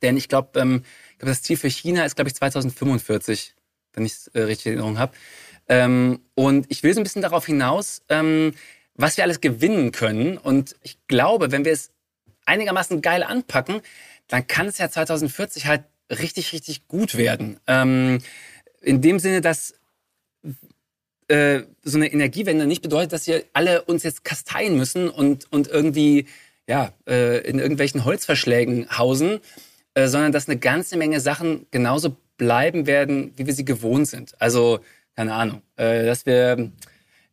Denn 0.00 0.16
ich 0.16 0.28
glaube, 0.28 0.58
ähm, 0.58 0.82
ich 1.12 1.18
glaub, 1.18 1.28
das 1.28 1.42
Ziel 1.42 1.56
für 1.56 1.68
China 1.68 2.04
ist, 2.04 2.16
glaube 2.16 2.28
ich, 2.28 2.34
2045, 2.34 3.54
wenn 3.94 4.04
ich 4.04 4.12
es 4.12 4.26
äh, 4.28 4.40
richtig 4.42 4.66
in 4.66 4.72
Erinnerung 4.72 4.98
habe. 4.98 5.12
Ähm, 5.68 6.20
und 6.34 6.66
ich 6.70 6.82
will 6.82 6.92
so 6.94 7.00
ein 7.00 7.04
bisschen 7.04 7.22
darauf 7.22 7.46
hinaus, 7.46 8.02
ähm, 8.08 8.54
was 8.94 9.16
wir 9.16 9.24
alles 9.24 9.40
gewinnen 9.40 9.92
können. 9.92 10.38
Und 10.38 10.76
ich 10.82 10.98
glaube, 11.06 11.52
wenn 11.52 11.64
wir 11.64 11.72
es 11.72 11.90
einigermaßen 12.46 13.00
geil 13.00 13.22
anpacken, 13.22 13.80
dann 14.28 14.46
kann 14.46 14.66
es 14.66 14.78
ja 14.78 14.90
2040 14.90 15.66
halt 15.66 15.84
richtig, 16.10 16.52
richtig 16.52 16.88
gut 16.88 17.16
werden. 17.16 17.60
Ähm, 17.66 18.18
in 18.82 19.00
dem 19.00 19.18
Sinne, 19.18 19.40
dass 19.40 19.74
äh, 21.28 21.62
so 21.82 21.98
eine 21.98 22.12
Energiewende 22.12 22.66
nicht 22.66 22.82
bedeutet, 22.82 23.12
dass 23.12 23.26
wir 23.26 23.44
alle 23.52 23.82
uns 23.82 24.02
jetzt 24.02 24.24
kasteien 24.24 24.76
müssen 24.76 25.08
und, 25.08 25.50
und 25.52 25.68
irgendwie 25.68 26.26
ja, 26.66 26.92
äh, 27.08 27.38
in 27.48 27.58
irgendwelchen 27.58 28.04
Holzverschlägen 28.04 28.88
hausen, 28.96 29.40
äh, 29.94 30.08
sondern 30.08 30.32
dass 30.32 30.48
eine 30.48 30.58
ganze 30.58 30.96
Menge 30.96 31.20
Sachen 31.20 31.66
genauso 31.70 32.16
bleiben 32.36 32.86
werden, 32.86 33.32
wie 33.36 33.46
wir 33.46 33.54
sie 33.54 33.64
gewohnt 33.64 34.08
sind. 34.08 34.34
Also, 34.40 34.80
keine 35.16 35.34
Ahnung, 35.34 35.62
äh, 35.76 36.04
dass 36.04 36.26
wir 36.26 36.70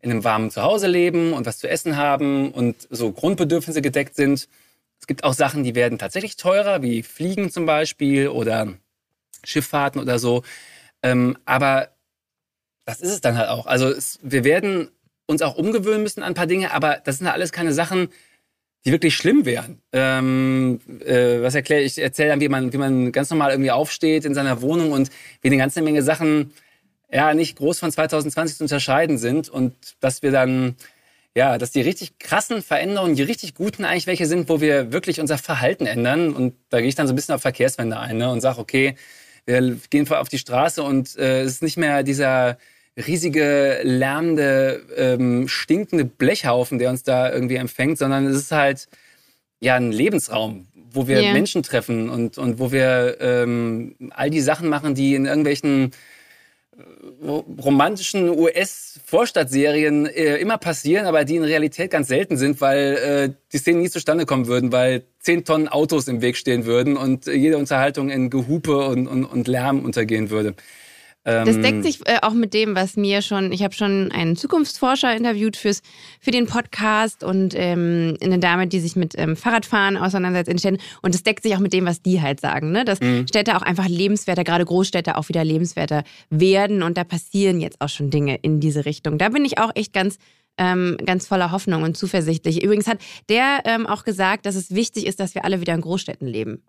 in 0.01 0.11
einem 0.11 0.23
warmen 0.23 0.51
Zuhause 0.51 0.87
leben 0.87 1.33
und 1.33 1.45
was 1.45 1.57
zu 1.57 1.69
essen 1.69 1.97
haben 1.97 2.51
und 2.51 2.87
so 2.89 3.11
Grundbedürfnisse 3.11 3.81
gedeckt 3.81 4.15
sind. 4.15 4.47
Es 4.99 5.07
gibt 5.07 5.23
auch 5.23 5.33
Sachen, 5.33 5.63
die 5.63 5.75
werden 5.75 5.97
tatsächlich 5.97 6.35
teurer, 6.35 6.81
wie 6.81 7.03
Fliegen 7.03 7.49
zum 7.49 7.65
Beispiel 7.65 8.29
oder 8.29 8.73
Schifffahrten 9.43 10.01
oder 10.01 10.19
so. 10.19 10.43
Ähm, 11.03 11.37
aber 11.45 11.89
das 12.85 13.01
ist 13.01 13.11
es 13.11 13.21
dann 13.21 13.37
halt 13.37 13.49
auch. 13.49 13.65
Also 13.65 13.87
es, 13.87 14.19
wir 14.21 14.43
werden 14.43 14.89
uns 15.27 15.41
auch 15.41 15.55
umgewöhnen 15.55 16.03
müssen 16.03 16.23
an 16.23 16.29
ein 16.29 16.33
paar 16.33 16.47
Dinge, 16.47 16.71
aber 16.71 17.01
das 17.03 17.17
sind 17.17 17.27
ja 17.27 17.33
alles 17.33 17.51
keine 17.51 17.73
Sachen, 17.73 18.09
die 18.85 18.91
wirklich 18.91 19.15
schlimm 19.15 19.45
wären. 19.45 19.81
Ähm, 19.91 20.79
äh, 21.05 21.41
was 21.41 21.53
erkläre 21.53 21.81
ich? 21.81 21.97
Erzähle 21.97 22.29
dann, 22.29 22.41
wie 22.41 22.49
man, 22.49 22.73
wie 22.73 22.77
man 22.77 23.11
ganz 23.11 23.29
normal 23.29 23.51
irgendwie 23.51 23.71
aufsteht 23.71 24.25
in 24.25 24.33
seiner 24.33 24.61
Wohnung 24.61 24.91
und 24.91 25.09
wie 25.41 25.49
eine 25.49 25.57
ganze 25.57 25.81
Menge 25.81 26.01
Sachen 26.01 26.53
ja 27.11 27.33
nicht 27.33 27.57
groß 27.57 27.79
von 27.79 27.91
2020 27.91 28.57
zu 28.57 28.63
unterscheiden 28.63 29.17
sind 29.17 29.49
und 29.49 29.75
dass 29.99 30.21
wir 30.21 30.31
dann 30.31 30.75
ja, 31.35 31.57
dass 31.57 31.71
die 31.71 31.81
richtig 31.81 32.17
krassen 32.19 32.61
Veränderungen, 32.61 33.15
die 33.15 33.23
richtig 33.23 33.53
guten 33.55 33.85
eigentlich 33.85 34.07
welche 34.07 34.25
sind, 34.25 34.49
wo 34.49 34.61
wir 34.61 34.91
wirklich 34.91 35.21
unser 35.21 35.37
Verhalten 35.37 35.85
ändern. 35.85 36.33
Und 36.33 36.55
da 36.69 36.79
gehe 36.79 36.89
ich 36.89 36.95
dann 36.95 37.07
so 37.07 37.13
ein 37.13 37.15
bisschen 37.15 37.35
auf 37.35 37.41
Verkehrswende 37.41 37.99
ein 37.99 38.17
ne, 38.17 38.31
und 38.31 38.41
sage, 38.41 38.59
okay, 38.59 38.95
wir 39.45 39.77
gehen 39.89 40.07
auf 40.11 40.29
die 40.29 40.37
Straße 40.37 40.81
und 40.83 41.17
äh, 41.17 41.41
es 41.41 41.53
ist 41.53 41.63
nicht 41.63 41.77
mehr 41.77 42.03
dieser 42.03 42.57
riesige, 43.07 43.79
lärmende, 43.83 44.81
ähm, 44.97 45.47
stinkende 45.47 46.05
Blechhaufen, 46.05 46.79
der 46.79 46.89
uns 46.89 47.03
da 47.03 47.31
irgendwie 47.31 47.55
empfängt, 47.55 47.97
sondern 47.97 48.25
es 48.27 48.35
ist 48.35 48.51
halt 48.51 48.87
ja 49.59 49.75
ein 49.75 49.91
Lebensraum, 49.91 50.67
wo 50.91 51.07
wir 51.07 51.21
Ja. 51.21 51.33
Menschen 51.33 51.63
treffen 51.63 52.09
und, 52.09 52.37
und 52.37 52.59
wo 52.59 52.71
wir 52.71 53.17
ähm, 53.19 53.95
all 54.11 54.29
die 54.29 54.41
Sachen 54.41 54.69
machen, 54.69 54.95
die 54.95 55.15
in 55.15 55.25
irgendwelchen 55.25 55.91
romantischen 57.21 58.29
US-Vorstadtserien 58.29 60.05
äh, 60.05 60.37
immer 60.37 60.57
passieren, 60.57 61.05
aber 61.05 61.25
die 61.25 61.35
in 61.35 61.43
Realität 61.43 61.91
ganz 61.91 62.07
selten 62.07 62.37
sind, 62.37 62.61
weil 62.61 62.95
äh, 62.95 63.33
die 63.51 63.57
Szenen 63.57 63.81
nie 63.81 63.89
zustande 63.89 64.25
kommen 64.25 64.47
würden, 64.47 64.71
weil 64.71 65.03
zehn 65.19 65.43
Tonnen 65.43 65.67
Autos 65.67 66.07
im 66.07 66.21
Weg 66.21 66.37
stehen 66.37 66.65
würden 66.65 66.97
und 66.97 67.27
jede 67.27 67.57
Unterhaltung 67.57 68.09
in 68.09 68.29
Gehupe 68.29 68.87
und, 68.87 69.07
und, 69.07 69.25
und 69.25 69.47
Lärm 69.47 69.83
untergehen 69.83 70.29
würde. 70.29 70.55
Das 71.45 71.55
deckt 71.55 71.67
ähm, 71.67 71.83
sich 71.83 71.99
äh, 72.07 72.19
auch 72.21 72.33
mit 72.33 72.53
dem, 72.53 72.75
was 72.75 72.95
mir 72.95 73.21
schon, 73.21 73.51
ich 73.51 73.63
habe 73.63 73.73
schon 73.73 74.11
einen 74.11 74.35
Zukunftsforscher 74.35 75.15
interviewt 75.15 75.57
fürs, 75.57 75.81
für 76.19 76.31
den 76.31 76.45
Podcast 76.45 77.23
und 77.23 77.53
ähm, 77.55 78.17
eine 78.21 78.39
Dame, 78.39 78.67
die 78.67 78.79
sich 78.79 78.95
mit 78.95 79.13
ähm, 79.17 79.35
Fahrradfahren 79.35 79.97
auseinandersetzt 79.97 80.49
in 80.49 80.57
Städten. 80.57 80.79
Und 81.01 81.13
das 81.13 81.23
deckt 81.23 81.43
sich 81.43 81.55
auch 81.55 81.59
mit 81.59 81.73
dem, 81.73 81.85
was 81.85 82.01
die 82.01 82.21
halt 82.21 82.39
sagen, 82.39 82.71
ne? 82.71 82.85
dass 82.85 82.99
mhm. 82.99 83.27
Städte 83.27 83.55
auch 83.55 83.61
einfach 83.61 83.87
lebenswerter, 83.87 84.43
gerade 84.43 84.65
Großstädte 84.65 85.17
auch 85.17 85.29
wieder 85.29 85.43
lebenswerter 85.43 86.03
werden. 86.29 86.83
Und 86.83 86.97
da 86.97 87.03
passieren 87.03 87.59
jetzt 87.61 87.81
auch 87.81 87.89
schon 87.89 88.09
Dinge 88.09 88.37
in 88.41 88.59
diese 88.59 88.85
Richtung. 88.85 89.17
Da 89.17 89.29
bin 89.29 89.45
ich 89.45 89.57
auch 89.57 89.71
echt 89.75 89.93
ganz 89.93 90.17
ähm, 90.59 90.97
ganz 91.05 91.25
voller 91.25 91.51
Hoffnung 91.51 91.83
und 91.83 91.95
zuversichtlich. 91.95 92.61
Übrigens 92.61 92.85
hat 92.85 92.99
der 93.29 93.61
ähm, 93.63 93.87
auch 93.87 94.03
gesagt, 94.03 94.45
dass 94.45 94.55
es 94.55 94.75
wichtig 94.75 95.07
ist, 95.07 95.19
dass 95.19 95.33
wir 95.33 95.45
alle 95.45 95.61
wieder 95.61 95.73
in 95.73 95.81
Großstädten 95.81 96.27
leben, 96.27 96.63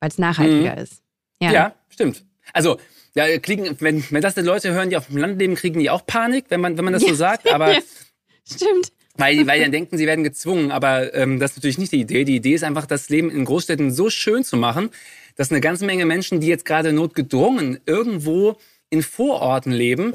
weil 0.00 0.08
es 0.10 0.18
nachhaltiger 0.18 0.76
mhm. 0.76 0.82
ist. 0.82 1.02
Ja. 1.40 1.50
ja, 1.50 1.74
stimmt. 1.88 2.24
Also 2.52 2.78
ja, 3.16 3.38
kriegen, 3.38 3.76
wenn, 3.80 4.04
wenn 4.10 4.22
das 4.22 4.34
die 4.34 4.42
Leute 4.42 4.72
hören, 4.72 4.90
die 4.90 4.96
auf 4.96 5.06
dem 5.06 5.16
Land 5.16 5.40
leben, 5.40 5.54
kriegen 5.54 5.80
die 5.80 5.90
auch 5.90 6.04
Panik, 6.06 6.46
wenn 6.50 6.60
man, 6.60 6.76
wenn 6.76 6.84
man 6.84 6.92
das 6.92 7.02
so 7.02 7.14
sagt. 7.14 7.50
Aber 7.52 7.74
Stimmt. 8.48 8.92
Weil, 9.16 9.46
weil 9.46 9.58
die 9.58 9.64
dann 9.64 9.72
denken, 9.72 9.96
sie 9.96 10.06
werden 10.06 10.24
gezwungen. 10.24 10.70
Aber 10.70 11.14
ähm, 11.14 11.40
das 11.40 11.52
ist 11.52 11.56
natürlich 11.58 11.78
nicht 11.78 11.92
die 11.92 12.00
Idee. 12.00 12.24
Die 12.24 12.36
Idee 12.36 12.54
ist 12.54 12.64
einfach, 12.64 12.86
das 12.86 13.08
Leben 13.08 13.30
in 13.30 13.44
Großstädten 13.44 13.90
so 13.90 14.10
schön 14.10 14.44
zu 14.44 14.56
machen, 14.56 14.90
dass 15.36 15.50
eine 15.50 15.60
ganze 15.60 15.84
Menge 15.86 16.06
Menschen, 16.06 16.40
die 16.40 16.46
jetzt 16.46 16.64
gerade 16.64 16.92
notgedrungen 16.92 17.80
irgendwo 17.86 18.56
in 18.90 19.02
Vororten 19.02 19.72
leben, 19.72 20.14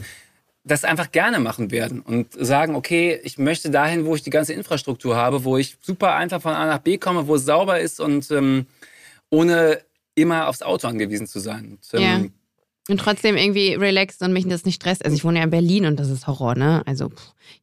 das 0.64 0.84
einfach 0.84 1.12
gerne 1.12 1.40
machen 1.40 1.72
werden 1.72 2.02
und 2.02 2.34
sagen, 2.34 2.76
okay, 2.76 3.20
ich 3.24 3.40
möchte 3.40 3.72
dahin, 3.72 4.06
wo 4.06 4.16
ich 4.16 4.22
die 4.22 4.30
ganze 4.30 4.54
Infrastruktur 4.54 5.16
habe, 5.16 5.44
wo 5.44 5.58
ich 5.58 5.78
super 5.82 6.14
einfach 6.16 6.42
von 6.42 6.54
A 6.54 6.68
nach 6.68 6.80
B 6.80 7.00
komme, 7.00 7.28
wo 7.28 7.36
es 7.36 7.46
sauber 7.46 7.80
ist 7.80 8.00
und 8.00 8.30
ähm, 8.30 8.68
ohne 9.32 9.82
immer 10.14 10.48
aufs 10.48 10.62
Auto 10.62 10.88
angewiesen 10.88 11.26
zu 11.26 11.40
sein. 11.40 11.80
Und, 11.94 12.00
ähm, 12.00 12.34
Und 12.92 12.98
trotzdem 12.98 13.38
irgendwie 13.38 13.74
relaxed 13.74 14.22
und 14.22 14.34
mich 14.34 14.48
das 14.48 14.66
nicht 14.66 14.76
stresst. 14.76 15.06
Also 15.06 15.16
ich 15.16 15.24
wohne 15.24 15.40
ja 15.40 15.46
in 15.46 15.50
Berlin 15.50 15.86
und 15.86 16.00
das 16.00 16.10
ist 16.10 16.28
Horror, 16.28 16.56
ne? 16.56 16.84
Also 16.86 17.10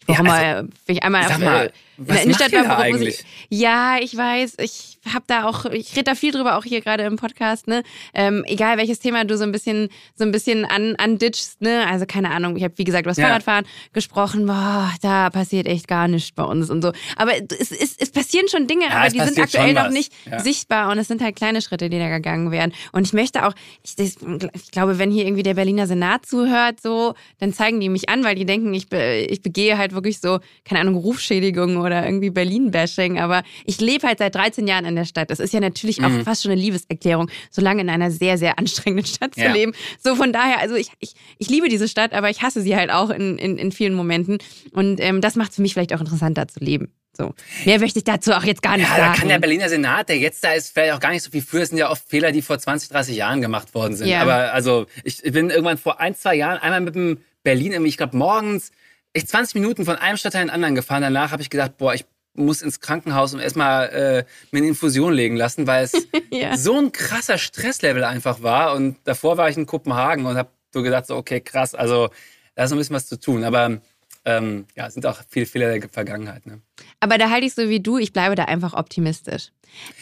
ich 0.00 0.06
brauche 0.06 0.24
ja, 0.26 0.34
also, 0.34 0.62
mal, 0.62 0.68
ich 0.86 1.02
einmal 1.02 1.28
sag 1.28 1.38
mal, 1.38 1.66
äh, 1.66 1.70
in 1.98 2.06
der 2.06 2.22
Innenstadt 2.22 2.52
war, 2.52 2.78
eigentlich? 2.78 3.24
Ich, 3.48 3.60
ja, 3.60 3.96
ich 4.00 4.16
weiß, 4.16 4.54
ich 4.60 4.98
habe 5.12 5.24
da 5.26 5.46
auch, 5.46 5.64
ich 5.66 5.92
rede 5.92 6.04
da 6.04 6.14
viel 6.14 6.32
drüber, 6.32 6.56
auch 6.56 6.64
hier 6.64 6.80
gerade 6.80 7.04
im 7.04 7.16
Podcast, 7.16 7.66
ne? 7.66 7.82
Ähm, 8.14 8.44
egal 8.46 8.78
welches 8.78 9.00
Thema 9.00 9.24
du 9.24 9.36
so 9.36 9.44
ein 9.44 9.52
bisschen, 9.52 9.88
so 10.14 10.24
ein 10.24 10.32
bisschen 10.32 10.64
an, 10.64 10.94
anditchst, 10.96 11.60
ne? 11.60 11.86
Also 11.88 12.06
keine 12.06 12.30
Ahnung, 12.30 12.56
ich 12.56 12.64
habe 12.64 12.74
wie 12.76 12.84
gesagt 12.84 13.04
über 13.04 13.10
das 13.10 13.18
ja. 13.18 13.26
Fahrradfahren 13.26 13.66
gesprochen, 13.92 14.46
boah, 14.46 14.92
da 15.02 15.30
passiert 15.30 15.66
echt 15.66 15.88
gar 15.88 16.08
nichts 16.08 16.32
bei 16.32 16.44
uns 16.44 16.70
und 16.70 16.82
so. 16.82 16.92
Aber 17.16 17.32
es, 17.58 17.72
es, 17.72 17.96
es 17.98 18.10
passieren 18.10 18.48
schon 18.48 18.66
Dinge, 18.66 18.86
ja, 18.86 18.90
aber 18.92 19.10
die 19.10 19.20
sind 19.20 19.38
aktuell 19.38 19.74
noch 19.74 19.90
nicht 19.90 20.12
sichtbar 20.38 20.90
und 20.90 20.98
es 20.98 21.08
sind 21.08 21.22
halt 21.22 21.36
kleine 21.36 21.62
Schritte, 21.62 21.90
die 21.90 21.98
da 21.98 22.08
gegangen 22.08 22.50
werden. 22.50 22.72
Und 22.92 23.06
ich 23.06 23.12
möchte 23.12 23.46
auch, 23.46 23.54
ich, 23.82 23.96
ich 23.98 24.70
glaube, 24.70 24.98
wenn 24.98 25.10
hier 25.10 25.17
irgendwie 25.26 25.42
der 25.42 25.54
Berliner 25.54 25.86
Senat 25.86 26.26
zuhört, 26.26 26.80
so, 26.80 27.14
dann 27.38 27.52
zeigen 27.52 27.80
die 27.80 27.88
mich 27.88 28.08
an, 28.08 28.24
weil 28.24 28.34
die 28.34 28.44
denken, 28.44 28.72
ich, 28.74 28.88
be, 28.88 29.26
ich 29.28 29.42
begehe 29.42 29.78
halt 29.78 29.92
wirklich 29.92 30.20
so, 30.20 30.40
keine 30.64 30.80
Ahnung, 30.80 30.96
Rufschädigung 30.96 31.78
oder 31.78 32.04
irgendwie 32.04 32.30
Berlin-Bashing. 32.30 33.18
Aber 33.18 33.42
ich 33.64 33.80
lebe 33.80 34.06
halt 34.06 34.18
seit 34.18 34.34
13 34.34 34.66
Jahren 34.66 34.84
in 34.84 34.96
der 34.96 35.04
Stadt. 35.04 35.30
Das 35.30 35.40
ist 35.40 35.52
ja 35.52 35.60
natürlich 35.60 36.02
auch 36.04 36.08
mhm. 36.08 36.24
fast 36.24 36.42
schon 36.42 36.52
eine 36.52 36.60
Liebeserklärung, 36.60 37.30
so 37.50 37.62
lange 37.62 37.80
in 37.80 37.90
einer 37.90 38.10
sehr, 38.10 38.38
sehr 38.38 38.58
anstrengenden 38.58 39.06
Stadt 39.06 39.34
zu 39.34 39.40
ja. 39.40 39.52
leben. 39.52 39.72
So 40.02 40.14
von 40.14 40.32
daher, 40.32 40.60
also 40.60 40.74
ich, 40.74 40.90
ich, 41.00 41.14
ich 41.38 41.48
liebe 41.48 41.68
diese 41.68 41.88
Stadt, 41.88 42.12
aber 42.12 42.30
ich 42.30 42.42
hasse 42.42 42.60
sie 42.60 42.76
halt 42.76 42.90
auch 42.90 43.10
in, 43.10 43.38
in, 43.38 43.58
in 43.58 43.72
vielen 43.72 43.94
Momenten. 43.94 44.38
Und 44.72 45.00
ähm, 45.00 45.20
das 45.20 45.36
macht 45.36 45.50
es 45.50 45.56
für 45.56 45.62
mich 45.62 45.74
vielleicht 45.74 45.94
auch 45.94 46.00
interessanter 46.00 46.48
zu 46.48 46.60
leben. 46.60 46.92
So. 47.18 47.34
Mehr 47.64 47.80
möchte 47.80 47.98
ich 47.98 48.04
dazu 48.04 48.32
auch 48.32 48.44
jetzt 48.44 48.62
gar 48.62 48.76
nicht 48.76 48.88
ja, 48.88 48.96
sagen. 48.96 49.12
Da 49.12 49.18
kann 49.18 49.28
der 49.28 49.40
Berliner 49.40 49.68
Senat, 49.68 50.08
der 50.08 50.18
jetzt 50.18 50.44
da 50.44 50.52
ist, 50.52 50.72
vielleicht 50.72 50.92
auch 50.92 51.00
gar 51.00 51.10
nicht 51.10 51.24
so 51.24 51.32
viel 51.32 51.42
für. 51.42 51.60
Es 51.60 51.70
sind 51.70 51.78
ja 51.78 51.90
oft 51.90 52.08
Fehler, 52.08 52.30
die 52.30 52.42
vor 52.42 52.58
20, 52.58 52.90
30 52.90 53.16
Jahren 53.16 53.40
gemacht 53.42 53.74
worden 53.74 53.96
sind. 53.96 54.06
Ja. 54.06 54.22
Aber 54.22 54.52
also, 54.52 54.86
ich 55.02 55.20
bin 55.22 55.50
irgendwann 55.50 55.78
vor 55.78 56.00
ein, 56.00 56.14
zwei 56.14 56.36
Jahren 56.36 56.58
einmal 56.58 56.80
mit 56.80 56.94
dem 56.94 57.18
Berlin, 57.42 57.84
ich 57.84 57.96
glaube 57.96 58.16
morgens, 58.16 58.70
echt 59.14 59.28
20 59.28 59.56
Minuten 59.56 59.84
von 59.84 59.96
einem 59.96 60.16
Stadtteil 60.16 60.42
in 60.42 60.48
den 60.48 60.54
anderen 60.54 60.76
gefahren. 60.76 61.02
Danach 61.02 61.32
habe 61.32 61.42
ich 61.42 61.50
gedacht, 61.50 61.76
boah, 61.76 61.92
ich 61.92 62.04
muss 62.34 62.62
ins 62.62 62.78
Krankenhaus 62.78 63.34
und 63.34 63.40
erstmal 63.40 63.88
äh, 63.88 64.24
mir 64.52 64.58
eine 64.58 64.68
Infusion 64.68 65.12
legen 65.12 65.34
lassen, 65.34 65.66
weil 65.66 65.84
es 65.84 65.92
ja. 66.30 66.56
so 66.56 66.78
ein 66.78 66.92
krasser 66.92 67.36
Stresslevel 67.36 68.04
einfach 68.04 68.42
war. 68.42 68.74
Und 68.74 68.96
davor 69.02 69.36
war 69.36 69.48
ich 69.48 69.56
in 69.56 69.66
Kopenhagen 69.66 70.24
und 70.24 70.36
habe 70.36 70.50
so 70.72 70.82
gedacht, 70.82 71.06
so, 71.06 71.16
okay, 71.16 71.40
krass, 71.40 71.74
also 71.74 72.10
da 72.54 72.62
ist 72.62 72.70
noch 72.70 72.76
ein 72.76 72.78
bisschen 72.78 72.94
was 72.94 73.08
zu 73.08 73.18
tun. 73.18 73.42
Aber 73.42 73.80
ähm, 74.24 74.66
ja, 74.76 74.88
sind 74.88 75.04
auch 75.04 75.20
viele 75.28 75.46
Fehler 75.46 75.76
der 75.76 75.88
Vergangenheit. 75.88 76.46
Ne? 76.46 76.60
Aber 77.00 77.18
da 77.18 77.30
halte 77.30 77.46
ich 77.46 77.54
so 77.54 77.68
wie 77.68 77.80
du, 77.80 77.98
ich 77.98 78.12
bleibe 78.12 78.34
da 78.34 78.44
einfach 78.44 78.74
optimistisch. 78.74 79.50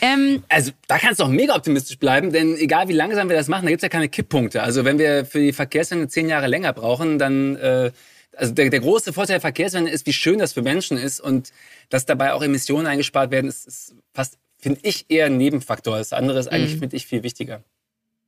Ähm, 0.01 0.43
also 0.49 0.73
da 0.87 0.99
kannst 0.99 1.21
du 1.21 1.25
auch 1.25 1.29
mega 1.29 1.55
optimistisch 1.55 1.99
bleiben, 1.99 2.33
denn 2.33 2.57
egal 2.57 2.89
wie 2.89 2.93
langsam 2.93 3.29
wir 3.29 3.37
das 3.37 3.49
machen, 3.49 3.65
da 3.65 3.71
gibt 3.71 3.81
es 3.81 3.83
ja 3.83 3.89
keine 3.89 4.09
Kipppunkte. 4.09 4.63
Also 4.63 4.85
wenn 4.85 4.99
wir 4.99 5.27
für 5.27 5.41
die 5.41 5.53
Verkehrswende 5.53 6.09
zehn 6.09 6.29
Jahre 6.29 6.47
länger 6.47 6.73
brauchen, 6.73 7.19
dann 7.19 7.57
äh, 7.57 7.91
also 8.37 8.53
der, 8.53 8.71
der 8.71 8.81
große 8.81 9.13
Vorteil 9.13 9.35
der 9.35 9.41
Verkehrswende 9.41 9.91
ist, 9.91 10.07
wie 10.07 10.13
schön 10.13 10.39
das 10.39 10.53
für 10.53 10.63
Menschen 10.63 10.97
ist 10.97 11.21
und 11.21 11.53
dass 11.89 12.07
dabei 12.07 12.33
auch 12.33 12.43
Emissionen 12.43 12.87
eingespart 12.87 13.31
werden, 13.31 13.49
ist, 13.49 13.67
ist 13.67 13.95
fast, 14.13 14.39
finde 14.59 14.81
ich, 14.83 15.07
eher 15.09 15.27
ein 15.27 15.37
Nebenfaktor. 15.37 15.99
Das 15.99 16.13
andere 16.13 16.39
ist 16.39 16.49
eigentlich, 16.49 16.75
mhm. 16.75 16.81
finde 16.81 16.97
ich, 16.97 17.07
viel 17.07 17.23
wichtiger. 17.23 17.63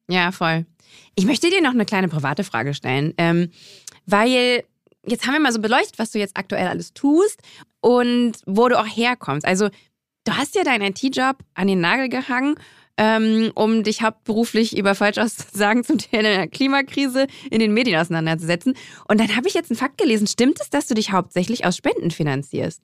Ja, 0.08 0.32
voll. 0.32 0.64
Ich 1.14 1.26
möchte 1.26 1.50
dir 1.50 1.60
noch 1.60 1.72
eine 1.72 1.84
kleine 1.84 2.08
private 2.08 2.44
Frage 2.44 2.72
stellen, 2.72 3.12
ähm, 3.18 3.50
weil 4.06 4.64
jetzt 5.10 5.26
haben 5.26 5.34
wir 5.34 5.40
mal 5.40 5.52
so 5.52 5.60
beleuchtet, 5.60 5.98
was 5.98 6.10
du 6.10 6.18
jetzt 6.18 6.36
aktuell 6.36 6.68
alles 6.68 6.92
tust 6.92 7.40
und 7.80 8.32
wo 8.46 8.68
du 8.68 8.78
auch 8.78 8.86
herkommst. 8.86 9.46
Also 9.46 9.68
du 10.24 10.36
hast 10.36 10.54
ja 10.54 10.64
deinen 10.64 10.92
IT-Job 10.94 11.38
an 11.54 11.66
den 11.66 11.80
Nagel 11.80 12.08
gehangen 12.08 12.56
ähm, 12.98 13.52
um 13.54 13.84
dich 13.84 14.02
hauptberuflich 14.02 14.76
über 14.76 14.94
Falschaussagen 14.94 15.84
zum 15.84 15.98
Thema 15.98 16.22
der 16.24 16.48
Klimakrise 16.48 17.28
in 17.50 17.60
den 17.60 17.72
Medien 17.72 17.98
auseinanderzusetzen. 17.98 18.74
Und 19.06 19.20
dann 19.20 19.34
habe 19.36 19.48
ich 19.48 19.54
jetzt 19.54 19.70
einen 19.70 19.78
Fakt 19.78 19.98
gelesen. 19.98 20.26
Stimmt 20.26 20.60
es, 20.60 20.68
dass 20.68 20.88
du 20.88 20.94
dich 20.94 21.12
hauptsächlich 21.12 21.64
aus 21.64 21.76
Spenden 21.76 22.10
finanzierst? 22.10 22.82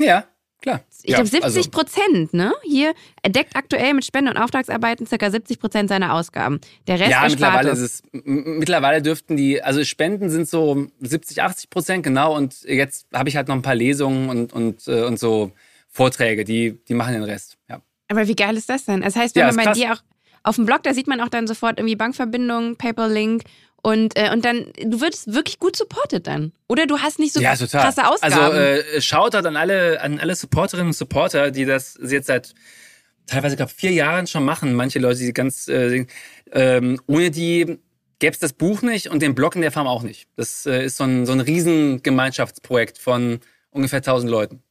Ja, 0.00 0.26
klar. 0.60 0.80
Ich 1.02 1.10
ja, 1.10 1.16
glaube 1.16 1.28
70 1.28 1.44
also 1.44 1.70
Prozent, 1.70 2.34
ne? 2.34 2.52
Hier 2.62 2.94
deckt 3.26 3.56
aktuell 3.56 3.94
mit 3.94 4.04
Spenden 4.04 4.30
und 4.30 4.36
Auftragsarbeiten 4.36 5.06
ca. 5.06 5.30
70 5.30 5.58
Prozent 5.58 5.88
seiner 5.88 6.14
Ausgaben. 6.14 6.60
Der 6.86 6.98
Rest 6.98 7.10
Ja, 7.10 7.26
mittlerweile 7.28 7.70
ist 7.70 7.80
es, 7.80 8.02
mittlerweile 8.12 9.02
dürften 9.02 9.36
die, 9.36 9.62
also 9.62 9.84
Spenden 9.84 10.30
sind 10.30 10.48
so 10.48 10.86
70, 11.00 11.42
80 11.42 11.70
Prozent, 11.70 12.02
genau. 12.02 12.36
Und 12.36 12.62
jetzt 12.62 13.06
habe 13.12 13.28
ich 13.28 13.36
halt 13.36 13.48
noch 13.48 13.54
ein 13.54 13.62
paar 13.62 13.74
Lesungen 13.74 14.28
und, 14.28 14.52
und, 14.52 14.86
äh, 14.88 15.04
und 15.04 15.18
so 15.18 15.52
Vorträge, 15.88 16.44
die, 16.44 16.78
die 16.88 16.94
machen 16.94 17.14
den 17.14 17.24
Rest, 17.24 17.56
ja. 17.68 17.80
Aber 18.08 18.26
wie 18.26 18.36
geil 18.36 18.56
ist 18.56 18.68
das 18.68 18.86
denn? 18.86 19.02
Das 19.02 19.16
heißt, 19.16 19.36
wenn 19.36 19.46
ja, 19.46 19.52
man 19.52 19.64
bei 19.64 19.72
dir 19.72 19.92
auch 19.92 20.02
auf 20.42 20.56
dem 20.56 20.66
Blog, 20.66 20.82
da 20.82 20.94
sieht 20.94 21.06
man 21.06 21.20
auch 21.20 21.28
dann 21.28 21.46
sofort 21.46 21.78
irgendwie 21.78 21.96
Bankverbindung, 21.96 22.76
PayPal-Link 22.76 23.42
und, 23.82 24.16
äh, 24.16 24.30
und 24.32 24.44
dann, 24.44 24.72
du 24.82 25.00
wirst 25.00 25.32
wirklich 25.32 25.58
gut 25.58 25.76
supported 25.76 26.26
dann. 26.26 26.52
Oder 26.68 26.86
du 26.86 26.98
hast 26.98 27.18
nicht 27.18 27.32
so 27.32 27.40
ja, 27.40 27.54
krasse 27.54 28.08
Ausgaben. 28.08 28.34
Also 28.34 28.56
äh, 28.56 29.00
schaut 29.00 29.34
an 29.34 29.56
alle, 29.56 30.00
an 30.00 30.18
alle 30.18 30.34
Supporterinnen 30.34 30.88
und 30.88 30.96
Supporter, 30.96 31.50
die 31.50 31.64
das 31.64 31.98
jetzt 32.02 32.26
seit 32.26 32.54
teilweise, 33.26 33.56
glaube 33.56 33.72
vier 33.74 33.92
Jahren 33.92 34.26
schon 34.26 34.44
machen. 34.44 34.74
Manche 34.74 34.98
Leute, 34.98 35.20
die 35.20 35.32
ganz, 35.32 35.68
äh, 35.68 36.06
ähm, 36.52 37.00
ohne 37.06 37.30
die 37.30 37.78
gäbe 38.18 38.32
es 38.32 38.40
das 38.40 38.52
Buch 38.52 38.82
nicht 38.82 39.08
und 39.08 39.22
den 39.22 39.34
Blog 39.34 39.54
in 39.54 39.62
der 39.62 39.70
Form 39.70 39.86
auch 39.86 40.02
nicht. 40.02 40.28
Das 40.36 40.66
äh, 40.66 40.84
ist 40.84 40.96
so 40.96 41.04
ein, 41.04 41.24
so 41.24 41.32
ein 41.32 41.40
Riesengemeinschaftsprojekt 41.40 42.98
von 42.98 43.40
ungefähr 43.70 43.98
1000 43.98 44.30
Leuten. 44.30 44.62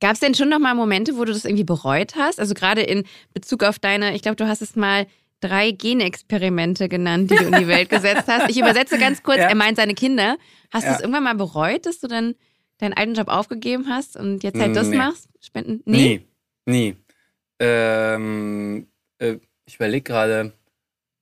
Gab 0.00 0.14
es 0.14 0.20
denn 0.20 0.34
schon 0.34 0.48
noch 0.48 0.58
mal 0.58 0.74
Momente, 0.74 1.16
wo 1.16 1.24
du 1.24 1.32
das 1.32 1.44
irgendwie 1.44 1.64
bereut 1.64 2.14
hast? 2.16 2.40
Also 2.40 2.54
gerade 2.54 2.82
in 2.82 3.04
Bezug 3.34 3.62
auf 3.62 3.78
deine, 3.78 4.14
ich 4.14 4.22
glaube, 4.22 4.36
du 4.36 4.46
hast 4.46 4.62
es 4.62 4.76
mal 4.76 5.06
drei 5.40 5.70
Genexperimente 5.72 6.88
genannt, 6.88 7.30
die 7.30 7.36
du 7.36 7.44
in 7.44 7.52
die 7.52 7.68
Welt 7.68 7.90
gesetzt 7.90 8.24
hast. 8.26 8.50
Ich 8.50 8.58
übersetze 8.58 8.98
ganz 8.98 9.22
kurz, 9.22 9.38
ja. 9.38 9.48
er 9.48 9.54
meint 9.54 9.76
seine 9.76 9.94
Kinder. 9.94 10.36
Hast 10.72 10.84
ja. 10.84 10.90
du 10.90 10.96
es 10.96 11.00
irgendwann 11.02 11.24
mal 11.24 11.34
bereut, 11.34 11.86
dass 11.86 12.00
du 12.00 12.08
dann 12.08 12.34
deinen 12.78 12.94
alten 12.94 13.14
Job 13.14 13.28
aufgegeben 13.28 13.86
hast 13.88 14.16
und 14.16 14.42
jetzt 14.42 14.58
halt 14.58 14.74
das 14.74 14.88
nee. 14.88 14.96
machst? 14.96 15.28
Spenden? 15.40 15.82
Nee. 15.84 16.22
Nie. 16.66 16.86
Nie. 16.86 16.96
Ähm, 17.60 18.88
äh, 19.18 19.36
ich 19.66 19.76
überlege 19.76 20.02
gerade. 20.02 20.52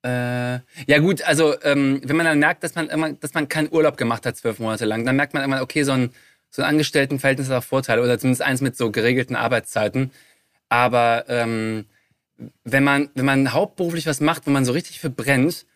Äh, 0.05 0.61
ja 0.89 0.99
gut, 0.99 1.23
also 1.23 1.55
ähm, 1.63 2.01
wenn 2.05 2.17
man 2.17 2.27
dann 2.27 2.39
merkt, 2.39 2.65
dass 2.65 2.75
man, 2.75 3.19
dass 3.21 3.35
man 3.35 3.49
keinen 3.49 3.73
Urlaub 3.73 3.97
gemacht 3.97 4.27
hat 4.27 4.37
zwölf 4.37 4.59
Monate 4.59 4.85
lang, 4.85 5.05
dann 5.05 5.15
merkt 5.15 5.35
man 5.35 5.45
immer, 5.45 5.63
okay, 5.63 5.85
so 5.85 5.93
ein 5.93 6.11
so 6.53 6.63
ein 6.63 6.69
Angestelltenverhältnis 6.69 7.49
hat 7.49 7.57
auch 7.57 7.67
Vorteile 7.67 8.03
oder 8.03 8.19
zumindest 8.19 8.43
eins 8.43 8.61
mit 8.61 8.77
so 8.77 8.91
geregelten 8.91 9.37
Arbeitszeiten. 9.37 10.13
Aber 10.69 11.25
ähm, 11.29 11.87
wenn 12.64 12.85
man 12.85 13.11
wenn 13.14 13.24
man 13.24 13.53
hauptberuflich 13.53 14.07
was 14.07 14.20
macht, 14.20 14.47
wo 14.47 14.51
man 14.51 14.64
so 14.64 14.72
richtig 14.72 15.01
verbrennt, 15.01 15.66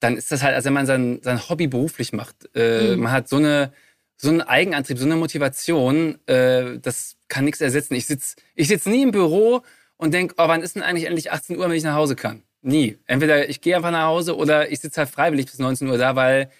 dann 0.00 0.16
ist 0.16 0.30
das 0.32 0.42
halt, 0.42 0.54
als 0.54 0.64
wenn 0.64 0.72
man 0.72 0.86
sein, 0.86 1.20
sein 1.22 1.48
Hobby 1.48 1.66
beruflich 1.66 2.12
macht. 2.12 2.36
Äh, 2.54 2.94
mhm. 2.94 3.02
Man 3.02 3.12
hat 3.12 3.28
so 3.28 3.36
eine 3.36 3.72
so 4.18 4.30
einen 4.30 4.40
Eigenantrieb, 4.40 4.98
so 4.98 5.04
eine 5.04 5.16
Motivation, 5.16 6.18
äh, 6.26 6.78
das 6.78 7.16
kann 7.28 7.44
nichts 7.44 7.60
ersetzen. 7.60 7.94
Ich 7.94 8.06
sitz 8.06 8.36
ich 8.54 8.68
sitz 8.68 8.86
nie 8.86 9.02
im 9.02 9.10
Büro 9.10 9.62
und 9.96 10.14
denk, 10.14 10.34
oh, 10.38 10.48
wann 10.48 10.62
ist 10.62 10.76
denn 10.76 10.82
eigentlich 10.82 11.06
endlich 11.06 11.32
18 11.32 11.58
Uhr, 11.58 11.68
wenn 11.68 11.76
ich 11.76 11.84
nach 11.84 11.94
Hause 11.94 12.16
kann? 12.16 12.42
Nie. 12.62 12.98
Entweder 13.06 13.48
ich 13.48 13.60
gehe 13.60 13.76
einfach 13.76 13.90
nach 13.90 14.06
Hause 14.06 14.36
oder 14.36 14.70
ich 14.70 14.80
sitze 14.80 15.00
halt 15.00 15.10
freiwillig 15.10 15.46
bis 15.46 15.58
19 15.58 15.88
Uhr 15.88 15.98
da, 15.98 16.16
weil 16.16 16.50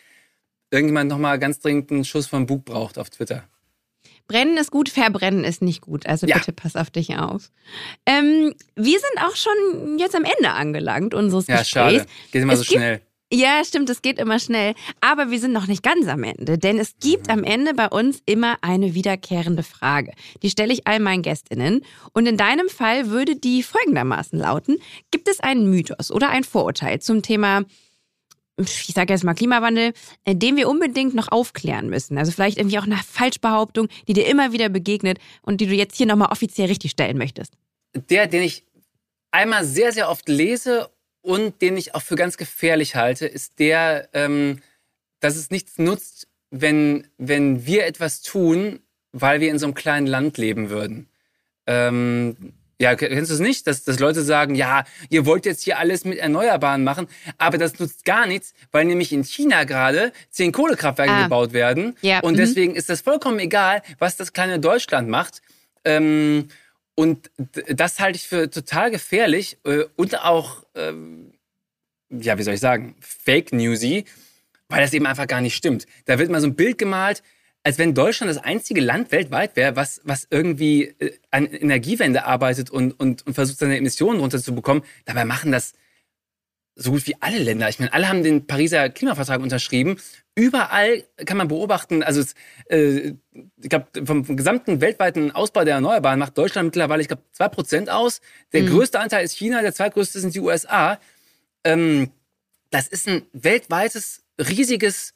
irgendjemand 0.70 1.10
nochmal 1.10 1.38
ganz 1.38 1.58
dringend 1.60 1.90
einen 1.90 2.04
Schuss 2.04 2.26
vom 2.26 2.46
Bug 2.46 2.64
braucht 2.64 2.98
auf 2.98 3.10
Twitter. 3.10 3.44
Brennen 4.28 4.56
ist 4.56 4.70
gut, 4.70 4.88
verbrennen 4.88 5.44
ist 5.44 5.62
nicht 5.62 5.80
gut. 5.80 6.06
Also 6.06 6.26
ja. 6.26 6.38
bitte 6.38 6.52
pass 6.52 6.76
auf 6.76 6.90
dich 6.90 7.16
auf. 7.16 7.50
Ähm, 8.06 8.54
wir 8.74 8.98
sind 8.98 9.24
auch 9.24 9.36
schon 9.36 9.98
jetzt 9.98 10.14
am 10.14 10.24
Ende 10.24 10.52
angelangt 10.52 11.14
unseres 11.14 11.46
ja, 11.46 11.58
Gesprächs. 11.58 11.74
Ja, 11.74 11.98
schade. 11.98 12.06
Geht 12.32 12.42
immer 12.42 12.52
es 12.54 12.58
so 12.60 12.64
schnell. 12.64 13.00
Ja, 13.32 13.64
stimmt, 13.64 13.90
es 13.90 14.02
geht 14.02 14.20
immer 14.20 14.38
schnell. 14.38 14.74
Aber 15.00 15.32
wir 15.32 15.40
sind 15.40 15.52
noch 15.52 15.66
nicht 15.66 15.82
ganz 15.82 16.06
am 16.06 16.22
Ende, 16.22 16.58
denn 16.58 16.78
es 16.78 16.94
gibt 17.00 17.28
am 17.28 17.42
Ende 17.42 17.74
bei 17.74 17.88
uns 17.88 18.22
immer 18.24 18.56
eine 18.62 18.94
wiederkehrende 18.94 19.64
Frage. 19.64 20.12
Die 20.42 20.50
stelle 20.50 20.72
ich 20.72 20.86
all 20.86 21.00
meinen 21.00 21.22
Gästinnen. 21.22 21.84
Und 22.12 22.26
in 22.26 22.36
deinem 22.36 22.68
Fall 22.68 23.10
würde 23.10 23.34
die 23.34 23.64
folgendermaßen 23.64 24.38
lauten: 24.38 24.78
Gibt 25.10 25.28
es 25.28 25.40
einen 25.40 25.68
Mythos 25.68 26.12
oder 26.12 26.30
ein 26.30 26.44
Vorurteil 26.44 27.00
zum 27.00 27.22
Thema 27.22 27.64
ich 28.58 28.94
sage 28.94 29.12
jetzt 29.12 29.24
mal 29.24 29.34
Klimawandel, 29.34 29.92
äh, 30.24 30.34
den 30.34 30.56
wir 30.56 30.68
unbedingt 30.68 31.14
noch 31.14 31.28
aufklären 31.28 31.88
müssen. 31.88 32.18
Also 32.18 32.32
vielleicht 32.32 32.58
irgendwie 32.58 32.78
auch 32.78 32.84
eine 32.84 32.96
Falschbehauptung, 32.96 33.88
die 34.08 34.14
dir 34.14 34.26
immer 34.26 34.52
wieder 34.52 34.68
begegnet 34.68 35.18
und 35.42 35.60
die 35.60 35.66
du 35.66 35.74
jetzt 35.74 35.96
hier 35.96 36.06
nochmal 36.06 36.32
offiziell 36.32 36.68
richtig 36.68 36.92
stellen 36.92 37.18
möchtest. 37.18 37.52
Der, 37.94 38.26
den 38.26 38.42
ich 38.42 38.64
einmal 39.30 39.64
sehr, 39.64 39.92
sehr 39.92 40.10
oft 40.10 40.28
lese 40.28 40.88
und 41.20 41.60
den 41.60 41.76
ich 41.76 41.94
auch 41.94 42.02
für 42.02 42.16
ganz 42.16 42.36
gefährlich 42.36 42.96
halte, 42.96 43.26
ist 43.26 43.58
der, 43.58 44.08
ähm, 44.12 44.60
dass 45.20 45.36
es 45.36 45.50
nichts 45.50 45.78
nutzt, 45.78 46.28
wenn, 46.50 47.08
wenn 47.18 47.66
wir 47.66 47.86
etwas 47.86 48.22
tun, 48.22 48.80
weil 49.12 49.40
wir 49.40 49.50
in 49.50 49.58
so 49.58 49.66
einem 49.66 49.74
kleinen 49.74 50.06
Land 50.06 50.38
leben 50.38 50.70
würden. 50.70 51.08
Ähm, 51.66 52.54
ja, 52.80 52.94
kennst 52.94 53.30
du 53.30 53.34
es 53.34 53.40
nicht? 53.40 53.66
Dass, 53.66 53.84
dass 53.84 53.98
Leute 53.98 54.22
sagen, 54.22 54.54
ja, 54.54 54.84
ihr 55.08 55.24
wollt 55.24 55.46
jetzt 55.46 55.62
hier 55.62 55.78
alles 55.78 56.04
mit 56.04 56.18
Erneuerbaren 56.18 56.84
machen, 56.84 57.08
aber 57.38 57.56
das 57.56 57.78
nutzt 57.78 58.04
gar 58.04 58.26
nichts, 58.26 58.52
weil 58.70 58.84
nämlich 58.84 59.12
in 59.12 59.24
China 59.24 59.64
gerade 59.64 60.12
zehn 60.30 60.52
Kohlekraftwerke 60.52 61.12
ah. 61.12 61.22
gebaut 61.24 61.52
werden. 61.52 61.96
Ja. 62.02 62.20
Und 62.20 62.34
mhm. 62.34 62.38
deswegen 62.38 62.74
ist 62.74 62.90
das 62.90 63.00
vollkommen 63.00 63.38
egal, 63.38 63.82
was 63.98 64.16
das 64.16 64.32
kleine 64.32 64.60
Deutschland 64.60 65.08
macht. 65.08 65.40
Ähm, 65.84 66.48
und 66.94 67.30
das 67.68 68.00
halte 68.00 68.16
ich 68.16 68.26
für 68.26 68.50
total 68.50 68.90
gefährlich 68.90 69.58
äh, 69.64 69.84
und 69.96 70.22
auch, 70.22 70.64
ähm, 70.74 71.32
ja, 72.10 72.38
wie 72.38 72.42
soll 72.42 72.54
ich 72.54 72.60
sagen, 72.60 72.96
Fake 73.00 73.52
Newsy, 73.52 74.04
weil 74.68 74.80
das 74.82 74.92
eben 74.92 75.06
einfach 75.06 75.26
gar 75.26 75.40
nicht 75.40 75.54
stimmt. 75.54 75.86
Da 76.06 76.18
wird 76.18 76.30
mal 76.30 76.40
so 76.40 76.46
ein 76.46 76.56
Bild 76.56 76.78
gemalt, 76.78 77.22
als 77.66 77.78
wenn 77.78 77.94
Deutschland 77.94 78.30
das 78.30 78.38
einzige 78.38 78.80
Land 78.80 79.10
weltweit 79.10 79.56
wäre, 79.56 79.74
was, 79.74 80.00
was 80.04 80.28
irgendwie 80.30 80.84
äh, 80.84 81.18
an 81.32 81.46
Energiewende 81.46 82.24
arbeitet 82.24 82.70
und, 82.70 82.92
und, 82.92 83.26
und 83.26 83.34
versucht, 83.34 83.58
seine 83.58 83.76
Emissionen 83.76 84.20
runterzubekommen. 84.20 84.84
Dabei 85.04 85.24
machen 85.24 85.50
das 85.50 85.72
so 86.76 86.92
gut 86.92 87.08
wie 87.08 87.16
alle 87.18 87.38
Länder. 87.38 87.68
Ich 87.68 87.80
meine, 87.80 87.92
alle 87.92 88.08
haben 88.08 88.22
den 88.22 88.46
Pariser 88.46 88.88
Klimavertrag 88.88 89.40
unterschrieben. 89.40 89.98
Überall 90.36 91.02
kann 91.24 91.38
man 91.38 91.48
beobachten, 91.48 92.04
also 92.04 92.20
es, 92.20 92.36
äh, 92.70 93.14
ich 93.32 93.68
glaube, 93.68 93.88
vom, 94.04 94.36
gesamten 94.36 94.80
weltweiten 94.80 95.32
Ausbau 95.32 95.64
der 95.64 95.74
Erneuerbaren 95.74 96.20
macht 96.20 96.38
Deutschland 96.38 96.66
mittlerweile, 96.66 97.02
ich 97.02 97.08
glaube, 97.08 97.24
zwei 97.32 97.48
Prozent 97.48 97.90
aus. 97.90 98.20
Der 98.52 98.62
mhm. 98.62 98.68
größte 98.68 99.00
Anteil 99.00 99.24
ist 99.24 99.32
China, 99.32 99.60
der 99.62 99.74
zweitgrößte 99.74 100.20
sind 100.20 100.36
die 100.36 100.40
USA. 100.40 101.00
Ähm, 101.64 102.12
das 102.70 102.86
ist 102.86 103.08
ein 103.08 103.22
weltweites, 103.32 104.22
riesiges 104.38 105.15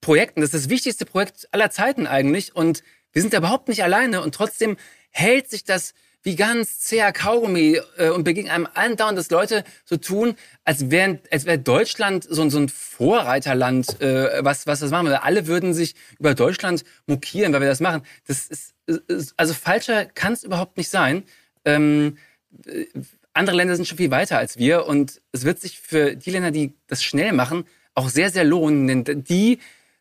Projekten. 0.00 0.40
Das 0.40 0.52
ist 0.52 0.64
das 0.64 0.70
wichtigste 0.70 1.04
Projekt 1.06 1.48
aller 1.52 1.70
Zeiten 1.70 2.06
eigentlich. 2.06 2.54
Und 2.54 2.82
wir 3.12 3.22
sind 3.22 3.32
da 3.32 3.38
überhaupt 3.38 3.68
nicht 3.68 3.82
alleine. 3.82 4.22
Und 4.22 4.34
trotzdem 4.34 4.76
hält 5.10 5.50
sich 5.50 5.64
das 5.64 5.94
wie 6.22 6.36
ganz 6.36 6.80
zäher 6.80 7.12
Kaugummi 7.12 7.80
äh, 7.96 8.10
und 8.10 8.24
begegnet 8.24 8.52
einem 8.52 8.68
andauernd, 8.74 9.16
dass 9.16 9.30
Leute 9.30 9.64
so 9.84 9.96
tun, 9.96 10.34
als 10.64 10.90
wäre 10.90 11.18
als 11.30 11.46
wär 11.46 11.56
Deutschland 11.56 12.26
so, 12.28 12.48
so 12.50 12.58
ein 12.58 12.68
Vorreiterland, 12.68 14.00
äh, 14.00 14.44
was, 14.44 14.66
was 14.66 14.80
das 14.80 14.90
machen 14.90 15.06
wir. 15.06 15.24
Alle 15.24 15.46
würden 15.46 15.72
sich 15.72 15.94
über 16.18 16.34
Deutschland 16.34 16.84
mokieren, 17.06 17.52
weil 17.52 17.62
wir 17.62 17.68
das 17.68 17.80
machen. 17.80 18.02
Das 18.26 18.46
ist, 18.48 18.74
ist 18.86 19.34
also 19.36 19.54
falscher 19.54 20.04
kann 20.04 20.34
es 20.34 20.44
überhaupt 20.44 20.76
nicht 20.76 20.90
sein. 20.90 21.24
Ähm, 21.64 22.18
äh, 22.66 22.84
andere 23.32 23.56
Länder 23.56 23.76
sind 23.76 23.88
schon 23.88 23.98
viel 23.98 24.10
weiter 24.10 24.38
als 24.38 24.58
wir 24.58 24.86
und 24.86 25.22
es 25.32 25.44
wird 25.44 25.60
sich 25.60 25.78
für 25.78 26.16
die 26.16 26.30
Länder, 26.30 26.50
die 26.50 26.74
das 26.86 27.02
schnell 27.02 27.32
machen, 27.32 27.64
auch 27.94 28.08
sehr, 28.08 28.30
sehr 28.30 28.44
lohnen, 28.44 29.04
denn 29.04 29.24
die 29.24 29.60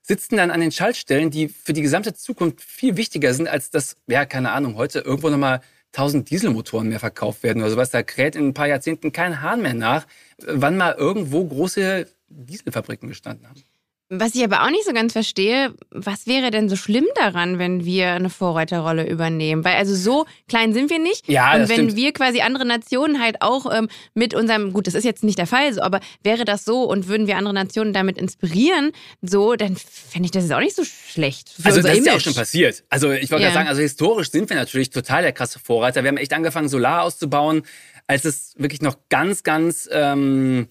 sitzen 0.09 0.37
dann 0.37 0.49
an 0.49 0.59
den 0.59 0.71
Schaltstellen, 0.71 1.29
die 1.29 1.49
für 1.49 1.71
die 1.71 1.83
gesamte 1.83 2.15
Zukunft 2.15 2.61
viel 2.61 2.97
wichtiger 2.97 3.31
sind, 3.35 3.47
als 3.47 3.69
dass, 3.69 3.95
ja, 4.07 4.25
keine 4.25 4.51
Ahnung, 4.51 4.75
heute 4.75 5.01
irgendwo 5.01 5.29
nochmal 5.29 5.61
1000 5.93 6.27
Dieselmotoren 6.27 6.89
mehr 6.89 6.99
verkauft 6.99 7.43
werden 7.43 7.61
oder 7.61 7.69
sowas. 7.69 7.91
Da 7.91 8.01
kräht 8.01 8.35
in 8.35 8.47
ein 8.47 8.53
paar 8.55 8.67
Jahrzehnten 8.67 9.11
kein 9.11 9.41
Hahn 9.43 9.61
mehr 9.61 9.75
nach, 9.75 10.07
wann 10.47 10.77
mal 10.77 10.95
irgendwo 10.95 11.45
große 11.45 12.07
Dieselfabriken 12.27 13.07
gestanden 13.07 13.47
haben. 13.47 13.63
Was 14.11 14.33
ich 14.33 14.43
aber 14.43 14.63
auch 14.63 14.71
nicht 14.71 14.85
so 14.85 14.91
ganz 14.91 15.13
verstehe, 15.13 15.71
was 15.91 16.25
wäre 16.25 16.49
denn 16.49 16.67
so 16.67 16.75
schlimm 16.75 17.05
daran, 17.13 17.59
wenn 17.59 17.85
wir 17.85 18.13
eine 18.13 18.31
Vorreiterrolle 18.31 19.07
übernehmen? 19.07 19.63
Weil 19.63 19.75
also 19.75 19.93
so 19.93 20.25
klein 20.47 20.73
sind 20.73 20.89
wir 20.89 20.97
nicht. 20.97 21.27
Ja, 21.29 21.53
und 21.53 21.69
wenn 21.69 21.75
stimmt. 21.75 21.95
wir 21.95 22.11
quasi 22.11 22.41
andere 22.41 22.65
Nationen 22.65 23.21
halt 23.21 23.43
auch 23.43 23.71
ähm, 23.71 23.87
mit 24.15 24.33
unserem, 24.33 24.73
gut, 24.73 24.87
das 24.87 24.95
ist 24.95 25.03
jetzt 25.03 25.23
nicht 25.23 25.37
der 25.37 25.45
Fall 25.45 25.71
so, 25.71 25.81
aber 25.81 25.99
wäre 26.23 26.43
das 26.43 26.65
so 26.65 26.85
und 26.85 27.07
würden 27.07 27.27
wir 27.27 27.37
andere 27.37 27.53
Nationen 27.53 27.93
damit 27.93 28.17
inspirieren, 28.17 28.93
so, 29.21 29.55
dann 29.55 29.75
fände 29.77 30.25
ich 30.25 30.31
das 30.31 30.41
jetzt 30.41 30.53
auch 30.53 30.59
nicht 30.59 30.75
so 30.75 30.85
schlecht. 30.85 31.53
Also 31.63 31.83
das 31.83 31.91
Image. 31.91 31.99
ist 31.99 32.05
ja 32.07 32.15
auch 32.15 32.19
schon 32.19 32.33
passiert. 32.33 32.83
Also 32.89 33.11
ich 33.11 33.29
wollte 33.29 33.45
ja. 33.45 33.53
sagen, 33.53 33.69
also 33.69 33.81
historisch 33.81 34.31
sind 34.31 34.49
wir 34.49 34.55
natürlich 34.55 34.89
total 34.89 35.21
der 35.21 35.33
krasse 35.33 35.59
Vorreiter. 35.59 36.01
Wir 36.03 36.07
haben 36.07 36.17
echt 36.17 36.33
angefangen, 36.33 36.67
Solar 36.67 37.03
auszubauen, 37.03 37.61
als 38.07 38.25
es 38.25 38.55
wirklich 38.57 38.81
noch 38.81 38.95
ganz, 39.09 39.43
ganz 39.43 39.87
ähm, 39.91 40.67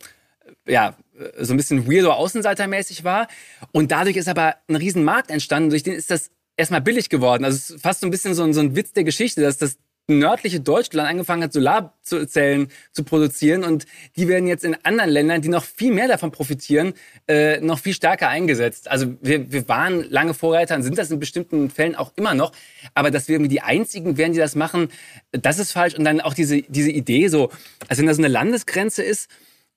ja, 0.66 0.96
so 1.38 1.52
ein 1.52 1.56
bisschen 1.56 1.90
weirdo 1.90 2.12
Außenseitermäßig 2.12 3.04
war. 3.04 3.28
Und 3.72 3.90
dadurch 3.90 4.16
ist 4.16 4.28
aber 4.28 4.56
ein 4.68 4.76
riesen 4.76 5.04
Markt 5.04 5.30
entstanden. 5.30 5.70
Durch 5.70 5.82
den 5.82 5.94
ist 5.94 6.10
das 6.10 6.30
erstmal 6.56 6.80
billig 6.80 7.08
geworden. 7.08 7.44
Also 7.44 7.56
es 7.56 7.70
ist 7.70 7.82
fast 7.82 8.00
so 8.00 8.06
ein 8.06 8.10
bisschen 8.10 8.34
so 8.34 8.42
ein, 8.42 8.52
so 8.52 8.60
ein 8.60 8.76
Witz 8.76 8.92
der 8.92 9.04
Geschichte, 9.04 9.40
dass 9.40 9.58
das 9.58 9.78
nördliche 10.08 10.60
Deutschland 10.60 11.08
angefangen 11.08 11.42
hat, 11.42 11.52
Solarzellen 11.52 12.68
zu 12.92 13.04
produzieren 13.04 13.62
und 13.62 13.84
die 14.16 14.26
werden 14.26 14.48
jetzt 14.48 14.64
in 14.64 14.74
anderen 14.82 15.10
Ländern, 15.10 15.42
die 15.42 15.50
noch 15.50 15.64
viel 15.64 15.92
mehr 15.92 16.08
davon 16.08 16.32
profitieren, 16.32 16.94
äh, 17.28 17.60
noch 17.60 17.78
viel 17.78 17.92
stärker 17.92 18.28
eingesetzt. 18.28 18.90
Also 18.90 19.14
wir, 19.20 19.52
wir 19.52 19.68
waren 19.68 20.02
lange 20.08 20.32
Vorreiter 20.32 20.76
und 20.76 20.82
sind 20.82 20.96
das 20.96 21.10
in 21.10 21.20
bestimmten 21.20 21.68
Fällen 21.68 21.94
auch 21.94 22.12
immer 22.16 22.34
noch, 22.34 22.52
aber 22.94 23.10
dass 23.10 23.28
wir 23.28 23.34
irgendwie 23.34 23.50
die 23.50 23.60
Einzigen 23.60 24.16
wären, 24.16 24.32
die 24.32 24.38
das 24.38 24.54
machen, 24.54 24.88
das 25.30 25.58
ist 25.58 25.72
falsch. 25.72 25.94
Und 25.94 26.04
dann 26.04 26.22
auch 26.22 26.34
diese, 26.34 26.62
diese 26.62 26.90
Idee 26.90 27.28
so, 27.28 27.50
als 27.88 27.98
wenn 27.98 28.06
das 28.06 28.18
eine 28.18 28.28
Landesgrenze 28.28 29.02
ist, 29.02 29.28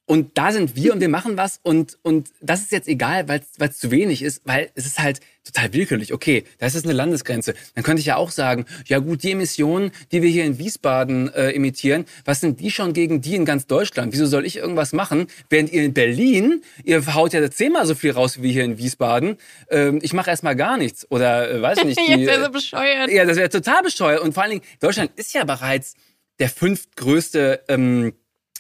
und 0.06 0.38
da 0.38 0.52
sind 0.52 0.76
wir 0.76 0.94
und 0.94 1.00
wir 1.00 1.10
machen 1.10 1.38
was 1.38 1.60
und, 1.64 1.98
und 2.02 2.30
das 2.42 2.62
ist 2.62 2.72
jetzt 2.72 2.88
egal, 2.88 3.28
weil 3.28 3.42
es 3.60 3.78
zu 3.78 3.92
wenig 3.92 4.22
ist, 4.22 4.42
weil 4.46 4.70
es 4.76 4.86
ist 4.86 5.00
halt 5.00 5.22
total 5.44 5.74
willkürlich. 5.74 6.14
Okay, 6.14 6.44
da 6.60 6.66
ist 6.66 6.76
es 6.76 6.84
eine 6.84 6.94
Landesgrenze. 6.94 7.54
Dann 7.76 7.84
könnte 7.84 8.02
ich 8.02 8.08
ja 8.08 8.18
auch 8.18 8.32
sagen, 8.32 8.66
ja 8.86 9.00
gut, 9.00 9.24
die 9.24 9.32
Emissionen, 9.32 9.92
die 10.12 10.22
wir 10.22 10.30
hier 10.30 10.46
in 10.46 10.58
Wiesbaden 10.58 11.34
äh, 11.34 11.52
emittieren, 11.52 12.06
was 12.26 12.42
sind 12.42 12.60
die 12.60 12.72
schon 12.72 12.94
gegen 12.94 13.22
die 13.22 13.36
in 13.36 13.46
ganz 13.46 13.68
Deutschland? 13.68 14.14
Wieso 14.14 14.26
soll 14.26 14.46
ich 14.46 14.58
irgendwas 14.58 14.94
machen, 14.94 15.28
während 15.50 15.72
ihr 15.72 15.84
in 15.84 15.94
Berlin, 15.94 16.62
ihr 16.84 17.14
haut 17.14 17.34
ja 17.34 17.50
zehnmal 17.50 17.86
so 17.86 17.96
viel 17.96 18.12
raus 18.12 18.42
wie 18.42 18.52
hier 18.52 18.66
in 18.66 18.78
Wiesbaden. 18.78 19.38
Ähm, 19.70 20.00
ich 20.02 20.14
mache 20.14 20.30
erstmal 20.30 20.56
gar 20.56 20.78
nichts 20.78 21.10
oder 21.10 21.50
äh, 21.50 21.62
weiß 21.62 21.84
nicht. 21.86 22.00
Die, 22.00 22.12
Jetzt 22.12 22.28
wäre 22.28 22.46
so 22.46 22.52
bescheuert. 22.52 23.10
Ja, 23.12 23.26
das 23.26 23.38
wäre 23.38 23.50
total 23.50 23.82
bescheuert. 23.84 24.22
Und 24.22 24.34
vor 24.34 24.44
allen 24.44 24.52
Dingen, 24.52 24.64
Deutschland 24.80 25.12
ist 25.16 25.34
ja 25.34 25.44
bereits 25.46 25.96
der 26.40 26.50
fünftgrößte 26.50 27.64
ähm, 27.68 28.14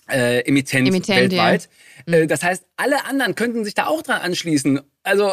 äh, 0.10 0.42
Emittent, 0.42 0.88
Emittent 0.88 1.18
weltweit. 1.18 1.70
Ja. 2.08 2.14
Äh, 2.14 2.24
mhm. 2.24 2.28
das 2.28 2.44
heißt, 2.44 2.66
alle 2.78 3.06
anderen 3.06 3.36
könnten 3.36 3.64
sich 3.64 3.74
da 3.74 3.88
auch 3.88 4.02
dran 4.02 4.22
anschließen. 4.22 4.82
Also 5.04 5.32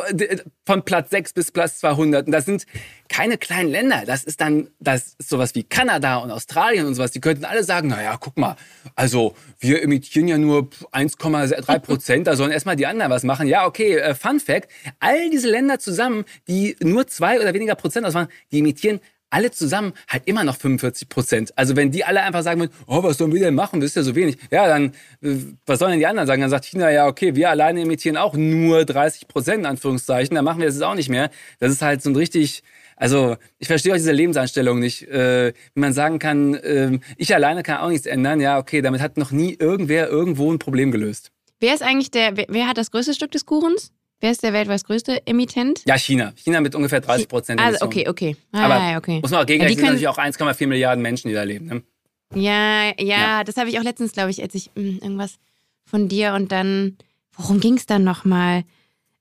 von 0.64 0.82
Platz 0.82 1.10
6 1.10 1.34
bis 1.34 1.52
Platz 1.52 1.78
200. 1.80 2.26
Und 2.26 2.32
das 2.32 2.46
sind 2.46 2.64
keine 3.08 3.36
kleinen 3.36 3.70
Länder. 3.70 4.04
Das 4.06 4.24
ist 4.24 4.40
dann, 4.40 4.70
das 4.80 5.14
ist 5.18 5.28
sowas 5.28 5.54
wie 5.54 5.62
Kanada 5.62 6.18
und 6.18 6.30
Australien 6.30 6.86
und 6.86 6.94
sowas. 6.94 7.10
Die 7.10 7.20
könnten 7.20 7.44
alle 7.44 7.64
sagen, 7.64 7.88
naja, 7.88 8.16
guck 8.18 8.38
mal, 8.38 8.56
also 8.94 9.34
wir 9.60 9.82
emittieren 9.82 10.26
ja 10.26 10.38
nur 10.38 10.70
1,3 10.92 11.78
Prozent, 11.80 12.26
da 12.26 12.36
sollen 12.36 12.50
erstmal 12.50 12.76
die 12.76 12.86
anderen 12.86 13.10
was 13.10 13.24
machen. 13.24 13.46
Ja, 13.46 13.66
okay, 13.66 13.96
äh, 13.96 14.14
Fun 14.14 14.40
Fact, 14.40 14.70
all 15.00 15.28
diese 15.30 15.50
Länder 15.50 15.78
zusammen, 15.78 16.24
die 16.48 16.76
nur 16.80 17.06
zwei 17.06 17.38
oder 17.38 17.52
weniger 17.52 17.74
Prozent 17.74 18.06
ausmachen, 18.06 18.28
die 18.50 18.60
emittieren 18.60 19.00
alle 19.30 19.50
zusammen 19.50 19.92
halt 20.08 20.22
immer 20.26 20.44
noch 20.44 20.56
45 20.56 21.08
Prozent. 21.08 21.52
Also 21.56 21.76
wenn 21.76 21.90
die 21.90 22.04
alle 22.04 22.22
einfach 22.22 22.42
sagen 22.42 22.60
würden, 22.60 22.72
oh, 22.86 23.02
was 23.02 23.18
sollen 23.18 23.32
wir 23.32 23.40
denn 23.40 23.54
machen, 23.54 23.80
das 23.80 23.90
ist 23.90 23.96
ja 23.96 24.02
so 24.02 24.14
wenig. 24.14 24.38
Ja, 24.50 24.66
dann, 24.66 24.92
äh, 25.22 25.36
was 25.66 25.78
sollen 25.78 25.92
denn 25.92 26.00
die 26.00 26.06
anderen 26.06 26.26
sagen? 26.26 26.40
Dann 26.40 26.50
sagt 26.50 26.64
China, 26.64 26.90
ja, 26.90 27.06
okay, 27.06 27.34
wir 27.34 27.50
alleine 27.50 27.82
emittieren 27.82 28.16
auch 28.16 28.34
nur 28.34 28.84
30 28.84 29.28
Prozent, 29.28 29.60
in 29.60 29.66
Anführungszeichen, 29.66 30.34
dann 30.34 30.44
machen 30.44 30.60
wir 30.60 30.66
das 30.66 30.76
jetzt 30.76 30.84
auch 30.84 30.94
nicht 30.94 31.08
mehr. 31.08 31.30
Das 31.58 31.72
ist 31.72 31.82
halt 31.82 32.02
so 32.02 32.10
ein 32.10 32.16
richtig, 32.16 32.62
also 32.96 33.36
ich 33.58 33.68
verstehe 33.68 33.92
auch 33.92 33.96
diese 33.96 34.12
Lebenseinstellung 34.12 34.78
nicht. 34.78 35.02
Äh, 35.08 35.52
wie 35.74 35.80
man 35.80 35.92
sagen 35.92 36.18
kann, 36.18 36.54
äh, 36.54 36.98
ich 37.16 37.34
alleine 37.34 37.62
kann 37.62 37.78
auch 37.78 37.88
nichts 37.88 38.06
ändern. 38.06 38.40
Ja, 38.40 38.58
okay, 38.58 38.82
damit 38.82 39.00
hat 39.00 39.16
noch 39.16 39.30
nie 39.30 39.56
irgendwer 39.58 40.08
irgendwo 40.08 40.52
ein 40.52 40.58
Problem 40.58 40.90
gelöst. 40.90 41.30
Wer 41.60 41.74
ist 41.74 41.82
eigentlich 41.82 42.10
der, 42.10 42.36
wer, 42.36 42.46
wer 42.48 42.68
hat 42.68 42.78
das 42.78 42.90
größte 42.90 43.14
Stück 43.14 43.32
des 43.32 43.44
Kuchens? 43.44 43.92
Wer 44.20 44.32
ist 44.32 44.42
der 44.42 44.52
weltweit 44.52 44.82
größte 44.84 45.26
Emittent? 45.26 45.82
Ja, 45.86 45.96
China. 45.96 46.32
China 46.36 46.60
mit 46.60 46.74
ungefähr 46.74 47.00
30 47.00 47.28
Prozent. 47.28 47.60
Also, 47.60 47.84
okay, 47.84 48.08
okay. 48.08 48.36
Ah, 48.50 48.64
Aber 48.64 48.98
okay. 48.98 49.20
muss 49.20 49.30
man 49.30 49.42
auch 49.42 49.46
gegenrechnen, 49.46 49.78
ja, 49.78 49.90
natürlich 49.92 50.08
auch 50.08 50.18
1,4 50.18 50.66
Milliarden 50.66 51.02
Menschen, 51.02 51.28
die 51.28 51.34
da 51.34 51.44
leben. 51.44 51.66
Ne? 51.66 51.82
Ja, 52.34 52.86
ja, 52.86 52.92
ja, 52.98 53.44
das 53.44 53.56
habe 53.56 53.70
ich 53.70 53.78
auch 53.78 53.84
letztens, 53.84 54.12
glaube 54.12 54.30
ich, 54.30 54.42
als 54.42 54.54
ich 54.54 54.70
mh, 54.74 54.82
hm, 54.82 54.98
irgendwas 55.02 55.38
von 55.84 56.08
dir 56.08 56.34
und 56.34 56.50
dann, 56.52 56.98
worum 57.36 57.60
ging 57.60 57.74
es 57.74 57.86
dann 57.86 58.04
nochmal? 58.04 58.64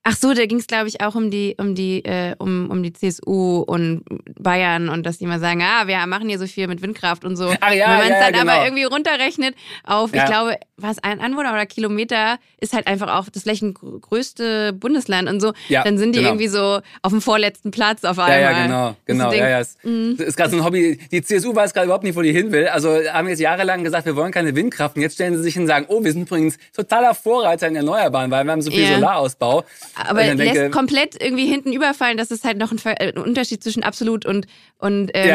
Ach 0.03 0.15
so, 0.15 0.33
da 0.33 0.45
ging 0.45 0.57
es, 0.57 0.67
glaube 0.67 0.87
ich, 0.87 1.01
auch 1.01 1.15
um 1.15 1.29
die, 1.29 1.55
um 1.57 1.75
die, 1.75 2.03
äh, 2.03 2.35
um, 2.39 2.69
um 2.71 2.81
die 2.81 2.93
CSU 2.93 3.59
und 3.59 4.03
Bayern 4.39 4.89
und 4.89 5.05
dass 5.05 5.19
die 5.19 5.27
mal 5.27 5.39
sagen, 5.39 5.61
ah, 5.61 5.85
wir 5.85 6.05
machen 6.07 6.27
hier 6.27 6.39
so 6.39 6.47
viel 6.47 6.67
mit 6.67 6.81
Windkraft 6.81 7.23
und 7.23 7.35
so. 7.35 7.53
Ach 7.59 7.71
ja, 7.71 7.89
Wenn 7.89 7.97
man 7.97 8.03
es 8.03 8.09
ja, 8.09 8.19
dann 8.31 8.33
genau. 8.33 8.51
aber 8.53 8.63
irgendwie 8.65 8.83
runterrechnet 8.85 9.55
auf, 9.83 10.13
ich 10.13 10.25
glaube, 10.25 10.57
was 10.79 10.99
ein 11.03 11.19
Anwohner 11.19 11.51
oder 11.53 11.65
Kilometer 11.65 12.37
ist 12.59 12.73
halt 12.73 12.85
einfach 12.87 13.15
auch 13.19 13.29
das 13.29 13.43
flächengrößte 13.43 14.73
Bundesland 14.73 15.29
und 15.29 15.39
so. 15.39 15.53
Ja, 15.69 15.83
dann 15.83 15.97
sind 15.97 16.13
die 16.13 16.19
genau. 16.19 16.29
irgendwie 16.31 16.47
so 16.47 16.79
auf 17.01 17.11
dem 17.11 17.21
vorletzten 17.21 17.71
Platz 17.71 18.03
auf 18.03 18.17
Ja, 18.17 18.25
einmal. 18.25 18.41
ja, 18.53 18.63
genau, 18.65 18.89
du 18.91 18.95
genau. 19.05 19.29
denkst, 19.29 19.39
ja, 19.43 19.49
ja. 19.49 19.59
Es 19.59 19.77
das 20.17 20.27
ist 20.27 20.37
gerade 20.37 20.51
so 20.51 20.57
ein 20.57 20.63
Hobby. 20.63 20.99
Die 21.11 21.21
CSU 21.21 21.55
weiß 21.55 21.73
gerade 21.73 21.85
überhaupt 21.85 22.03
nicht, 22.03 22.15
wo 22.15 22.21
die 22.21 22.31
hin 22.31 22.51
will. 22.51 22.67
Also 22.67 22.89
haben 23.11 23.27
jetzt 23.27 23.39
jahrelang 23.39 23.83
gesagt, 23.83 24.05
wir 24.05 24.15
wollen 24.15 24.31
keine 24.31 24.55
Windkraft. 24.55 24.95
Und 24.95 25.01
jetzt 25.01 25.15
stellen 25.15 25.35
sie 25.35 25.43
sich 25.43 25.53
hin 25.53 25.63
und 25.63 25.67
sagen, 25.67 25.85
oh, 25.89 26.03
wir 26.03 26.11
sind 26.11 26.23
übrigens 26.23 26.57
totaler 26.75 27.13
Vorreiter 27.15 27.67
in 27.67 27.75
Erneuerbaren, 27.75 28.29
weil 28.31 28.43
wir 28.45 28.51
haben 28.51 28.61
so 28.61 28.71
viel 28.71 28.83
Ja. 28.83 28.95
Solarausbau. 28.95 29.63
Aber 29.95 30.23
lässt 30.23 30.39
denke, 30.39 30.69
komplett 30.69 31.21
irgendwie 31.21 31.47
hinten 31.47 31.71
überfallen, 31.73 32.17
dass 32.17 32.31
es 32.31 32.43
halt 32.43 32.57
noch 32.57 32.71
ein, 32.71 32.79
äh, 32.97 33.13
Unterschied 33.19 33.63
zwischen 33.63 33.83
absolut 33.83 34.25
und, 34.25 34.45
und 34.79 35.09
ähm, 35.13 35.27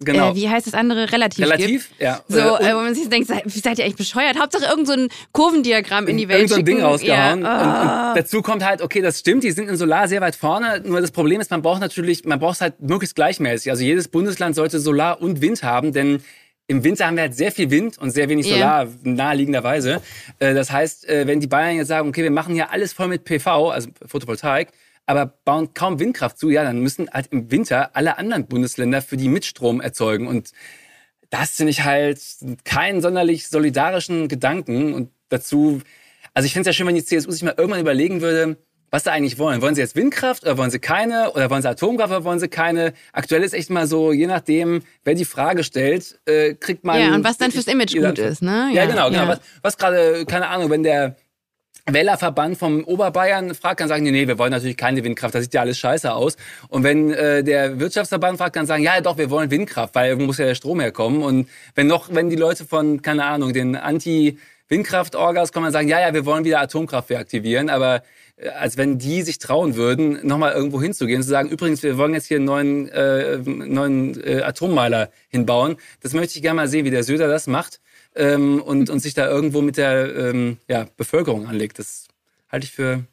Ja, 0.00 0.12
genau. 0.12 0.30
äh, 0.32 0.34
wie 0.34 0.48
heißt 0.48 0.66
das 0.66 0.74
andere, 0.74 1.10
relativ, 1.12 1.44
Relativ, 1.44 1.88
gibt. 1.88 2.00
ja. 2.02 2.20
So, 2.28 2.38
Äh, 2.38 2.50
und- 2.50 2.60
äh, 2.60 2.74
wo 2.74 2.80
man 2.80 2.94
sich 2.94 3.08
denkt, 3.08 3.28
seid, 3.28 3.42
seid 3.50 3.78
ihr 3.78 3.84
eigentlich 3.84 3.96
bescheuert? 3.96 4.38
Hauptsache 4.38 4.64
irgend 4.66 4.86
so 4.90 5.00
ein 5.00 5.08
Kurvendiagramm 5.32 6.06
in 6.08 6.16
die 6.16 6.28
Welt 6.28 6.38
irgend 6.40 6.50
so 6.50 6.56
ein 6.56 6.64
Ding 6.64 6.80
rausgehauen. 6.82 7.42
Ja. 7.42 7.54
Und, 7.54 7.60
Ah. 7.62 8.08
und 8.10 8.18
dazu 8.18 8.42
kommt 8.42 8.64
halt, 8.64 8.82
okay, 8.82 9.00
das 9.00 9.18
stimmt, 9.20 9.44
die 9.44 9.50
sind 9.52 9.68
in 9.68 9.76
Solar 9.76 10.08
sehr 10.08 10.20
weit 10.20 10.36
vorne. 10.36 10.82
Nur 10.84 11.00
das 11.00 11.10
Problem 11.10 11.40
ist, 11.40 11.50
man 11.50 11.62
braucht 11.62 11.80
natürlich, 11.80 12.24
man 12.24 12.38
braucht 12.38 12.56
es 12.56 12.60
halt 12.60 12.80
möglichst 12.80 13.14
gleichmäßig. 13.16 13.70
Also 13.70 13.82
jedes 13.84 14.08
Bundesland 14.08 14.54
sollte 14.54 14.78
Solar 14.80 15.20
und 15.20 15.40
Wind 15.40 15.62
haben, 15.62 15.92
denn 15.92 16.22
im 16.66 16.84
Winter 16.84 17.06
haben 17.06 17.16
wir 17.16 17.22
halt 17.22 17.34
sehr 17.34 17.50
viel 17.50 17.70
Wind 17.70 17.98
und 17.98 18.10
sehr 18.12 18.28
wenig. 18.28 18.46
Solar, 18.48 18.86
naheliegenderweise. 19.02 20.00
Äh, 20.38 20.54
Das 20.54 20.70
heißt, 20.70 21.08
äh, 21.08 21.26
wenn 21.26 21.40
die 21.40 21.46
Bayern 21.46 21.76
jetzt 21.76 21.88
sagen, 21.88 22.08
okay, 22.08 22.22
wir 22.22 22.30
machen 22.30 22.54
hier 22.54 22.70
alles 22.70 22.92
voll 22.92 23.08
mit 23.08 23.24
PV, 23.24 23.70
also 23.70 23.88
Photovoltaik, 24.06 24.68
aber 25.06 25.26
bauen 25.44 25.74
kaum 25.74 25.98
Windkraft 25.98 26.38
zu, 26.38 26.50
ja, 26.50 26.62
dann 26.62 26.78
müssen 26.80 27.08
halt 27.10 27.26
im 27.32 27.50
Winter 27.50 27.90
alle 27.94 28.18
anderen 28.18 28.46
Bundesländer 28.46 29.02
für 29.02 29.16
die 29.16 29.28
mit 29.28 29.44
Strom 29.44 29.80
erzeugen. 29.80 30.28
Und 30.28 30.50
das 31.30 31.52
finde 31.52 31.70
ich 31.70 31.84
halt 31.84 32.20
keinen 32.64 33.00
sonderlich 33.00 33.48
solidarischen 33.48 34.28
Gedanken. 34.28 34.92
Und 34.94 35.10
dazu, 35.28 35.80
also 36.34 36.46
ich 36.46 36.52
finde 36.52 36.68
es 36.68 36.74
ja 36.74 36.78
schön, 36.78 36.86
wenn 36.86 36.94
die 36.96 37.04
CSU 37.04 37.30
sich 37.30 37.42
mal 37.42 37.54
irgendwann 37.56 37.80
überlegen 37.80 38.20
würde, 38.20 38.56
was 38.90 39.04
sie 39.04 39.12
eigentlich 39.12 39.38
wollen. 39.38 39.62
Wollen 39.62 39.76
sie 39.76 39.80
jetzt 39.80 39.94
Windkraft 39.94 40.42
oder 40.42 40.58
wollen 40.58 40.70
sie 40.70 40.80
keine? 40.80 41.32
Oder 41.32 41.48
wollen 41.48 41.62
sie 41.62 41.68
Atomkraft 41.68 42.10
oder 42.10 42.24
wollen 42.24 42.40
sie 42.40 42.48
keine? 42.48 42.92
Aktuell 43.12 43.44
ist 43.44 43.54
echt 43.54 43.70
mal 43.70 43.86
so, 43.86 44.12
je 44.12 44.26
nachdem, 44.26 44.82
wer 45.04 45.14
die 45.14 45.24
Frage 45.24 45.62
stellt, 45.62 46.20
äh, 46.26 46.54
kriegt 46.54 46.84
man... 46.84 47.00
Ja, 47.00 47.14
und 47.14 47.22
was 47.22 47.38
dann 47.38 47.52
fürs 47.52 47.68
Image 47.68 47.94
gut 47.94 48.18
ist, 48.18 48.42
ne? 48.42 48.70
Ja, 48.72 48.82
Ja, 48.82 48.86
genau. 48.86 49.08
genau. 49.08 49.22
ja. 49.22 49.28
Was, 49.28 49.40
was 49.62 49.76
gerade, 49.78 50.24
keine 50.26 50.48
Ahnung, 50.48 50.70
wenn 50.70 50.82
der 50.82 51.16
Wählerverband 51.86 52.58
vom 52.58 52.84
Oberbayern 52.84 53.54
fragt, 53.54 53.80
dann 53.80 53.88
sagen 53.88 54.04
die, 54.04 54.10
nee, 54.10 54.28
wir 54.28 54.38
wollen 54.38 54.52
natürlich 54.52 54.76
keine 54.76 55.02
Windkraft, 55.04 55.34
das 55.34 55.44
sieht 55.44 55.54
ja 55.54 55.62
alles 55.62 55.78
scheiße 55.78 56.12
aus. 56.12 56.36
Und 56.68 56.84
wenn 56.84 57.12
äh, 57.12 57.42
der 57.42 57.78
Wirtschaftsverband 57.80 58.38
fragt, 58.38 58.56
dann 58.56 58.66
sagen, 58.66 58.82
ja 58.82 59.00
doch, 59.00 59.18
wir 59.18 59.30
wollen 59.30 59.50
Windkraft, 59.50 59.94
weil 59.94 60.10
irgendwo 60.10 60.26
muss 60.26 60.38
ja 60.38 60.46
der 60.46 60.54
Strom 60.54 60.80
herkommen. 60.80 61.22
Und 61.22 61.48
wenn 61.74 61.86
noch, 61.86 62.12
wenn 62.12 62.30
die 62.30 62.36
Leute 62.36 62.64
von, 62.64 63.02
keine 63.02 63.24
Ahnung, 63.24 63.52
den 63.52 63.76
Anti-Windkraft-Orgas 63.76 65.52
kommen, 65.52 65.64
dann 65.64 65.72
sagen, 65.72 65.88
ja, 65.88 66.00
ja, 66.00 66.14
wir 66.14 66.26
wollen 66.26 66.44
wieder 66.44 66.60
Atomkraft 66.60 67.10
reaktivieren, 67.10 67.70
aber 67.70 68.02
äh, 68.36 68.48
als 68.48 68.76
wenn 68.76 68.98
die 68.98 69.22
sich 69.22 69.38
trauen 69.38 69.74
würden, 69.76 70.18
nochmal 70.26 70.52
irgendwo 70.52 70.80
hinzugehen 70.80 71.18
und 71.18 71.24
zu 71.24 71.30
sagen, 71.30 71.48
übrigens, 71.48 71.82
wir 71.82 71.96
wollen 71.98 72.14
jetzt 72.14 72.26
hier 72.26 72.36
einen 72.36 72.46
neuen, 72.46 72.88
äh, 72.88 73.38
neuen 73.38 74.22
äh, 74.22 74.42
Atommeiler 74.42 75.10
hinbauen. 75.28 75.76
Das 76.00 76.12
möchte 76.12 76.36
ich 76.36 76.42
gerne 76.42 76.56
mal 76.56 76.68
sehen, 76.68 76.84
wie 76.84 76.90
der 76.90 77.04
Söder 77.04 77.28
das 77.28 77.46
macht 77.46 77.80
ähm, 78.14 78.60
und, 78.62 78.90
und 78.90 79.00
sich 79.00 79.14
da 79.14 79.28
irgendwo 79.28 79.62
mit 79.62 79.76
der 79.76 80.14
ähm, 80.14 80.58
ja, 80.68 80.86
Bevölkerung 80.96 81.46
anlegt. 81.46 81.78
Das 81.78 82.06
halte 82.48 82.66
ich 82.66 82.72
für 82.72 83.04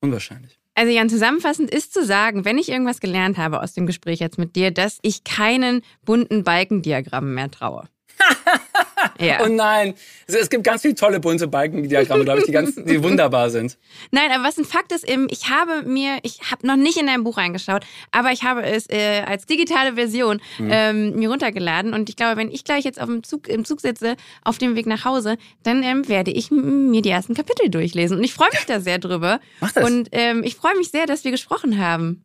unwahrscheinlich. 0.00 0.58
Also 0.74 0.90
Jan, 0.90 1.10
zusammenfassend 1.10 1.70
ist 1.70 1.92
zu 1.92 2.04
sagen, 2.04 2.44
wenn 2.44 2.56
ich 2.56 2.70
irgendwas 2.70 3.00
gelernt 3.00 3.36
habe 3.36 3.60
aus 3.60 3.74
dem 3.74 3.86
Gespräch 3.86 4.20
jetzt 4.20 4.38
mit 4.38 4.56
dir, 4.56 4.70
dass 4.70 4.98
ich 5.02 5.22
keinen 5.22 5.82
bunten 6.04 6.44
Balkendiagrammen 6.44 7.34
mehr 7.34 7.50
traue. 7.50 7.88
ja. 9.18 9.40
Oh 9.42 9.48
nein, 9.48 9.94
es, 10.26 10.34
es 10.34 10.50
gibt 10.50 10.64
ganz 10.64 10.82
viele 10.82 10.94
tolle 10.94 11.20
bunte 11.20 11.48
Balkendiagramme, 11.48 12.24
glaube 12.24 12.40
ich, 12.40 12.46
die, 12.46 12.52
ganz, 12.52 12.74
die 12.74 13.02
wunderbar 13.02 13.50
sind. 13.50 13.78
Nein, 14.10 14.30
aber 14.32 14.44
was 14.44 14.58
ein 14.58 14.64
Fakt 14.64 14.92
ist, 14.92 15.08
eben, 15.08 15.26
ich 15.30 15.48
habe 15.50 15.82
mir, 15.82 16.18
ich 16.22 16.40
habe 16.50 16.66
noch 16.66 16.76
nicht 16.76 16.96
in 16.96 17.06
dein 17.06 17.24
Buch 17.24 17.36
reingeschaut, 17.36 17.84
aber 18.10 18.32
ich 18.32 18.42
habe 18.42 18.62
es 18.62 18.88
äh, 18.88 19.22
als 19.26 19.46
digitale 19.46 19.94
Version 19.94 20.40
ähm, 20.60 21.16
mir 21.16 21.30
runtergeladen 21.30 21.94
und 21.94 22.08
ich 22.08 22.16
glaube, 22.16 22.36
wenn 22.36 22.50
ich 22.50 22.64
gleich 22.64 22.84
jetzt 22.84 23.00
auf 23.00 23.06
dem 23.06 23.22
Zug, 23.22 23.48
im 23.48 23.64
Zug 23.64 23.80
sitze, 23.80 24.16
auf 24.44 24.58
dem 24.58 24.76
Weg 24.76 24.86
nach 24.86 25.04
Hause, 25.04 25.36
dann 25.62 25.82
ähm, 25.82 26.08
werde 26.08 26.30
ich 26.30 26.50
mir 26.50 27.02
die 27.02 27.10
ersten 27.10 27.34
Kapitel 27.34 27.68
durchlesen 27.68 28.18
und 28.18 28.24
ich 28.24 28.34
freue 28.34 28.50
mich 28.52 28.66
da 28.66 28.80
sehr 28.80 28.98
drüber. 28.98 29.40
Mach 29.60 29.72
das. 29.72 29.84
Und 29.84 30.08
ähm, 30.12 30.42
ich 30.44 30.56
freue 30.56 30.76
mich 30.76 30.90
sehr, 30.90 31.06
dass 31.06 31.24
wir 31.24 31.30
gesprochen 31.30 31.78
haben. 31.78 32.24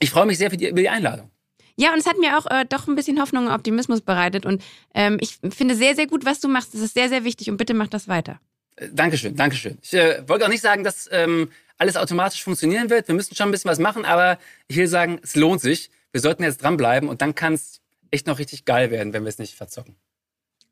Ich 0.00 0.10
freue 0.10 0.26
mich 0.26 0.38
sehr 0.38 0.50
für 0.50 0.56
die, 0.56 0.68
über 0.68 0.80
die 0.80 0.88
Einladung. 0.88 1.30
Ja, 1.78 1.92
und 1.92 1.98
es 2.00 2.06
hat 2.06 2.18
mir 2.18 2.36
auch 2.36 2.46
äh, 2.50 2.64
doch 2.68 2.88
ein 2.88 2.96
bisschen 2.96 3.20
Hoffnung 3.20 3.46
und 3.46 3.52
Optimismus 3.52 4.00
bereitet 4.00 4.44
und 4.44 4.62
ähm, 4.94 5.16
ich 5.20 5.38
finde 5.54 5.76
sehr, 5.76 5.94
sehr 5.94 6.08
gut, 6.08 6.24
was 6.24 6.40
du 6.40 6.48
machst. 6.48 6.74
Das 6.74 6.80
ist 6.80 6.94
sehr, 6.94 7.08
sehr 7.08 7.22
wichtig 7.24 7.50
und 7.50 7.56
bitte 7.56 7.72
mach 7.72 7.86
das 7.86 8.08
weiter. 8.08 8.40
Äh, 8.76 8.88
Dankeschön, 8.92 9.36
Dankeschön. 9.36 9.78
Ich 9.80 9.94
äh, 9.94 10.28
wollte 10.28 10.44
auch 10.44 10.50
nicht 10.50 10.60
sagen, 10.60 10.82
dass 10.82 11.08
ähm, 11.12 11.50
alles 11.78 11.96
automatisch 11.96 12.42
funktionieren 12.42 12.90
wird. 12.90 13.06
Wir 13.06 13.14
müssen 13.14 13.36
schon 13.36 13.48
ein 13.48 13.52
bisschen 13.52 13.70
was 13.70 13.78
machen, 13.78 14.04
aber 14.04 14.38
ich 14.66 14.76
will 14.76 14.88
sagen, 14.88 15.20
es 15.22 15.36
lohnt 15.36 15.60
sich. 15.60 15.90
Wir 16.10 16.20
sollten 16.20 16.42
jetzt 16.42 16.64
dranbleiben 16.64 17.08
und 17.08 17.22
dann 17.22 17.36
kann 17.36 17.54
es 17.54 17.80
echt 18.10 18.26
noch 18.26 18.40
richtig 18.40 18.64
geil 18.64 18.90
werden, 18.90 19.12
wenn 19.12 19.22
wir 19.22 19.28
es 19.28 19.38
nicht 19.38 19.54
verzocken. 19.54 19.94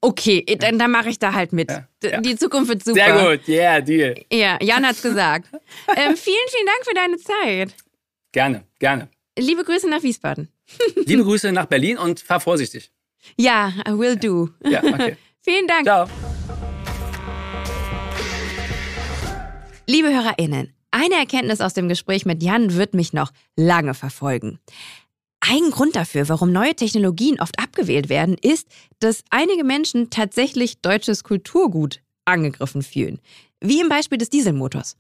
Okay, 0.00 0.44
dann, 0.58 0.76
dann 0.78 0.90
mache 0.90 1.08
ich 1.08 1.20
da 1.20 1.34
halt 1.34 1.52
mit. 1.52 1.70
Ja, 1.70 1.86
ja. 2.02 2.20
Die 2.20 2.34
Zukunft 2.34 2.68
wird 2.68 2.84
super. 2.84 2.96
Sehr 2.96 3.36
gut, 3.36 3.48
yeah, 3.48 3.80
Deal. 3.80 4.14
Ja, 4.32 4.58
Jan 4.60 4.84
hat's 4.84 5.02
gesagt. 5.02 5.48
ähm, 5.96 6.16
vielen, 6.16 6.48
vielen 6.48 6.66
Dank 6.66 6.84
für 6.84 6.94
deine 6.94 7.16
Zeit. 7.16 7.74
Gerne, 8.32 8.64
gerne. 8.80 9.08
Liebe 9.38 9.64
Grüße 9.64 9.88
nach 9.88 10.02
Wiesbaden. 10.02 10.48
Liebe 11.04 11.22
Grüße 11.22 11.52
nach 11.52 11.66
Berlin 11.66 11.98
und 11.98 12.20
fahr 12.20 12.40
vorsichtig. 12.40 12.90
Ja, 13.36 13.72
I 13.86 13.92
will 13.92 14.16
do. 14.16 14.48
Ja, 14.64 14.82
okay. 14.82 15.16
Vielen 15.42 15.66
Dank. 15.66 15.84
Ciao. 15.84 16.08
Liebe 19.86 20.08
HörerInnen, 20.08 20.72
eine 20.90 21.14
Erkenntnis 21.16 21.60
aus 21.60 21.74
dem 21.74 21.88
Gespräch 21.88 22.24
mit 22.24 22.42
Jan 22.42 22.74
wird 22.74 22.94
mich 22.94 23.12
noch 23.12 23.30
lange 23.56 23.92
verfolgen. 23.92 24.58
Ein 25.40 25.70
Grund 25.70 25.96
dafür, 25.96 26.28
warum 26.30 26.50
neue 26.50 26.74
Technologien 26.74 27.38
oft 27.38 27.58
abgewählt 27.58 28.08
werden, 28.08 28.36
ist, 28.40 28.66
dass 29.00 29.22
einige 29.28 29.64
Menschen 29.64 30.08
tatsächlich 30.08 30.80
deutsches 30.80 31.24
Kulturgut 31.24 32.00
angegriffen 32.24 32.82
fühlen. 32.82 33.20
Wie 33.60 33.80
im 33.80 33.90
Beispiel 33.90 34.18
des 34.18 34.30
Dieselmotors. 34.30 34.96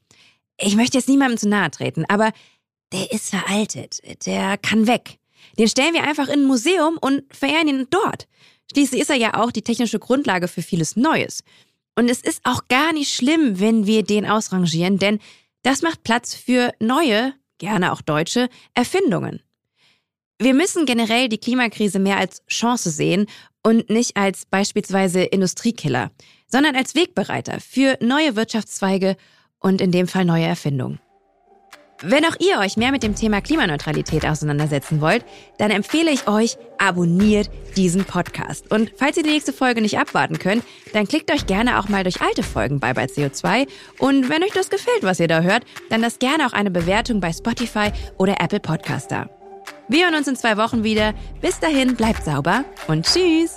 Ich 0.58 0.76
möchte 0.76 0.98
jetzt 0.98 1.08
niemandem 1.08 1.38
zu 1.38 1.48
nahe 1.48 1.70
treten, 1.70 2.04
aber 2.08 2.32
der 2.92 3.12
ist 3.12 3.30
veraltet. 3.30 4.00
Der 4.26 4.58
kann 4.58 4.86
weg. 4.86 5.18
Den 5.58 5.68
stellen 5.68 5.94
wir 5.94 6.04
einfach 6.04 6.28
in 6.28 6.40
ein 6.40 6.46
Museum 6.46 6.98
und 7.00 7.22
verehren 7.34 7.68
ihn 7.68 7.86
dort. 7.90 8.28
Schließlich 8.72 9.00
ist 9.00 9.10
er 9.10 9.16
ja 9.16 9.34
auch 9.34 9.52
die 9.52 9.62
technische 9.62 9.98
Grundlage 9.98 10.48
für 10.48 10.62
vieles 10.62 10.96
Neues. 10.96 11.42
Und 11.94 12.10
es 12.10 12.20
ist 12.20 12.40
auch 12.44 12.68
gar 12.68 12.92
nicht 12.92 13.14
schlimm, 13.14 13.58
wenn 13.58 13.86
wir 13.86 14.02
den 14.02 14.26
ausrangieren, 14.26 14.98
denn 14.98 15.18
das 15.62 15.82
macht 15.82 16.04
Platz 16.04 16.34
für 16.34 16.72
neue, 16.78 17.32
gerne 17.58 17.92
auch 17.92 18.02
deutsche, 18.02 18.48
Erfindungen. 18.74 19.42
Wir 20.38 20.52
müssen 20.52 20.84
generell 20.84 21.28
die 21.30 21.38
Klimakrise 21.38 21.98
mehr 21.98 22.18
als 22.18 22.44
Chance 22.46 22.90
sehen 22.90 23.26
und 23.62 23.88
nicht 23.88 24.16
als 24.16 24.44
beispielsweise 24.44 25.22
Industriekiller, 25.22 26.10
sondern 26.46 26.76
als 26.76 26.94
Wegbereiter 26.94 27.58
für 27.60 27.96
neue 28.02 28.36
Wirtschaftszweige 28.36 29.16
und 29.58 29.80
in 29.80 29.90
dem 29.90 30.06
Fall 30.06 30.26
neue 30.26 30.44
Erfindungen. 30.44 31.00
Wenn 32.02 32.26
auch 32.26 32.36
ihr 32.38 32.58
euch 32.58 32.76
mehr 32.76 32.92
mit 32.92 33.02
dem 33.02 33.14
Thema 33.14 33.40
Klimaneutralität 33.40 34.26
auseinandersetzen 34.26 35.00
wollt, 35.00 35.24
dann 35.56 35.70
empfehle 35.70 36.10
ich 36.10 36.28
euch, 36.28 36.58
abonniert 36.78 37.48
diesen 37.76 38.04
Podcast. 38.04 38.70
Und 38.70 38.92
falls 38.96 39.16
ihr 39.16 39.22
die 39.22 39.30
nächste 39.30 39.54
Folge 39.54 39.80
nicht 39.80 39.98
abwarten 39.98 40.38
könnt, 40.38 40.62
dann 40.92 41.08
klickt 41.08 41.32
euch 41.32 41.46
gerne 41.46 41.78
auch 41.78 41.88
mal 41.88 42.02
durch 42.02 42.20
alte 42.20 42.42
Folgen 42.42 42.80
bei 42.80 42.92
bei 42.92 43.04
CO2. 43.04 43.66
Und 43.98 44.28
wenn 44.28 44.42
euch 44.42 44.52
das 44.52 44.68
gefällt, 44.68 45.04
was 45.04 45.20
ihr 45.20 45.28
da 45.28 45.40
hört, 45.40 45.64
dann 45.88 46.02
lasst 46.02 46.20
gerne 46.20 46.46
auch 46.46 46.52
eine 46.52 46.70
Bewertung 46.70 47.20
bei 47.20 47.32
Spotify 47.32 47.90
oder 48.18 48.40
Apple 48.40 48.60
Podcast 48.60 49.10
da. 49.10 49.30
Wir 49.88 50.04
hören 50.04 50.16
uns 50.16 50.28
in 50.28 50.36
zwei 50.36 50.56
Wochen 50.58 50.84
wieder. 50.84 51.14
Bis 51.40 51.60
dahin, 51.60 51.96
bleibt 51.96 52.24
sauber 52.24 52.64
und 52.88 53.06
tschüss! 53.06 53.56